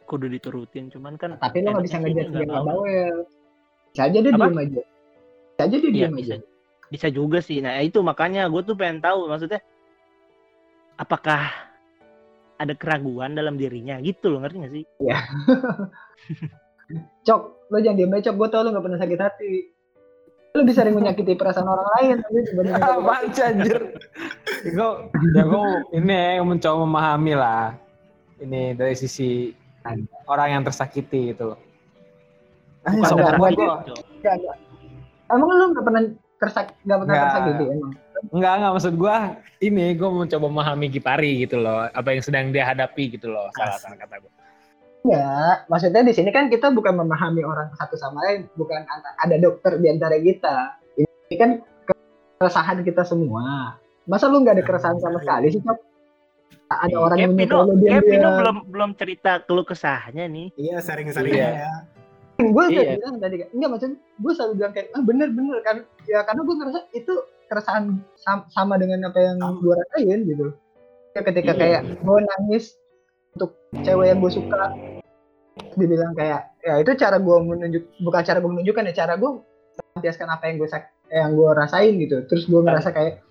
Kudu 0.06 0.27
diturutin, 0.27 0.86
cuman 0.86 1.14
kan 1.14 1.39
tapi 1.39 1.62
lo 1.62 1.74
nggak 1.74 1.86
bisa 1.86 1.98
ngejar 1.98 2.27
dia 2.27 2.43
nggak 2.43 2.62
bawel. 2.62 3.16
Bisa 3.90 4.02
aja 4.06 4.18
dia 4.18 4.32
diem 4.35 4.55
aja. 4.56 4.82
Bisa 5.55 5.62
aja 5.62 5.77
dia 5.78 5.86
Iya 5.86 5.94
diem 5.94 6.14
bisa 6.14 6.35
aja. 6.35 6.47
bisa 6.90 7.06
juga 7.09 7.39
sih. 7.39 7.59
Nah 7.59 7.78
itu 7.78 8.02
makanya 8.02 8.47
gue 8.47 8.62
tuh 8.62 8.74
pengen 8.74 8.98
tahu 8.98 9.27
maksudnya 9.27 9.62
apakah 10.97 11.51
ada 12.57 12.74
keraguan 12.77 13.37
dalam 13.37 13.61
dirinya 13.61 14.01
gitu 14.01 14.33
loh 14.33 14.41
ngerti 14.45 14.57
gak 14.62 14.73
sih? 14.73 14.85
Cok, 17.27 17.43
lo 17.73 17.78
jangan 17.83 17.99
diem 17.99 18.15
aja, 18.15 18.31
Cok. 18.31 18.37
Gue 18.39 18.49
tau 18.49 18.62
lo 18.65 18.73
gak 18.73 18.85
pernah 18.85 19.01
sakit 19.01 19.20
hati. 19.20 19.53
Lo 20.57 20.65
bisa 20.65 20.81
sering 20.81 20.97
menyakiti 20.97 21.37
perasaan 21.37 21.69
orang 21.69 21.89
lain. 21.99 22.16
Apaan 22.81 23.28
sih 23.35 23.45
anjir? 23.45 23.81
Gue, 24.65 24.91
ya 25.37 25.43
gue 25.45 25.65
ini 25.93 26.41
ya, 26.41 26.41
mencoba 26.41 26.77
memahami 26.87 27.35
lah. 27.37 27.77
Ini 28.41 28.77
dari 28.77 28.97
sisi 28.97 29.53
orang 30.28 30.61
yang 30.61 30.62
tersakiti 30.65 31.35
gitu 31.35 31.55
loh. 31.55 31.61
Bukan, 32.87 33.37
Bukan. 33.37 34.39
Emang 35.27 35.49
lo 35.51 35.65
gak 35.74 35.85
pernah 35.85 36.03
tersak, 36.37 36.77
gak 36.85 36.99
pernah 37.03 37.15
tersakiti 37.29 37.65
emang? 37.69 37.93
Enggak, 38.33 38.53
enggak 38.59 38.73
maksud 38.77 38.95
gua 38.97 39.17
ini 39.61 39.85
gue 39.93 40.09
mencoba 40.09 40.47
memahami 40.49 40.87
Gipari 40.89 41.45
gitu 41.45 41.61
loh, 41.61 41.89
apa 41.89 42.09
yang 42.13 42.23
sedang 42.25 42.53
dia 42.53 42.65
hadapi 42.69 43.13
gitu 43.17 43.29
loh, 43.29 43.49
salah 43.57 43.77
salah 43.77 43.97
kata 44.01 44.25
gue. 44.25 44.33
Enggak, 45.07 45.57
maksudnya 45.71 46.03
di 46.03 46.13
sini 46.17 46.31
kan 46.35 46.51
kita 46.51 46.73
bukan 46.75 46.99
memahami 46.99 47.47
orang 47.47 47.71
satu 47.79 47.95
sama 47.95 48.25
lain, 48.27 48.51
bukan 48.59 48.83
ada 49.23 49.37
dokter 49.39 49.79
di 49.79 49.87
antara 49.87 50.19
kita. 50.19 50.81
Ini 50.99 51.37
kan 51.39 51.51
keresahan 52.41 52.83
kita 52.83 53.07
semua. 53.07 53.77
Masa 54.11 54.27
lu 54.27 54.43
nggak 54.43 54.59
ada 54.59 54.65
keresahan 54.67 54.99
sama 54.99 55.23
sekali 55.23 55.55
sih, 55.55 55.63
Cok? 55.63 55.79
Ada 56.67 56.97
orang 56.99 57.19
yang 57.23 57.33
Kayak 57.39 57.47
menyukai 57.47 57.63
Pino, 57.71 57.87
kayak 57.87 58.05
Pino 58.11 58.29
belum 58.35 58.57
belum 58.75 58.91
cerita 58.99 59.33
keluh 59.47 59.63
kesahnya 59.63 60.27
nih. 60.27 60.51
Iya, 60.59 60.83
sering-sering 60.83 61.35
Iya. 61.39 61.51
ya. 61.63 61.73
Gue 62.37 62.65
udah 62.69 62.69
Iya. 62.85 62.95
bilang 62.97 63.17
tadi 63.17 63.37
kan 63.39 63.49
enggak 63.51 63.71
maksudnya 63.71 63.97
gue 63.97 64.33
selalu 64.33 64.53
bilang 64.55 64.73
kayak 64.73 64.89
ah 64.93 65.03
bener 65.03 65.29
bener 65.31 65.59
kan 65.61 65.77
ya 66.05 66.21
karena 66.23 66.41
gue 66.43 66.55
ngerasa 66.55 66.81
itu 66.93 67.13
keresahan 67.47 67.85
sam- 68.15 68.47
sama 68.49 68.75
dengan 68.77 69.07
apa 69.07 69.19
yang 69.19 69.39
Sama. 69.39 69.57
gue 69.57 69.75
rasain 69.75 70.19
gitu 70.23 70.47
ya 71.13 71.21
ketika 71.23 71.53
Iya. 71.53 71.59
kayak 71.59 71.81
gue 71.97 72.19
nangis 72.21 72.65
untuk 73.33 73.51
cewek 73.79 74.07
yang 74.07 74.19
gue 74.19 74.33
suka 74.33 74.63
dibilang 75.75 76.13
kayak 76.13 76.53
ya 76.61 76.75
itu 76.77 76.93
cara 76.95 77.17
gue 77.17 77.37
menunjuk 77.39 77.85
bukan 78.01 78.23
cara 78.23 78.39
gue 78.39 78.51
menunjukkan 78.51 78.85
ya 78.93 78.95
cara 78.97 79.13
gue 79.15 79.31
melampiaskan 79.77 80.29
apa 80.29 80.45
yang 80.47 80.57
gue 80.57 80.69
yang 81.09 81.31
gue 81.33 81.51
rasain 81.51 81.93
gitu 81.97 82.17
terus 82.27 82.45
gue 82.45 82.61
ngerasa 82.61 82.93
kayak 82.93 83.25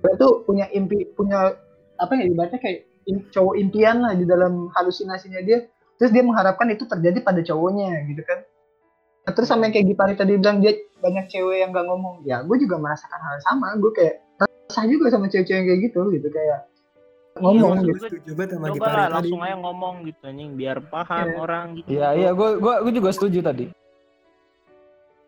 gue 0.00 0.12
tuh 0.16 0.44
punya 0.44 0.68
impi 0.70 1.08
punya 1.12 1.52
apa 1.96 2.12
ya 2.14 2.24
ibaratnya 2.26 2.60
kayak 2.60 2.78
im- 3.04 3.28
cowok 3.28 3.54
impian 3.56 4.00
lah 4.00 4.12
di 4.12 4.24
dalam 4.24 4.68
halusinasinya 4.72 5.40
dia 5.40 5.68
terus 5.96 6.10
dia 6.10 6.20
mengharapkan 6.20 6.68
itu 6.68 6.84
terjadi 6.84 7.18
pada 7.20 7.40
cowoknya 7.40 8.04
gitu 8.06 8.22
kan 8.22 8.40
Nah, 9.22 9.34
terus 9.34 9.50
sama 9.50 9.66
yang 9.66 9.74
kayak 9.74 9.86
Gipari 9.90 10.14
tadi 10.14 10.38
bilang 10.38 10.62
dia 10.62 10.70
banyak 10.96 11.26
cewek 11.26 11.58
yang 11.58 11.74
gak 11.74 11.82
ngomong 11.84 12.22
ya 12.22 12.40
gue 12.40 12.56
juga 12.56 12.78
merasakan 12.78 13.18
hal 13.18 13.32
yang 13.34 13.44
sama 13.44 13.66
gue 13.74 13.90
kayak 13.90 14.14
resah 14.38 14.84
juga 14.86 15.06
sama 15.10 15.26
cewek-cewek 15.26 15.50
yang 15.52 15.66
kayak 15.66 15.80
gitu 15.82 16.00
gitu 16.14 16.28
kayak 16.30 16.58
ngomong 17.36 17.74
maksud 17.74 17.84
gitu 17.84 17.98
Gue 17.98 18.08
setuju 18.08 18.30
banget 18.32 18.50
sama 18.52 18.64
Coba 18.64 18.74
Gipari 18.76 18.86
lah 18.86 19.02
tadi. 19.02 19.14
langsung 19.18 19.40
aja 19.42 19.56
ngomong 19.58 19.94
gitu 20.04 20.22
anjing 20.22 20.50
biar 20.54 20.78
paham 20.80 21.26
Iya. 21.26 21.34
orang 21.36 21.66
gitu. 21.74 21.86
Iya 21.90 22.08
iya, 22.14 22.30
gue 22.30 22.48
gua 22.56 22.74
gua 22.80 22.92
juga 22.94 23.10
setuju 23.10 23.38
tadi. 23.42 23.66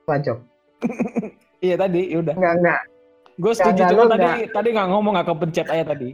Pancok 0.05 0.39
Iya 1.67 1.75
tadi, 1.77 2.03
ya 2.07 2.19
udah. 2.19 2.35
enggak 2.35 2.55
enggak 2.57 2.81
Gue 3.35 3.53
setuju 3.53 3.71
Enggak, 3.77 3.91
cuma 3.91 4.05
tadi 4.09 4.29
tadi 4.49 4.69
nggak 4.73 4.89
ngomong 4.89 5.13
nggak 5.13 5.27
kepencet 5.27 5.67
aja 5.67 5.85
tadi. 5.89 6.09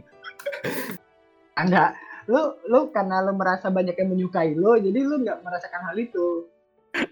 enggak 1.55 1.89
lu 2.25 2.41
lu 2.65 2.79
karena 2.89 3.21
lu 3.21 3.37
merasa 3.37 3.69
banyak 3.69 3.93
yang 3.97 4.09
menyukai 4.09 4.57
lu 4.57 4.77
jadi 4.81 4.99
lu 5.05 5.21
nggak 5.21 5.45
merasakan 5.45 5.81
hal 5.91 5.97
itu 5.97 6.49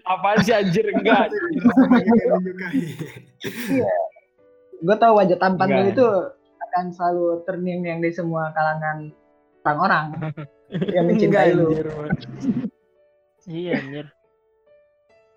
Apaan 0.04 0.40
sih 0.40 0.54
anjir 0.56 0.84
enggak? 0.96 1.28
Banyak 1.28 2.16
yang 2.16 2.40
menyukai. 2.40 2.80
gue 4.84 4.96
tahu 5.00 5.12
wajah 5.16 5.38
tampan 5.40 5.68
lu 5.68 5.82
itu 5.92 6.08
akan 6.68 6.84
selalu 6.92 7.44
terngiang-ngiang 7.48 8.00
di 8.04 8.10
semua 8.12 8.52
kalangan 8.52 9.12
orang-orang 9.64 10.04
yang 10.96 11.04
mencintai 11.08 11.52
lu 11.56 11.72
anjir. 11.72 11.86
Iya 13.44 13.72
anjir. 13.80 14.06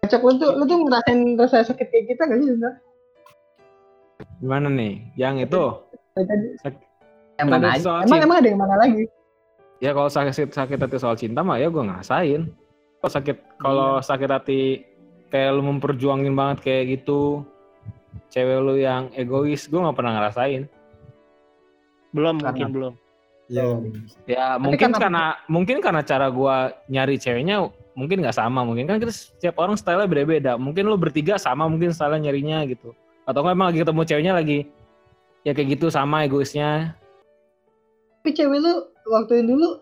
Cok 0.07 0.21
lu 0.23 0.33
tuh 0.39 0.51
lu 0.55 0.63
tuh 0.63 0.77
ngerasain 0.87 1.19
rasa 1.35 1.67
sakit 1.67 1.87
kayak 1.91 2.05
kita 2.15 2.23
gak 2.23 2.39
sih 2.39 2.47
sebenarnya 2.55 2.79
Gimana 4.37 4.67
nih? 4.71 4.93
Yang 5.19 5.35
itu? 5.51 5.63
Yang 7.37 7.47
mana 7.51 7.67
aja 7.75 7.89
emang 8.07 8.19
emang 8.23 8.37
ada 8.39 8.47
yang 8.49 8.61
mana 8.61 8.75
lagi 8.79 9.03
Ya 9.77 9.93
kalau 9.93 10.09
sakit 10.09 10.53
sakit 10.53 10.77
hati 10.81 10.97
soal 10.97 11.13
cinta 11.13 11.45
mah 11.45 11.61
ya 11.61 11.69
gue 11.69 11.83
ngerasain. 11.83 12.49
Kalau 12.97 13.11
sakit 13.13 13.37
kalau 13.61 13.89
sakit 14.01 14.29
hati 14.29 14.61
kayak 15.29 15.53
lu 15.53 15.61
memperjuangin 15.61 16.33
banget 16.33 16.57
kayak 16.65 16.83
gitu, 16.97 17.45
cewek 18.31 18.57
lu 18.57 18.73
yang 18.79 19.13
egois, 19.13 19.69
gue 19.69 19.77
nggak 19.77 19.93
pernah 19.93 20.17
ngerasain. 20.17 20.65
Belum 22.09 22.39
Karena- 22.39 22.49
mungkin 22.49 22.69
belum. 22.73 22.93
Iya. 23.47 23.63
Ya 24.27 24.45
Tapi 24.57 24.63
mungkin 24.65 24.89
kan- 24.91 25.01
karena 25.07 25.23
mungkin 25.47 25.77
karena 25.79 26.01
cara 26.03 26.27
gua 26.27 26.75
nyari 26.91 27.15
ceweknya 27.15 27.63
mungkin 27.95 28.19
nggak 28.19 28.35
sama, 28.35 28.67
mungkin 28.67 28.91
kan 28.91 28.99
kita 28.99 29.13
setiap 29.13 29.55
orang 29.61 29.79
style 29.79 30.03
beda-beda. 30.03 30.59
Mungkin 30.59 30.83
lu 30.83 30.99
bertiga 30.99 31.39
sama 31.39 31.63
mungkin 31.69 31.95
style 31.95 32.19
nyarinya 32.19 32.65
gitu. 32.67 32.91
Atau 33.23 33.45
nggak 33.45 33.55
emang 33.55 33.67
lagi 33.71 33.79
ketemu 33.85 34.01
ceweknya 34.03 34.33
lagi 34.35 34.59
ya 35.45 35.55
kayak 35.55 35.79
gitu 35.79 35.87
sama 35.87 36.25
egoisnya. 36.25 36.97
tapi 38.17 38.35
cewek 38.35 38.59
lu 38.59 38.73
waktu 39.09 39.41
itu 39.41 39.55
dulu 39.55 39.79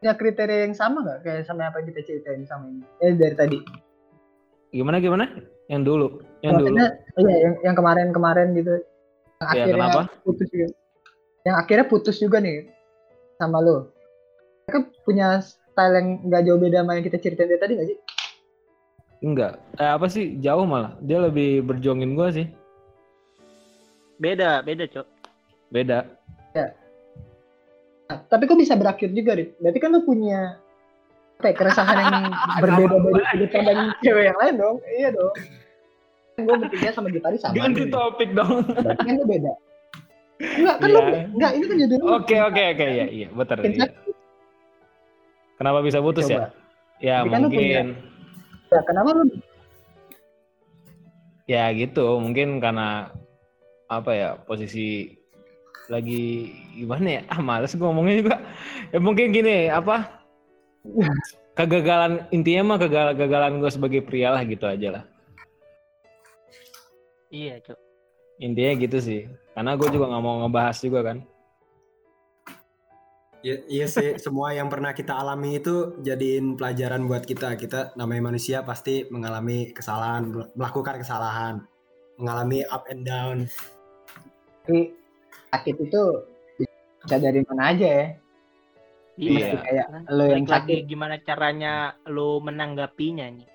punya 0.00 0.12
kriteria 0.16 0.58
yang 0.68 0.74
sama 0.76 1.00
gak 1.04 1.20
kayak 1.24 1.42
sama 1.48 1.68
apa 1.68 1.80
yang 1.80 1.88
kita 1.92 2.00
ceritain 2.04 2.44
sama 2.44 2.68
ini 2.68 2.84
eh 3.00 3.12
dari 3.16 3.36
tadi 3.36 3.58
Gimana 4.74 4.98
gimana? 4.98 5.30
Yang 5.70 5.82
dulu, 5.86 6.06
yang 6.42 6.58
dulu. 6.58 6.74
Maksudnya, 6.74 6.88
iya 7.22 7.36
yang 7.46 7.54
yang 7.62 7.74
kemarin-kemarin 7.78 8.58
gitu 8.58 8.74
yang 8.74 9.48
Iya, 9.54 9.62
akhirnya 9.70 9.86
kenapa? 9.86 10.00
putus 10.26 10.48
juga 10.50 10.66
yang 11.46 11.56
akhirnya 11.56 11.86
putus 11.86 12.16
juga 12.18 12.36
nih 12.42 12.56
sama 13.38 13.62
lo 13.62 13.92
mereka 14.66 14.90
punya 15.06 15.38
style 15.40 15.94
yang 15.94 16.08
nggak 16.26 16.42
jauh 16.48 16.58
beda 16.58 16.82
sama 16.82 16.98
yang 16.98 17.04
kita 17.06 17.18
ceritain 17.22 17.48
dari 17.48 17.60
tadi 17.62 17.72
gak 17.78 17.88
sih 17.94 17.98
Enggak. 19.24 19.56
Eh 19.80 19.88
apa 19.88 20.04
sih? 20.04 20.36
Jauh 20.44 20.68
malah. 20.68 21.00
Dia 21.00 21.16
lebih 21.16 21.64
berjuangin 21.64 22.12
gua 22.12 22.28
sih. 22.28 22.44
Beda, 24.20 24.60
beda, 24.60 24.84
Cok. 24.84 25.06
Beda. 25.72 26.04
Nah, 28.04 28.18
tapi 28.26 28.44
kok 28.44 28.56
bisa 28.56 28.74
berakhir 28.74 29.10
juga, 29.10 29.32
Rit? 29.32 29.56
Berarti 29.58 29.78
kan 29.78 29.90
lu 29.90 30.02
punya 30.02 30.60
apa 31.34 31.46
ya, 31.50 31.54
keresahan 31.56 31.96
yang 31.98 32.14
berbeda 32.62 32.94
dari 32.94 33.22
sudut 33.32 33.50
pandang 33.50 33.78
cewek 34.00 34.24
yang 34.28 34.38
lain 34.38 34.54
dong. 34.56 34.76
Iya 34.86 35.08
dong. 35.10 35.32
Gue 36.34 36.56
bertiga 36.58 36.90
sama 36.90 37.08
Gitari 37.08 37.38
sama. 37.38 37.54
Ganti 37.54 37.82
nih. 37.84 37.90
topik 37.90 38.30
dong. 38.32 38.54
Berarti 38.66 39.02
kan 39.02 39.14
lu 39.14 39.26
beda. 39.26 39.52
Enggak, 40.34 40.76
kan 40.76 40.88
Iya. 40.88 40.94
lu 40.94 41.00
enggak, 41.32 41.50
ini 41.52 41.64
kan 41.64 41.76
jadi. 41.78 41.94
Oke 42.02 42.36
oke 42.42 42.62
oke 42.74 42.84
ya 42.86 43.06
iya 43.06 43.28
betul. 43.30 43.56
Iya. 43.62 43.86
Kenapa 45.54 45.78
bisa 45.80 45.98
putus 45.98 46.26
Coba. 46.26 46.34
ya? 46.34 46.46
Ya 47.00 47.16
Tapi 47.22 47.30
kan 47.30 47.40
mungkin 47.42 47.86
Ya, 48.68 48.80
kenapa 48.82 49.08
lu 49.12 49.22
ya 51.44 51.64
gitu 51.70 52.18
mungkin 52.18 52.58
karena 52.58 53.12
apa 53.86 54.10
ya 54.10 54.28
posisi 54.40 55.12
lagi 55.90 56.54
gimana 56.74 57.20
ya? 57.20 57.22
Ah 57.28 57.40
males 57.40 57.76
gue 57.76 57.84
ngomongnya 57.84 58.16
juga. 58.20 58.36
Ya 58.90 58.98
mungkin 59.00 59.32
gini 59.32 59.68
apa? 59.68 60.24
Kegagalan 61.54 62.26
intinya 62.34 62.74
mah 62.74 62.78
kegagalan, 62.82 63.14
kegagalan 63.14 63.52
gue 63.62 63.70
sebagai 63.70 64.00
pria 64.02 64.34
lah 64.34 64.42
gitu 64.42 64.66
aja 64.66 65.00
lah. 65.00 65.04
Iya, 67.30 67.58
Cok. 67.62 67.78
Intinya 68.42 68.72
gitu 68.78 68.98
sih. 68.98 69.26
Karena 69.54 69.78
gue 69.78 69.88
juga 69.90 70.10
nggak 70.10 70.22
mau 70.22 70.42
ngebahas 70.42 70.76
juga 70.82 71.00
kan. 71.02 71.18
Iya, 73.44 73.60
iya 73.68 73.84
sih, 73.84 74.16
semua 74.16 74.56
yang 74.56 74.72
pernah 74.72 74.96
kita 74.96 75.20
alami 75.20 75.60
itu 75.60 76.00
jadiin 76.00 76.56
pelajaran 76.56 77.04
buat 77.04 77.28
kita. 77.28 77.60
Kita 77.60 77.92
namanya 77.92 78.32
manusia 78.32 78.64
pasti 78.64 79.04
mengalami 79.12 79.68
kesalahan, 79.68 80.32
melakukan 80.56 80.96
kesalahan, 80.96 81.60
mengalami 82.16 82.64
up 82.72 82.88
and 82.88 83.04
down. 83.04 83.44
Tapi 84.64 84.96
sakit 85.54 85.76
itu 85.86 86.02
bisa 87.04 87.16
dari 87.22 87.40
mana 87.46 87.62
aja 87.70 87.86
ya. 87.86 88.06
Iya. 89.14 89.38
Masih 89.38 89.58
kayak 89.62 89.86
Kan 89.86 90.02
lo 90.10 90.24
yang 90.26 90.42
balik 90.42 90.50
lagi 90.50 90.74
sakit. 90.74 90.90
gimana 90.90 91.14
caranya 91.22 91.72
lo 92.10 92.42
menanggapinya 92.42 93.26
nih. 93.30 93.48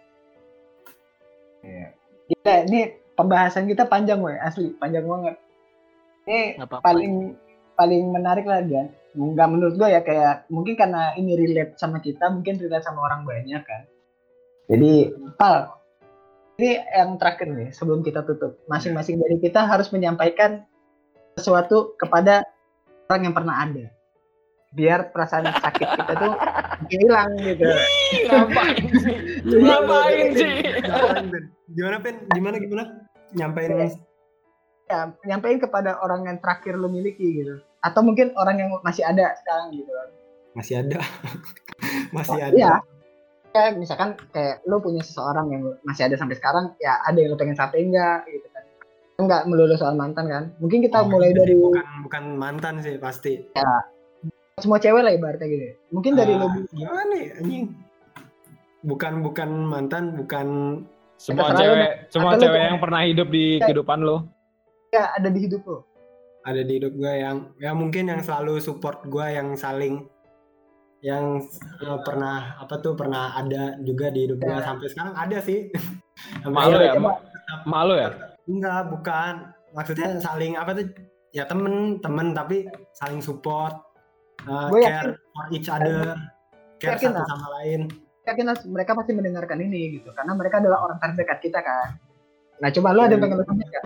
Kita 2.30 2.54
ini 2.70 2.80
pembahasan 3.18 3.68
kita 3.68 3.84
panjang 3.90 4.24
weh, 4.24 4.40
asli 4.40 4.72
panjang 4.80 5.04
banget. 5.04 5.36
Ini 6.24 6.40
Nggak 6.62 6.68
apa-apa. 6.72 6.86
paling 6.86 7.14
paling 7.76 8.04
menarik 8.14 8.46
lah 8.48 8.62
dia. 8.64 8.88
Nggak 9.18 9.50
menurut 9.50 9.74
gue 9.76 9.90
ya 9.90 10.00
kayak 10.06 10.48
mungkin 10.48 10.78
karena 10.78 11.12
ini 11.18 11.36
relate 11.36 11.76
sama 11.76 12.00
kita, 12.00 12.30
mungkin 12.32 12.56
relate 12.62 12.86
sama 12.86 13.04
orang 13.04 13.26
banyak 13.28 13.64
kan. 13.66 13.84
Jadi, 14.70 15.10
Pal, 15.34 15.66
ini 16.62 16.78
yang 16.94 17.18
terakhir 17.18 17.50
nih 17.50 17.74
sebelum 17.74 18.06
kita 18.06 18.22
tutup. 18.22 18.62
Masing-masing 18.70 19.18
dari 19.18 19.42
kita 19.42 19.66
harus 19.66 19.90
menyampaikan 19.90 20.62
sesuatu 21.40 21.96
kepada 21.96 22.44
orang 23.10 23.32
yang 23.32 23.36
pernah 23.36 23.56
ada. 23.66 23.86
Biar 24.70 25.10
perasaan 25.10 25.50
sakit 25.50 25.88
kita 25.98 26.14
tuh 26.14 26.34
hilang 26.94 27.34
gitu. 27.42 27.66
Ngapain 28.30 28.86
sih? 29.02 29.16
Ngapain 29.50 30.28
sih? 30.38 30.52
Gimana, 30.86 31.18
Pen? 31.26 31.46
Gimana, 31.74 31.98
Pen? 31.98 32.16
Gimana, 32.30 32.56
gimana? 32.62 32.84
Nyampein 33.34 33.94
Ya, 34.90 35.14
nyampein 35.22 35.62
kepada 35.62 36.02
orang 36.02 36.26
yang 36.26 36.42
terakhir 36.42 36.74
lo 36.74 36.90
miliki 36.90 37.46
gitu. 37.46 37.62
Atau 37.86 38.02
mungkin 38.02 38.34
orang 38.34 38.58
yang 38.58 38.70
masih 38.82 39.06
ada 39.06 39.38
sekarang 39.38 39.78
gitu. 39.78 39.94
masih 40.58 40.82
ada. 40.82 40.98
masih 42.18 42.42
ada. 42.42 42.58
Iya. 42.58 42.74
Kayak 43.54 43.78
misalkan 43.78 44.18
kayak 44.34 44.66
lo 44.66 44.82
punya 44.82 45.06
seseorang 45.06 45.54
yang 45.54 45.62
masih 45.86 46.10
ada 46.10 46.18
sampai 46.18 46.42
sekarang, 46.42 46.74
ya 46.82 46.98
ada 47.06 47.22
yang 47.22 47.30
lo 47.34 47.38
pengen 47.38 47.54
sampein 47.54 47.94
enggak 47.94 48.26
gitu. 48.34 48.49
Enggak 49.20 49.46
melulu 49.46 49.76
soal 49.76 49.94
mantan 49.94 50.26
kan. 50.26 50.44
Mungkin 50.58 50.80
kita 50.80 51.04
Oh, 51.04 51.12
mulai 51.12 51.30
dari 51.30 51.52
bukan 51.54 51.84
bukan 52.02 52.24
mantan 52.34 52.80
sih 52.80 52.96
pasti. 52.96 53.52
semua 54.58 54.76
cewek 54.76 55.00
lah 55.00 55.12
ibaratnya 55.12 55.46
gitu. 55.46 55.66
Mungkin 55.90 56.16
dari 56.16 56.34
Ah, 56.34 56.40
lo 56.42 56.48
gimana 56.70 57.16
ya 57.16 57.32
anjing? 57.38 57.64
Bukan 58.82 59.14
bukan 59.22 59.50
mantan, 59.62 60.16
bukan 60.16 60.48
Semua 61.16 61.52
cewek, 61.54 62.08
semua 62.08 62.32
cewek 62.34 62.48
pengen- 62.54 62.70
yang 62.70 62.80
pernah 62.80 63.02
hidup 63.04 63.28
di 63.28 63.60
kehidupan 63.60 64.00
lo. 64.00 64.24
ya 64.90 65.12
ada 65.14 65.28
di 65.28 65.40
hidup 65.42 65.62
lo. 65.64 65.80
ada 66.42 66.60
di 66.60 66.74
hidup 66.74 66.92
gue 66.94 67.14
yang 67.14 67.52
ya 67.56 67.72
mungkin 67.72 68.08
yang 68.08 68.20
selalu 68.20 68.58
support 68.58 69.04
gue 69.06 69.22
yang 69.30 69.54
saling 69.54 70.08
yang 71.00 71.44
eh, 71.78 72.00
pernah 72.02 72.56
apa 72.58 72.76
tuh 72.78 72.96
pernah 72.96 73.32
ada 73.34 73.76
juga 73.80 74.08
di 74.08 74.26
hidup 74.26 74.40
gue 74.40 74.50
Ya. 74.50 74.64
sampai 74.66 74.88
sekarang 74.88 75.14
ada 75.14 75.38
sih. 75.40 75.68
Sampai 76.42 76.56
Malu 76.58 76.78
ya. 76.78 76.94
Malu 77.64 77.94
ya? 77.96 78.10
Enggak, 78.50 78.90
bukan. 78.90 79.34
Maksudnya 79.78 80.18
saling 80.18 80.58
apa 80.58 80.74
tuh? 80.74 80.90
Ya 81.30 81.46
temen, 81.46 82.02
temen 82.02 82.34
tapi 82.34 82.66
saling 82.98 83.22
support, 83.22 83.78
uh, 84.50 84.74
Gue 84.74 84.82
care 84.82 85.14
for 85.14 85.46
each 85.54 85.70
other, 85.70 86.18
care 86.82 86.98
Yakin 86.98 87.14
satu 87.14 87.22
lah. 87.22 87.28
sama 87.30 87.48
lain. 87.62 87.86
Yakin 88.26 88.46
lah 88.50 88.58
mereka 88.66 88.98
pasti 88.98 89.12
mendengarkan 89.14 89.62
ini 89.62 90.02
gitu. 90.02 90.10
Karena 90.18 90.34
mereka 90.34 90.58
adalah 90.58 90.90
orang 90.90 90.98
terdekat 90.98 91.38
kita 91.38 91.62
kan. 91.62 92.02
Nah 92.60 92.70
coba 92.74 92.98
lo 92.98 93.06
ada 93.06 93.14
yang 93.14 93.22
pengen 93.22 93.38
lo 93.38 93.46
sampaikan 93.46 93.70
nggak? 93.70 93.84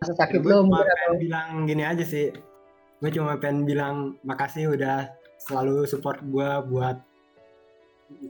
Rasa 0.00 0.14
sakit 0.14 0.38
gue 0.40 0.52
lo 0.54 0.62
cuma 0.62 0.78
mungkin 0.78 0.86
atau 0.86 0.94
pengen 0.94 1.18
bilang 1.18 1.48
gini 1.66 1.82
aja 1.82 2.04
sih. 2.06 2.26
Gue 3.02 3.10
cuma 3.10 3.34
pengen 3.42 3.66
bilang 3.66 4.14
makasih 4.22 4.70
udah 4.70 5.10
selalu 5.42 5.90
support 5.90 6.22
gue 6.22 6.50
buat 6.70 7.02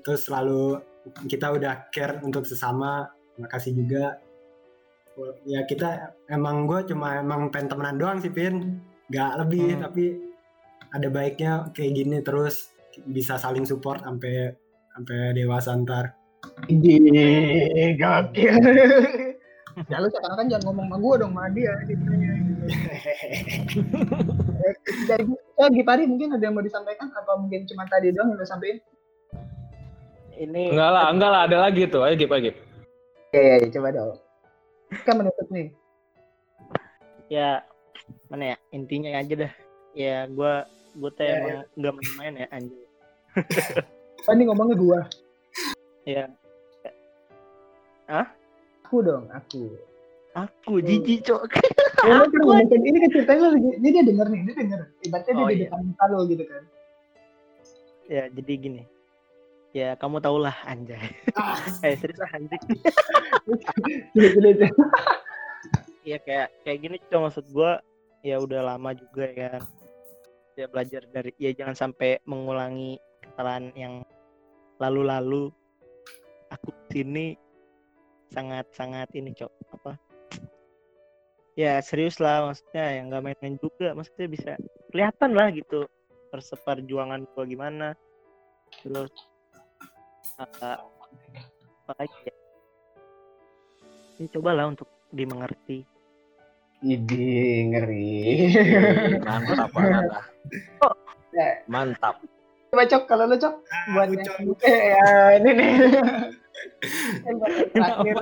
terus 0.00 0.24
selalu 0.24 0.80
kita 1.28 1.52
udah 1.52 1.92
care 1.92 2.24
untuk 2.24 2.48
sesama. 2.48 3.12
Makasih 3.36 3.76
juga. 3.76 4.16
Ya 5.44 5.60
kita 5.66 6.14
emang 6.28 6.64
gue 6.68 6.80
cuma 6.88 7.20
emang 7.20 7.50
pengen 7.52 7.68
temenan 7.76 7.96
doang 8.00 8.18
sih 8.20 8.32
Pin. 8.32 8.80
Gak 9.10 9.42
lebih 9.42 9.76
Hmm. 9.76 9.82
tapi 9.90 10.04
ada 10.90 11.08
baiknya 11.10 11.70
kayak 11.74 11.92
gini 11.94 12.18
terus 12.22 12.74
bisa 13.10 13.38
saling 13.38 13.62
support 13.66 14.02
sampai 14.02 14.54
sampai 14.94 15.18
dewasa 15.34 15.74
ntar. 15.78 16.14
Ide, 16.66 17.94
gokil. 18.00 18.56
ya 19.86 19.96
lu 20.02 20.08
sekarang 20.10 20.36
kan 20.40 20.46
jangan 20.50 20.64
ngomong 20.72 20.86
sama 20.88 20.96
gue 20.98 21.14
dong 21.20 21.32
sama 21.36 21.44
dia 21.54 21.72
gitu. 21.86 22.04
Dari 25.08 25.24
ya, 25.30 25.66
Gipari 25.70 26.04
mungkin 26.08 26.34
ada 26.36 26.42
yang 26.42 26.54
mau 26.56 26.64
disampaikan 26.64 27.08
atau 27.14 27.38
mungkin 27.38 27.64
cuma 27.68 27.86
tadi 27.86 28.10
doang 28.12 28.34
yang 28.34 28.40
lo 28.40 28.46
sampein? 28.46 28.78
Ini 30.40 30.72
Enggak 30.72 30.90
lah, 30.90 31.04
enggak 31.12 31.30
lah, 31.30 31.40
ada 31.44 31.56
lagi 31.68 31.82
tuh. 31.86 32.00
Ayo 32.00 32.16
Gip, 32.16 32.32
ayo 32.32 32.40
Gip. 32.48 32.56
Oke, 33.30 33.40
ya, 33.40 33.56
coba 33.68 33.88
dong. 33.92 34.29
Kan 35.06 35.14
menutup 35.18 35.46
nih. 35.50 35.70
ya 37.30 37.62
mana 38.26 38.54
ya 38.54 38.56
intinya 38.74 39.14
aja 39.14 39.34
dah. 39.46 39.52
Ya 39.94 40.26
gua 40.26 40.66
gua 40.98 41.10
teh 41.14 41.26
Ya, 41.26 41.38
emang 41.38 41.62
nggak 41.78 41.92
main-main 41.94 42.34
ya 42.42 42.46
anjir. 42.50 42.86
Oh, 44.26 44.32
ini 44.34 44.42
ngomongnya 44.50 44.76
gua. 44.76 45.00
Ya 46.02 46.26
Aku 48.10 49.06
dong, 49.06 49.30
aku. 49.30 49.70
aku 50.34 50.82
jijik 50.82 51.22
cok. 51.22 51.46
Ya, 52.02 52.18
lu 52.18 52.26
kan 52.26 52.40
ngomongin 52.42 52.82
ini 52.82 52.98
kan 52.98 53.10
ceritanya 53.14 53.54
lagi, 53.54 53.70
ini 53.78 53.88
dia 53.94 54.02
denger 54.02 54.26
nih, 54.26 54.40
dia 54.50 54.54
denger. 54.58 54.80
Ibaratnya 55.06 55.30
dia 55.30 55.38
Oh, 55.38 55.46
di 55.46 55.54
iya. 55.54 55.62
depan 55.70 55.80
muka 55.86 56.04
lo 56.10 56.18
gitu 56.26 56.42
kan. 56.42 56.62
ya 58.10 58.22
jadi 58.34 58.52
gini. 58.58 58.82
Ya 59.70 59.94
kamu 59.94 60.18
tau 60.18 60.38
lah 60.42 60.54
anjay. 60.66 60.98
eh 61.86 61.94
serius 61.94 62.18
lah. 62.18 62.30
Sulit-sulit. 64.14 64.66
Iya 66.02 66.18
kayak 66.24 66.48
kayak 66.66 66.78
gini 66.80 66.96
cok 67.06 67.20
maksud 67.28 67.46
gua 67.54 67.78
ya 68.26 68.40
udah 68.42 68.74
lama 68.74 68.90
juga 68.96 69.30
ya 69.30 69.58
kan. 69.58 69.62
Ya 70.58 70.66
belajar 70.66 71.02
dari 71.14 71.30
ya 71.38 71.54
jangan 71.54 71.76
sampai 71.78 72.18
mengulangi 72.26 72.98
kesalahan 73.22 73.70
yang 73.78 73.94
lalu-lalu. 74.82 75.54
Aku 76.50 76.74
sini 76.90 77.38
sangat-sangat 78.30 79.10
ini 79.14 79.34
cok 79.34 79.52
apa 79.74 79.92
ya 81.58 81.82
serius 81.82 82.22
lah 82.22 82.46
maksudnya 82.46 82.84
yang 82.96 83.10
nggak 83.10 83.22
main-main 83.26 83.56
juga 83.58 83.92
maksudnya 83.92 84.26
bisa 84.30 84.50
kelihatan 84.94 85.34
lah 85.34 85.50
gitu 85.50 85.84
perseperjuangan 86.30 87.26
gua 87.34 87.44
gimana 87.44 87.88
terus 88.80 89.10
uh, 90.38 90.78
apa 91.86 91.92
lagi 91.98 92.18
ya 92.28 92.34
ya 94.20 94.26
cobalah 94.36 94.68
untuk 94.70 94.88
dimengerti 95.10 95.84
Idi, 96.80 97.68
ngeri. 97.68 98.08
Mantap 99.20 99.68
banget 99.76 100.04
lah. 100.08 100.24
Ya, 101.36 101.60
Mantap. 101.68 102.16
Coba 102.72 102.88
cok, 102.88 103.02
kalau 103.04 103.28
lo 103.28 103.36
cok, 103.36 103.54
buat 103.92 104.08
Aku, 104.08 104.16
yang 104.16 104.24
Cok. 104.24 104.64
eh, 104.64 104.80
ya, 104.96 105.08
ini 105.36 105.50
nih. 105.60 105.72
Yang 107.24 107.34
buat 107.36 107.52
yang 107.52 107.70
terakhir, 107.76 108.16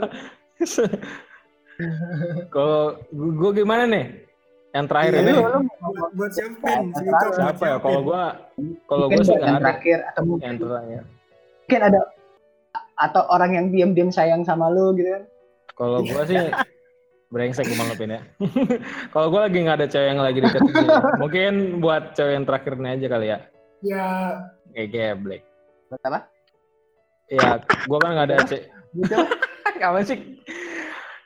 Kalau 2.50 2.98
gue 3.14 3.50
gimana 3.54 3.84
nih? 3.86 4.06
Yang 4.74 4.86
terakhir 4.90 5.12
Iya, 5.14 5.20
ini 5.22 5.32
buat, 5.38 6.10
buat 6.18 6.30
siapa? 6.34 6.68
Siapa? 6.98 7.26
Buat 7.38 7.62
ya? 7.62 7.76
Kalau 7.78 8.00
gue, 8.02 8.22
kalau 8.90 9.06
gue 9.06 9.22
sih 9.22 9.38
buat 9.38 9.46
yang 9.46 9.62
terakhir 9.62 9.98
atau 10.10 10.22
mungkin, 10.26 10.46
Yang 10.50 10.56
terakhir. 10.66 11.02
Mungkin 11.68 11.84
ada 11.84 12.00
atau 12.96 13.28
orang 13.28 13.52
yang 13.52 13.66
diam-diam 13.68 14.08
sayang 14.08 14.40
sama 14.40 14.72
lu 14.72 14.96
gitu 14.96 15.12
kan. 15.12 15.22
Kalau 15.76 16.00
gue 16.00 16.22
sih 16.24 16.40
brengsek 17.28 17.68
gue 17.68 17.76
malupin 17.76 18.16
ya. 18.16 18.24
Kalau 19.12 19.28
gue 19.28 19.36
lagi 19.36 19.58
nggak 19.68 19.84
ada 19.84 19.86
cewek 19.92 20.08
yang 20.16 20.24
lagi 20.24 20.40
deketin 20.40 20.72
sih. 20.72 20.88
Mungkin 21.20 21.52
buat 21.84 22.16
cewek 22.16 22.32
yang 22.40 22.48
terakhir 22.48 22.72
ini 22.80 22.88
aja 22.96 23.06
kali 23.12 23.26
ya. 23.28 23.38
Ya, 23.84 24.08
Kayak 24.72 24.88
geblek. 24.96 25.42
Buat 25.92 26.02
apa? 26.08 26.20
Iya, 27.28 27.48
gue 27.60 27.98
kan 28.00 28.10
nggak 28.16 28.26
ada 28.32 28.36
cewek. 28.48 28.64
Gitu. 28.96 29.16
Apa 29.92 29.98
sih? 30.08 30.18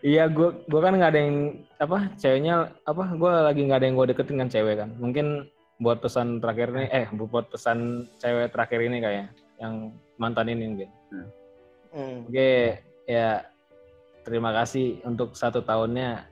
Iya, 0.03 0.27
gue 0.27 0.49
gue 0.67 0.81
kan 0.83 0.99
nggak 0.99 1.11
ada 1.15 1.21
yang 1.23 1.63
apa 1.79 2.11
ceweknya 2.19 2.75
apa 2.83 3.15
gue 3.15 3.33
lagi 3.33 3.61
nggak 3.71 3.79
ada 3.79 3.87
yang 3.87 3.95
gue 3.95 4.11
deketin 4.11 4.43
kan 4.43 4.51
cewek 4.51 4.75
kan. 4.83 4.91
Mungkin 4.99 5.47
buat 5.79 6.03
pesan 6.03 6.43
terakhir 6.43 6.75
ini, 6.75 6.91
eh 6.91 7.07
buat 7.15 7.47
pesan 7.55 8.11
cewek 8.19 8.51
terakhir 8.51 8.83
ini 8.83 8.99
kayak 8.99 9.31
yang 9.63 9.95
mantan 10.19 10.51
ini 10.51 10.65
mungkin. 10.67 10.91
Hmm. 11.95 12.27
Oke, 12.27 12.83
ya 13.07 13.47
terima 14.27 14.51
kasih 14.51 14.99
untuk 15.07 15.39
satu 15.39 15.63
tahunnya 15.63 16.27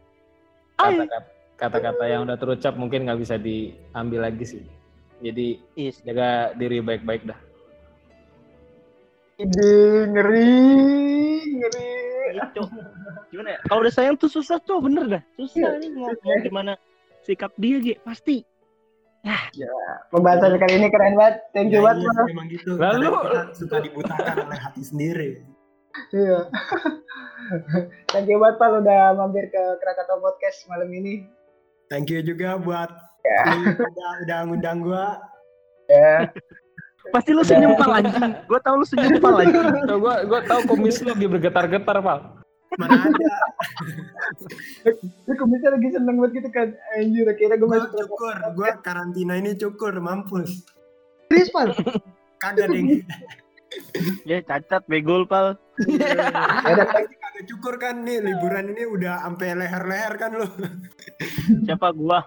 kata-kata 0.74 1.40
kata-kata 1.60 2.04
yang 2.08 2.24
udah 2.24 2.40
terucap 2.40 2.74
mungkin 2.74 3.04
nggak 3.04 3.20
bisa 3.20 3.36
diambil 3.36 4.26
lagi 4.26 4.44
sih. 4.48 4.64
Jadi 5.20 5.60
Is. 5.76 6.00
jaga 6.00 6.56
diri 6.56 6.80
baik-baik 6.80 7.28
dah. 7.28 7.36
Ide 9.36 9.72
ngeri, 10.08 10.56
ngeri. 11.60 11.88
Itu. 12.40 12.64
Gimana 13.28 13.48
ya? 13.56 13.58
Kalau 13.68 13.80
udah 13.84 13.92
sayang 13.92 14.16
tuh 14.16 14.32
susah 14.32 14.56
tuh, 14.64 14.80
bener 14.80 15.20
dah. 15.20 15.22
Susah 15.36 15.76
nih 15.76 15.92
mau, 15.92 16.08
mau 16.08 16.36
gimana 16.40 16.72
sikap 17.20 17.52
dia 17.60 17.76
gitu 17.84 18.00
pasti. 18.00 18.48
Pembahasan 20.10 20.56
kali 20.56 20.74
ini 20.76 20.88
keren 20.88 21.14
banget. 21.14 21.36
Thank 21.52 21.70
you 21.70 21.80
Ya, 21.80 21.86
banget. 21.86 22.00
iya 22.00 22.08
Mas. 22.08 22.16
sih, 22.18 22.32
emang 22.32 22.48
gitu. 22.48 22.70
Lalu- 22.74 23.14
suka 23.52 23.76
dibutakan 23.78 24.34
oleh 24.44 24.58
hati 24.58 24.82
sendiri. 24.82 25.30
Iya. 26.10 26.46
Thank 28.10 28.26
you 28.26 28.38
banget 28.38 28.56
Pak 28.56 28.68
udah 28.80 29.02
mampir 29.12 29.44
ke 29.46 29.62
Krakatau 29.78 30.18
Podcast 30.18 30.64
malam 30.66 30.88
ini. 30.88 31.26
Thank 31.88 32.08
you 32.08 32.22
juga 32.22 32.56
buat 32.56 32.90
Ya. 33.20 33.42
udah 33.92 34.10
udah 34.24 34.38
ngundang 34.48 34.80
gua. 34.80 35.20
Ya. 35.84 36.32
Pasti 37.10 37.36
lu 37.36 37.42
senyum 37.42 37.76
pal 37.76 37.92
anjing. 37.92 38.32
Gua 38.46 38.60
tau 38.62 38.78
lu 38.78 38.86
senyum 38.86 39.20
pal 39.20 39.36
anjing. 39.36 39.60
Gua 40.00 40.24
gua 40.24 40.40
tahu 40.40 40.60
kumis 40.70 41.04
lu 41.04 41.12
lagi 41.12 41.28
bergetar-getar, 41.28 42.00
Pak. 42.00 42.39
Mana 42.78 43.10
ada? 43.10 43.34
Ini 45.26 45.34
kumisnya 45.34 45.74
lagi 45.74 45.88
seneng 45.90 46.16
banget 46.22 46.32
gitu 46.38 46.48
kan. 46.54 46.68
Anjir, 46.94 47.26
kira 47.34 47.54
gue 47.58 47.66
Gua 47.66 47.82
masuk 47.82 47.90
cukur, 48.06 48.36
gua 48.54 48.70
karantina 48.78 49.34
ini 49.34 49.58
cukur, 49.58 49.98
mampus. 49.98 50.62
Serius, 51.26 51.50
Pak? 51.50 51.74
Kagak 52.38 52.70
ding. 52.70 53.02
Ya 54.26 54.42
cacat 54.42 54.82
begol 54.86 55.26
pal. 55.26 55.58
Ya 55.82 56.70
udah, 56.74 56.86
Kagak 56.86 57.44
cukur 57.50 57.74
kan 57.82 58.06
nih 58.06 58.22
liburan 58.22 58.70
ini 58.70 58.86
udah 58.86 59.26
sampai 59.26 59.54
leher-leher 59.58 60.12
kan 60.14 60.30
lu. 60.34 60.46
Siapa 61.66 61.90
gua? 61.94 62.22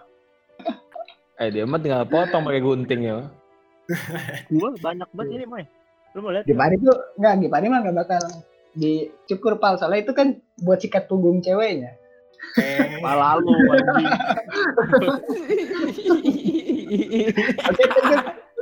Eh 1.40 1.50
dia 1.52 1.64
mah 1.64 1.80
tinggal 1.80 2.08
potong 2.08 2.44
pakai 2.44 2.64
gunting 2.64 3.02
ya. 3.04 3.32
Gua 4.52 4.76
banyak 4.80 5.10
banget 5.12 5.32
ini, 5.40 5.46
Moy. 5.48 5.64
Lu 6.14 6.22
mau 6.22 6.32
lihat? 6.32 6.46
Gipari 6.46 6.78
tuh 6.78 6.96
enggak, 7.18 7.34
Gipari 7.48 7.66
mah 7.72 7.80
enggak 7.82 7.96
bakal 8.06 8.22
dicukur 8.74 9.62
pal 9.62 9.78
soalnya 9.78 10.06
itu 10.06 10.14
kan 10.14 10.42
buat 10.62 10.82
sikat 10.82 11.06
punggung 11.06 11.42
ceweknya. 11.42 11.98
Eh, 12.60 13.00
lu. 13.40 13.54
Oke. 17.64 17.84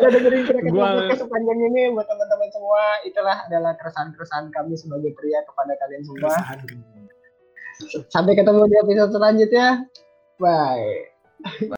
Udah 0.02 0.10
dengerin 0.18 0.42
Krakatau 0.50 0.74
Gua- 0.74 1.14
sepanjang 1.14 1.60
ini 1.62 1.94
buat 1.94 2.08
teman-teman 2.10 2.50
semua. 2.50 2.84
Itulah 3.06 3.38
adalah 3.46 3.74
keresahan-keresahan 3.78 4.50
kami 4.50 4.74
sebagai 4.74 5.14
pria 5.14 5.46
kepada 5.46 5.74
kalian 5.78 6.04
semua. 6.06 6.34
Sampai 8.10 8.34
ketemu 8.38 8.66
di 8.70 8.76
episode 8.82 9.12
selanjutnya. 9.14 9.68
Bye. 10.42 11.78